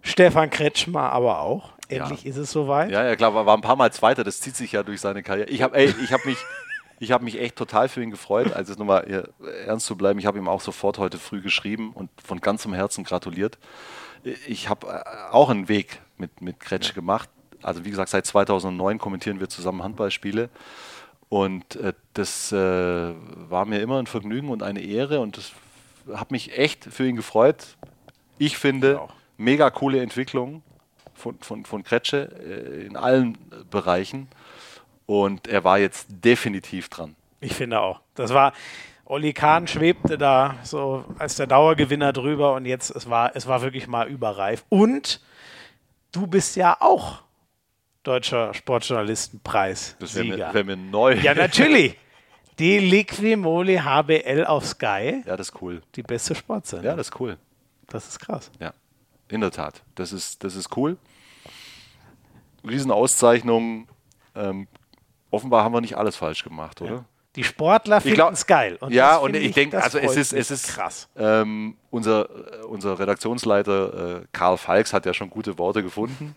Stefan 0.00 0.48
Kretschmer 0.48 1.12
aber 1.12 1.40
auch. 1.40 1.72
Endlich 1.88 2.26
ist 2.26 2.36
es 2.36 2.50
soweit. 2.50 2.90
Ja, 2.90 3.04
ja, 3.04 3.16
klar, 3.16 3.34
war 3.34 3.46
war 3.46 3.56
ein 3.56 3.62
paar 3.62 3.76
Mal 3.76 3.92
Zweiter, 3.92 4.24
das 4.24 4.40
zieht 4.40 4.56
sich 4.56 4.72
ja 4.72 4.82
durch 4.82 5.00
seine 5.00 5.22
Karriere. 5.22 5.48
Ich 5.48 5.62
habe 5.62 5.78
hab 5.78 6.24
mich, 6.26 6.38
ich 6.98 7.18
mich 7.20 7.40
echt 7.40 7.56
total 7.56 7.88
für 7.88 8.02
ihn 8.02 8.10
gefreut, 8.10 8.52
also 8.52 8.72
jetzt 8.72 8.78
nochmal 8.78 9.26
ernst 9.66 9.86
zu 9.86 9.96
bleiben. 9.96 10.18
Ich 10.18 10.26
habe 10.26 10.38
ihm 10.38 10.48
auch 10.48 10.60
sofort 10.60 10.98
heute 10.98 11.18
früh 11.18 11.40
geschrieben 11.40 11.92
und 11.94 12.10
von 12.22 12.40
ganzem 12.40 12.74
Herzen 12.74 13.04
gratuliert. 13.04 13.58
Ich 14.46 14.68
habe 14.68 14.86
äh, 14.88 15.32
auch 15.32 15.48
einen 15.48 15.68
Weg 15.68 16.00
mit, 16.18 16.42
mit 16.42 16.60
Kretsch 16.60 16.94
gemacht. 16.94 17.30
Also 17.62 17.84
wie 17.84 17.90
gesagt, 17.90 18.10
seit 18.10 18.26
2009 18.26 18.98
kommentieren 18.98 19.40
wir 19.40 19.48
zusammen 19.48 19.82
Handballspiele. 19.82 20.50
Und 21.28 21.76
äh, 21.76 21.94
das 22.14 22.52
äh, 22.52 22.56
war 22.56 23.64
mir 23.64 23.80
immer 23.80 23.98
ein 23.98 24.06
Vergnügen 24.06 24.48
und 24.48 24.62
eine 24.62 24.80
Ehre 24.80 25.20
und 25.20 25.36
das 25.36 25.52
hat 26.14 26.30
mich 26.30 26.56
echt 26.56 26.84
für 26.84 27.06
ihn 27.06 27.16
gefreut. 27.16 27.76
Ich 28.38 28.56
finde, 28.56 29.00
auch. 29.00 29.12
mega 29.36 29.70
coole 29.70 30.00
Entwicklung 30.00 30.62
von, 31.18 31.38
von, 31.40 31.64
von 31.64 31.82
Kretsche 31.84 32.30
äh, 32.42 32.86
in 32.86 32.96
allen 32.96 33.36
Bereichen. 33.70 34.28
Und 35.06 35.46
er 35.48 35.64
war 35.64 35.78
jetzt 35.78 36.06
definitiv 36.10 36.88
dran. 36.88 37.16
Ich 37.40 37.54
finde 37.54 37.80
auch. 37.80 38.00
Das 38.14 38.32
war, 38.34 38.52
Olli 39.04 39.32
Kahn 39.32 39.66
schwebte 39.66 40.18
da 40.18 40.56
so 40.62 41.04
als 41.18 41.36
der 41.36 41.46
Dauergewinner 41.46 42.12
drüber 42.12 42.54
und 42.54 42.66
jetzt, 42.66 42.90
es 42.94 43.08
war, 43.08 43.34
es 43.34 43.46
war 43.46 43.62
wirklich 43.62 43.86
mal 43.86 44.08
überreif. 44.08 44.64
Und 44.68 45.20
du 46.12 46.26
bist 46.26 46.56
ja 46.56 46.76
auch 46.80 47.22
deutscher 48.02 48.52
Sportjournalistenpreis. 48.54 49.96
Das 49.98 50.14
wäre 50.14 50.24
mir, 50.26 50.54
wär 50.54 50.64
mir 50.64 50.76
neu. 50.76 51.14
Ja, 51.14 51.34
natürlich. 51.34 51.96
Die 52.58 52.78
Liquimoli 52.78 53.76
HBL 53.76 54.44
auf 54.46 54.66
Sky, 54.66 55.22
Ja, 55.24 55.36
das 55.36 55.50
ist 55.50 55.62
cool. 55.62 55.80
die 55.94 56.02
beste 56.02 56.34
Sportsendung. 56.34 56.86
Ja, 56.86 56.96
das 56.96 57.08
ist 57.10 57.20
cool. 57.20 57.36
das 57.86 58.08
ist 58.08 58.18
krass. 58.18 58.50
Ja, 58.58 58.72
in 59.28 59.40
der 59.42 59.52
Tat. 59.52 59.80
Das 59.94 60.12
ist, 60.12 60.42
das 60.42 60.56
ist 60.56 60.76
cool. 60.76 60.96
Riesenauszeichnung. 62.66 63.88
Ähm, 64.34 64.68
offenbar 65.30 65.64
haben 65.64 65.74
wir 65.74 65.80
nicht 65.80 65.96
alles 65.96 66.16
falsch 66.16 66.44
gemacht, 66.44 66.80
oder? 66.80 67.04
Die 67.36 67.44
Sportler 67.44 68.00
finden 68.00 68.32
es 68.32 68.46
geil. 68.46 68.78
Und 68.80 68.92
ja, 68.92 69.16
und 69.16 69.32
finde 69.32 69.38
ich 69.40 69.54
denke, 69.54 69.80
also 69.80 69.98
es 69.98 70.16
ist, 70.16 70.32
es 70.32 70.50
ist 70.50 70.68
krass. 70.68 71.08
Ähm, 71.16 71.76
unser, 71.90 72.28
äh, 72.30 72.64
unser 72.64 72.98
Redaktionsleiter 72.98 74.22
äh, 74.22 74.24
Karl 74.32 74.56
Falks 74.56 74.92
hat 74.92 75.06
ja 75.06 75.14
schon 75.14 75.30
gute 75.30 75.56
Worte 75.58 75.82
gefunden. 75.82 76.34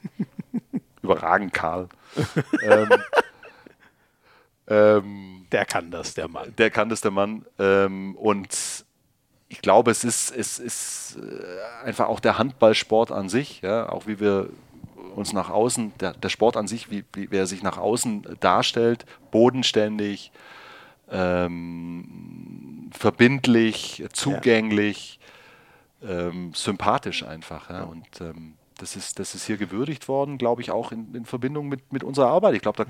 Überragend, 1.01 1.53
Karl. 1.53 1.89
ähm, 2.61 2.89
ähm, 4.67 5.47
Der 5.51 5.65
kann 5.65 5.89
das, 5.89 6.13
der 6.13 6.27
Mann. 6.27 6.53
der 6.57 6.69
kann 6.69 6.89
das, 6.89 7.01
der 7.01 7.11
Mann. 7.11 7.45
Ähm, 7.57 8.15
und 8.15 8.85
ich 9.49 9.61
glaube, 9.61 9.91
es 9.91 10.03
ist, 10.03 10.29
es 10.29 10.59
ist 10.59 11.17
äh, 11.17 11.85
einfach 11.85 12.07
auch 12.07 12.19
der 12.19 12.37
Handballsport 12.37 13.11
an 13.11 13.27
sich, 13.27 13.61
ja, 13.61 13.89
auch 13.89 14.07
wie 14.07 14.19
wir 14.19 14.49
uns 15.15 15.33
nach 15.33 15.49
außen, 15.49 15.93
der, 15.99 16.13
der 16.13 16.29
Sport 16.29 16.57
an 16.57 16.67
sich, 16.67 16.89
wie, 16.89 17.03
wie 17.13 17.35
er 17.35 17.47
sich 17.47 17.63
nach 17.63 17.77
außen 17.77 18.37
darstellt, 18.39 19.05
bodenständig, 19.31 20.31
ähm, 21.09 22.89
verbindlich, 22.91 24.03
zugänglich, 24.13 25.19
ähm, 26.03 26.53
sympathisch 26.53 27.23
einfach. 27.23 27.69
Ja. 27.69 27.83
Und 27.83 28.21
ähm, 28.21 28.53
das, 28.77 28.95
ist, 28.95 29.19
das 29.19 29.35
ist 29.35 29.45
hier 29.45 29.57
gewürdigt 29.57 30.07
worden, 30.07 30.37
glaube 30.37 30.61
ich, 30.61 30.71
auch 30.71 30.91
in, 30.91 31.13
in 31.13 31.25
Verbindung 31.25 31.67
mit, 31.67 31.91
mit 31.93 32.03
unserer 32.03 32.27
Arbeit. 32.27 32.55
Ich 32.55 32.61
glaube, 32.61 32.83
da 32.83 32.89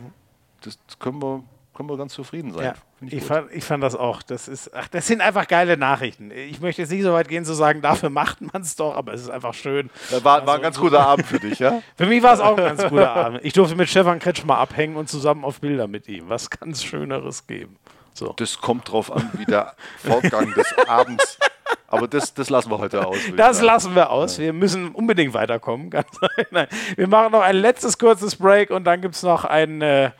das 0.63 0.77
können 0.99 1.21
wir, 1.21 1.43
können 1.81 1.89
wir 1.89 1.97
ganz 1.97 2.13
zufrieden 2.13 2.53
sein. 2.53 2.65
Ja, 2.65 2.73
ich, 3.01 3.11
gut. 3.11 3.23
fand, 3.23 3.51
ich 3.51 3.63
fand 3.63 3.83
das 3.83 3.95
auch. 3.95 4.21
Das, 4.21 4.47
ist, 4.47 4.73
ach, 4.73 4.87
das 4.87 5.07
sind 5.07 5.21
einfach 5.21 5.47
geile 5.47 5.77
Nachrichten. 5.77 6.31
Ich 6.31 6.61
möchte 6.61 6.83
jetzt 6.83 6.91
nicht 6.91 7.03
so 7.03 7.11
weit 7.13 7.27
gehen 7.27 7.43
zu 7.43 7.53
sagen, 7.53 7.81
dafür 7.81 8.09
macht 8.09 8.41
man 8.41 8.61
es 8.61 8.75
doch, 8.75 8.95
aber 8.95 9.13
es 9.13 9.21
ist 9.21 9.29
einfach 9.29 9.53
schön. 9.53 9.89
War, 10.21 10.45
war 10.45 10.55
ein 10.55 10.61
ganz 10.61 10.79
guter 10.79 11.05
Abend 11.05 11.25
für 11.25 11.39
dich, 11.39 11.59
ja? 11.59 11.81
Für 11.97 12.05
mich 12.05 12.21
war 12.21 12.33
es 12.33 12.39
auch 12.39 12.57
ein 12.57 12.63
ganz 12.63 12.83
guter 12.83 13.15
Abend. 13.15 13.39
Ich 13.43 13.53
durfte 13.53 13.75
mit 13.75 13.89
Stefan 13.89 14.19
Kretschmer 14.19 14.57
abhängen 14.57 14.95
und 14.95 15.09
zusammen 15.09 15.43
auf 15.43 15.59
Bilder 15.59 15.87
mit 15.87 16.07
ihm. 16.07 16.29
Was 16.29 16.49
kann 16.49 16.71
es 16.71 16.83
Schöneres 16.83 17.47
geben? 17.47 17.77
So. 18.13 18.33
Das 18.33 18.59
kommt 18.59 18.91
drauf 18.91 19.11
an, 19.11 19.29
wie 19.33 19.45
der 19.45 19.73
Fortgang 19.97 20.53
des 20.53 20.73
Abends. 20.87 21.39
Aber 21.87 22.07
das, 22.07 22.33
das 22.33 22.49
lassen 22.49 22.71
wir 22.71 22.79
heute 22.79 23.05
aus. 23.05 23.17
Das 23.35 23.57
sagen. 23.57 23.67
lassen 23.67 23.95
wir 23.95 24.09
aus. 24.11 24.39
Wir 24.39 24.53
müssen 24.53 24.89
unbedingt 24.89 25.33
weiterkommen. 25.33 25.89
Nein. 26.51 26.67
Wir 26.95 27.07
machen 27.07 27.33
noch 27.33 27.41
ein 27.41 27.57
letztes 27.57 27.97
kurzes 27.97 28.37
Break 28.37 28.69
und 28.69 28.85
dann 28.85 29.01
gibt 29.01 29.15
es 29.15 29.23
noch 29.23 29.43
einen 29.43 29.81
äh, 29.81 30.11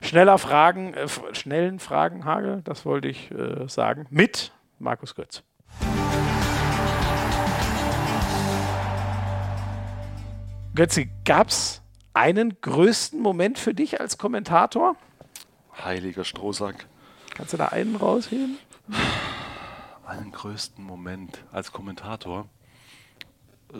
schneller 0.00 0.38
Fragen, 0.38 0.94
äh, 0.94 1.06
schnellen 1.32 1.80
Fragenhagel, 1.80 2.62
das 2.64 2.86
wollte 2.86 3.08
ich 3.08 3.30
äh, 3.30 3.68
sagen, 3.68 4.06
mit 4.08 4.52
Markus 4.78 5.14
Götz. 5.14 5.42
Götzi, 10.74 11.10
gab 11.24 11.48
es 11.48 11.82
einen 12.14 12.60
größten 12.60 13.20
Moment 13.20 13.58
für 13.58 13.74
dich 13.74 14.00
als 14.00 14.16
Kommentator? 14.16 14.96
Heiliger 15.84 16.24
Strohsack. 16.24 16.86
Kannst 17.34 17.52
du 17.52 17.56
da 17.56 17.66
einen 17.66 17.96
rausheben? 17.96 18.58
Größten 20.32 20.84
Moment 20.84 21.44
als 21.52 21.72
Kommentator. 21.72 22.48
Äh, 23.72 23.76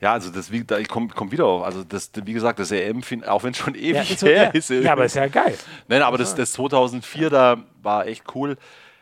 Ja, 0.00 0.12
also 0.12 0.30
das, 0.30 0.50
wie, 0.50 0.64
da, 0.64 0.78
ich 0.78 0.88
komme 0.88 1.08
komm 1.08 1.32
wieder 1.32 1.46
auf. 1.46 1.64
Also 1.64 1.84
das, 1.84 2.10
wie 2.24 2.32
gesagt, 2.32 2.58
das 2.58 2.70
EM, 2.70 3.02
auch 3.26 3.42
wenn 3.42 3.50
es 3.52 3.58
schon 3.58 3.74
ewig 3.76 3.94
Ja, 3.94 4.02
ist 4.02 4.22
her 4.22 4.44
ja. 4.44 4.50
ist. 4.50 4.70
Ja, 4.70 4.92
aber 4.92 5.04
ist 5.04 5.16
ja 5.16 5.26
geil. 5.26 5.56
Nein, 5.88 6.02
aber 6.02 6.18
das, 6.18 6.34
das 6.34 6.52
2004 6.52 7.30
da 7.30 7.56
war 7.82 8.06
echt 8.06 8.24
cool. 8.34 8.56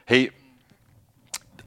Hey, 0.06 0.32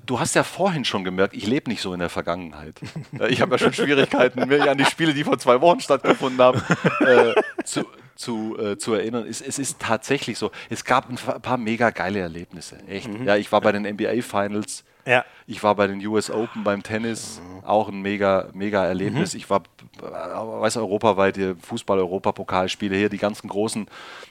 du 0.05 0.19
hast 0.19 0.33
ja 0.35 0.43
vorhin 0.43 0.83
schon 0.85 1.03
gemerkt, 1.03 1.35
ich 1.35 1.45
lebe 1.47 1.69
nicht 1.69 1.81
so 1.81 1.93
in 1.93 1.99
der 1.99 2.09
Vergangenheit. 2.09 2.81
Ja, 3.11 3.25
Ich 3.29 3.41
habe 3.41 3.51
ja 3.51 3.57
schon 3.59 3.73
Schwierigkeiten, 3.73 4.47
mich 4.47 4.61
an 4.63 4.77
die 4.77 4.85
Spiele, 4.85 5.13
die 5.13 5.23
vor 5.23 5.37
zwei 5.37 5.61
Wochen 5.61 5.79
stattgefunden 5.79 6.41
haben, 6.41 6.61
äh, 7.01 7.33
zu, 7.63 7.85
zu, 8.15 8.57
äh, 8.57 8.77
zu 8.77 8.93
erinnern. 8.93 9.25
Es, 9.27 9.41
es 9.41 9.59
ist 9.59 9.79
tatsächlich 9.79 10.37
so. 10.37 10.51
Es 10.69 10.83
gab 10.85 11.09
ein 11.09 11.15
paar 11.15 11.57
mega 11.57 11.89
geile 11.89 12.19
Erlebnisse. 12.19 12.77
Echt. 12.87 13.09
Ja, 13.25 13.35
ich 13.35 13.51
war 13.51 13.61
bei 13.61 13.71
den 13.71 13.83
NBA 13.83 14.21
Finals. 14.21 14.83
Ja. 15.05 15.25
Ich 15.47 15.63
war 15.63 15.73
bei 15.75 15.87
den 15.87 16.05
US 16.05 16.29
Open 16.29 16.63
beim 16.63 16.83
Tennis, 16.83 17.41
auch 17.65 17.89
ein 17.89 18.01
mega, 18.01 18.49
mega 18.53 18.85
Erlebnis. 18.85 19.33
Ich 19.33 19.49
war, 19.49 19.63
äh, 19.99 20.03
weiß 20.05 20.77
europaweit, 20.77 21.39
Fußball-Europapokalspiele 21.61 22.95
hier, 22.95 23.09
die 23.09 23.17
ganzen 23.17 23.47
großen, 23.49 23.87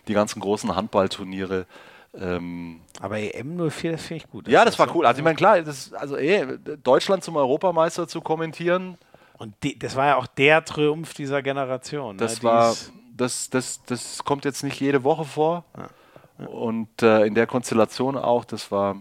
die 0.09 0.15
ganzen 0.15 0.41
großen 0.41 0.75
Handballturniere. 0.77 1.67
Ähm, 2.15 2.81
Aber 3.01 3.19
EM 3.19 3.57
04, 3.71 3.93
das 3.93 4.03
finde 4.03 4.25
ich 4.25 4.31
gut. 4.31 4.49
ja, 4.49 4.65
das 4.65 4.79
war 4.79 4.95
cool. 4.95 5.07
Also 5.07 5.19
ich 5.19 5.25
meine, 5.25 5.37
klar, 5.37 5.61
das, 5.63 5.93
also 5.93 6.17
eh, 6.17 6.59
Deutschland 6.83 7.23
zum 7.23 7.37
Europameister 7.37 8.09
zu 8.09 8.21
kommentieren, 8.21 8.97
Und 9.39 9.55
die, 9.63 9.79
das 9.79 9.95
war 9.97 10.07
ja 10.07 10.17
auch 10.17 10.27
der 10.27 10.65
Triumph 10.65 11.15
dieser 11.15 11.41
Generation. 11.43 12.19
das 12.19 12.39
ne? 12.39 12.49
war, 12.49 12.71
Dies- 12.71 12.93
das, 13.21 13.51
das, 13.51 13.83
das 13.85 14.25
kommt 14.25 14.45
jetzt 14.45 14.65
nicht 14.65 14.81
jede 14.81 15.05
Woche 15.05 15.25
vor. 15.25 15.65
Und 16.39 17.03
äh, 17.03 17.27
in 17.27 17.35
der 17.35 17.47
Konstellation 17.47 18.17
auch, 18.17 18.45
das 18.45 18.71
war, 18.71 18.97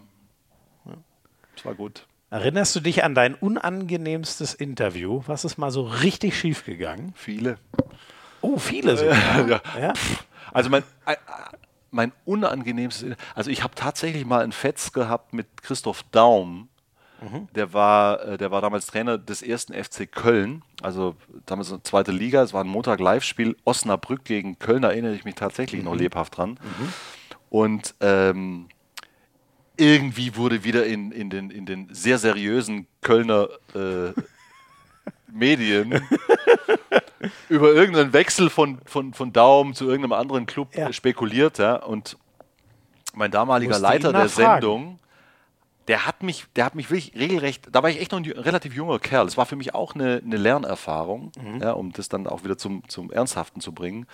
das 1.56 1.66
war 1.66 1.74
gut. 1.74 2.06
Erinnerst 2.30 2.76
du 2.76 2.80
dich 2.80 3.04
an 3.04 3.16
dein 3.16 3.34
unangenehmstes 3.34 4.54
Interview? 4.54 5.24
Was 5.26 5.46
ist 5.46 5.58
mal 5.58 5.72
so 5.72 5.84
richtig 5.84 6.38
schief 6.38 6.66
gegangen? 6.66 7.14
Viele. 7.16 7.58
Oh, 8.42 8.58
viele 8.58 8.98
sogar. 9.34 9.48
Ja. 9.76 9.80
ja. 9.80 9.94
Also 10.52 10.70
mein, 10.70 10.84
äh, 11.06 11.16
mein 11.92 12.12
unangenehmstes, 12.26 13.16
also 13.36 13.50
ich 13.50 13.64
habe 13.64 13.74
tatsächlich 13.76 14.26
mal 14.26 14.44
einen 14.44 14.52
Fetz 14.52 14.92
gehabt 14.92 15.34
mit 15.34 15.64
Christoph 15.64 16.04
Daum. 16.12 16.69
Der 17.56 17.74
war, 17.74 18.22
äh, 18.24 18.38
der 18.38 18.52
war 18.52 18.62
damals 18.62 18.88
Trainer 18.88 19.18
des 19.18 19.42
ersten 19.42 19.74
FC 19.74 20.10
Köln, 20.12 20.64
also 20.82 21.16
damals 21.46 21.72
eine 21.72 21.84
zweite 21.84 22.12
Liga. 22.12 22.42
Es 22.44 22.54
war 22.54 22.64
ein 22.64 22.68
Montag-Live-Spiel, 22.70 23.56
Osnabrück 23.66 24.24
gegen 24.24 24.58
Köln, 24.60 24.82
da 24.82 24.90
erinnere 24.90 25.14
ich 25.16 25.26
mich 25.26 25.36
tatsächlich 25.36 25.84
noch 25.84 25.96
lebhaft 25.96 26.38
dran. 26.38 26.60
Und 27.50 27.96
ähm, 28.00 28.68
irgendwie 29.78 30.36
wurde 30.36 30.64
wieder 30.64 30.86
in, 30.86 31.12
in, 31.12 31.30
den, 31.30 31.50
in 31.50 31.66
den 31.66 31.88
sehr 31.94 32.18
seriösen 32.20 32.88
Kölner 33.02 33.48
äh, 33.74 34.12
Medien 35.32 36.02
über 37.50 37.74
irgendeinen 37.74 38.14
Wechsel 38.14 38.50
von, 38.50 38.80
von, 38.86 39.14
von 39.14 39.32
Daum 39.34 39.74
zu 39.74 39.86
irgendeinem 39.86 40.14
anderen 40.14 40.46
Club 40.46 40.76
Ja. 40.76 40.92
spekuliert. 40.94 41.58
Ja, 41.58 41.76
und 41.76 42.18
mein 43.14 43.32
damaliger 43.32 43.78
Leiter 43.80 44.12
der. 44.14 44.28
Sendung, 44.30 45.00
der 45.90 46.06
hat 46.06 46.24
mich, 46.24 46.46
der 46.56 46.64
hat 46.66 46.76
mich 46.76 46.90
wirklich 46.90 47.14
regelrecht, 47.16 47.68
da 47.72 47.84
war 47.84 47.90
ich 47.90 48.00
echt 48.00 48.12
noch 48.14 48.20
ein 48.20 48.32
relativ 48.32 48.74
junger 48.76 49.00
Kerl. 49.00 49.28
Es 49.28 49.36
war 49.38 49.46
für 49.46 49.56
mich 49.58 49.74
auch 49.76 49.96
eine, 49.96 50.22
eine 50.24 50.38
Lernerfahrung, 50.38 51.32
Mhm. 51.38 51.62
ja, 51.62 51.72
um 51.72 51.92
das 51.92 52.08
dann 52.08 52.28
auch 52.28 52.44
wieder 52.46 52.58
zum, 52.58 52.88
zum 52.88 53.12
Ernsthaften 53.12 53.60
zu 53.60 53.74
bringen. 53.74 54.06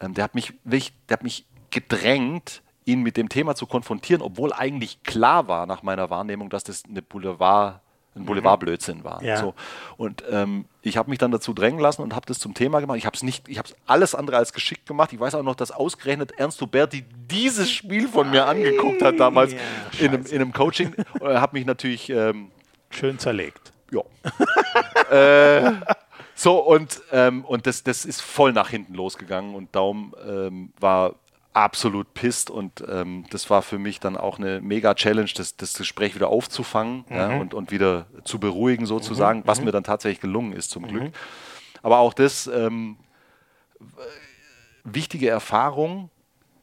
Ähm, 0.00 0.14
der 0.14 0.24
hat 0.24 0.34
mich 0.34 0.54
wirklich, 0.64 0.94
der 1.08 1.18
hat 1.18 1.22
mich 1.22 1.46
gedrängt, 1.70 2.62
ihn 2.86 3.02
mit 3.02 3.16
dem 3.16 3.28
Thema 3.28 3.54
zu 3.54 3.66
konfrontieren, 3.66 4.22
obwohl 4.22 4.52
eigentlich 4.52 5.02
klar 5.02 5.46
war 5.46 5.66
nach 5.66 5.82
meiner 5.82 6.08
Wahrnehmung, 6.10 6.48
dass 6.50 6.64
das 6.64 6.84
eine 6.88 7.02
Boulevard, 7.02 7.80
ein 8.16 8.24
Boulevardblödsinn 8.24 9.04
war. 9.04 9.20
Mhm. 9.20 9.26
Ja. 9.26 9.36
So. 9.36 9.54
Und 9.96 10.24
ähm, 10.30 10.64
ich 10.82 10.96
habe 10.96 11.10
mich 11.10 11.18
dann 11.18 11.30
dazu 11.30 11.52
drängen 11.52 11.80
lassen 11.80 12.02
und 12.02 12.14
habe 12.14 12.26
das 12.26 12.38
zum 12.38 12.54
Thema 12.54 12.80
gemacht. 12.80 12.98
Ich 12.98 13.06
habe 13.06 13.16
es 13.16 13.22
nicht, 13.22 13.48
ich 13.48 13.58
habe 13.58 13.68
es 13.68 13.76
alles 13.86 14.14
andere 14.14 14.36
als 14.36 14.52
geschickt 14.52 14.86
gemacht. 14.86 15.12
Ich 15.12 15.20
weiß 15.20 15.34
auch 15.34 15.42
noch, 15.42 15.54
dass 15.54 15.70
ausgerechnet 15.70 16.32
Ernst 16.38 16.60
Huberti 16.60 17.04
dieses 17.30 17.70
Spiel 17.70 18.08
von 18.08 18.30
mir 18.30 18.46
angeguckt 18.46 19.02
hat 19.02 19.20
damals 19.20 19.52
Ja, 19.52 19.58
in, 19.98 20.08
einem, 20.08 20.26
in 20.26 20.34
einem 20.36 20.52
Coaching. 20.52 20.94
Und 21.20 21.30
er 21.30 21.40
hat 21.40 21.52
mich 21.52 21.66
natürlich 21.66 22.10
ähm, 22.10 22.50
Schön 22.90 23.18
zerlegt. 23.18 23.72
ja. 23.92 24.02
äh, 25.10 25.72
so, 26.34 26.58
und, 26.58 27.02
ähm, 27.12 27.44
und 27.44 27.66
das, 27.66 27.82
das 27.84 28.06
ist 28.06 28.22
voll 28.22 28.52
nach 28.52 28.70
hinten 28.70 28.94
losgegangen 28.94 29.54
und 29.54 29.76
Daum 29.76 30.14
ähm, 30.26 30.72
war 30.80 31.16
absolut 31.52 32.14
pisst 32.14 32.48
und 32.50 32.84
ähm, 32.88 33.24
das 33.30 33.50
war 33.50 33.62
für 33.62 33.78
mich 33.78 33.98
dann 33.98 34.16
auch 34.16 34.38
eine 34.38 34.60
mega 34.60 34.94
Challenge, 34.94 35.30
das, 35.34 35.56
das 35.56 35.74
Gespräch 35.74 36.14
wieder 36.14 36.28
aufzufangen 36.28 37.04
ja, 37.10 37.36
und, 37.38 37.54
und 37.54 37.70
wieder 37.72 38.06
zu 38.24 38.38
beruhigen 38.38 38.86
sozusagen, 38.86 39.42
was 39.46 39.60
mir 39.60 39.72
dann 39.72 39.84
tatsächlich 39.84 40.20
gelungen 40.20 40.52
ist 40.52 40.70
zum 40.70 40.86
Glück. 40.86 41.12
Aber 41.82 41.98
auch 41.98 42.14
das, 42.14 42.46
ähm, 42.46 42.98
wichtige 44.84 45.28
Erfahrung, 45.28 46.10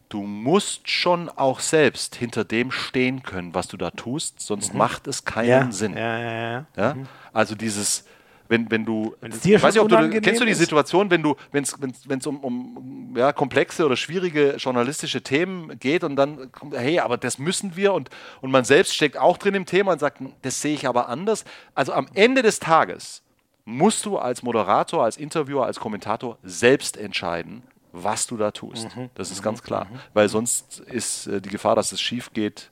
du 0.10 0.24
musst 0.24 0.90
schon 0.90 1.30
auch 1.30 1.60
selbst 1.60 2.16
hinter 2.16 2.46
dem 2.46 2.72
stehen 2.72 3.24
können, 3.24 3.54
was 3.54 3.68
du 3.68 3.78
da 3.78 3.92
tust, 3.92 4.40
sonst 4.40 4.74
macht 4.74 5.08
es 5.08 5.26
keinen 5.26 5.50
Ja, 5.50 5.72
Sinn. 5.72 5.98
ja, 5.98 6.20
ja, 6.20 6.32
ja. 6.32 6.66
Ja? 6.78 6.96
Also 7.34 7.56
dieses, 7.56 8.06
wenn, 8.50 8.70
wenn 8.72 8.86
du, 8.86 9.16
dir 9.44 9.62
weiß 9.62 9.74
nicht, 9.74 9.82
ob 9.82 9.90
du 9.90 10.22
kennst 10.22 10.42
du 10.42 10.46
die? 10.46 10.54
Situation, 10.54 11.10
wenn 11.12 11.24
du, 11.24 11.36
wenn 11.52 11.64
es 11.64 12.28
um, 12.28 12.40
um 12.40 13.14
ja, 13.16 13.34
komplexe 13.34 13.86
oder 13.86 13.96
schwierige 13.96 14.56
journalistische 14.58 15.22
Themen 15.22 15.78
geht 15.80 16.04
und 16.04 16.16
dann 16.16 16.52
kommt, 16.52 16.76
hey, 16.76 17.00
aber 17.00 17.18
das 17.18 17.38
müssen 17.38 17.76
wir 17.76 17.94
und, 17.94 18.10
und 18.42 18.52
man 18.52 18.64
selbst 18.64 18.96
steckt 18.96 19.18
auch 19.18 19.38
drin 19.38 19.54
im 19.54 19.66
Thema 19.66 19.94
und 19.94 20.00
sagt, 20.00 20.22
das 20.42 20.62
sehe 20.62 20.74
ich 20.74 20.88
aber 20.88 21.10
anders. 21.10 21.44
Also 21.76 21.94
am 21.94 22.08
Ende 22.14 22.42
des 22.42 22.60
Tages 22.60 23.24
musst 23.66 24.06
du 24.06 24.18
als 24.18 24.44
Moderator, 24.44 25.04
als 25.04 25.18
Interviewer, 25.18 25.66
als 25.66 25.80
Kommentator 25.80 26.38
selbst 26.44 26.96
entscheiden, 26.96 27.64
was 27.92 28.28
du 28.28 28.38
da 28.38 28.52
tust. 28.52 28.96
Mhm. 28.96 29.10
Das 29.16 29.32
ist 29.32 29.44
ganz 29.44 29.62
klar, 29.62 29.88
weil 30.14 30.30
sonst 30.30 30.80
ist 30.80 31.28
äh, 31.28 31.42
die 31.42 31.50
Gefahr, 31.50 31.76
dass 31.76 31.92
es 31.92 32.00
schief 32.00 32.32
geht, 32.34 32.72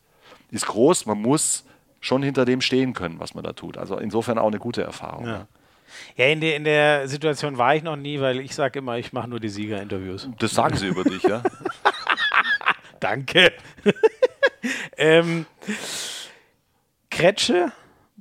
ist 0.51 0.67
groß. 0.67 1.05
Man 1.05 1.21
muss 1.21 1.65
schon 1.99 2.23
hinter 2.23 2.45
dem 2.45 2.61
stehen 2.61 2.93
können, 2.93 3.19
was 3.19 3.33
man 3.33 3.43
da 3.43 3.53
tut. 3.53 3.77
Also 3.77 3.97
insofern 3.97 4.37
auch 4.37 4.47
eine 4.47 4.59
gute 4.59 4.83
Erfahrung. 4.83 5.27
Ja. 5.27 5.47
Ja, 6.15 6.27
in 6.27 6.41
der, 6.41 6.55
in 6.55 6.63
der 6.63 7.07
Situation 7.07 7.57
war 7.57 7.75
ich 7.75 7.83
noch 7.83 7.95
nie, 7.95 8.19
weil 8.19 8.39
ich 8.39 8.55
sage 8.55 8.79
immer, 8.79 8.97
ich 8.97 9.13
mache 9.13 9.27
nur 9.27 9.39
die 9.39 9.49
Siegerinterviews. 9.49 10.29
Das 10.39 10.51
sagen 10.51 10.77
sie 10.77 10.87
über 10.87 11.03
dich, 11.03 11.23
ja? 11.23 11.43
Danke. 12.99 13.53
ähm, 14.97 15.45
Kretsche, 17.09 17.71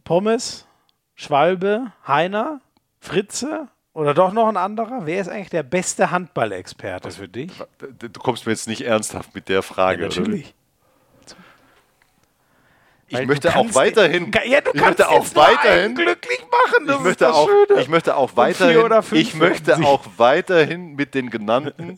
Pommes, 0.04 0.66
Schwalbe, 1.14 1.92
Heiner, 2.06 2.60
Fritze 3.00 3.68
oder 3.92 4.12
doch 4.12 4.32
noch 4.32 4.48
ein 4.48 4.56
anderer? 4.56 5.06
Wer 5.06 5.20
ist 5.20 5.28
eigentlich 5.28 5.50
der 5.50 5.62
beste 5.62 6.10
Handballexperte 6.10 7.12
für 7.12 7.28
dich? 7.28 7.52
Du 7.78 8.20
kommst 8.20 8.44
mir 8.44 8.52
jetzt 8.52 8.66
nicht 8.66 8.82
ernsthaft 8.82 9.34
mit 9.34 9.48
der 9.48 9.62
Frage. 9.62 10.06
Oder? 10.06 10.38
Ich 13.14 13.20
Weil 13.20 13.26
möchte 13.26 13.54
auch 13.56 13.74
weiterhin. 13.74 14.32
Ja, 14.46 14.60
du 14.60 14.70
ich 14.74 14.80
kannst 14.80 14.98
möchte 14.98 15.08
auch 15.08 15.26
weiterhin. 15.34 15.94
glücklich 15.94 16.40
machen. 16.50 16.86
Das 16.86 16.94
Ich 16.96 17.00
ist 17.00 17.04
möchte, 17.06 17.32
auch, 17.34 17.48
Schöne. 17.48 17.80
ich 17.80 17.88
möchte 17.88 18.16
auch 18.16 18.30
weiterhin, 18.36 19.00
ich 19.12 19.34
möchte 19.34 19.76
auch 19.84 20.04
weiterhin 20.16 20.94
mit 20.96 21.14
den 21.14 21.30
genannten 21.30 21.96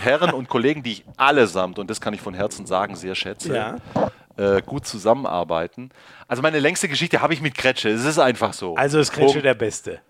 Herren 0.00 0.30
und 0.32 0.48
Kollegen, 0.48 0.82
die 0.82 0.92
ich 0.92 1.04
allesamt, 1.16 1.78
und 1.78 1.88
das 1.88 2.00
kann 2.00 2.12
ich 2.14 2.20
von 2.20 2.34
Herzen 2.34 2.66
sagen, 2.66 2.94
sehr 2.96 3.14
schätze, 3.14 3.54
Ja. 3.54 3.76
äh, 4.36 4.60
gut 4.62 4.86
zusammenarbeiten. 4.86 5.90
Also 6.26 6.42
meine 6.42 6.58
längste 6.58 6.88
Geschichte 6.88 7.20
habe 7.22 7.32
ich 7.32 7.40
mit 7.40 7.56
Kretsche. 7.56 7.88
Es 7.88 8.04
ist 8.04 8.18
einfach 8.18 8.52
so. 8.52 8.76
Also 8.76 8.98
ist 8.98 9.12
Kretsche 9.12 9.40
der 9.42 9.54
Beste. 9.54 10.00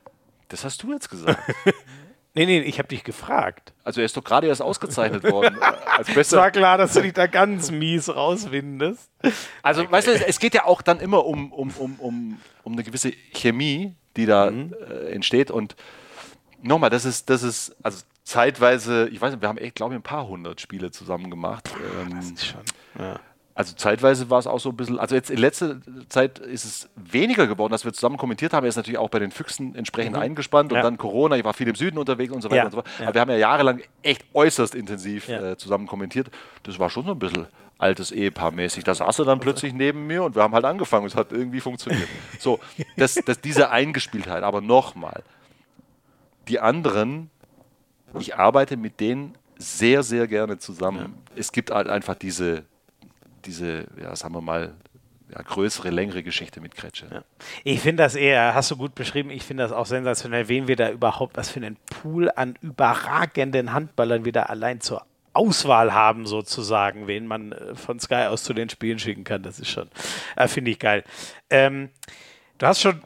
Das 0.49 0.65
hast 0.65 0.83
du 0.83 0.93
jetzt 0.93 1.09
gesagt. 1.11 1.39
Nee, 2.39 2.47
nee, 2.47 2.61
ich 2.61 2.79
habe 2.79 2.87
dich 2.87 3.03
gefragt. 3.03 3.73
Also 3.83 4.01
er 4.01 4.05
ist 4.05 4.17
doch 4.17 4.23
gerade 4.23 4.47
erst 4.47 4.63
ausgezeichnet 4.63 5.25
worden 5.25 5.57
äh, 5.61 5.65
als 5.97 6.09
Es 6.09 6.15
bester 6.15 6.37
war 6.37 6.53
klar, 6.53 6.79
dass 6.79 6.93
du 6.93 7.03
dich 7.03 7.13
da 7.13 7.27
ganz 7.27 7.73
mies 7.73 8.09
rauswindest. 8.15 9.11
Also, 9.61 9.91
weißt 9.91 10.07
du, 10.07 10.13
es 10.13 10.39
geht 10.39 10.55
ja 10.55 10.65
auch 10.65 10.81
dann 10.81 11.01
immer 11.01 11.27
um, 11.27 11.53
um, 11.53 11.71
um, 11.71 11.97
um, 11.99 12.41
um 12.63 12.73
eine 12.73 12.85
gewisse 12.85 13.11
Chemie, 13.33 13.97
die 14.17 14.27
da 14.27 14.51
äh, 14.51 15.11
entsteht. 15.11 15.51
Und 15.51 15.75
nochmal, 16.63 16.91
das 16.91 17.05
ist, 17.05 17.29
das 17.29 17.43
ist, 17.43 17.75
also 17.83 18.05
zeitweise, 18.23 19.09
ich 19.09 19.21
weiß 19.21 19.33
nicht, 19.33 19.43
wir 19.43 19.49
haben 19.49 19.59
echt, 19.59 19.75
glaube 19.75 19.95
ich, 19.95 19.99
ein 19.99 20.05
paar 20.05 20.29
hundert 20.29 20.61
Spiele 20.61 20.93
zusammen 20.93 21.31
gemacht. 21.31 21.69
Ähm, 22.01 22.37
Schon. 22.37 22.63
Ja. 23.05 23.19
Also 23.59 23.75
zeitweise 23.75 24.31
war 24.31 24.39
es 24.39 24.47
auch 24.47 24.61
so 24.61 24.69
ein 24.69 24.77
bisschen, 24.77 25.01
also 25.01 25.17
jetzt 25.17 25.31
in 25.31 25.39
letzter 25.39 25.79
Zeit 26.09 26.39
ist 26.39 26.65
es 26.65 26.89
weniger 26.95 27.49
geworden, 27.49 27.73
dass 27.73 27.85
wir 27.85 27.93
zusammen 27.93 28.17
kommentiert 28.17 28.53
haben. 28.53 28.65
Er 28.65 28.69
ist 28.69 28.77
natürlich 28.77 28.99
auch 28.99 29.11
bei 29.11 29.19
den 29.19 29.33
Füchsen 29.33 29.75
entsprechend 29.75 30.15
eingespannt 30.17 30.71
und 30.73 30.77
Ja. 30.77 30.83
dann 30.83 30.97
Corona, 30.97 31.37
ich 31.37 31.43
war 31.45 31.55
viel 31.55 31.67
im 31.67 31.75
Süden 31.75 31.99
unterwegs 31.99 32.33
und 32.33 32.41
so 32.41 32.51
weiter 32.51 32.57
Ja. 32.57 32.65
und 32.67 32.71
so 32.71 32.77
fort. 32.77 32.87
Ja. 33.01 33.07
Aber 33.07 33.15
wir 33.15 33.21
haben 33.21 33.31
ja 33.31 33.37
jahrelang 33.37 33.81
echt 34.05 34.25
äußerst 34.33 34.77
intensiv 34.77 35.27
Ja. 35.27 35.43
äh, 35.53 35.57
zusammen 35.57 35.89
kommentiert. 35.89 36.29
Das 36.63 36.79
war 36.79 36.89
schon 36.89 37.05
so 37.05 37.11
ein 37.11 37.19
bisschen 37.19 37.47
altes 37.79 38.13
Ehepaar 38.13 38.53
mäßig. 38.53 38.85
Da 38.85 38.95
saß 38.95 39.19
er 39.19 39.25
dann 39.25 39.41
plötzlich 39.41 39.73
neben 39.75 40.07
mir 40.07 40.23
und 40.23 40.37
wir 40.37 40.43
haben 40.45 40.55
halt 40.55 40.65
angefangen. 40.65 41.07
Es 41.07 41.17
hat 41.17 41.33
irgendwie 41.33 41.59
funktioniert. 41.61 42.09
So, 42.39 42.61
das, 42.97 43.15
das, 43.27 43.41
diese 43.41 43.71
Eingespieltheit. 43.71 44.45
Aber 44.45 44.61
nochmal, 44.61 45.25
die 46.47 46.61
anderen, 46.61 47.29
ich 48.21 48.37
arbeite 48.37 48.77
mit 48.77 49.01
denen 49.01 49.35
sehr, 49.59 50.05
sehr 50.05 50.29
gerne 50.29 50.59
zusammen. 50.59 51.15
Es 51.35 51.51
gibt 51.51 51.73
halt 51.73 51.89
einfach 51.89 52.15
diese, 52.15 52.63
diese, 53.49 53.87
ja, 54.01 54.15
sagen 54.15 54.35
wir 54.35 54.43
mal, 54.43 54.75
ja, 55.31 55.43
größere, 55.43 55.91
längere 55.91 56.23
Geschichte 56.23 56.61
mit 56.61 56.75
Kretsche. 56.75 57.07
Ja. 57.11 57.25
Ich 57.65 57.81
finde 57.81 58.03
das 58.03 58.15
eher, 58.15 58.55
hast 58.55 58.71
du 58.71 58.77
gut 58.77 58.95
beschrieben, 58.95 59.31
ich 59.31 59.43
finde 59.43 59.63
das 59.63 59.73
auch 59.73 59.87
sensationell, 59.87 60.49
wen 60.49 60.69
wir 60.69 60.77
da 60.77 60.91
überhaupt, 60.91 61.37
was 61.37 61.51
für 61.51 61.61
einen 61.61 61.77
Pool 61.87 62.31
an 62.35 62.57
überragenden 62.61 63.73
Handballern 63.73 64.25
wieder 64.25 64.51
allein 64.51 64.81
zur 64.81 65.05
Auswahl 65.33 65.93
haben, 65.93 66.27
sozusagen, 66.27 67.07
wen 67.07 67.27
man 67.27 67.53
äh, 67.53 67.75
von 67.75 67.99
Sky 68.01 68.27
aus 68.29 68.45
zu 68.45 68.55
den 68.55 68.69
Spielen 68.69 68.99
schicken 68.99 69.25
kann. 69.25 69.43
Das 69.43 69.59
ist 69.59 69.69
schon, 69.69 69.89
äh, 70.37 70.49
finde 70.49 70.71
ich 70.71 70.79
geil. 70.79 71.05
Ähm, 71.51 71.91
du 72.59 72.67
hast 72.67 72.81
schon 72.81 73.03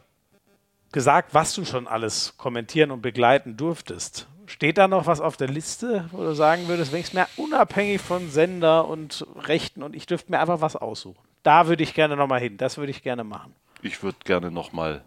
gesagt, 0.91 1.33
was 1.33 1.53
du 1.53 1.65
schon 1.65 1.87
alles 1.87 2.35
kommentieren 2.37 2.91
und 2.91 3.01
begleiten 3.01 3.57
durftest. 3.57 4.27
Steht 4.45 4.77
da 4.77 4.87
noch 4.87 5.07
was 5.07 5.21
auf 5.21 5.37
der 5.37 5.47
Liste, 5.47 6.09
wo 6.11 6.17
du 6.17 6.33
sagen 6.33 6.67
würdest, 6.67 6.91
wenn 6.91 6.99
ich 6.99 7.07
es 7.07 7.13
mir 7.13 7.27
unabhängig 7.37 8.01
von 8.01 8.29
Sender 8.29 8.87
und 8.87 9.25
Rechten 9.37 9.83
und 9.83 9.95
ich 9.95 10.05
dürfte 10.05 10.31
mir 10.31 10.39
einfach 10.39 10.61
was 10.61 10.75
aussuchen? 10.75 11.17
Da 11.43 11.67
würde 11.67 11.83
ich 11.83 11.93
gerne 11.93 12.15
nochmal 12.15 12.39
hin. 12.39 12.57
Das 12.57 12.77
würde 12.77 12.91
ich 12.91 13.03
gerne 13.03 13.23
machen. 13.23 13.53
Ich 13.81 14.01
würde 14.01 14.17
gerne 14.23 14.51
nochmal 14.51 15.01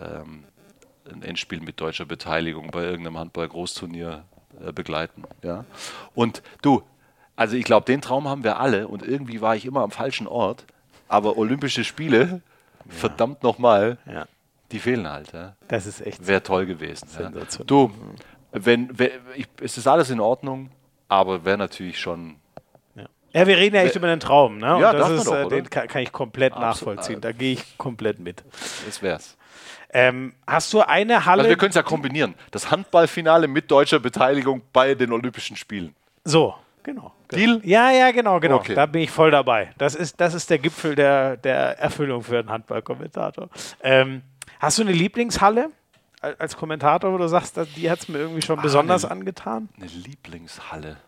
ähm, 0.00 0.44
ein 1.10 1.22
Endspiel 1.22 1.60
mit 1.60 1.80
deutscher 1.80 2.04
Beteiligung 2.04 2.70
bei 2.70 2.84
irgendeinem 2.84 3.18
Handball-Großturnier 3.18 4.24
äh, 4.64 4.72
begleiten. 4.72 5.22
Ja? 5.42 5.64
Und 6.14 6.42
du, 6.62 6.82
also 7.36 7.56
ich 7.56 7.64
glaube, 7.64 7.86
den 7.86 8.00
Traum 8.00 8.28
haben 8.28 8.44
wir 8.44 8.58
alle 8.58 8.88
und 8.88 9.02
irgendwie 9.02 9.40
war 9.40 9.56
ich 9.56 9.64
immer 9.64 9.82
am 9.82 9.90
falschen 9.90 10.26
Ort. 10.26 10.64
Aber 11.08 11.38
Olympische 11.38 11.84
Spiele, 11.84 12.42
ja. 12.84 12.92
verdammt 12.92 13.42
nochmal, 13.42 13.98
ja. 14.06 14.26
die 14.72 14.78
fehlen 14.78 15.08
halt. 15.08 15.32
Ja? 15.32 15.54
Das 15.68 15.86
ist 15.86 16.04
echt. 16.04 16.26
Wäre 16.26 16.42
toll 16.42 16.66
gewesen. 16.66 17.08
Ja. 17.18 17.30
Du, 17.64 17.90
wenn, 18.52 18.98
wenn 18.98 19.10
ich, 19.36 19.46
es 19.62 19.78
ist 19.78 19.86
alles 19.86 20.10
in 20.10 20.20
Ordnung, 20.20 20.70
aber 21.08 21.44
wäre 21.44 21.58
natürlich 21.58 21.98
schon 21.98 22.36
ja, 23.32 23.46
wir 23.46 23.58
reden 23.58 23.76
ja 23.76 23.82
echt 23.82 23.94
über 23.94 24.08
einen 24.08 24.20
Traum, 24.20 24.58
ne? 24.58 24.78
Ja, 24.80 24.92
das 24.92 25.10
ist, 25.10 25.26
doch, 25.26 25.34
äh, 25.34 25.48
den 25.48 25.68
kann, 25.68 25.86
kann, 25.86 26.02
ich 26.02 26.12
komplett 26.12 26.54
Absolut. 26.54 26.96
nachvollziehen. 26.96 27.20
Da 27.20 27.32
gehe 27.32 27.52
ich 27.52 27.76
komplett 27.76 28.18
mit. 28.18 28.42
Das 28.86 29.02
wär's. 29.02 29.36
Ähm, 29.90 30.34
hast 30.46 30.72
du 30.72 30.80
eine 30.80 31.24
Halle? 31.26 31.42
Also 31.42 31.50
wir 31.50 31.56
können 31.56 31.70
es 31.70 31.76
ja 31.76 31.82
kombinieren. 31.82 32.34
Das 32.50 32.70
Handballfinale 32.70 33.46
mit 33.48 33.70
deutscher 33.70 34.00
Beteiligung 34.00 34.62
bei 34.72 34.94
den 34.94 35.12
Olympischen 35.12 35.56
Spielen. 35.56 35.94
So, 36.24 36.54
genau. 36.82 37.12
Deal? 37.30 37.60
Ja, 37.64 37.90
ja, 37.90 38.10
genau, 38.10 38.40
genau. 38.40 38.56
Okay. 38.56 38.74
Da 38.74 38.86
bin 38.86 39.02
ich 39.02 39.10
voll 39.10 39.30
dabei. 39.30 39.72
Das 39.76 39.94
ist, 39.94 40.20
das 40.20 40.34
ist 40.34 40.48
der 40.48 40.58
Gipfel 40.58 40.94
der, 40.94 41.36
der 41.36 41.78
Erfüllung 41.78 42.22
für 42.22 42.38
einen 42.38 42.50
Handballkommentator. 42.50 43.50
Ähm, 43.82 44.22
hast 44.58 44.78
du 44.78 44.82
eine 44.82 44.92
Lieblingshalle 44.92 45.70
als 46.20 46.56
Kommentator, 46.56 47.12
wo 47.12 47.18
du 47.18 47.28
sagst, 47.28 47.58
die 47.76 47.90
hat 47.90 48.00
es 48.00 48.08
mir 48.08 48.18
irgendwie 48.18 48.42
schon 48.42 48.58
ah, 48.58 48.62
besonders 48.62 49.04
eine, 49.04 49.12
angetan? 49.12 49.68
Eine 49.76 49.86
Lieblingshalle. 49.86 50.98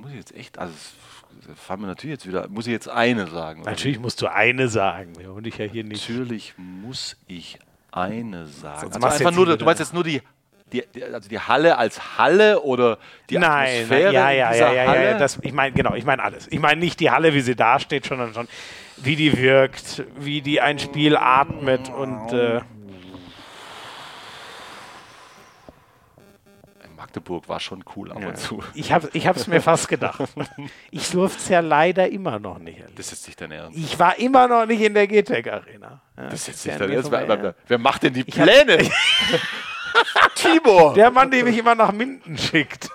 muss 0.00 0.10
ich 0.12 0.16
jetzt 0.16 0.34
echt, 0.34 0.58
also 0.58 0.72
fallen 1.54 1.82
mir 1.82 1.86
natürlich 1.86 2.14
jetzt 2.14 2.26
wieder, 2.26 2.48
muss 2.48 2.66
ich 2.66 2.72
jetzt 2.72 2.88
eine 2.88 3.26
sagen? 3.26 3.62
Natürlich 3.62 3.98
oder? 3.98 4.02
musst 4.02 4.22
du 4.22 4.32
eine 4.32 4.68
sagen, 4.68 5.18
wir 5.18 5.32
wollen 5.32 5.44
dich 5.44 5.58
ja 5.58 5.66
hier 5.66 5.84
nicht. 5.84 6.00
Natürlich 6.00 6.54
muss 6.56 7.16
ich 7.26 7.58
eine 7.92 8.46
sagen. 8.46 8.92
Also 8.92 9.06
einfach 9.06 9.32
nur, 9.32 9.56
du 9.56 9.64
meinst 9.64 9.80
jetzt 9.80 9.94
nur 9.94 10.04
die, 10.04 10.22
die, 10.72 10.84
also 11.02 11.28
die 11.28 11.38
Halle 11.38 11.78
als 11.78 12.18
Halle 12.18 12.62
oder 12.62 12.98
die 13.28 13.38
Nein, 13.38 13.84
Atmosphäre 13.84 14.12
ja, 14.12 14.30
ja, 14.30 14.54
ja, 14.54 14.72
ja, 14.72 14.88
Halle? 14.88 15.04
ja, 15.04 15.18
das, 15.18 15.38
ich 15.42 15.52
meine, 15.52 15.72
genau, 15.72 15.94
ich 15.94 16.04
meine 16.04 16.22
alles. 16.22 16.48
Ich 16.50 16.60
meine 16.60 16.80
nicht 16.80 17.00
die 17.00 17.10
Halle, 17.10 17.34
wie 17.34 17.40
sie 17.40 17.56
dasteht, 17.56 18.06
sondern 18.06 18.34
schon, 18.34 18.48
wie 18.98 19.16
die 19.16 19.36
wirkt, 19.36 20.04
wie 20.18 20.42
die 20.42 20.60
ein 20.60 20.78
Spiel 20.78 21.16
atmet 21.16 21.88
und 21.88 22.32
äh, 22.32 22.60
Magdeburg 27.10 27.48
war 27.48 27.60
schon 27.60 27.82
cool 27.96 28.12
ab 28.12 28.20
ja. 28.20 28.28
und 28.28 28.36
zu. 28.36 28.62
Ich 28.74 28.92
habe 28.92 29.08
es 29.12 29.46
mir 29.46 29.60
fast 29.60 29.88
gedacht. 29.88 30.20
Ich 30.90 31.10
durfte 31.10 31.38
es 31.38 31.48
ja 31.48 31.60
leider 31.60 32.08
immer 32.08 32.38
noch 32.38 32.58
nicht. 32.58 32.78
Erleben. 32.78 32.94
Das 32.96 33.12
ist 33.12 33.26
nicht 33.26 33.40
dein 33.40 33.52
Ernst. 33.52 33.78
Ich 33.78 33.98
war 33.98 34.18
immer 34.18 34.48
noch 34.48 34.66
nicht 34.66 34.80
in 34.80 34.94
der 34.94 35.06
GTEC 35.06 35.46
Arena. 35.52 36.00
Ja, 36.16 36.24
das 36.24 36.34
ist 36.34 36.46
jetzt 36.48 36.66
nicht 36.66 36.80
dein 36.80 36.90
Ernst. 36.90 37.10
Wer, 37.10 37.54
wer, 37.66 37.78
macht 37.78 38.02
denn 38.02 38.12
die 38.12 38.24
Pläne? 38.24 38.78
Tibor! 40.34 40.94
Der 40.94 41.10
Mann, 41.10 41.30
der 41.30 41.44
mich 41.44 41.58
immer 41.58 41.74
nach 41.74 41.92
Minden 41.92 42.36
schickt. 42.36 42.90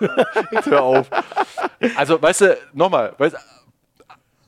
Jetzt 0.50 0.66
hör 0.70 0.82
auf. 0.82 1.10
Also, 1.96 2.20
weißt 2.20 2.40
du, 2.42 2.58
nochmal, 2.72 3.14
weißt, 3.18 3.36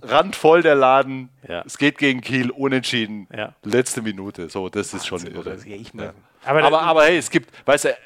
randvoll 0.03 0.63
der 0.63 0.75
Laden. 0.75 1.31
Ja. 1.47 1.63
Es 1.67 1.79
geht 1.79 1.99
gegen 1.99 2.21
Kiel, 2.21 2.51
unentschieden. 2.51 3.27
Ja. 3.35 3.55
Letzte 3.63 4.03
Minute. 4.03 4.49
So, 4.49 4.69
das 4.69 4.95
ist 4.95 5.07
schon 5.07 5.27
irre. 5.27 5.59
Ja, 5.65 5.77
ja. 5.77 6.13
Aber, 6.45 6.63
aber, 6.63 6.83
aber, 6.83 7.05
hey, 7.05 7.19
es 7.19 7.31
gibt, 7.31 7.51
weißt 7.67 7.87
du, 7.87 7.97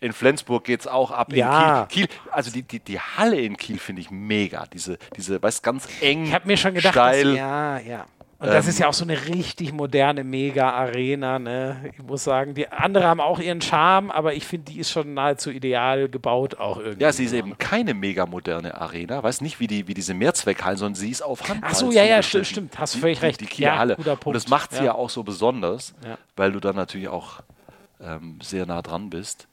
in 0.00 0.12
Flensburg 0.12 0.64
geht 0.64 0.80
es 0.80 0.86
auch 0.86 1.10
ab. 1.10 1.32
Ja. 1.32 1.86
Kiel, 1.86 2.06
Kiel, 2.06 2.16
also 2.30 2.50
die, 2.50 2.62
die, 2.62 2.80
die 2.80 3.00
Halle 3.00 3.40
in 3.40 3.56
Kiel 3.56 3.78
finde 3.78 4.02
ich 4.02 4.10
mega. 4.10 4.66
Diese, 4.72 4.98
diese, 5.16 5.42
weißt 5.42 5.62
ganz 5.62 5.88
eng. 6.00 6.24
Ich 6.26 6.34
habe 6.34 6.46
mir 6.46 6.56
schon 6.56 6.74
gedacht, 6.74 6.94
steil, 6.94 7.24
dass, 7.24 7.36
ja, 7.36 7.78
ja. 7.78 8.06
Und 8.44 8.52
das 8.52 8.66
ähm, 8.66 8.70
ist 8.70 8.78
ja 8.78 8.88
auch 8.88 8.94
so 8.94 9.04
eine 9.04 9.26
richtig 9.26 9.72
moderne 9.72 10.22
Mega-Arena. 10.22 11.38
Ne? 11.38 11.90
Ich 11.90 12.02
muss 12.02 12.24
sagen, 12.24 12.52
die 12.52 12.68
anderen 12.68 13.06
haben 13.06 13.20
auch 13.20 13.40
ihren 13.40 13.62
Charme, 13.62 14.10
aber 14.10 14.34
ich 14.34 14.44
finde, 14.46 14.70
die 14.70 14.80
ist 14.80 14.90
schon 14.90 15.14
nahezu 15.14 15.50
ideal 15.50 16.10
gebaut 16.10 16.56
auch 16.58 16.76
irgendwie. 16.76 17.02
Ja, 17.02 17.12
sie 17.12 17.24
ist 17.24 17.32
eben 17.32 17.56
keine 17.56 17.94
mega 17.94 18.26
moderne 18.26 18.78
Arena, 18.78 19.22
weißt 19.22 19.40
nicht 19.40 19.60
wie, 19.60 19.66
die, 19.66 19.88
wie 19.88 19.94
diese 19.94 20.12
Mehrzweckhallen, 20.12 20.76
sondern 20.76 20.94
sie 20.94 21.08
ist 21.08 21.22
auf 21.22 21.48
Handball. 21.48 21.70
Ach 21.72 21.74
so, 21.74 21.90
ja, 21.90 22.04
ja, 22.04 22.22
stimmt, 22.22 22.46
stimmt, 22.46 22.78
hast 22.78 22.96
du 22.96 22.98
völlig 22.98 23.22
recht. 23.22 23.40
Die, 23.40 23.46
die 23.46 23.50
Kieler 23.50 23.68
ja, 23.68 23.78
Halle. 23.78 23.96
Und 23.96 24.34
das 24.34 24.48
macht 24.48 24.72
sie 24.72 24.78
ja. 24.78 24.84
ja 24.84 24.94
auch 24.94 25.08
so 25.08 25.22
besonders, 25.22 25.94
ja. 26.04 26.18
weil 26.36 26.52
du 26.52 26.60
dann 26.60 26.76
natürlich 26.76 27.08
auch 27.08 27.40
ähm, 28.02 28.38
sehr 28.42 28.66
nah 28.66 28.82
dran 28.82 29.08
bist. 29.08 29.48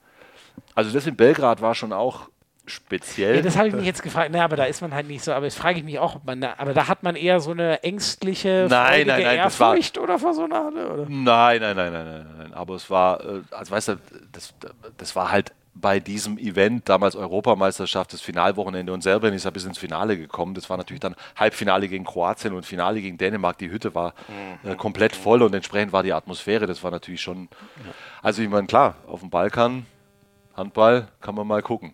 Also 0.75 0.91
das 0.91 1.07
in 1.07 1.15
Belgrad 1.15 1.61
war 1.61 1.75
schon 1.75 1.93
auch 1.93 2.30
speziell. 2.65 3.37
Ja, 3.37 3.41
das 3.41 3.57
habe 3.57 3.67
ich 3.67 3.73
mich 3.73 3.85
jetzt 3.85 4.03
gefragt. 4.03 4.31
Ne, 4.31 4.43
aber 4.43 4.55
da 4.55 4.65
ist 4.65 4.81
man 4.81 4.93
halt 4.93 5.07
nicht 5.07 5.23
so. 5.23 5.33
Aber 5.33 5.45
jetzt 5.45 5.57
frage 5.57 5.79
ich 5.79 5.83
mich 5.83 5.99
auch, 5.99 6.15
ob 6.15 6.25
man 6.25 6.41
da, 6.41 6.55
aber 6.57 6.73
da 6.73 6.87
hat 6.87 7.03
man 7.03 7.15
eher 7.15 7.39
so 7.39 7.51
eine 7.51 7.83
ängstliche, 7.83 8.67
nein, 8.69 9.07
nein, 9.07 9.23
nein, 9.23 9.37
Ehrfurcht 9.37 9.97
war, 9.97 10.03
oder 10.03 10.19
vor 10.19 10.33
so 10.33 10.45
einer? 10.45 10.67
Oder? 10.67 11.05
Nein, 11.09 11.61
nein, 11.61 11.75
nein, 11.75 11.93
nein, 11.93 11.93
nein, 11.93 12.27
nein. 12.37 12.53
Aber 12.53 12.75
es 12.75 12.89
war, 12.89 13.23
äh, 13.23 13.41
also 13.51 13.71
weißt 13.71 13.87
du, 13.89 13.97
das, 14.31 14.53
das 14.97 15.15
war 15.15 15.31
halt 15.31 15.53
bei 15.73 15.99
diesem 15.99 16.37
Event, 16.37 16.89
damals 16.89 17.15
Europameisterschaft, 17.15 18.13
das 18.13 18.21
Finalwochenende 18.21 18.91
und 18.93 19.01
selber 19.01 19.31
ist 19.31 19.45
er 19.45 19.51
bis 19.51 19.65
ins 19.65 19.77
Finale 19.77 20.17
gekommen. 20.17 20.53
Das 20.53 20.69
war 20.69 20.77
natürlich 20.77 20.99
dann 20.99 21.15
Halbfinale 21.35 21.87
gegen 21.87 22.03
Kroatien 22.03 22.53
und 22.53 22.65
Finale 22.65 23.01
gegen 23.01 23.17
Dänemark. 23.17 23.57
Die 23.57 23.71
Hütte 23.71 23.95
war 23.95 24.13
äh, 24.63 24.75
komplett 24.75 25.15
voll 25.15 25.41
und 25.41 25.53
entsprechend 25.53 25.93
war 25.93 26.03
die 26.03 26.13
Atmosphäre. 26.13 26.67
Das 26.67 26.83
war 26.83 26.91
natürlich 26.91 27.21
schon. 27.21 27.47
Also, 28.21 28.41
ich 28.41 28.49
meine, 28.49 28.67
klar, 28.67 28.95
auf 29.07 29.21
dem 29.21 29.29
Balkan 29.29 29.85
Handball 30.55 31.07
kann 31.21 31.35
man 31.35 31.47
mal 31.47 31.61
gucken. 31.61 31.93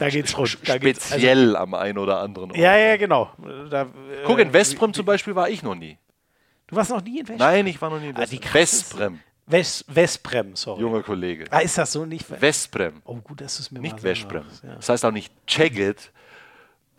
Da 0.00 0.08
geht's 0.08 0.36
rund. 0.36 0.58
Da 0.66 0.76
Speziell 0.76 1.54
also, 1.54 1.58
am 1.58 1.74
einen 1.74 1.98
oder 1.98 2.20
anderen 2.20 2.50
Ort. 2.50 2.58
Ja, 2.58 2.74
ja, 2.74 2.96
genau. 2.96 3.30
Da, 3.68 3.82
äh, 3.82 3.86
Guck, 4.24 4.38
in 4.38 4.50
Westbrem 4.50 4.94
zum 4.94 5.04
Beispiel 5.04 5.34
war 5.34 5.50
ich 5.50 5.62
noch 5.62 5.74
nie. 5.74 5.98
Du 6.66 6.74
warst 6.74 6.90
noch 6.90 7.02
nie 7.02 7.20
in 7.20 7.28
Westbrem? 7.28 7.36
Nein, 7.36 7.66
ich 7.66 7.82
war 7.82 7.90
noch 7.90 8.00
nie 8.00 8.08
in 8.08 8.16
Westbrem. 8.16 8.40
Ah, 8.42 8.54
Westbrem. 8.54 9.20
West, 9.46 9.84
Westbrem, 9.88 10.56
sorry. 10.56 10.80
Junge 10.80 11.02
Kollege. 11.02 11.44
Ah, 11.50 11.58
ist 11.58 11.76
das 11.76 11.92
so 11.92 12.06
nicht? 12.06 12.24
Westbrem. 12.40 13.02
Oh, 13.04 13.16
gut, 13.16 13.42
dass 13.42 13.56
du 13.56 13.62
es 13.62 13.70
mir 13.70 13.80
Nicht 13.80 14.02
Westbrem. 14.02 14.44
Ja. 14.62 14.76
Das 14.76 14.88
heißt 14.88 15.04
auch 15.04 15.10
nicht 15.10 15.34
Cheget, 15.46 16.12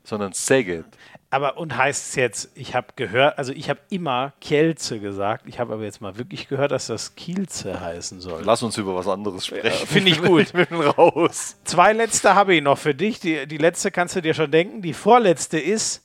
sondern 0.04 0.34
Seget. 0.34 0.86
Aber 1.34 1.58
und 1.58 1.78
heißt 1.78 2.10
es 2.10 2.16
jetzt, 2.16 2.50
ich 2.56 2.76
habe 2.76 2.88
gehört, 2.98 3.38
also 3.38 3.54
ich 3.54 3.70
habe 3.70 3.80
immer 3.90 4.34
Kielze 4.42 5.00
gesagt, 5.00 5.46
ich 5.48 5.60
habe 5.60 5.74
aber 5.74 5.84
jetzt 5.84 6.02
mal 6.02 6.18
wirklich 6.18 6.50
gehört, 6.50 6.72
dass 6.72 6.88
das 6.88 7.16
Kielze 7.16 7.80
heißen 7.80 8.20
soll. 8.20 8.44
Lass 8.44 8.62
uns 8.64 8.78
über 8.78 8.96
was 8.96 9.08
anderes 9.08 9.46
sprechen. 9.46 9.68
Ja, 9.68 9.72
Finde 9.72 10.12
ich 10.12 10.22
gut. 10.22 10.42
ich 10.42 10.52
bin 10.52 10.82
raus. 10.82 11.56
Zwei 11.64 11.94
letzte 11.94 12.36
habe 12.36 12.56
ich 12.56 12.62
noch 12.62 12.78
für 12.78 12.94
dich. 12.94 13.22
Die, 13.22 13.48
die 13.48 13.58
letzte 13.58 13.92
kannst 13.92 14.18
du 14.18 14.22
dir 14.22 14.34
schon 14.34 14.52
denken. 14.52 14.82
Die 14.82 14.94
vorletzte 14.94 15.58
ist 15.58 16.04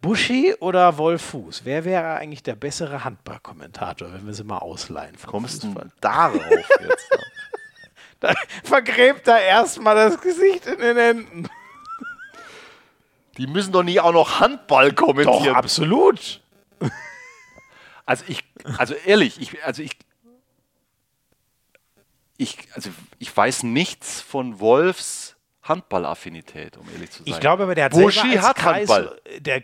Buschi 0.00 0.54
oder 0.60 0.98
Wolf 0.98 1.22
Fuß? 1.22 1.62
Wer 1.64 1.84
wäre 1.84 2.14
eigentlich 2.14 2.44
der 2.44 2.54
bessere 2.54 3.02
Handballkommentator, 3.02 4.12
wenn 4.12 4.26
wir 4.26 4.34
sie 4.34 4.44
mal 4.44 4.58
ausleihen? 4.58 5.16
Kommst 5.26 5.64
du 5.64 5.74
darauf 6.00 6.40
jetzt? 6.80 7.10
da 8.20 8.34
vergräbt 8.62 9.26
er 9.26 9.40
erstmal 9.40 9.96
das 9.96 10.20
Gesicht 10.20 10.66
in 10.66 10.78
den 10.78 10.96
Händen. 10.96 11.48
Die 13.38 13.46
müssen 13.46 13.72
doch 13.72 13.82
nie 13.82 14.00
auch 14.00 14.12
noch 14.12 14.40
Handball 14.40 14.92
kommentieren. 14.92 15.44
Doch, 15.44 15.54
absolut. 15.54 16.40
Also 18.04 18.24
ich, 18.26 18.42
also 18.78 18.94
ehrlich, 18.94 19.40
ich, 19.40 19.62
also 19.64 19.80
ich, 19.80 19.92
ich, 22.36 22.58
also 22.74 22.90
ich 23.20 23.34
weiß 23.34 23.62
nichts 23.62 24.20
von 24.20 24.58
Wolfs 24.58 25.36
Handballaffinität, 25.62 26.76
um 26.76 26.86
ehrlich 26.92 27.12
zu 27.12 27.18
sein. 27.22 27.32
Ich 27.32 27.38
glaube 27.38 27.62
aber, 27.62 27.76
der 27.76 27.84
hat 27.86 27.92
Buschi 27.92 28.34
hat 28.34 28.56
Kreis, 28.56 28.88
Handball. 28.88 29.20
Der 29.38 29.62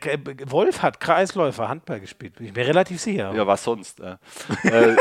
Wolf 0.51 0.82
hat 0.82 1.01
Kreisläufer 1.01 1.69
Handball 1.69 1.99
gespielt. 1.99 2.36
Bin 2.36 2.47
ich 2.47 2.55
mir 2.55 2.66
relativ 2.66 3.01
sicher. 3.01 3.35
Ja, 3.35 3.47
was 3.47 3.65
sonst? 3.65 3.99
Äh, 3.99 4.16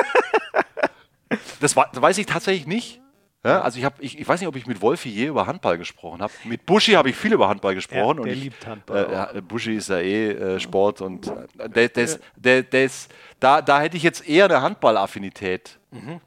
das, 1.60 1.76
das 1.76 1.76
weiß 1.94 2.18
ich 2.18 2.26
tatsächlich 2.26 2.66
nicht. 2.66 3.00
Ja, 3.46 3.62
also 3.62 3.80
ich, 3.80 3.86
hab, 3.86 4.02
ich, 4.02 4.20
ich 4.20 4.28
weiß 4.28 4.40
nicht, 4.42 4.48
ob 4.48 4.56
ich 4.56 4.66
mit 4.66 4.82
Wolfi 4.82 5.10
je 5.10 5.28
über 5.28 5.48
Handball 5.48 5.78
gesprochen 5.78 6.22
habe. 6.22 6.34
Mit 6.44 6.66
Buschi 6.66 6.94
habe 6.94 7.10
ich 7.10 7.16
viel 7.16 7.34
über 7.34 7.48
Handball 7.48 7.76
gesprochen. 7.76 8.00
Ja, 8.00 8.14
der 8.14 8.22
und 8.24 8.28
ich, 8.30 8.44
liebt 8.44 8.68
Handball. 8.68 9.30
Äh, 9.34 9.42
Buschi 9.42 9.76
ist 9.76 9.90
ja 9.90 10.00
eh 10.00 10.32
äh, 10.32 10.60
Sport 10.60 11.02
und 11.02 11.28
äh, 11.58 11.70
der, 11.70 11.90
des, 11.90 12.20
der, 12.36 12.64
des, 12.64 13.08
da, 13.40 13.62
da 13.62 13.80
hätte 13.80 13.96
ich 13.96 14.04
jetzt 14.04 14.28
eher 14.28 14.46
eine 14.46 14.62
Handballaffinität. 14.62 15.80
Mhm. 15.92 16.20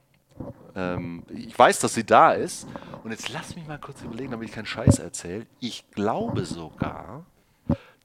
Ähm, 0.75 1.25
ich 1.29 1.59
weiß, 1.59 1.81
dass 1.81 1.95
sie 1.95 2.05
da 2.05 2.33
ist 2.33 2.67
Und 3.03 3.11
jetzt 3.11 3.29
lass 3.29 3.57
mich 3.57 3.67
mal 3.67 3.79
kurz 3.79 4.03
überlegen, 4.03 4.31
damit 4.31 4.49
ich 4.49 4.55
keinen 4.55 4.67
Scheiß 4.67 4.99
erzähle. 4.99 5.47
Ich 5.59 5.91
glaube 5.91 6.45
sogar, 6.47 7.25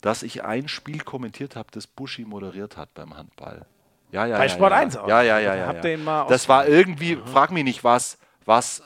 dass 0.02 0.24
ich 0.24 0.44
ein 0.44 0.68
Spiel 0.68 1.00
kommentiert 1.00 1.56
habe, 1.56 1.70
das 1.72 1.88
Buschi 1.88 2.26
moderiert 2.26 2.76
hat 2.76 2.94
beim 2.94 3.16
Handball. 3.16 3.66
Ja, 4.12 4.26
ja, 4.26 4.38
Bei 4.38 4.46
ja, 4.46 4.50
Sport 4.50 4.72
ja. 4.72 4.78
1 4.78 4.98
auch. 4.98 5.08
Ja, 5.08 5.22
ja, 5.22 5.40
ja, 5.40 5.56
ja. 5.56 5.74
Ja. 5.74 6.26
das 6.26 6.48
war 6.48 6.68
irgendwie, 6.68 7.18
frag 7.18 7.52
mich 7.52 7.64
nicht, 7.64 7.84
was, 7.84 8.18
was 8.46 8.82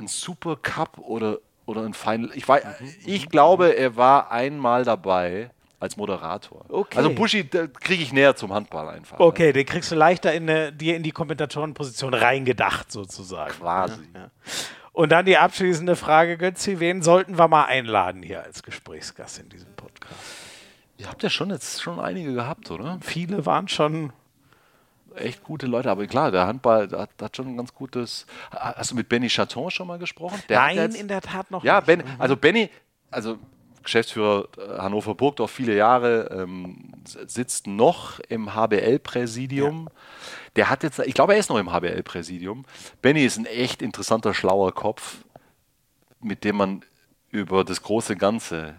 ein 0.00 0.08
Super 0.08 0.56
Cup 0.56 0.98
oder, 0.98 1.38
oder 1.66 1.82
ein 1.82 1.94
Final. 1.94 2.30
Ich, 2.34 2.48
weiß, 2.48 2.64
ich 3.04 3.28
glaube, 3.28 3.76
er 3.76 3.96
war 3.96 4.30
einmal 4.30 4.84
dabei 4.84 5.50
als 5.78 5.96
Moderator. 5.96 6.64
Okay. 6.68 6.98
Also 6.98 7.10
Buschi 7.14 7.44
kriege 7.44 8.02
ich 8.02 8.12
näher 8.12 8.36
zum 8.36 8.52
Handball 8.52 8.88
einfach. 8.88 9.18
Okay, 9.18 9.52
den 9.52 9.64
kriegst 9.64 9.90
du 9.90 9.96
leichter 9.96 10.32
in 10.32 10.48
eine, 10.48 10.72
dir 10.72 10.96
in 10.96 11.02
die 11.02 11.10
Kommentatorenposition 11.12 12.12
reingedacht, 12.12 12.92
sozusagen. 12.92 13.52
Quasi. 13.52 14.02
Und 14.92 15.10
dann 15.12 15.24
die 15.24 15.38
abschließende 15.38 15.96
Frage, 15.96 16.36
Götzi, 16.36 16.80
wen 16.80 17.00
sollten 17.00 17.38
wir 17.38 17.48
mal 17.48 17.64
einladen 17.64 18.22
hier 18.22 18.42
als 18.42 18.62
Gesprächsgast 18.62 19.38
in 19.38 19.48
diesem 19.48 19.72
Podcast? 19.74 20.14
Ihr 20.98 21.08
habt 21.08 21.22
ja 21.22 21.30
schon 21.30 21.48
jetzt 21.48 21.80
schon 21.80 21.98
einige 21.98 22.34
gehabt, 22.34 22.70
oder? 22.70 22.98
Viele 23.00 23.46
waren 23.46 23.68
schon. 23.68 24.12
Echt 25.16 25.42
gute 25.42 25.66
Leute, 25.66 25.90
aber 25.90 26.06
klar, 26.06 26.30
der 26.30 26.46
Handball 26.46 26.88
der 26.88 27.00
hat, 27.00 27.10
hat 27.20 27.36
schon 27.36 27.48
ein 27.48 27.56
ganz 27.56 27.74
gutes. 27.74 28.26
Hast 28.50 28.90
du 28.92 28.94
mit 28.94 29.08
Benny 29.08 29.28
Chaton 29.28 29.70
schon 29.70 29.86
mal 29.86 29.98
gesprochen? 29.98 30.40
Der 30.48 30.60
Nein, 30.60 30.76
jetzt- 30.76 31.00
in 31.00 31.08
der 31.08 31.20
Tat 31.20 31.50
noch 31.50 31.64
Ja, 31.64 31.76
nicht. 31.76 31.86
ben, 31.86 32.02
also 32.18 32.36
Benny, 32.36 32.70
also 33.10 33.38
Geschäftsführer 33.82 34.46
äh, 34.58 34.78
Hannover 34.78 35.14
Burgdorf 35.14 35.50
viele 35.50 35.74
Jahre, 35.74 36.28
ähm, 36.32 36.92
sitzt 37.04 37.66
noch 37.66 38.20
im 38.28 38.54
HBL-Präsidium. 38.54 39.88
Der 40.56 40.68
hat 40.68 40.82
jetzt, 40.82 40.98
ich 41.00 41.14
glaube, 41.14 41.32
er 41.32 41.38
ist 41.40 41.48
noch 41.50 41.58
im 41.58 41.72
HBL-Präsidium. 41.72 42.64
Benny 43.02 43.24
ist 43.24 43.38
ein 43.38 43.46
echt 43.46 43.80
interessanter, 43.82 44.34
schlauer 44.34 44.72
Kopf, 44.74 45.24
mit 46.20 46.44
dem 46.44 46.56
man 46.56 46.84
über 47.30 47.64
das 47.64 47.82
große 47.82 48.16
Ganze 48.16 48.74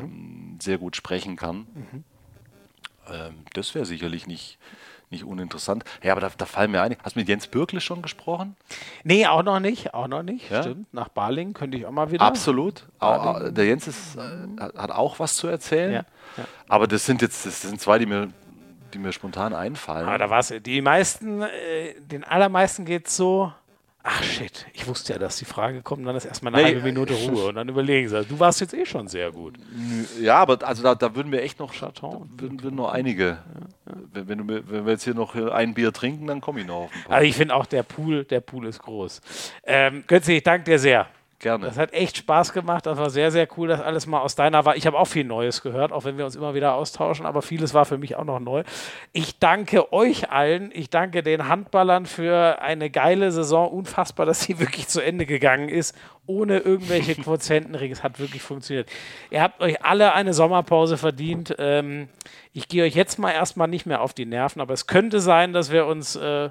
ähm, 0.00 0.58
sehr 0.62 0.78
gut 0.78 0.96
sprechen 0.96 1.36
kann. 1.36 1.66
Ähm, 3.12 3.44
das 3.54 3.74
wäre 3.74 3.84
sicherlich 3.86 4.26
nicht, 4.26 4.58
nicht 5.10 5.24
uninteressant. 5.24 5.84
Ja, 6.02 6.12
aber 6.12 6.20
da, 6.20 6.30
da 6.36 6.44
fallen 6.46 6.70
mir 6.70 6.82
ein. 6.82 6.96
Hast 7.02 7.16
du 7.16 7.20
mit 7.20 7.28
Jens 7.28 7.46
Birkle 7.46 7.80
schon 7.80 8.02
gesprochen? 8.02 8.56
Nee, 9.04 9.26
auch 9.26 9.42
noch 9.42 9.60
nicht, 9.60 9.94
auch 9.94 10.08
noch 10.08 10.22
nicht. 10.22 10.50
Ja? 10.50 10.62
Stimmt. 10.62 10.92
Nach 10.92 11.08
Balingen 11.08 11.54
könnte 11.54 11.78
ich 11.78 11.86
auch 11.86 11.90
mal 11.90 12.10
wieder. 12.10 12.24
Absolut. 12.24 12.84
Au- 12.98 13.50
Der 13.50 13.64
Jens 13.66 13.86
ist, 13.88 14.16
äh, 14.16 14.20
hat 14.60 14.74
hat 14.76 14.90
auch 14.90 15.18
was 15.18 15.36
zu 15.36 15.46
erzählen. 15.48 15.92
Ja, 15.92 16.04
ja. 16.36 16.44
Aber 16.68 16.86
das 16.86 17.06
sind 17.06 17.22
jetzt 17.22 17.46
das 17.46 17.62
sind 17.62 17.80
zwei, 17.80 17.98
die 17.98 18.06
mir, 18.06 18.28
die 18.94 18.98
mir 18.98 19.12
spontan 19.12 19.54
einfallen. 19.54 20.06
Aber 20.08 20.18
da 20.18 20.30
war 20.30 20.40
es. 20.40 20.52
Die 20.64 20.80
meisten, 20.82 21.42
äh, 21.42 21.48
den 22.00 22.24
allermeisten 22.24 22.84
geht 22.84 23.06
es 23.08 23.16
so. 23.16 23.52
Ach 24.10 24.22
shit, 24.22 24.64
ich 24.72 24.86
wusste 24.86 25.12
ja, 25.12 25.18
dass 25.18 25.36
die 25.36 25.44
Frage 25.44 25.82
kommt, 25.82 26.06
dann 26.06 26.16
ist 26.16 26.24
erstmal 26.24 26.54
eine 26.54 26.62
Nee, 26.62 26.68
halbe 26.70 26.82
Minute 26.82 27.12
Ruhe 27.12 27.48
und 27.48 27.56
dann 27.56 27.68
überlegen 27.68 28.08
sie. 28.08 28.24
Du 28.24 28.40
warst 28.40 28.58
jetzt 28.62 28.72
eh 28.72 28.86
schon 28.86 29.06
sehr 29.06 29.30
gut. 29.30 29.56
ja, 30.18 30.36
aber 30.36 30.66
also 30.66 30.82
da, 30.82 30.94
da 30.94 31.14
würden 31.14 31.30
wir 31.30 31.42
echt 31.42 31.58
noch, 31.58 31.74
Chaton. 31.74 32.26
würden, 32.38 32.62
würden 32.62 32.76
noch 32.76 32.90
einige. 32.90 33.36
Wenn, 34.14 34.28
wenn, 34.28 34.38
du, 34.46 34.70
wenn 34.70 34.86
wir 34.86 34.92
jetzt 34.92 35.04
hier 35.04 35.12
noch 35.12 35.34
ein 35.34 35.74
Bier 35.74 35.92
trinken, 35.92 36.26
dann 36.26 36.40
komme 36.40 36.60
ich 36.60 36.66
noch 36.66 36.84
auf. 36.84 36.90
Also 37.06 37.26
ich 37.26 37.36
finde 37.36 37.54
auch 37.54 37.66
der 37.66 37.82
Pool, 37.82 38.24
der 38.24 38.40
Pool 38.40 38.66
ist 38.66 38.78
groß. 38.78 39.20
Ähm, 39.64 40.04
Götze, 40.06 40.32
ich 40.32 40.42
danke 40.42 40.64
dir 40.70 40.78
sehr. 40.78 41.06
Gerne. 41.40 41.66
Das 41.66 41.78
hat 41.78 41.92
echt 41.92 42.16
Spaß 42.16 42.52
gemacht. 42.52 42.86
Das 42.86 42.98
war 42.98 43.10
sehr, 43.10 43.30
sehr 43.30 43.46
cool, 43.56 43.68
das 43.68 43.80
alles 43.80 44.08
mal 44.08 44.20
aus 44.20 44.34
deiner 44.34 44.64
war. 44.64 44.74
Ich 44.74 44.88
habe 44.88 44.98
auch 44.98 45.04
viel 45.04 45.22
Neues 45.22 45.62
gehört, 45.62 45.92
auch 45.92 46.04
wenn 46.04 46.18
wir 46.18 46.24
uns 46.24 46.34
immer 46.34 46.52
wieder 46.54 46.74
austauschen, 46.74 47.26
aber 47.26 47.42
vieles 47.42 47.74
war 47.74 47.84
für 47.84 47.96
mich 47.96 48.16
auch 48.16 48.24
noch 48.24 48.40
neu. 48.40 48.64
Ich 49.12 49.38
danke 49.38 49.92
euch 49.92 50.30
allen. 50.30 50.72
Ich 50.74 50.90
danke 50.90 51.22
den 51.22 51.46
Handballern 51.46 52.06
für 52.06 52.60
eine 52.60 52.90
geile 52.90 53.30
Saison. 53.30 53.70
Unfassbar, 53.70 54.26
dass 54.26 54.40
sie 54.40 54.58
wirklich 54.58 54.88
zu 54.88 55.00
Ende 55.00 55.26
gegangen 55.26 55.68
ist, 55.68 55.94
ohne 56.26 56.58
irgendwelche 56.58 57.14
Quotienten. 57.22 57.76
Es 57.76 58.02
hat 58.02 58.18
wirklich 58.18 58.42
funktioniert. 58.42 58.90
Ihr 59.30 59.40
habt 59.40 59.60
euch 59.60 59.84
alle 59.84 60.14
eine 60.14 60.34
Sommerpause 60.34 60.96
verdient. 60.96 61.54
Ähm, 61.58 62.08
ich 62.52 62.66
gehe 62.66 62.82
euch 62.82 62.96
jetzt 62.96 63.16
mal 63.20 63.30
erstmal 63.30 63.68
nicht 63.68 63.86
mehr 63.86 64.00
auf 64.00 64.12
die 64.12 64.26
Nerven, 64.26 64.60
aber 64.60 64.74
es 64.74 64.88
könnte 64.88 65.20
sein, 65.20 65.52
dass 65.52 65.70
wir 65.70 65.86
uns. 65.86 66.16
Äh, 66.16 66.50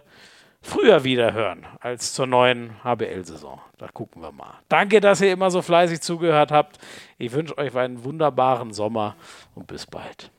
früher 0.68 1.03
wieder 1.03 1.34
hören 1.34 1.65
als 1.80 2.14
zur 2.14 2.27
neuen 2.27 2.84
HBL-Saison. 2.84 3.61
Da 3.77 3.88
gucken 3.88 4.22
wir 4.22 4.31
mal. 4.31 4.56
Danke, 4.69 4.99
dass 4.99 5.22
ihr 5.22 5.31
immer 5.31 5.49
so 5.49 5.61
fleißig 5.61 6.02
zugehört 6.02 6.52
habt. 6.52 6.77
Ich 7.18 7.31
wünsche 7.31 7.57
euch 7.57 7.76
einen 7.76 8.03
wunderbaren 8.03 8.73
Sommer 8.73 9.15
und 9.56 9.68
bis 9.68 9.85
bald. 9.85 10.31